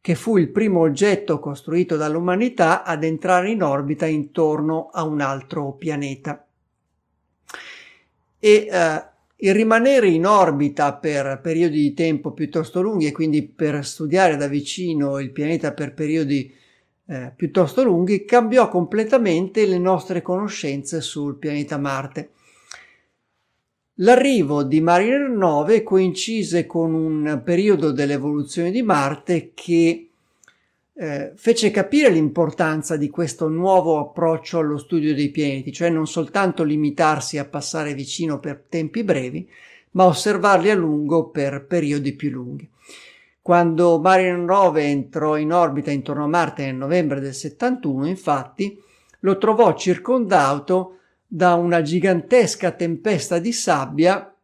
che 0.00 0.14
fu 0.14 0.36
il 0.36 0.50
primo 0.50 0.80
oggetto 0.80 1.38
costruito 1.38 1.96
dall'umanità 1.96 2.82
ad 2.82 3.02
entrare 3.02 3.50
in 3.50 3.62
orbita 3.62 4.04
intorno 4.04 4.90
a 4.92 5.04
un 5.04 5.20
altro 5.20 5.72
pianeta. 5.72 6.44
E 8.40 8.68
eh, 8.70 9.02
il 9.40 9.54
rimanere 9.54 10.08
in 10.08 10.26
orbita 10.26 10.94
per 10.94 11.40
periodi 11.40 11.80
di 11.80 11.94
tempo 11.94 12.32
piuttosto 12.32 12.80
lunghi 12.80 13.06
e 13.06 13.12
quindi 13.12 13.46
per 13.46 13.84
studiare 13.84 14.36
da 14.36 14.48
vicino 14.48 15.20
il 15.20 15.30
pianeta 15.30 15.72
per 15.72 15.94
periodi 15.94 16.52
eh, 17.06 17.32
piuttosto 17.36 17.84
lunghi 17.84 18.24
cambiò 18.24 18.68
completamente 18.68 19.64
le 19.64 19.78
nostre 19.78 20.22
conoscenze 20.22 21.00
sul 21.00 21.36
pianeta 21.36 21.78
Marte. 21.78 22.30
L'arrivo 24.00 24.62
di 24.62 24.80
Mariner 24.80 25.28
9 25.28 25.82
coincise 25.82 26.66
con 26.66 26.92
un 26.92 27.42
periodo 27.44 27.92
dell'evoluzione 27.92 28.70
di 28.70 28.82
Marte 28.82 29.52
che 29.54 30.07
eh, 31.00 31.32
fece 31.36 31.70
capire 31.70 32.10
l'importanza 32.10 32.96
di 32.96 33.08
questo 33.08 33.46
nuovo 33.46 34.00
approccio 34.00 34.58
allo 34.58 34.78
studio 34.78 35.14
dei 35.14 35.30
pianeti, 35.30 35.72
cioè 35.72 35.90
non 35.90 36.08
soltanto 36.08 36.64
limitarsi 36.64 37.38
a 37.38 37.44
passare 37.44 37.94
vicino 37.94 38.40
per 38.40 38.64
tempi 38.68 39.04
brevi, 39.04 39.48
ma 39.92 40.06
osservarli 40.06 40.70
a 40.70 40.74
lungo 40.74 41.28
per 41.28 41.66
periodi 41.66 42.14
più 42.14 42.30
lunghi. 42.30 42.68
Quando 43.40 44.00
Mariner 44.00 44.38
9 44.38 44.82
entrò 44.82 45.36
in 45.36 45.52
orbita 45.52 45.92
intorno 45.92 46.24
a 46.24 46.28
Marte 46.28 46.64
nel 46.64 46.74
novembre 46.74 47.20
del 47.20 47.32
71, 47.32 48.08
infatti, 48.08 48.82
lo 49.20 49.38
trovò 49.38 49.74
circondato 49.76 50.96
da 51.28 51.54
una 51.54 51.80
gigantesca 51.80 52.72
tempesta 52.72 53.38
di 53.38 53.52
sabbia 53.52 54.34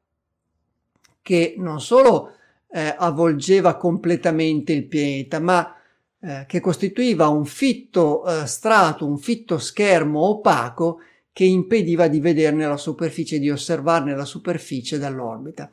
che 1.21 1.55
non 1.59 1.81
solo 1.81 2.31
eh, 2.71 2.95
avvolgeva 2.97 3.77
completamente 3.77 4.73
il 4.73 4.87
pianeta, 4.87 5.41
ma 5.41 5.79
eh, 6.27 6.45
che 6.47 6.61
costituiva 6.61 7.29
un 7.29 7.45
fitto 7.45 8.25
eh, 8.25 8.47
strato, 8.47 9.07
un 9.07 9.19
fitto 9.19 9.59
schermo 9.59 10.21
opaco 10.21 11.01
che 11.31 11.45
impediva 11.45 12.09
di 12.09 12.19
vederne 12.19 12.67
la 12.67 12.79
superficie, 12.79 13.39
di 13.39 13.51
osservarne 13.51 14.15
la 14.17 14.25
superficie 14.25 14.97
dall'orbita. 14.97 15.71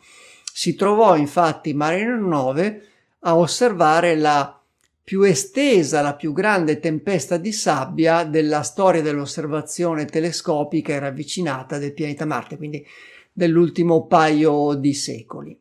Si 0.54 0.76
trovò 0.76 1.16
infatti 1.16 1.74
Mariner 1.74 2.20
9 2.20 2.86
a 3.20 3.38
osservare 3.38 4.18
la 4.18 4.60
più 5.02 5.22
estesa, 5.22 6.02
la 6.02 6.16
più 6.16 6.34
grande 6.34 6.80
tempesta 6.80 7.38
di 7.38 7.54
sabbia 7.54 8.26
della 8.26 8.64
storia 8.64 9.02
dell'osservazione 9.02 10.04
telescopica 10.04 10.92
e 10.92 11.00
ravvicinata 11.00 11.78
del 11.78 11.94
pianeta 11.94 12.26
Marte, 12.26 12.58
quindi 12.58 12.86
dell'ultimo 13.32 14.06
paio 14.06 14.74
di 14.74 14.94
secoli. 14.94 15.61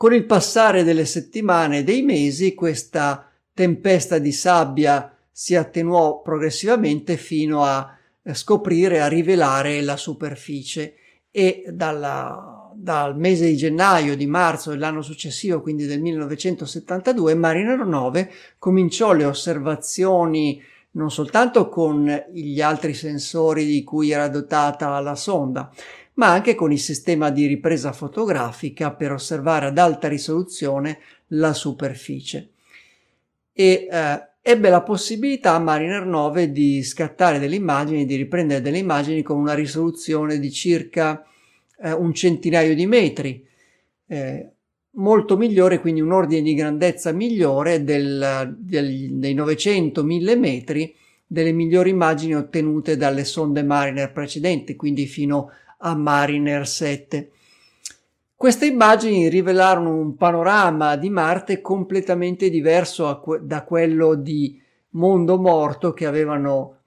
Con 0.00 0.14
il 0.14 0.24
passare 0.24 0.82
delle 0.82 1.04
settimane 1.04 1.80
e 1.80 1.84
dei 1.84 2.00
mesi 2.00 2.54
questa 2.54 3.30
tempesta 3.52 4.16
di 4.16 4.32
sabbia 4.32 5.14
si 5.30 5.54
attenuò 5.54 6.22
progressivamente 6.22 7.18
fino 7.18 7.64
a 7.64 7.98
eh, 8.22 8.32
scoprire, 8.32 9.02
a 9.02 9.08
rivelare 9.08 9.82
la 9.82 9.98
superficie. 9.98 10.94
E 11.30 11.64
dalla, 11.68 12.72
dal 12.74 13.14
mese 13.18 13.44
di 13.44 13.56
gennaio, 13.58 14.16
di 14.16 14.26
marzo 14.26 14.70
dell'anno 14.70 15.02
successivo, 15.02 15.60
quindi 15.60 15.84
del 15.84 16.00
1972, 16.00 17.34
Mariner 17.34 17.84
9 17.84 18.32
cominciò 18.58 19.12
le 19.12 19.26
osservazioni 19.26 20.62
non 20.92 21.10
soltanto 21.10 21.68
con 21.68 22.24
gli 22.32 22.60
altri 22.60 22.94
sensori 22.94 23.64
di 23.64 23.84
cui 23.84 24.10
era 24.10 24.28
dotata 24.28 24.98
la 24.98 25.14
sonda, 25.14 25.70
ma 26.14 26.28
anche 26.28 26.54
con 26.54 26.72
il 26.72 26.80
sistema 26.80 27.30
di 27.30 27.46
ripresa 27.46 27.92
fotografica 27.92 28.92
per 28.92 29.12
osservare 29.12 29.66
ad 29.66 29.78
alta 29.78 30.08
risoluzione 30.08 30.98
la 31.28 31.52
superficie. 31.52 32.50
E 33.52 33.88
eh, 33.90 34.28
ebbe 34.42 34.70
la 34.70 34.82
possibilità 34.82 35.58
Mariner 35.58 36.04
9 36.04 36.50
di 36.50 36.82
scattare 36.82 37.38
delle 37.38 37.56
immagini, 37.56 38.06
di 38.06 38.16
riprendere 38.16 38.60
delle 38.60 38.78
immagini 38.78 39.22
con 39.22 39.38
una 39.38 39.54
risoluzione 39.54 40.38
di 40.38 40.50
circa 40.50 41.24
eh, 41.82 41.92
un 41.92 42.12
centinaio 42.12 42.74
di 42.74 42.86
metri, 42.86 43.46
eh, 44.06 44.50
molto 44.92 45.36
migliore, 45.36 45.80
quindi 45.80 46.00
un 46.00 46.12
ordine 46.12 46.42
di 46.42 46.54
grandezza 46.54 47.12
migliore 47.12 47.84
del, 47.84 48.56
del, 48.58 49.12
dei 49.12 49.34
900-1000 49.34 50.38
metri 50.38 50.94
delle 51.26 51.52
migliori 51.52 51.90
immagini 51.90 52.34
ottenute 52.34 52.96
dalle 52.96 53.24
sonde 53.24 53.62
Mariner 53.62 54.10
precedenti, 54.10 54.74
quindi 54.74 55.06
fino 55.06 55.50
a 55.80 55.94
Mariner 55.94 56.66
7. 56.66 57.30
Queste 58.34 58.66
immagini 58.66 59.28
rivelarono 59.28 59.94
un 59.94 60.16
panorama 60.16 60.96
di 60.96 61.10
Marte 61.10 61.60
completamente 61.60 62.48
diverso 62.48 63.20
que- 63.20 63.40
da 63.42 63.64
quello 63.64 64.14
di 64.14 64.60
mondo 64.90 65.38
morto 65.38 65.92
che 65.92 66.06
avevano 66.06 66.78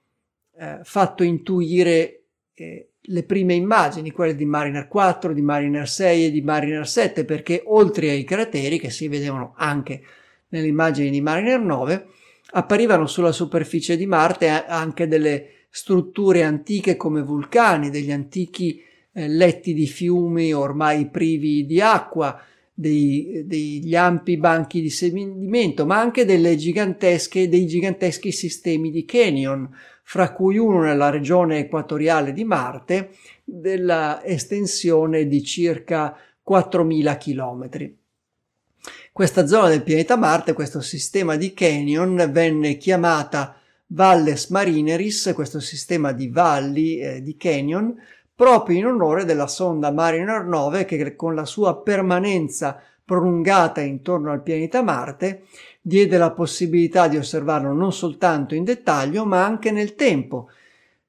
eh, 0.56 0.80
fatto 0.82 1.22
intuire 1.22 2.22
eh, 2.54 2.88
le 3.00 3.22
prime 3.22 3.54
immagini, 3.54 4.10
quelle 4.10 4.34
di 4.34 4.44
Mariner 4.44 4.88
4, 4.88 5.32
di 5.32 5.42
Mariner 5.42 5.88
6 5.88 6.26
e 6.26 6.30
di 6.30 6.40
Mariner 6.40 6.88
7, 6.88 7.24
perché 7.24 7.62
oltre 7.66 8.10
ai 8.10 8.24
crateri 8.24 8.78
che 8.78 8.90
si 8.90 9.08
vedevano 9.08 9.52
anche 9.56 10.02
nelle 10.48 10.66
immagini 10.66 11.10
di 11.10 11.20
Mariner 11.20 11.60
9, 11.60 12.06
apparivano 12.52 13.06
sulla 13.06 13.32
superficie 13.32 13.96
di 13.96 14.06
Marte 14.06 14.48
anche 14.48 15.06
delle 15.06 15.63
strutture 15.76 16.44
antiche 16.44 16.96
come 16.96 17.20
vulcani, 17.20 17.90
degli 17.90 18.12
antichi 18.12 18.80
eh, 19.12 19.26
letti 19.26 19.74
di 19.74 19.88
fiumi 19.88 20.52
ormai 20.52 21.10
privi 21.10 21.66
di 21.66 21.80
acqua, 21.80 22.40
dei, 22.72 23.42
degli 23.44 23.96
ampi 23.96 24.36
banchi 24.36 24.80
di 24.80 24.88
sedimento, 24.88 25.84
ma 25.84 25.98
anche 25.98 26.24
dei 26.24 26.56
giganteschi 26.56 28.30
sistemi 28.30 28.92
di 28.92 29.04
canyon, 29.04 29.68
fra 30.04 30.32
cui 30.32 30.58
uno 30.58 30.82
nella 30.82 31.10
regione 31.10 31.58
equatoriale 31.58 32.32
di 32.32 32.44
Marte, 32.44 33.10
della 33.42 34.24
estensione 34.24 35.26
di 35.26 35.42
circa 35.42 36.16
4.000 36.48 37.18
km. 37.18 37.92
Questa 39.10 39.44
zona 39.48 39.70
del 39.70 39.82
pianeta 39.82 40.16
Marte, 40.16 40.52
questo 40.52 40.80
sistema 40.80 41.34
di 41.34 41.52
canyon, 41.52 42.30
venne 42.30 42.76
chiamata 42.76 43.58
Valles 43.86 44.48
Marineris, 44.48 45.32
questo 45.34 45.60
sistema 45.60 46.12
di 46.12 46.28
valli 46.28 46.98
eh, 46.98 47.22
di 47.22 47.36
canyon, 47.36 47.94
proprio 48.34 48.78
in 48.78 48.86
onore 48.86 49.24
della 49.24 49.46
sonda 49.46 49.92
Mariner 49.92 50.44
9 50.44 50.84
che 50.84 51.14
con 51.14 51.34
la 51.34 51.44
sua 51.44 51.80
permanenza 51.82 52.80
prolungata 53.04 53.80
intorno 53.80 54.32
al 54.32 54.42
pianeta 54.42 54.82
Marte 54.82 55.42
diede 55.80 56.16
la 56.16 56.30
possibilità 56.32 57.06
di 57.06 57.16
osservarlo 57.16 57.72
non 57.72 57.92
soltanto 57.92 58.54
in 58.54 58.64
dettaglio 58.64 59.24
ma 59.24 59.44
anche 59.44 59.70
nel 59.70 59.94
tempo, 59.94 60.48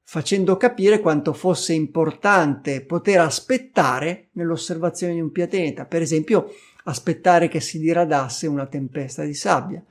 facendo 0.04 0.58
capire 0.58 1.00
quanto 1.00 1.34
fosse 1.34 1.74
importante 1.74 2.82
poter 2.82 3.22
aspettare 3.22 4.28
nell'osservazione 4.34 5.14
di 5.14 5.22
un 5.22 5.32
pianeta, 5.32 5.86
per 5.86 6.02
esempio 6.02 6.54
aspettare 6.84 7.48
che 7.48 7.62
si 7.62 7.80
diradasse 7.80 8.46
una 8.46 8.68
tempesta 8.68 9.24
di 9.24 9.34
sabbia, 9.34 9.82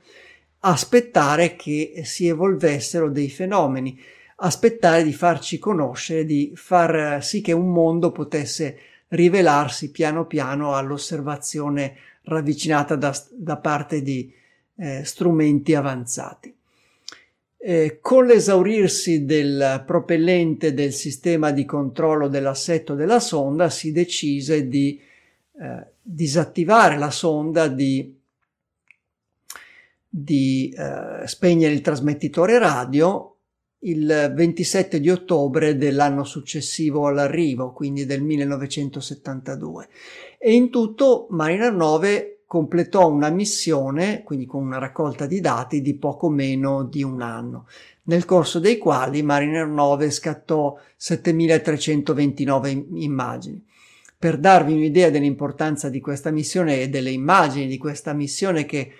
aspettare 0.67 1.55
che 1.55 2.01
si 2.03 2.27
evolvessero 2.27 3.09
dei 3.09 3.29
fenomeni, 3.29 3.99
aspettare 4.37 5.03
di 5.03 5.13
farci 5.13 5.59
conoscere, 5.59 6.25
di 6.25 6.51
far 6.55 7.23
sì 7.23 7.41
che 7.41 7.51
un 7.51 7.71
mondo 7.71 8.11
potesse 8.11 8.77
rivelarsi 9.09 9.91
piano 9.91 10.25
piano 10.25 10.75
all'osservazione 10.75 11.95
ravvicinata 12.23 12.95
da, 12.95 13.15
da 13.31 13.57
parte 13.57 14.01
di 14.01 14.33
eh, 14.77 15.03
strumenti 15.05 15.75
avanzati. 15.75 16.53
Eh, 17.57 17.99
con 18.01 18.25
l'esaurirsi 18.25 19.23
del 19.25 19.83
propellente 19.85 20.73
del 20.73 20.93
sistema 20.93 21.51
di 21.51 21.65
controllo 21.65 22.27
dell'assetto 22.27 22.95
della 22.95 23.19
sonda 23.19 23.69
si 23.69 23.91
decise 23.91 24.67
di 24.67 24.99
eh, 25.59 25.85
disattivare 26.01 26.97
la 26.97 27.09
sonda, 27.09 27.67
di, 27.67 28.14
di 30.17 30.73
eh, 30.73 31.27
spegnere 31.27 31.73
il 31.73 31.81
trasmettitore 31.81 32.57
radio 32.57 33.31
il 33.79 34.31
27 34.33 35.01
di 35.01 35.09
ottobre 35.09 35.75
dell'anno 35.75 36.23
successivo 36.23 37.05
all'arrivo, 37.05 37.73
quindi 37.73 38.05
del 38.05 38.23
1972. 38.23 39.89
E 40.39 40.53
in 40.53 40.69
tutto 40.69 41.27
Mariner 41.31 41.73
9 41.73 42.43
completò 42.47 43.09
una 43.09 43.29
missione, 43.29 44.23
quindi 44.23 44.45
con 44.45 44.63
una 44.63 44.79
raccolta 44.79 45.25
di 45.25 45.41
dati 45.41 45.81
di 45.81 45.95
poco 45.97 46.29
meno 46.29 46.85
di 46.85 47.03
un 47.03 47.21
anno, 47.21 47.67
nel 48.03 48.23
corso 48.23 48.59
dei 48.59 48.77
quali 48.77 49.21
Mariner 49.21 49.67
9 49.67 50.09
scattò 50.11 50.77
7329 50.95 52.85
immagini. 52.93 53.63
Per 54.17 54.37
darvi 54.37 54.73
un'idea 54.73 55.09
dell'importanza 55.09 55.89
di 55.89 55.99
questa 55.99 56.31
missione 56.31 56.81
e 56.81 56.89
delle 56.89 57.11
immagini 57.11 57.67
di 57.67 57.77
questa 57.77 58.13
missione 58.13 58.65
che 58.65 58.91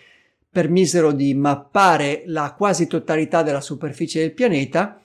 permisero 0.55 1.11
di 1.11 1.33
mappare 1.33 2.23
la 2.27 2.53
quasi 2.57 2.87
totalità 2.87 3.43
della 3.43 3.59
superficie 3.59 4.21
del 4.21 4.31
pianeta, 4.31 5.01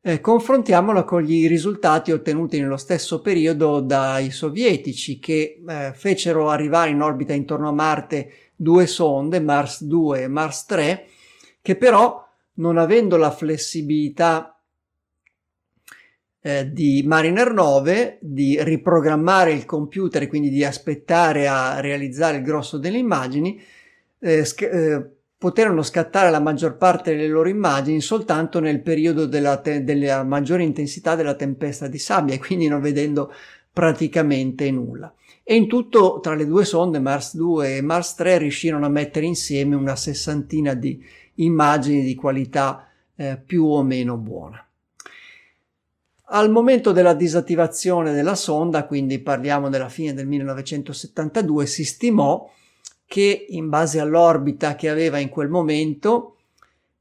eh, 0.00 0.20
confrontiamola 0.20 1.02
con 1.02 1.28
i 1.28 1.48
risultati 1.48 2.12
ottenuti 2.12 2.60
nello 2.60 2.76
stesso 2.76 3.20
periodo 3.20 3.80
dai 3.80 4.30
sovietici 4.30 5.18
che 5.18 5.60
eh, 5.66 5.92
fecero 5.96 6.48
arrivare 6.48 6.90
in 6.90 7.02
orbita 7.02 7.32
intorno 7.32 7.70
a 7.70 7.72
Marte 7.72 8.52
due 8.54 8.86
sonde, 8.86 9.40
Mars 9.40 9.82
2 9.82 10.22
e 10.22 10.28
Mars 10.28 10.64
3, 10.66 11.06
che 11.60 11.74
però 11.74 12.24
non 12.54 12.78
avendo 12.78 13.16
la 13.16 13.32
flessibilità 13.32 14.62
eh, 16.40 16.70
di 16.72 17.02
Mariner 17.04 17.52
9 17.52 18.18
di 18.20 18.62
riprogrammare 18.62 19.50
il 19.50 19.64
computer 19.64 20.28
quindi 20.28 20.50
di 20.50 20.64
aspettare 20.64 21.48
a 21.48 21.80
realizzare 21.80 22.36
il 22.36 22.44
grosso 22.44 22.78
delle 22.78 22.98
immagini, 22.98 23.60
eh, 24.20 24.44
sc- 24.44 24.62
eh, 24.62 25.10
poterono 25.38 25.82
scattare 25.82 26.30
la 26.30 26.40
maggior 26.40 26.76
parte 26.76 27.14
delle 27.14 27.28
loro 27.28 27.48
immagini 27.48 28.00
soltanto 28.00 28.58
nel 28.58 28.80
periodo 28.82 29.26
della, 29.26 29.58
te- 29.58 29.84
della 29.84 30.24
maggiore 30.24 30.64
intensità 30.64 31.14
della 31.14 31.34
tempesta 31.34 31.86
di 31.86 31.98
sabbia 31.98 32.34
e 32.34 32.38
quindi 32.38 32.66
non 32.66 32.80
vedendo 32.80 33.32
praticamente 33.72 34.70
nulla. 34.70 35.12
E 35.44 35.54
in 35.54 35.68
tutto 35.68 36.18
tra 36.20 36.34
le 36.34 36.44
due 36.44 36.64
sonde 36.64 36.98
Mars 36.98 37.36
2 37.36 37.76
e 37.76 37.80
Mars 37.80 38.16
3 38.16 38.38
riuscirono 38.38 38.84
a 38.84 38.90
mettere 38.90 39.26
insieme 39.26 39.76
una 39.76 39.96
sessantina 39.96 40.74
di 40.74 41.02
immagini 41.34 42.02
di 42.02 42.14
qualità 42.14 42.88
eh, 43.14 43.40
più 43.44 43.64
o 43.64 43.82
meno 43.82 44.16
buona. 44.16 44.62
Al 46.30 46.50
momento 46.50 46.92
della 46.92 47.14
disattivazione 47.14 48.12
della 48.12 48.34
sonda, 48.34 48.84
quindi 48.84 49.20
parliamo 49.20 49.70
della 49.70 49.88
fine 49.88 50.12
del 50.12 50.26
1972, 50.26 51.64
si 51.64 51.84
stimò 51.84 52.50
che 53.08 53.46
in 53.48 53.70
base 53.70 54.00
all'orbita 54.00 54.76
che 54.76 54.90
aveva 54.90 55.18
in 55.18 55.30
quel 55.30 55.48
momento 55.48 56.36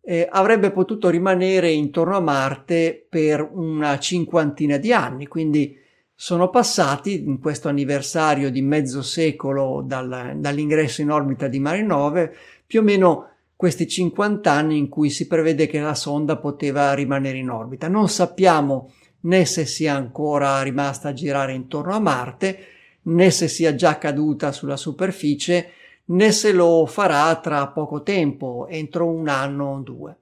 eh, 0.02 0.26
avrebbe 0.32 0.72
potuto 0.72 1.10
rimanere 1.10 1.70
intorno 1.70 2.16
a 2.16 2.22
Marte 2.22 3.06
per 3.10 3.46
una 3.52 4.00
cinquantina 4.00 4.78
di 4.78 4.94
anni, 4.94 5.28
quindi 5.28 5.78
sono 6.16 6.50
passati 6.50 7.26
in 7.26 7.40
questo 7.40 7.68
anniversario 7.68 8.50
di 8.50 8.62
mezzo 8.62 9.02
secolo 9.02 9.84
dal, 9.86 10.38
dall'ingresso 10.38 11.02
in 11.02 11.12
orbita 11.12 11.50
di 11.50 11.60
Mare 11.60 11.84
9 11.84 12.36
più 12.66 12.80
o 12.80 12.84
meno 12.84 13.30
questi 13.58 13.86
50 13.86 14.50
anni 14.50 14.78
in 14.78 14.88
cui 14.88 15.10
si 15.10 15.28
prevede 15.28 15.68
che 15.68 15.82
la 15.82 15.94
sonda 15.94 16.38
poteva 16.38 16.94
rimanere 16.94 17.38
in 17.38 17.50
orbita. 17.50 17.90
Non 17.90 18.08
sappiamo 18.08 18.94
né 19.22 19.44
se 19.44 19.66
sia 19.66 19.94
ancora 19.94 20.62
rimasta 20.62 21.10
a 21.10 21.14
girare 21.14 21.54
intorno 21.54 21.94
a 21.94 22.00
Marte, 22.00 22.60
né 23.02 23.30
se 23.30 23.50
sia 23.50 23.76
già 23.76 23.98
caduta 23.98 24.54
sulla 24.54 24.78
superficie, 24.78 25.72
né 26.10 26.32
se 26.32 26.52
lo 26.52 26.86
farà 26.86 27.36
tra 27.40 27.68
poco 27.68 28.04
tempo, 28.04 28.68
entro 28.70 29.10
un 29.10 29.28
anno 29.28 29.74
o 29.74 29.80
due. 29.80 30.18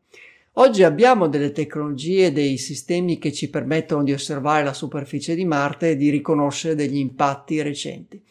Oggi 0.57 0.83
abbiamo 0.83 1.27
delle 1.27 1.51
tecnologie, 1.51 2.31
dei 2.31 2.57
sistemi 2.57 3.17
che 3.17 3.33
ci 3.33 3.49
permettono 3.49 4.03
di 4.03 4.13
osservare 4.13 4.63
la 4.63 4.73
superficie 4.73 5.35
di 5.35 5.43
Marte 5.43 5.91
e 5.91 5.95
di 5.97 6.09
riconoscere 6.09 6.75
degli 6.75 6.97
impatti 6.97 7.61
recenti. 7.61 8.23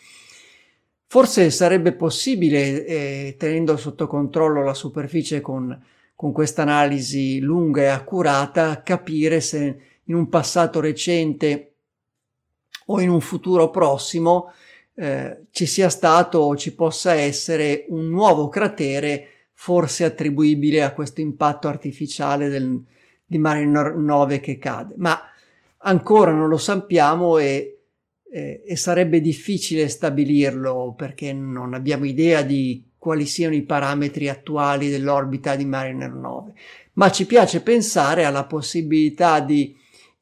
Forse 1.07 1.51
sarebbe 1.51 1.93
possibile, 1.93 2.87
eh, 2.87 3.37
tenendo 3.39 3.77
sotto 3.77 4.07
controllo 4.07 4.65
la 4.65 4.75
superficie 4.75 5.43
con, 5.43 5.79
con 6.15 6.33
questa 6.33 6.63
analisi 6.63 7.41
lunga 7.41 7.83
e 7.83 7.87
accurata, 7.87 8.83
capire 8.83 9.41
se 9.41 9.79
in 10.05 10.15
un 10.15 10.29
passato 10.29 10.81
recente 10.81 11.75
o 12.87 13.01
in 13.01 13.11
un 13.11 13.21
futuro 13.21 13.71
prossimo 13.71 14.51
eh, 14.97 15.47
ci 15.51 15.67
sia 15.67 15.89
stato 15.89 16.39
o 16.39 16.57
ci 16.57 16.75
possa 16.75 17.15
essere 17.15 17.87
un 17.89 18.09
nuovo 18.09 18.49
cratere 18.49 19.29
forse 19.53 20.05
attribuibile 20.05 20.83
a 20.83 20.93
questo 20.93 21.21
impatto 21.21 21.69
artificiale 21.69 22.49
del, 22.49 22.81
di 23.25 23.39
Mariner 23.39 23.97
9 23.97 24.41
che 24.41 24.59
cade, 24.59 24.95
ma 24.99 25.21
ancora 25.79 26.33
non 26.33 26.49
lo 26.49 26.59
sappiamo 26.59 27.39
e, 27.39 27.79
e, 28.31 28.63
e 28.65 28.77
sarebbe 28.77 29.21
difficile 29.21 29.89
stabilirlo 29.89 30.95
perché 30.97 31.33
non 31.33 31.75
abbiamo 31.75 32.05
idea 32.05 32.43
di 32.43 32.91
quali 32.99 33.27
siano 33.27 33.55
i 33.55 33.63
parametri 33.63 34.29
attuali 34.29 34.91
dell'orbita 34.91 35.57
di 35.57 35.65
Mariner 35.65 36.13
9, 36.13 36.53
ma 36.95 37.11
ci 37.11 37.27
piace 37.27 37.63
pensare 37.63 38.25
alla 38.25 38.45
possibilità 38.45 39.41
di 39.41 39.77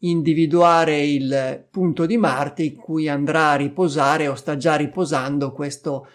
individuare 0.05 1.05
il 1.05 1.67
punto 1.71 2.07
di 2.07 2.17
Marte 2.17 2.63
in 2.63 2.77
cui 2.77 3.09
andrà 3.09 3.51
a 3.51 3.57
riposare 3.57 4.29
o 4.29 4.35
sta 4.35 4.57
già 4.57 4.75
riposando 4.75 5.53
questo 5.53 6.09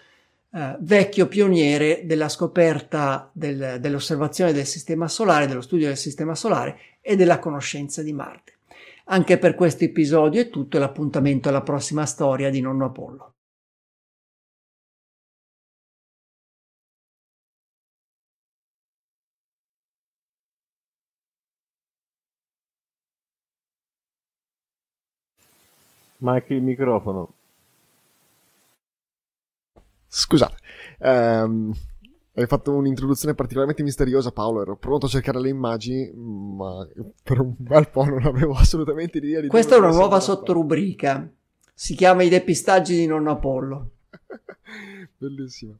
eh, 0.52 0.76
vecchio 0.80 1.26
pioniere 1.26 2.02
della 2.04 2.28
scoperta 2.28 3.30
del, 3.32 3.78
dell'osservazione 3.80 4.52
del 4.52 4.66
sistema 4.66 5.08
solare, 5.08 5.46
dello 5.46 5.60
studio 5.60 5.86
del 5.86 5.96
sistema 5.96 6.34
solare 6.34 6.78
e 7.00 7.16
della 7.16 7.38
conoscenza 7.38 8.02
di 8.02 8.12
Marte. 8.12 8.54
Anche 9.10 9.38
per 9.38 9.54
questo 9.54 9.84
episodio 9.84 10.40
è 10.40 10.50
tutto 10.50 10.78
l'appuntamento 10.78 11.48
alla 11.48 11.62
prossima 11.62 12.04
storia 12.04 12.50
di 12.50 12.60
Nonno 12.60 12.86
Apollo. 12.86 13.32
Mike 26.18 26.54
il 26.54 26.62
microfono. 26.62 27.34
Scusate, 30.06 30.56
ehm, 31.00 31.72
hai 32.34 32.46
fatto 32.46 32.74
un'introduzione 32.74 33.34
particolarmente 33.34 33.82
misteriosa, 33.82 34.30
Paolo. 34.32 34.62
Ero 34.62 34.76
pronto 34.76 35.06
a 35.06 35.08
cercare 35.08 35.40
le 35.40 35.48
immagini, 35.48 36.10
ma 36.14 36.86
per 37.22 37.40
un 37.40 37.54
bel 37.56 37.88
po' 37.90 38.04
non 38.04 38.24
avevo 38.24 38.54
assolutamente 38.54 39.18
idea 39.18 39.40
di 39.40 39.48
Questa 39.48 39.74
è 39.74 39.78
una 39.78 39.90
nuova 39.90 40.20
sottorubrica. 40.20 41.30
Si 41.74 41.94
chiama 41.94 42.22
I 42.22 42.28
depistaggi 42.28 42.96
di 42.96 43.06
nonno 43.06 43.32
Apollo. 43.32 43.90
Bellissimo. 45.18 45.78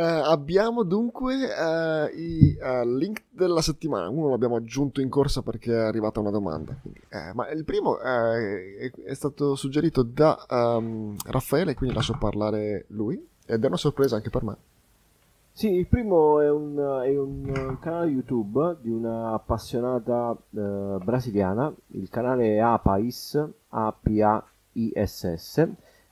Uh, 0.00 0.24
abbiamo 0.24 0.82
dunque 0.82 1.34
uh, 1.34 2.08
i 2.16 2.56
uh, 2.58 2.88
link 2.96 3.24
della 3.28 3.60
settimana. 3.60 4.08
Uno 4.08 4.30
l'abbiamo 4.30 4.56
aggiunto 4.56 5.02
in 5.02 5.10
corsa 5.10 5.42
perché 5.42 5.74
è 5.74 5.76
arrivata 5.76 6.20
una 6.20 6.30
domanda. 6.30 6.74
Quindi, 6.80 7.02
ma 7.34 7.50
il 7.50 7.64
primo 7.64 7.98
è, 7.98 8.90
è, 8.90 9.12
stato 9.12 9.54
suggerito 9.56 10.02
da 10.02 10.42
um, 10.48 11.14
Raffaele, 11.26 11.74
quindi 11.74 11.94
lascio 11.94 12.16
parlare 12.18 12.86
lui. 12.88 13.22
Ed 13.44 13.62
è 13.62 13.66
una 13.66 13.76
sorpresa 13.76 14.16
anche 14.16 14.30
per 14.30 14.42
me. 14.42 14.56
Sì, 15.52 15.70
il 15.70 15.86
primo 15.86 16.40
è 16.40 16.50
un, 16.50 16.78
è 17.04 17.18
un 17.18 17.76
canale 17.78 18.10
YouTube 18.10 18.78
di 18.80 18.88
una 18.88 19.34
appassionata 19.34 20.34
brasiliana. 20.48 21.70
Il 21.88 22.08
canale 22.08 22.54
è 22.54 22.58
Apais, 22.58 23.46
A-P-A-I-S-S 23.68 24.48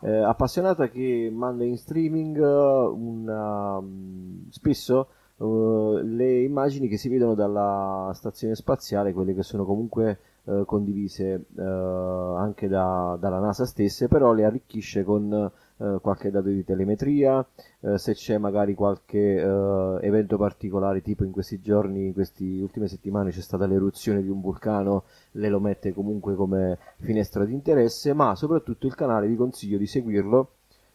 eh, 0.00 0.10
appassionata 0.10 0.88
che 0.88 1.30
manda 1.32 1.64
in 1.64 1.76
streaming 1.76 2.36
uh, 2.38 2.94
una, 2.94 3.78
um, 3.78 4.48
spesso 4.50 5.08
uh, 5.36 5.98
le 6.02 6.42
immagini 6.42 6.88
che 6.88 6.96
si 6.96 7.08
vedono 7.08 7.34
dalla 7.34 8.12
stazione 8.14 8.54
spaziale, 8.54 9.12
quelle 9.12 9.34
che 9.34 9.42
sono 9.42 9.64
comunque 9.64 10.20
uh, 10.44 10.64
condivise 10.64 11.46
anche 11.56 12.68
da, 12.68 13.16
dalla 13.18 13.40
NASA 13.40 13.66
stesse, 13.66 14.08
però 14.08 14.32
le 14.32 14.44
arricchisce 14.44 15.02
con 15.02 15.50
eh, 15.78 15.98
qualche 16.00 16.30
dato 16.30 16.48
di 16.48 16.64
telemetria, 16.64 17.46
eh, 17.80 17.98
se 17.98 18.14
c'è 18.14 18.38
magari 18.38 18.74
qualche 18.74 19.36
eh, 19.36 19.98
evento 20.02 20.36
particolare, 20.36 21.02
tipo 21.02 21.24
in 21.24 21.30
questi 21.30 21.60
giorni, 21.60 22.06
in 22.06 22.12
queste 22.12 22.44
ultime 22.44 22.88
settimane 22.88 23.30
c'è 23.30 23.40
stata 23.40 23.66
l'eruzione 23.66 24.22
di 24.22 24.28
un 24.28 24.40
vulcano, 24.40 25.04
le 25.32 25.48
lo 25.48 25.60
mette 25.60 25.92
comunque 25.92 26.34
come 26.34 26.78
finestra 26.98 27.44
di 27.44 27.54
interesse, 27.54 28.12
ma 28.12 28.34
soprattutto 28.34 28.86
il 28.86 28.94
canale 28.94 29.26
vi 29.26 29.36
consiglio 29.36 29.78
di 29.78 29.86
seguirlo 29.86 30.50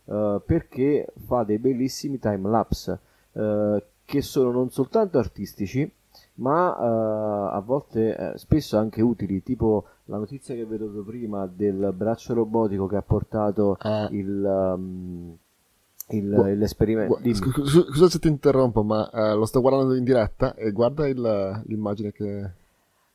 eh, 0.05 0.41
perché 0.45 1.07
fa 1.25 1.43
dei 1.43 1.59
bellissimi 1.59 2.19
time 2.19 2.49
lapse 2.49 2.99
eh, 3.33 3.83
che 4.05 4.21
sono 4.21 4.51
non 4.51 4.69
soltanto 4.69 5.17
artistici, 5.17 5.89
ma 6.35 6.75
uh, 6.75 7.55
a 7.55 7.59
volte 7.63 8.15
eh, 8.15 8.37
spesso 8.37 8.77
anche 8.77 9.01
utili, 9.01 9.43
tipo 9.43 9.85
la 10.05 10.17
notizia 10.17 10.55
che 10.55 10.65
vedo 10.65 10.87
prima 11.03 11.45
del 11.45 11.93
braccio 11.95 12.33
robotico 12.33 12.87
che 12.87 12.95
ha 12.95 13.01
portato 13.03 13.77
ah. 13.79 14.07
il, 14.09 14.43
um, 14.43 15.37
il, 16.09 16.29
Gu- 16.29 16.55
l'esperimento. 16.55 17.19
Gu- 17.21 17.33
scusa, 17.33 17.81
scusa 17.83 18.09
se 18.09 18.19
ti 18.19 18.27
interrompo, 18.27 18.83
ma 18.83 19.09
uh, 19.11 19.37
lo 19.37 19.45
sto 19.45 19.61
guardando 19.61 19.93
in 19.93 20.03
diretta 20.03 20.55
e 20.55 20.71
guarda 20.71 21.07
il, 21.07 21.63
l'immagine 21.65 22.11
che, 22.11 22.39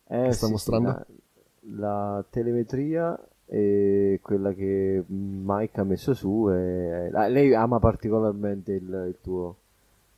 eh, 0.06 0.22
che 0.24 0.32
sta 0.32 0.46
sì, 0.46 0.52
mostrando. 0.52 0.88
La, 0.88 1.06
la, 1.76 2.24
telemetria 2.30 3.18
e 3.46 4.20
quella 4.22 4.52
che 4.52 5.02
Mike 5.06 5.80
ha 5.80 5.84
messo 5.84 6.14
su. 6.14 6.48
E, 6.50 7.10
e, 7.12 7.28
lei 7.30 7.52
ama 7.52 7.80
particolarmente 7.80 8.72
il, 8.72 9.04
il 9.08 9.16
tuo. 9.20 9.56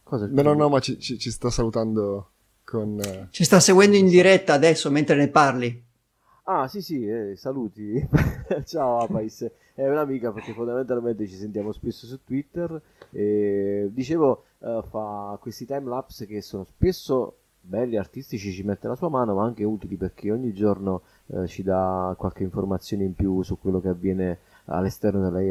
Cosa 0.03 0.27
no, 0.27 0.43
no, 0.43 0.53
no, 0.53 0.69
ma 0.69 0.81
ci, 0.81 0.99
ci, 0.99 1.19
ci 1.19 1.31
sta 1.31 1.51
salutando 1.51 2.31
con... 2.71 3.01
Eh, 3.01 3.27
Ci 3.31 3.43
sta 3.43 3.59
seguendo 3.59 3.97
in 3.97 4.07
diretta 4.07 4.53
adesso 4.55 4.91
mentre 4.91 5.17
ne 5.17 5.29
parli. 5.29 5.85
Ah 6.45 6.69
sì 6.69 6.81
sì, 6.81 7.07
eh, 7.07 7.35
saluti. 7.37 8.09
Ciao 8.65 8.99
Apais, 8.99 9.51
è 9.75 9.89
un'amica 9.89 10.33
perché 10.33 10.53
fondamentalmente 10.53 11.27
ci 11.27 11.35
sentiamo 11.35 11.73
spesso 11.73 12.07
su 12.07 12.23
Twitter. 12.25 12.81
E, 13.11 13.89
dicevo, 13.93 14.45
uh, 14.59 14.83
fa 14.89 15.37
questi 15.41 15.67
time 15.67 15.89
lapse 15.89 16.27
che 16.27 16.41
sono 16.41 16.65
spesso 16.65 17.37
belli, 17.61 17.97
artistici, 17.97 18.53
ci 18.53 18.63
mette 18.63 18.89
la 18.89 18.97
sua 18.97 19.09
mano, 19.09 19.35
ma 19.35 19.45
anche 19.45 19.65
utili 19.65 19.97
perché 19.97 20.31
ogni 20.31 20.53
giorno 20.53 21.03
uh, 21.27 21.47
ci 21.47 21.63
dà 21.63 22.15
qualche 22.17 22.43
informazione 22.43 23.05
in 23.05 23.15
più 23.15 23.43
su 23.43 23.59
quello 23.59 23.81
che 23.81 23.89
avviene 23.89 24.39
all'esterno 24.67 25.23
della 25.23 25.43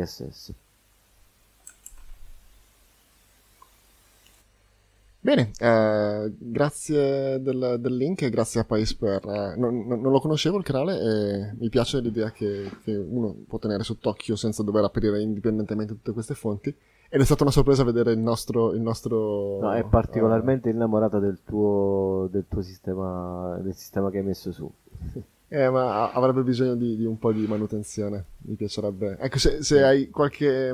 Bene, 5.22 5.52
eh, 5.60 6.34
grazie 6.38 7.42
del, 7.42 7.76
del, 7.80 7.96
link 7.96 8.22
e 8.22 8.30
grazie 8.30 8.62
a 8.62 8.64
Pais 8.64 8.94
per... 8.94 9.22
Eh, 9.28 9.56
non, 9.58 9.86
non, 9.86 10.12
lo 10.12 10.22
conoscevo 10.22 10.58
il 10.58 10.64
canale 10.64 10.98
e 10.98 11.56
mi 11.60 11.68
piace 11.68 12.00
l'idea 12.00 12.32
che, 12.32 12.70
che, 12.84 12.96
uno 12.96 13.36
può 13.46 13.60
tenere 13.60 13.84
sott'occhio 13.84 14.38
senza 14.38 14.64
dover 14.64 14.86
aprire 14.86 15.22
indipendentemente 15.22 15.94
tutte 15.94 16.14
queste 16.14 16.36
fonti. 16.36 16.74
Ed 17.10 17.20
è 17.20 17.26
stata 17.26 17.44
una 17.44 17.52
sorpresa 17.52 17.84
vedere 17.84 18.14
il 18.14 18.20
nostro... 18.20 18.72
Il 18.74 18.80
nostro 18.80 19.60
no, 19.60 19.74
è 19.74 19.84
particolarmente 19.84 20.70
uh, 20.70 20.74
innamorata 20.74 21.20
del 21.20 21.40
tuo, 21.44 22.30
del 22.32 22.46
tuo 22.48 22.62
sistema, 22.62 23.60
del 23.62 23.76
sistema 23.76 24.10
che 24.10 24.20
hai 24.20 24.24
messo 24.24 24.52
su. 24.52 24.72
Eh, 25.52 25.68
ma 25.68 26.12
avrebbe 26.12 26.44
bisogno 26.44 26.76
di, 26.76 26.96
di, 26.96 27.06
un 27.06 27.18
po' 27.18 27.32
di 27.32 27.48
manutenzione, 27.48 28.24
mi 28.42 28.54
piacerebbe. 28.54 29.18
Ecco, 29.20 29.40
se, 29.40 29.64
se 29.64 29.82
hai 29.82 30.12
qualche... 30.12 30.70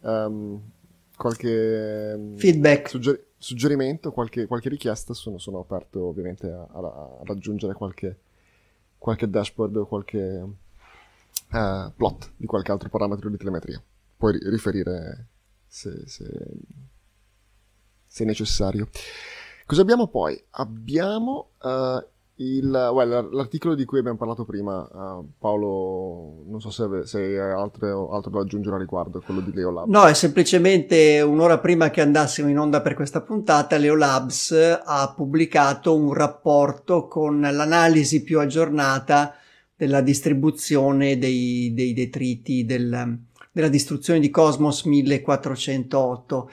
Um, 0.00 0.60
qualche... 1.16 2.32
Feedback. 2.34 2.88
Sugger- 2.88 3.29
suggerimento, 3.40 4.12
qualche, 4.12 4.46
qualche 4.46 4.68
richiesta, 4.68 5.14
sono, 5.14 5.38
sono, 5.38 5.60
aperto 5.60 6.04
ovviamente 6.04 6.46
a, 6.46 6.60
a, 6.60 6.78
a 6.78 7.20
raggiungere 7.24 7.72
qualche, 7.72 8.18
qualche, 8.98 9.30
dashboard 9.30 9.76
o 9.76 9.86
qualche 9.86 10.18
uh, 10.18 11.92
plot 11.96 12.32
di 12.36 12.46
qualche 12.46 12.70
altro 12.70 12.90
parametro 12.90 13.30
di 13.30 13.38
telemetria. 13.38 13.82
Puoi 14.14 14.38
riferire 14.50 15.28
se, 15.66 16.06
se, 16.06 16.26
se 18.06 18.24
necessario. 18.24 18.90
Cosa 19.64 19.80
abbiamo 19.80 20.08
poi? 20.08 20.38
Abbiamo 20.50 21.52
uh, 21.62 22.04
il, 22.40 22.70
well, 22.70 23.28
l'articolo 23.32 23.74
di 23.74 23.84
cui 23.84 23.98
abbiamo 23.98 24.16
parlato 24.16 24.44
prima, 24.44 24.80
uh, 24.80 25.30
Paolo, 25.38 26.42
non 26.46 26.60
so 26.60 26.70
se, 26.70 27.18
hai 27.18 27.38
altro, 27.38 28.10
altro, 28.10 28.30
da 28.30 28.40
aggiungere 28.40 28.76
a 28.76 28.78
riguardo, 28.78 29.20
quello 29.20 29.40
di 29.40 29.52
Leo 29.52 29.70
Labs. 29.70 29.90
No, 29.90 30.06
è 30.06 30.14
semplicemente 30.14 31.20
un'ora 31.20 31.58
prima 31.58 31.90
che 31.90 32.00
andassimo 32.00 32.48
in 32.48 32.58
onda 32.58 32.80
per 32.80 32.94
questa 32.94 33.20
puntata, 33.20 33.76
Leo 33.76 33.94
Labs 33.94 34.52
ha 34.82 35.12
pubblicato 35.14 35.94
un 35.94 36.14
rapporto 36.14 37.08
con 37.08 37.40
l'analisi 37.40 38.22
più 38.22 38.40
aggiornata 38.40 39.34
della 39.76 40.00
distribuzione 40.00 41.18
dei, 41.18 41.72
dei 41.74 41.92
detriti 41.92 42.64
del, 42.64 43.18
della 43.52 43.68
distruzione 43.68 44.18
di 44.18 44.30
Cosmos 44.30 44.84
1408. 44.84 46.50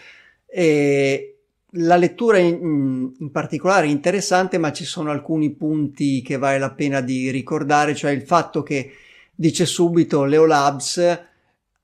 E 0.49 1.36
la 1.71 1.97
lettura 1.97 2.37
in, 2.37 3.13
in, 3.19 3.31
particolare 3.31 3.87
è 3.87 3.89
interessante, 3.89 4.57
ma 4.57 4.71
ci 4.71 4.85
sono 4.85 5.11
alcuni 5.11 5.51
punti 5.51 6.21
che 6.21 6.37
vale 6.37 6.59
la 6.59 6.71
pena 6.71 7.01
di 7.01 7.29
ricordare, 7.29 7.95
cioè 7.95 8.11
il 8.11 8.21
fatto 8.21 8.63
che 8.63 8.91
dice 9.35 9.65
subito 9.65 10.23
Leo 10.23 10.45
Labs 10.45 11.25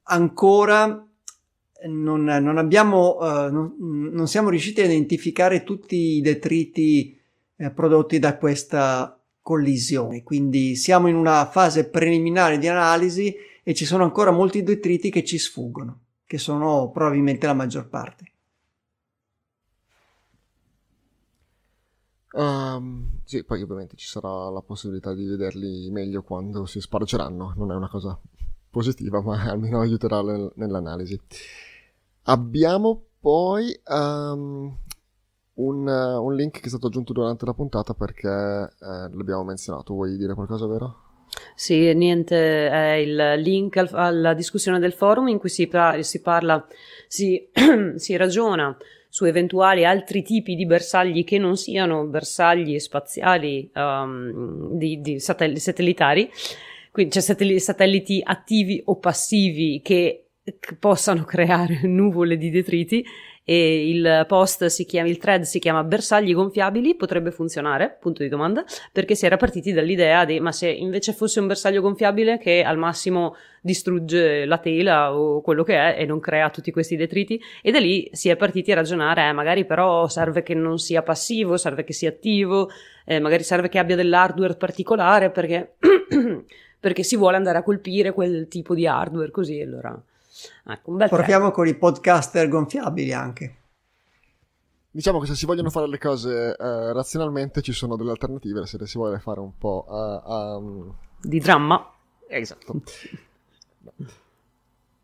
ancora 0.03 1.05
non, 1.85 2.23
non 2.23 2.57
abbiamo, 2.57 3.18
uh, 3.19 3.51
non, 3.51 3.76
non, 3.77 4.27
siamo 4.27 4.49
riusciti 4.49 4.81
a 4.81 4.85
identificare 4.85 5.64
tutti 5.64 6.15
i 6.15 6.22
detriti 6.22 7.19
eh, 7.57 7.69
prodotti 7.72 8.19
da 8.19 8.38
questa 8.38 9.19
collisione, 9.41 10.23
quindi 10.23 10.76
siamo 10.76 11.07
in 11.07 11.15
una 11.15 11.45
fase 11.49 11.89
preliminare 11.89 12.57
di 12.57 12.69
analisi 12.69 13.35
e 13.61 13.73
ci 13.73 13.84
sono 13.85 14.03
ancora 14.03 14.31
molti 14.31 14.64
detriti 14.64 15.10
che 15.10 15.26
ci 15.26 15.38
sfuggono, 15.38 15.99
che 16.26 16.38
sono 16.38 16.89
probabilmente 16.91 17.45
la 17.45 17.53
maggior 17.53 17.89
parte. 17.89 18.32
Um, 22.34 23.19
sì, 23.26 23.43
poi 23.43 23.61
ovviamente 23.61 23.95
ci 23.95 24.07
sarà 24.07 24.49
la 24.49 24.61
possibilità 24.61 25.14
di 25.14 25.26
vederli 25.26 25.89
meglio 25.91 26.23
quando 26.23 26.65
si 26.65 26.81
spargeranno, 26.81 27.53
non 27.55 27.72
è 27.72 27.76
una 27.76 27.89
cosa 27.89 28.19
positiva, 28.69 29.22
ma 29.22 29.41
almeno 29.49 29.80
aiuterà 29.80 30.22
nel, 30.22 30.51
nell'analisi. 30.55 31.19
Abbiamo 32.23 33.03
poi 33.19 33.80
um, 33.88 34.76
un, 35.55 35.88
un, 35.88 36.35
link 36.35 36.60
che 36.60 36.65
è 36.65 36.69
stato 36.69 36.88
aggiunto 36.88 37.14
durante 37.14 37.45
la 37.45 37.53
puntata 37.53 37.93
perché 37.93 38.27
eh, 38.27 39.10
l'abbiamo 39.11 39.43
menzionato. 39.43 39.93
Vuoi 39.93 40.18
dire 40.18 40.34
qualcosa, 40.34 40.65
vero? 40.65 41.01
Sì, 41.55 41.93
niente, 41.93 42.69
è 42.69 42.93
il 42.93 43.41
link 43.41 43.77
al, 43.77 43.89
alla 43.91 44.34
discussione 44.34 44.80
del 44.80 44.93
forum 44.93 45.27
in 45.27 45.38
cui 45.38 45.49
si, 45.49 45.69
si 46.01 46.22
parla, 46.22 46.65
si, 47.07 47.49
si 47.95 48.15
ragiona 48.15 48.76
su 49.14 49.26
eventuali 49.26 49.85
altri 49.85 50.23
tipi 50.23 50.56
di 50.56 50.65
bersagli 50.65 51.23
che 51.23 51.38
non 51.38 51.56
siano 51.56 52.06
bersagli 52.06 52.80
spaziali 52.80 53.69
um, 53.76 54.76
di, 54.76 55.02
di 55.02 55.19
satell- 55.19 55.57
satellitari, 55.57 56.31
quindi 56.91 57.14
c'è 57.14 57.19
satell- 57.19 57.57
satelliti 57.57 58.23
attivi 58.23 58.81
o 58.85 58.98
passivi 58.98 59.81
che, 59.84 60.30
che 60.60 60.76
possano 60.80 61.26
creare 61.30 61.81
nuvole 61.84 62.38
di 62.38 62.49
detriti 62.49 63.06
e 63.44 63.90
il 63.90 64.26
post 64.28 64.65
si 64.68 64.86
chiama, 64.86 65.10
il 65.10 65.18
thread 65.18 65.41
si 65.44 65.60
chiama 65.60 65.84
bersagli 65.84 66.34
gonfiabili, 66.34 66.95
potrebbe 66.95 67.32
funzionare, 67.32 67.98
punto 67.99 68.24
di 68.24 68.30
domanda, 68.30 68.64
perché 68.91 69.15
si 69.15 69.26
era 69.26 69.38
partiti 69.38 69.74
dall'idea 69.74 70.26
di 70.26 70.40
ma 70.40 70.52
se 70.52 70.70
invece 70.70 71.14
fosse 71.14 71.40
un 71.40 71.48
bersaglio 71.48 71.82
gonfiabile 71.82 72.38
che 72.38 72.64
al 72.64 72.78
massimo 72.78 73.36
distrugge 73.61 74.45
la 74.45 74.57
tela 74.57 75.15
o 75.15 75.41
quello 75.41 75.64
che 75.64 75.76
è 75.76 76.02
e 76.02 76.06
non 76.06 76.20
crea 76.20 76.49
tutti 76.49 76.72
questi 76.72 76.95
detriti 76.95 77.41
e 77.61 77.72
da 77.72 77.80
lì 77.80 78.10
si 78.11 78.30
è 78.30 78.36
partiti 78.36 78.72
a 78.72 78.76
ragionare, 78.76 79.28
eh, 79.28 79.34
magari 79.34 79.65
però 79.65 80.07
serve 80.07 80.44
che 80.44 80.53
non 80.53 80.80
sia 80.80 81.02
passivo, 81.02 81.57
serve 81.57 81.84
che 81.84 81.94
sia 81.94 82.10
attivo, 82.10 82.70
eh, 83.06 83.20
magari 83.20 83.44
serve 83.44 83.70
che 83.70 83.80
abbia 83.80 83.95
dell'hardware 83.95 84.56
particolare 84.56 85.32
perché, 85.32 85.76
perché 86.80 87.03
si 87.03 87.15
vuole 87.18 87.38
andare 87.38 87.57
a 87.57 87.64
colpire 87.64 88.14
quel 88.14 88.48
tipo 88.48 88.74
di 88.74 88.88
hardware 88.88 89.32
così 89.32 89.60
allora 89.60 90.02
Ecco, 90.65 90.91
un 90.91 90.98
bel 90.98 91.10
Proviamo 91.10 91.52
con 91.52 91.68
i 91.68 91.76
podcaster 91.76 92.48
gonfiabili 92.48 93.14
anche. 93.14 93.57
Diciamo 94.91 95.20
che 95.20 95.26
se 95.26 95.36
si 95.36 95.45
vogliono 95.48 95.72
fare 95.72 95.88
le 95.88 95.98
cose 95.98 96.56
uh, 96.57 96.91
razionalmente 96.91 97.61
ci 97.61 97.72
sono 97.72 97.95
delle 97.95 98.11
alternative, 98.11 98.68
se 98.68 98.78
le 98.78 98.86
si 98.86 98.98
vuole 98.98 99.20
fare 99.20 99.40
un 99.40 99.57
po' 99.57 99.86
uh, 99.88 100.30
um... 100.32 100.95
di 101.20 101.40
dramma. 101.40 101.91
Esatto. 102.28 102.82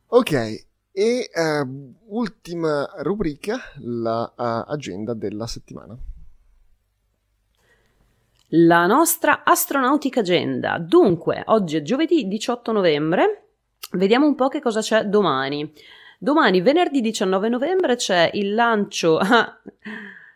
ok, 0.07 0.65
e 0.91 1.29
uh, 1.33 1.95
ultima 2.07 2.87
rubrica, 2.97 3.57
la 3.79 4.31
agenda 4.35 5.15
della 5.15 5.47
settimana. 5.47 5.97
La 8.53 8.85
nostra 8.87 9.43
astronautica 9.43 10.21
agenda. 10.21 10.77
Dunque, 10.79 11.43
oggi 11.45 11.77
è 11.77 11.81
giovedì 11.81 12.27
18 12.27 12.71
novembre 12.71 13.48
Vediamo 13.91 14.25
un 14.25 14.35
po' 14.35 14.47
che 14.47 14.61
cosa 14.61 14.81
c'è 14.81 15.03
domani. 15.05 15.71
Domani, 16.19 16.61
venerdì 16.61 17.01
19 17.01 17.49
novembre, 17.49 17.95
c'è 17.95 18.29
il 18.33 18.53
lancio. 18.53 19.17
Ah, 19.17 19.57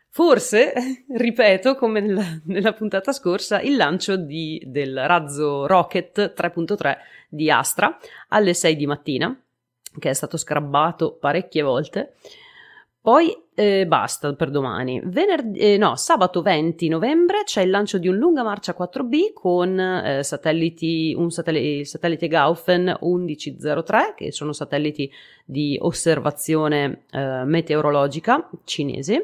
forse, 0.09 0.73
ripeto, 1.13 1.75
come 1.75 1.99
nella, 1.99 2.25
nella, 2.45 2.73
puntata 2.73 3.11
scorsa, 3.11 3.59
il 3.61 3.75
lancio 3.75 4.15
di, 4.15 4.61
del 4.65 5.05
razzo 5.05 5.67
Rocket 5.67 6.33
3.3 6.35 6.97
di 7.27 7.51
Astra 7.51 7.97
alle 8.29 8.53
6 8.53 8.75
di 8.75 8.85
mattina, 8.85 9.37
che 9.99 10.09
è 10.09 10.13
stato 10.13 10.37
scrabbato 10.37 11.17
parecchie 11.19 11.61
volte. 11.61 12.13
Poi 13.01 13.42
eh, 13.55 13.85
basta 13.87 14.33
per 14.33 14.49
domani. 14.49 15.01
Venerd- 15.03 15.55
eh, 15.55 15.77
no, 15.77 15.95
sabato 15.95 16.41
20 16.41 16.87
novembre 16.87 17.43
c'è 17.43 17.61
il 17.61 17.69
lancio 17.69 17.97
di 17.97 18.07
un 18.07 18.15
lunga 18.15 18.43
marcia 18.43 18.75
4B 18.77 19.33
con 19.33 19.79
eh, 19.79 20.23
satelliti, 20.23 21.13
un 21.17 21.29
satellite, 21.29 21.85
satellite 21.85 22.27
Gaufen 22.27 22.97
1103, 23.01 24.13
che 24.15 24.31
sono 24.31 24.53
satelliti 24.53 25.11
di 25.45 25.77
osservazione 25.79 27.03
eh, 27.11 27.43
meteorologica 27.45 28.49
cinesi. 28.63 29.21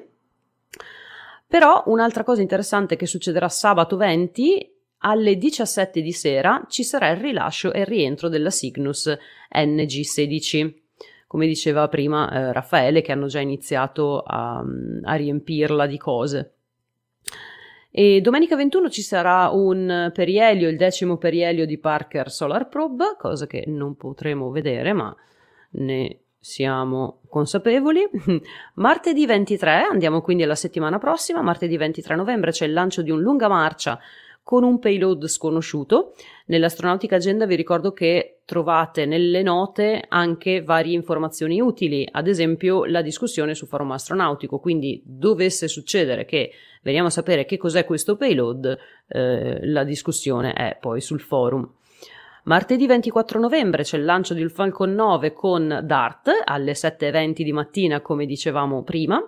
Però 1.47 1.83
un'altra 1.87 2.23
cosa 2.23 2.41
interessante 2.41 2.95
che 2.95 3.07
succederà 3.07 3.49
sabato 3.49 3.97
20 3.97 4.73
alle 4.99 5.37
17 5.37 6.01
di 6.01 6.11
sera 6.11 6.65
ci 6.67 6.83
sarà 6.83 7.09
il 7.09 7.17
rilascio 7.17 7.71
e 7.71 7.79
il 7.79 7.85
rientro 7.85 8.29
della 8.29 8.49
Cygnus 8.49 9.17
NG16 9.55 10.73
come 11.29 11.45
diceva 11.45 11.87
prima 11.89 12.27
eh, 12.31 12.51
Raffaele, 12.51 13.01
che 13.01 13.11
hanno 13.11 13.27
già 13.27 13.39
iniziato 13.39 14.23
a, 14.25 14.65
a 15.03 15.13
riempirla 15.13 15.85
di 15.85 15.97
cose. 15.99 16.53
E 17.91 18.19
domenica 18.19 18.55
21 18.55 18.89
ci 18.89 19.03
sarà 19.03 19.49
un 19.49 20.09
perielio, 20.11 20.67
il 20.67 20.75
decimo 20.75 21.17
perielio 21.17 21.67
di 21.67 21.77
Parker 21.77 22.31
Solar 22.31 22.67
Probe, 22.67 23.15
cosa 23.19 23.45
che 23.45 23.63
non 23.67 23.95
potremo 23.95 24.49
vedere, 24.49 24.91
ma 24.93 25.15
ne 25.73 26.21
siamo 26.39 27.19
consapevoli. 27.29 28.09
Martedì 28.75 29.27
23, 29.27 29.87
andiamo 29.87 30.21
quindi 30.21 30.41
alla 30.41 30.55
settimana 30.55 30.97
prossima, 30.97 31.43
martedì 31.43 31.77
23 31.77 32.15
novembre 32.15 32.49
c'è 32.49 32.65
il 32.65 32.73
lancio 32.73 33.03
di 33.03 33.11
un 33.11 33.21
lunga 33.21 33.47
marcia 33.47 33.99
con 34.49 34.63
un 34.63 34.79
payload 34.79 35.27
sconosciuto. 35.27 36.15
Nell'astronautica 36.47 37.17
agenda 37.17 37.45
vi 37.45 37.53
ricordo 37.53 37.93
che 37.93 38.39
trovate 38.45 39.05
nelle 39.05 39.43
note 39.43 40.03
anche 40.07 40.63
varie 40.63 40.95
informazioni 40.95 41.61
utili, 41.61 42.07
ad 42.09 42.27
esempio 42.27 42.85
la 42.85 43.03
discussione 43.03 43.53
su 43.53 43.67
forum 43.67 43.91
astronautico, 43.91 44.57
quindi 44.57 45.03
dovesse 45.05 45.67
succedere 45.67 46.25
che 46.25 46.49
veniamo 46.81 47.09
a 47.09 47.11
sapere 47.11 47.45
che 47.45 47.57
cos'è 47.57 47.85
questo 47.85 48.15
payload, 48.15 48.75
eh, 49.09 49.67
la 49.67 49.83
discussione 49.83 50.53
è 50.53 50.77
poi 50.81 50.99
sul 50.99 51.21
forum. 51.21 51.71
Martedì 52.45 52.87
24 52.87 53.39
novembre 53.39 53.83
c'è 53.83 53.97
il 53.97 54.05
lancio 54.05 54.33
del 54.33 54.49
Falcon 54.49 54.95
9 54.95 55.33
con 55.33 55.81
DART 55.83 56.31
alle 56.43 56.71
7.20 56.71 57.43
di 57.43 57.51
mattina, 57.51 58.01
come 58.01 58.25
dicevamo 58.25 58.81
prima 58.81 59.23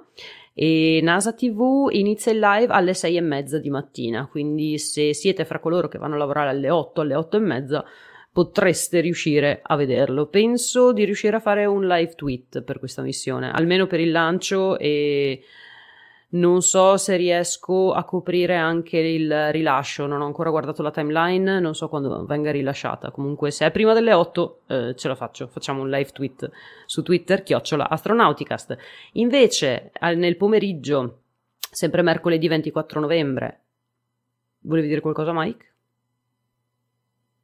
e 0.63 0.99
NASA 1.01 1.33
TV 1.33 1.87
inizia 1.89 2.31
il 2.31 2.37
live 2.37 2.71
alle 2.71 2.93
6 2.93 3.17
e 3.17 3.21
mezza 3.21 3.57
di 3.57 3.71
mattina, 3.71 4.27
quindi 4.27 4.77
se 4.77 5.11
siete 5.11 5.43
fra 5.43 5.57
coloro 5.57 5.87
che 5.87 5.97
vanno 5.97 6.13
a 6.13 6.17
lavorare 6.19 6.51
alle 6.51 6.69
8, 6.69 7.01
alle 7.01 7.15
8 7.15 7.37
e 7.37 7.39
mezza, 7.39 7.85
potreste 8.31 8.99
riuscire 8.99 9.61
a 9.63 9.75
vederlo. 9.75 10.27
Penso 10.27 10.93
di 10.93 11.03
riuscire 11.03 11.35
a 11.35 11.39
fare 11.39 11.65
un 11.65 11.87
live 11.87 12.13
tweet 12.13 12.61
per 12.61 12.77
questa 12.77 13.01
missione, 13.01 13.49
almeno 13.49 13.87
per 13.87 14.01
il 14.01 14.11
lancio 14.11 14.77
e 14.77 15.41
non 16.33 16.61
so 16.61 16.95
se 16.97 17.15
riesco 17.17 17.91
a 17.93 18.03
coprire 18.03 18.55
anche 18.55 18.97
il 18.97 19.51
rilascio, 19.51 20.05
non 20.05 20.21
ho 20.21 20.25
ancora 20.25 20.49
guardato 20.49 20.81
la 20.81 20.91
timeline, 20.91 21.59
non 21.59 21.75
so 21.75 21.89
quando 21.89 22.25
venga 22.25 22.51
rilasciata. 22.51 23.11
Comunque, 23.11 23.51
se 23.51 23.65
è 23.65 23.71
prima 23.71 23.93
delle 23.93 24.13
8, 24.13 24.61
eh, 24.67 24.95
ce 24.95 25.07
la 25.07 25.15
faccio. 25.15 25.47
Facciamo 25.47 25.81
un 25.81 25.89
live 25.89 26.11
tweet 26.11 26.49
su 26.85 27.01
Twitter, 27.01 27.43
chiocciola 27.43 27.89
astronauticast. 27.89 28.77
Invece, 29.13 29.91
nel 30.15 30.37
pomeriggio, 30.37 31.19
sempre 31.57 32.01
mercoledì 32.01 32.47
24 32.47 32.99
novembre, 33.01 33.59
volevi 34.59 34.87
dire 34.87 35.01
qualcosa, 35.01 35.33
Mike? 35.33 35.65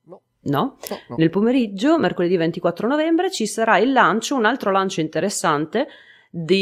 No. 0.03 0.21
No? 0.43 0.77
no, 0.89 0.99
no. 1.09 1.15
Nel 1.17 1.29
pomeriggio, 1.29 1.99
mercoledì 1.99 2.37
24 2.37 2.87
novembre, 2.87 3.31
ci 3.31 3.47
sarà 3.47 3.79
il 3.79 3.91
lancio, 3.91 4.35
un 4.35 4.45
altro 4.45 4.71
lancio 4.71 5.01
interessante 5.01 5.87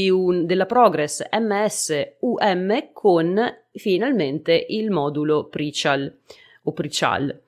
un, 0.10 0.46
della 0.46 0.66
Progress 0.66 1.24
MS-UM 1.32 2.90
con 2.94 3.42
finalmente 3.72 4.66
il 4.70 4.92
modulo 4.92 5.46
Prichal 5.46 6.14
o 6.64 6.72
Prichal. 6.72 7.42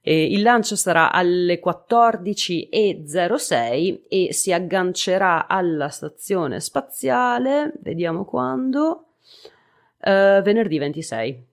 Eh, 0.00 0.32
il 0.32 0.42
lancio 0.42 0.76
sarà 0.76 1.10
alle 1.12 1.60
14.06 1.62 4.00
e 4.08 4.32
si 4.32 4.52
aggancerà 4.52 5.46
alla 5.46 5.88
stazione 5.88 6.60
spaziale, 6.60 7.74
vediamo 7.82 8.24
quando, 8.24 9.08
eh, 10.00 10.40
venerdì 10.42 10.78
26. 10.78 11.44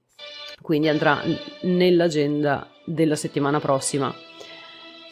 Quindi 0.61 0.87
andrà 0.87 1.21
nell'agenda 1.63 2.69
della 2.85 3.15
settimana 3.15 3.59
prossima. 3.59 4.24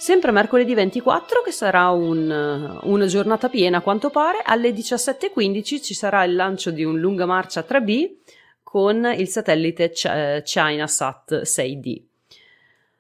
Sempre 0.04 0.32
mercoledì 0.32 0.74
24, 0.74 1.42
che 1.44 1.52
sarà 1.52 1.90
un, 1.92 2.78
una 2.82 3.06
giornata 3.06 3.48
piena 3.48 3.78
a 3.78 3.82
quanto 3.82 4.10
pare, 4.10 4.42
alle 4.44 4.72
17.15 4.72 5.82
ci 5.82 5.94
sarà 5.94 6.26
il 6.26 6.36
lancio 6.36 6.72
di 6.72 6.84
un 6.84 7.00
lunga 7.00 7.26
marcia 7.26 7.66
3B 7.66 8.16
con 8.62 9.10
il 9.18 9.30
satellite 9.30 9.92
ChinaSat 9.92 11.44
6D. 11.44 12.02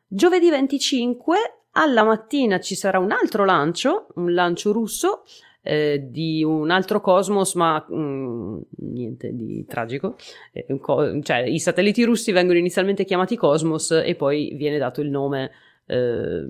Giovedì 0.07 0.49
25 0.49 1.37
alla 1.71 2.05
mattina 2.05 2.61
ci 2.61 2.73
sarà 2.73 2.99
un 2.99 3.11
altro 3.11 3.43
lancio, 3.43 4.07
un 4.15 4.33
lancio 4.33 4.71
russo 4.71 5.25
eh, 5.61 6.07
di 6.09 6.41
un 6.41 6.71
altro 6.71 7.01
cosmos, 7.01 7.55
ma 7.55 7.85
mh, 7.85 7.95
mm, 7.97 8.57
niente 8.77 9.35
di 9.35 9.65
tragico. 9.65 10.15
Eh, 10.53 10.79
co- 10.79 11.21
cioè, 11.21 11.39
I 11.39 11.59
satelliti 11.59 12.05
russi 12.05 12.31
vengono 12.31 12.59
inizialmente 12.59 13.03
chiamati 13.03 13.35
Cosmos 13.35 13.91
e 13.91 14.15
poi 14.15 14.53
viene 14.55 14.77
dato 14.77 15.01
il 15.01 15.09
nome 15.09 15.51
eh, 15.85 16.45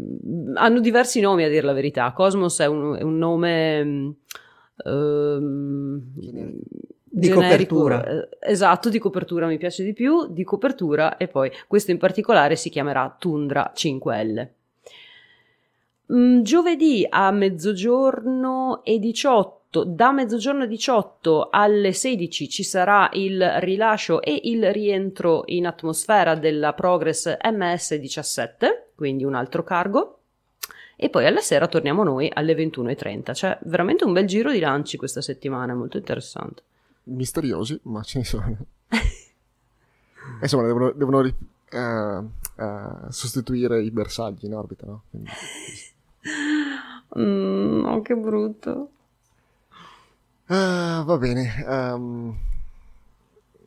hanno 0.55 0.80
diversi 0.80 1.19
nomi 1.19 1.43
a 1.43 1.49
dire 1.49 1.65
la 1.65 1.73
verità. 1.73 2.11
Cosmos 2.14 2.60
è 2.60 2.65
un, 2.65 2.95
è 2.97 3.01
un 3.01 3.18
nome. 3.18 4.15
Um, 4.85 6.01
di 7.15 7.27
generico, 7.27 7.76
copertura. 7.76 8.05
eh, 8.05 8.30
esatto, 8.39 8.89
di 8.89 8.97
copertura 8.97 9.45
mi 9.45 9.60
piace 9.60 9.84
di 9.84 9.93
più, 9.93 10.34
di 10.34 10.43
copertura 10.43 11.18
e 11.18 11.27
poi 11.27 11.51
questo 11.68 11.91
in 11.91 11.99
particolare 11.99 12.55
si 12.55 12.72
chiamerà 12.72 13.15
Tundra 13.19 13.72
5L. 13.76 14.47
Mm, 16.11 16.41
giovedì 16.41 17.05
a 17.07 17.30
mezzogiorno 17.30 18.81
e 18.84 18.97
18, 18.97 19.61
da 19.82 20.12
mezzogiorno 20.12 20.66
e 20.66 20.68
18 20.68 21.50
alle 21.50 21.94
16 21.94 22.50
ci 22.50 22.64
sarà 22.64 23.10
il 23.14 23.41
rilascio 23.60 24.22
e 24.22 24.40
il 24.44 24.72
rientro 24.72 25.44
in 25.48 25.66
atmosfera 25.66 26.36
della 26.36 26.74
Progress 26.74 27.38
MS-17, 27.41 28.91
quindi 28.94 29.24
un 29.24 29.34
altro 29.34 29.64
cargo. 29.64 30.20
E 30.95 31.10
poi 31.10 31.26
alla 31.26 31.40
sera 31.40 31.68
torniamo 31.68 32.04
noi 32.04 32.30
alle 32.32 32.54
21.30. 32.54 33.34
Cioè, 33.34 33.58
veramente 33.64 34.06
un 34.06 34.14
bel 34.14 34.28
giro 34.28 34.52
di 34.52 34.60
lanci 34.60 34.95
questa 34.95 35.22
settimana, 35.22 35.74
molto 35.74 35.98
interessante. 35.98 36.62
Misteriosi, 37.06 37.80
ma 37.84 38.04
ce 38.04 38.20
ne 38.20 38.24
sono. 38.26 38.58
Insomma, 40.41 40.68
devono, 40.68 40.91
devono 40.91 41.26
eh, 41.26 41.34
eh, 41.72 42.90
sostituire 43.10 43.82
i 43.82 43.90
bersagli 43.90 44.45
in 44.45 44.54
orbita, 44.54 44.86
no? 44.86 45.02
Quindi- 45.10 45.30
Mm, 47.16 47.86
oh, 47.86 48.02
che 48.02 48.16
brutto. 48.16 48.90
Ah, 50.48 51.03
va 51.06 51.18
bene. 51.18 51.64
ehm, 51.65 52.36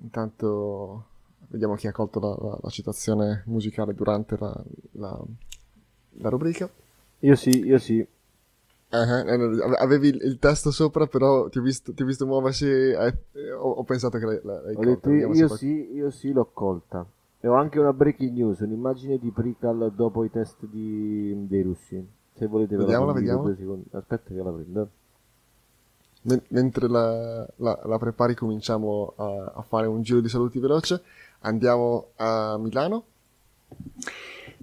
intanto 0.00 1.04
vediamo 1.48 1.74
chi 1.74 1.86
ha 1.86 1.92
colto 1.92 2.20
la, 2.20 2.36
la- 2.38 2.58
la 2.60 2.68
citazione 2.68 3.42
musicale 3.46 3.94
durante 3.94 4.36
la, 4.38 4.54
la- 4.92 5.24
la 6.18 6.28
rubrica. 6.28 6.68
Io 7.20 7.34
sì, 7.34 7.64
io 7.64 7.78
sì. 7.78 8.06
Ave- 8.88 9.76
avevi 9.78 10.08
il, 10.08 10.20
il 10.22 10.38
testo 10.38 10.70
sopra, 10.70 11.06
però 11.06 11.48
ti 11.48 11.58
ho 11.58 11.62
visto, 11.62 11.92
ti 11.92 12.02
ho 12.02 12.06
visto 12.06 12.24
muoversi 12.26 12.66
e 12.66 13.18
eh, 13.32 13.52
ho, 13.52 13.70
ho 13.70 13.84
pensato 13.84 14.18
che 14.18 14.24
l'hai, 14.26 14.40
l'hai 14.42 14.74
Ho 14.74 14.76
colta. 14.76 14.90
detto 14.90 15.10
io, 15.10 15.46
qual- 15.46 15.58
sì, 15.58 15.92
io 15.92 16.10
sì 16.10 16.32
l'ho 16.32 16.48
colta. 16.52 17.04
E 17.40 17.48
ho 17.48 17.54
anche 17.54 17.78
una 17.78 17.92
breaking 17.92 18.32
news, 18.32 18.60
un'immagine 18.60 19.18
di 19.18 19.30
Prical 19.30 19.92
dopo 19.94 20.24
i 20.24 20.30
test 20.30 20.64
di- 20.66 21.46
dei 21.48 21.62
russi. 21.62 22.06
Se 22.34 22.46
volete 22.46 22.76
ve 22.76 22.82
la 22.82 22.86
Vediamola, 22.88 23.12
vediamola. 23.12 23.54
Aspetta 23.92 24.28
che 24.34 24.42
la 24.42 24.50
prendo. 24.52 24.88
Men- 26.26 26.42
mentre 26.48 26.88
la, 26.88 27.46
la- 27.56 27.80
la 27.84 27.98
prepari 27.98 28.34
cominciamo 28.34 29.12
a, 29.16 29.52
a 29.56 29.62
fare 29.62 29.86
un 29.86 30.02
giro 30.02 30.20
di 30.20 30.28
saluti 30.28 30.58
veloce. 30.58 31.02
Andiamo 31.40 32.08
a 32.16 32.56
Milano. 32.58 33.04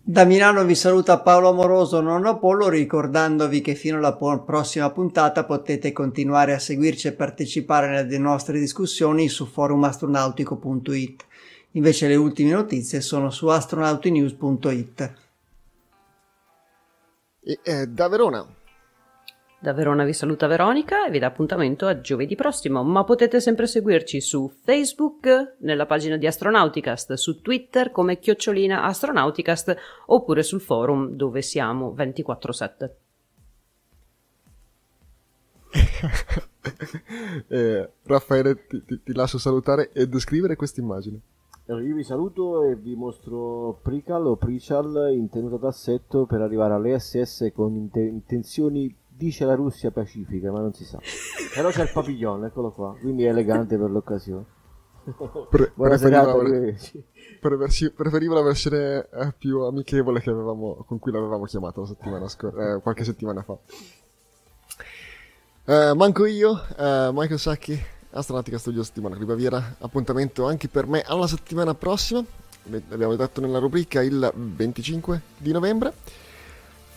Da 0.05 0.25
Milano 0.25 0.65
vi 0.65 0.75
saluta 0.75 1.19
Paolo 1.21 1.47
Amoroso, 1.49 2.01
nonno 2.01 2.29
Apollo, 2.31 2.67
ricordandovi 2.67 3.61
che 3.61 3.75
fino 3.75 3.97
alla 3.97 4.13
po- 4.13 4.43
prossima 4.43 4.89
puntata 4.91 5.45
potete 5.45 5.93
continuare 5.93 6.53
a 6.53 6.59
seguirci 6.59 7.07
e 7.07 7.13
partecipare 7.13 7.97
alle 7.97 8.17
nostre 8.17 8.59
discussioni 8.59 9.29
su 9.29 9.45
forumastronautico.it. 9.45 11.25
Invece 11.71 12.07
le 12.09 12.15
ultime 12.15 12.51
notizie 12.51 12.99
sono 12.99 13.29
su 13.29 13.47
astronautinews.it. 13.47 15.13
E 17.45 17.59
eh, 17.63 17.87
da 17.87 18.07
Verona. 18.09 18.45
Da 19.63 19.71
Verona 19.71 20.03
vi 20.03 20.11
saluta 20.11 20.45
Veronica 20.47 21.05
e 21.05 21.09
vi 21.09 21.19
dà 21.19 21.27
appuntamento 21.27 21.85
a 21.85 22.01
giovedì 22.01 22.35
prossimo, 22.35 22.83
ma 22.83 23.05
potete 23.05 23.39
sempre 23.39 23.65
seguirci 23.65 24.19
su 24.19 24.51
Facebook, 24.61 25.55
nella 25.59 25.85
pagina 25.85 26.17
di 26.17 26.27
Astronauticast, 26.27 27.13
su 27.13 27.39
Twitter 27.39 27.89
come 27.89 28.19
chiocciolina 28.19 28.83
Astronauticast 28.83 29.73
oppure 30.07 30.43
sul 30.43 30.59
forum 30.59 31.11
dove 31.11 31.41
siamo 31.41 31.95
24/7. 31.97 32.89
Eh, 37.47 37.89
Raffaele, 38.03 38.67
ti, 38.67 38.83
ti- 38.85 39.01
ti 39.03 39.13
lascio 39.13 39.37
salutare 39.37 39.91
e 39.93 40.07
descrivere 40.07 40.57
questa 40.57 40.81
immagine. 40.81 41.19
Allora, 41.67 41.85
io 41.85 41.95
vi 41.95 42.03
saluto 42.03 42.63
e 42.63 42.75
vi 42.75 42.95
mostro 42.95 43.79
Prical 43.81 44.25
o 44.27 44.35
Prichal 44.35 45.09
in 45.13 45.29
tenuta 45.29 45.55
d'assetto 45.55 46.25
per 46.25 46.41
arrivare 46.41 46.73
alle 46.73 46.99
SS 46.99 47.51
con 47.53 47.73
inte- 47.75 48.01
intenzioni, 48.01 48.93
dice 49.23 49.45
la 49.45 49.55
Russia 49.55 49.91
pacifica, 49.91 50.51
ma 50.51 50.59
non 50.59 50.73
si 50.73 50.83
sa. 50.85 50.99
Però 51.53 51.69
c'è 51.69 51.83
il 51.83 51.91
papillon, 51.91 52.45
eccolo 52.45 52.71
qua, 52.71 52.95
quindi 52.99 53.23
è 53.25 53.29
elegante 53.29 53.77
per 53.77 53.89
l'occasione. 53.89 54.45
Pre- 55.03 55.71
Buona 55.75 55.95
preferivo, 55.97 55.97
serata, 55.99 56.35
la- 56.35 57.01
preversi- 57.41 57.91
preferivo 57.91 58.33
la 58.35 58.41
versione 58.41 59.07
eh, 59.11 59.33
più 59.37 59.59
amichevole 59.61 60.21
che 60.21 60.29
avevamo, 60.29 60.83
con 60.87 60.97
cui 60.99 61.11
l'avevamo 61.11 61.43
chiamato 61.43 61.81
la 61.81 61.87
settimana 61.87 62.27
scor- 62.29 62.57
eh, 62.57 62.79
qualche 62.81 63.03
settimana 63.03 63.41
fa. 63.43 63.57
Eh, 65.65 65.93
manco 65.95 66.25
io, 66.25 66.53
eh, 66.77 67.09
Michael 67.13 67.39
Sacchi, 67.39 67.77
Astronautica 68.11 68.57
Studios 68.57 68.91
di 68.93 69.01
Monaco 69.01 69.19
di 69.21 69.25
Baviera. 69.25 69.75
Appuntamento 69.79 70.45
anche 70.45 70.67
per 70.67 70.87
me 70.87 71.01
alla 71.01 71.27
settimana 71.27 71.73
prossima. 71.73 72.23
L'abbiamo 72.65 73.15
detto 73.15 73.41
nella 73.41 73.59
rubrica 73.59 74.01
il 74.01 74.31
25 74.35 75.21
di 75.37 75.51
novembre. 75.51 75.91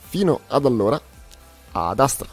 Fino 0.09 0.41
ad 0.47 0.65
allora, 0.65 1.01
ad 1.77 2.01
Astra. 2.01 2.29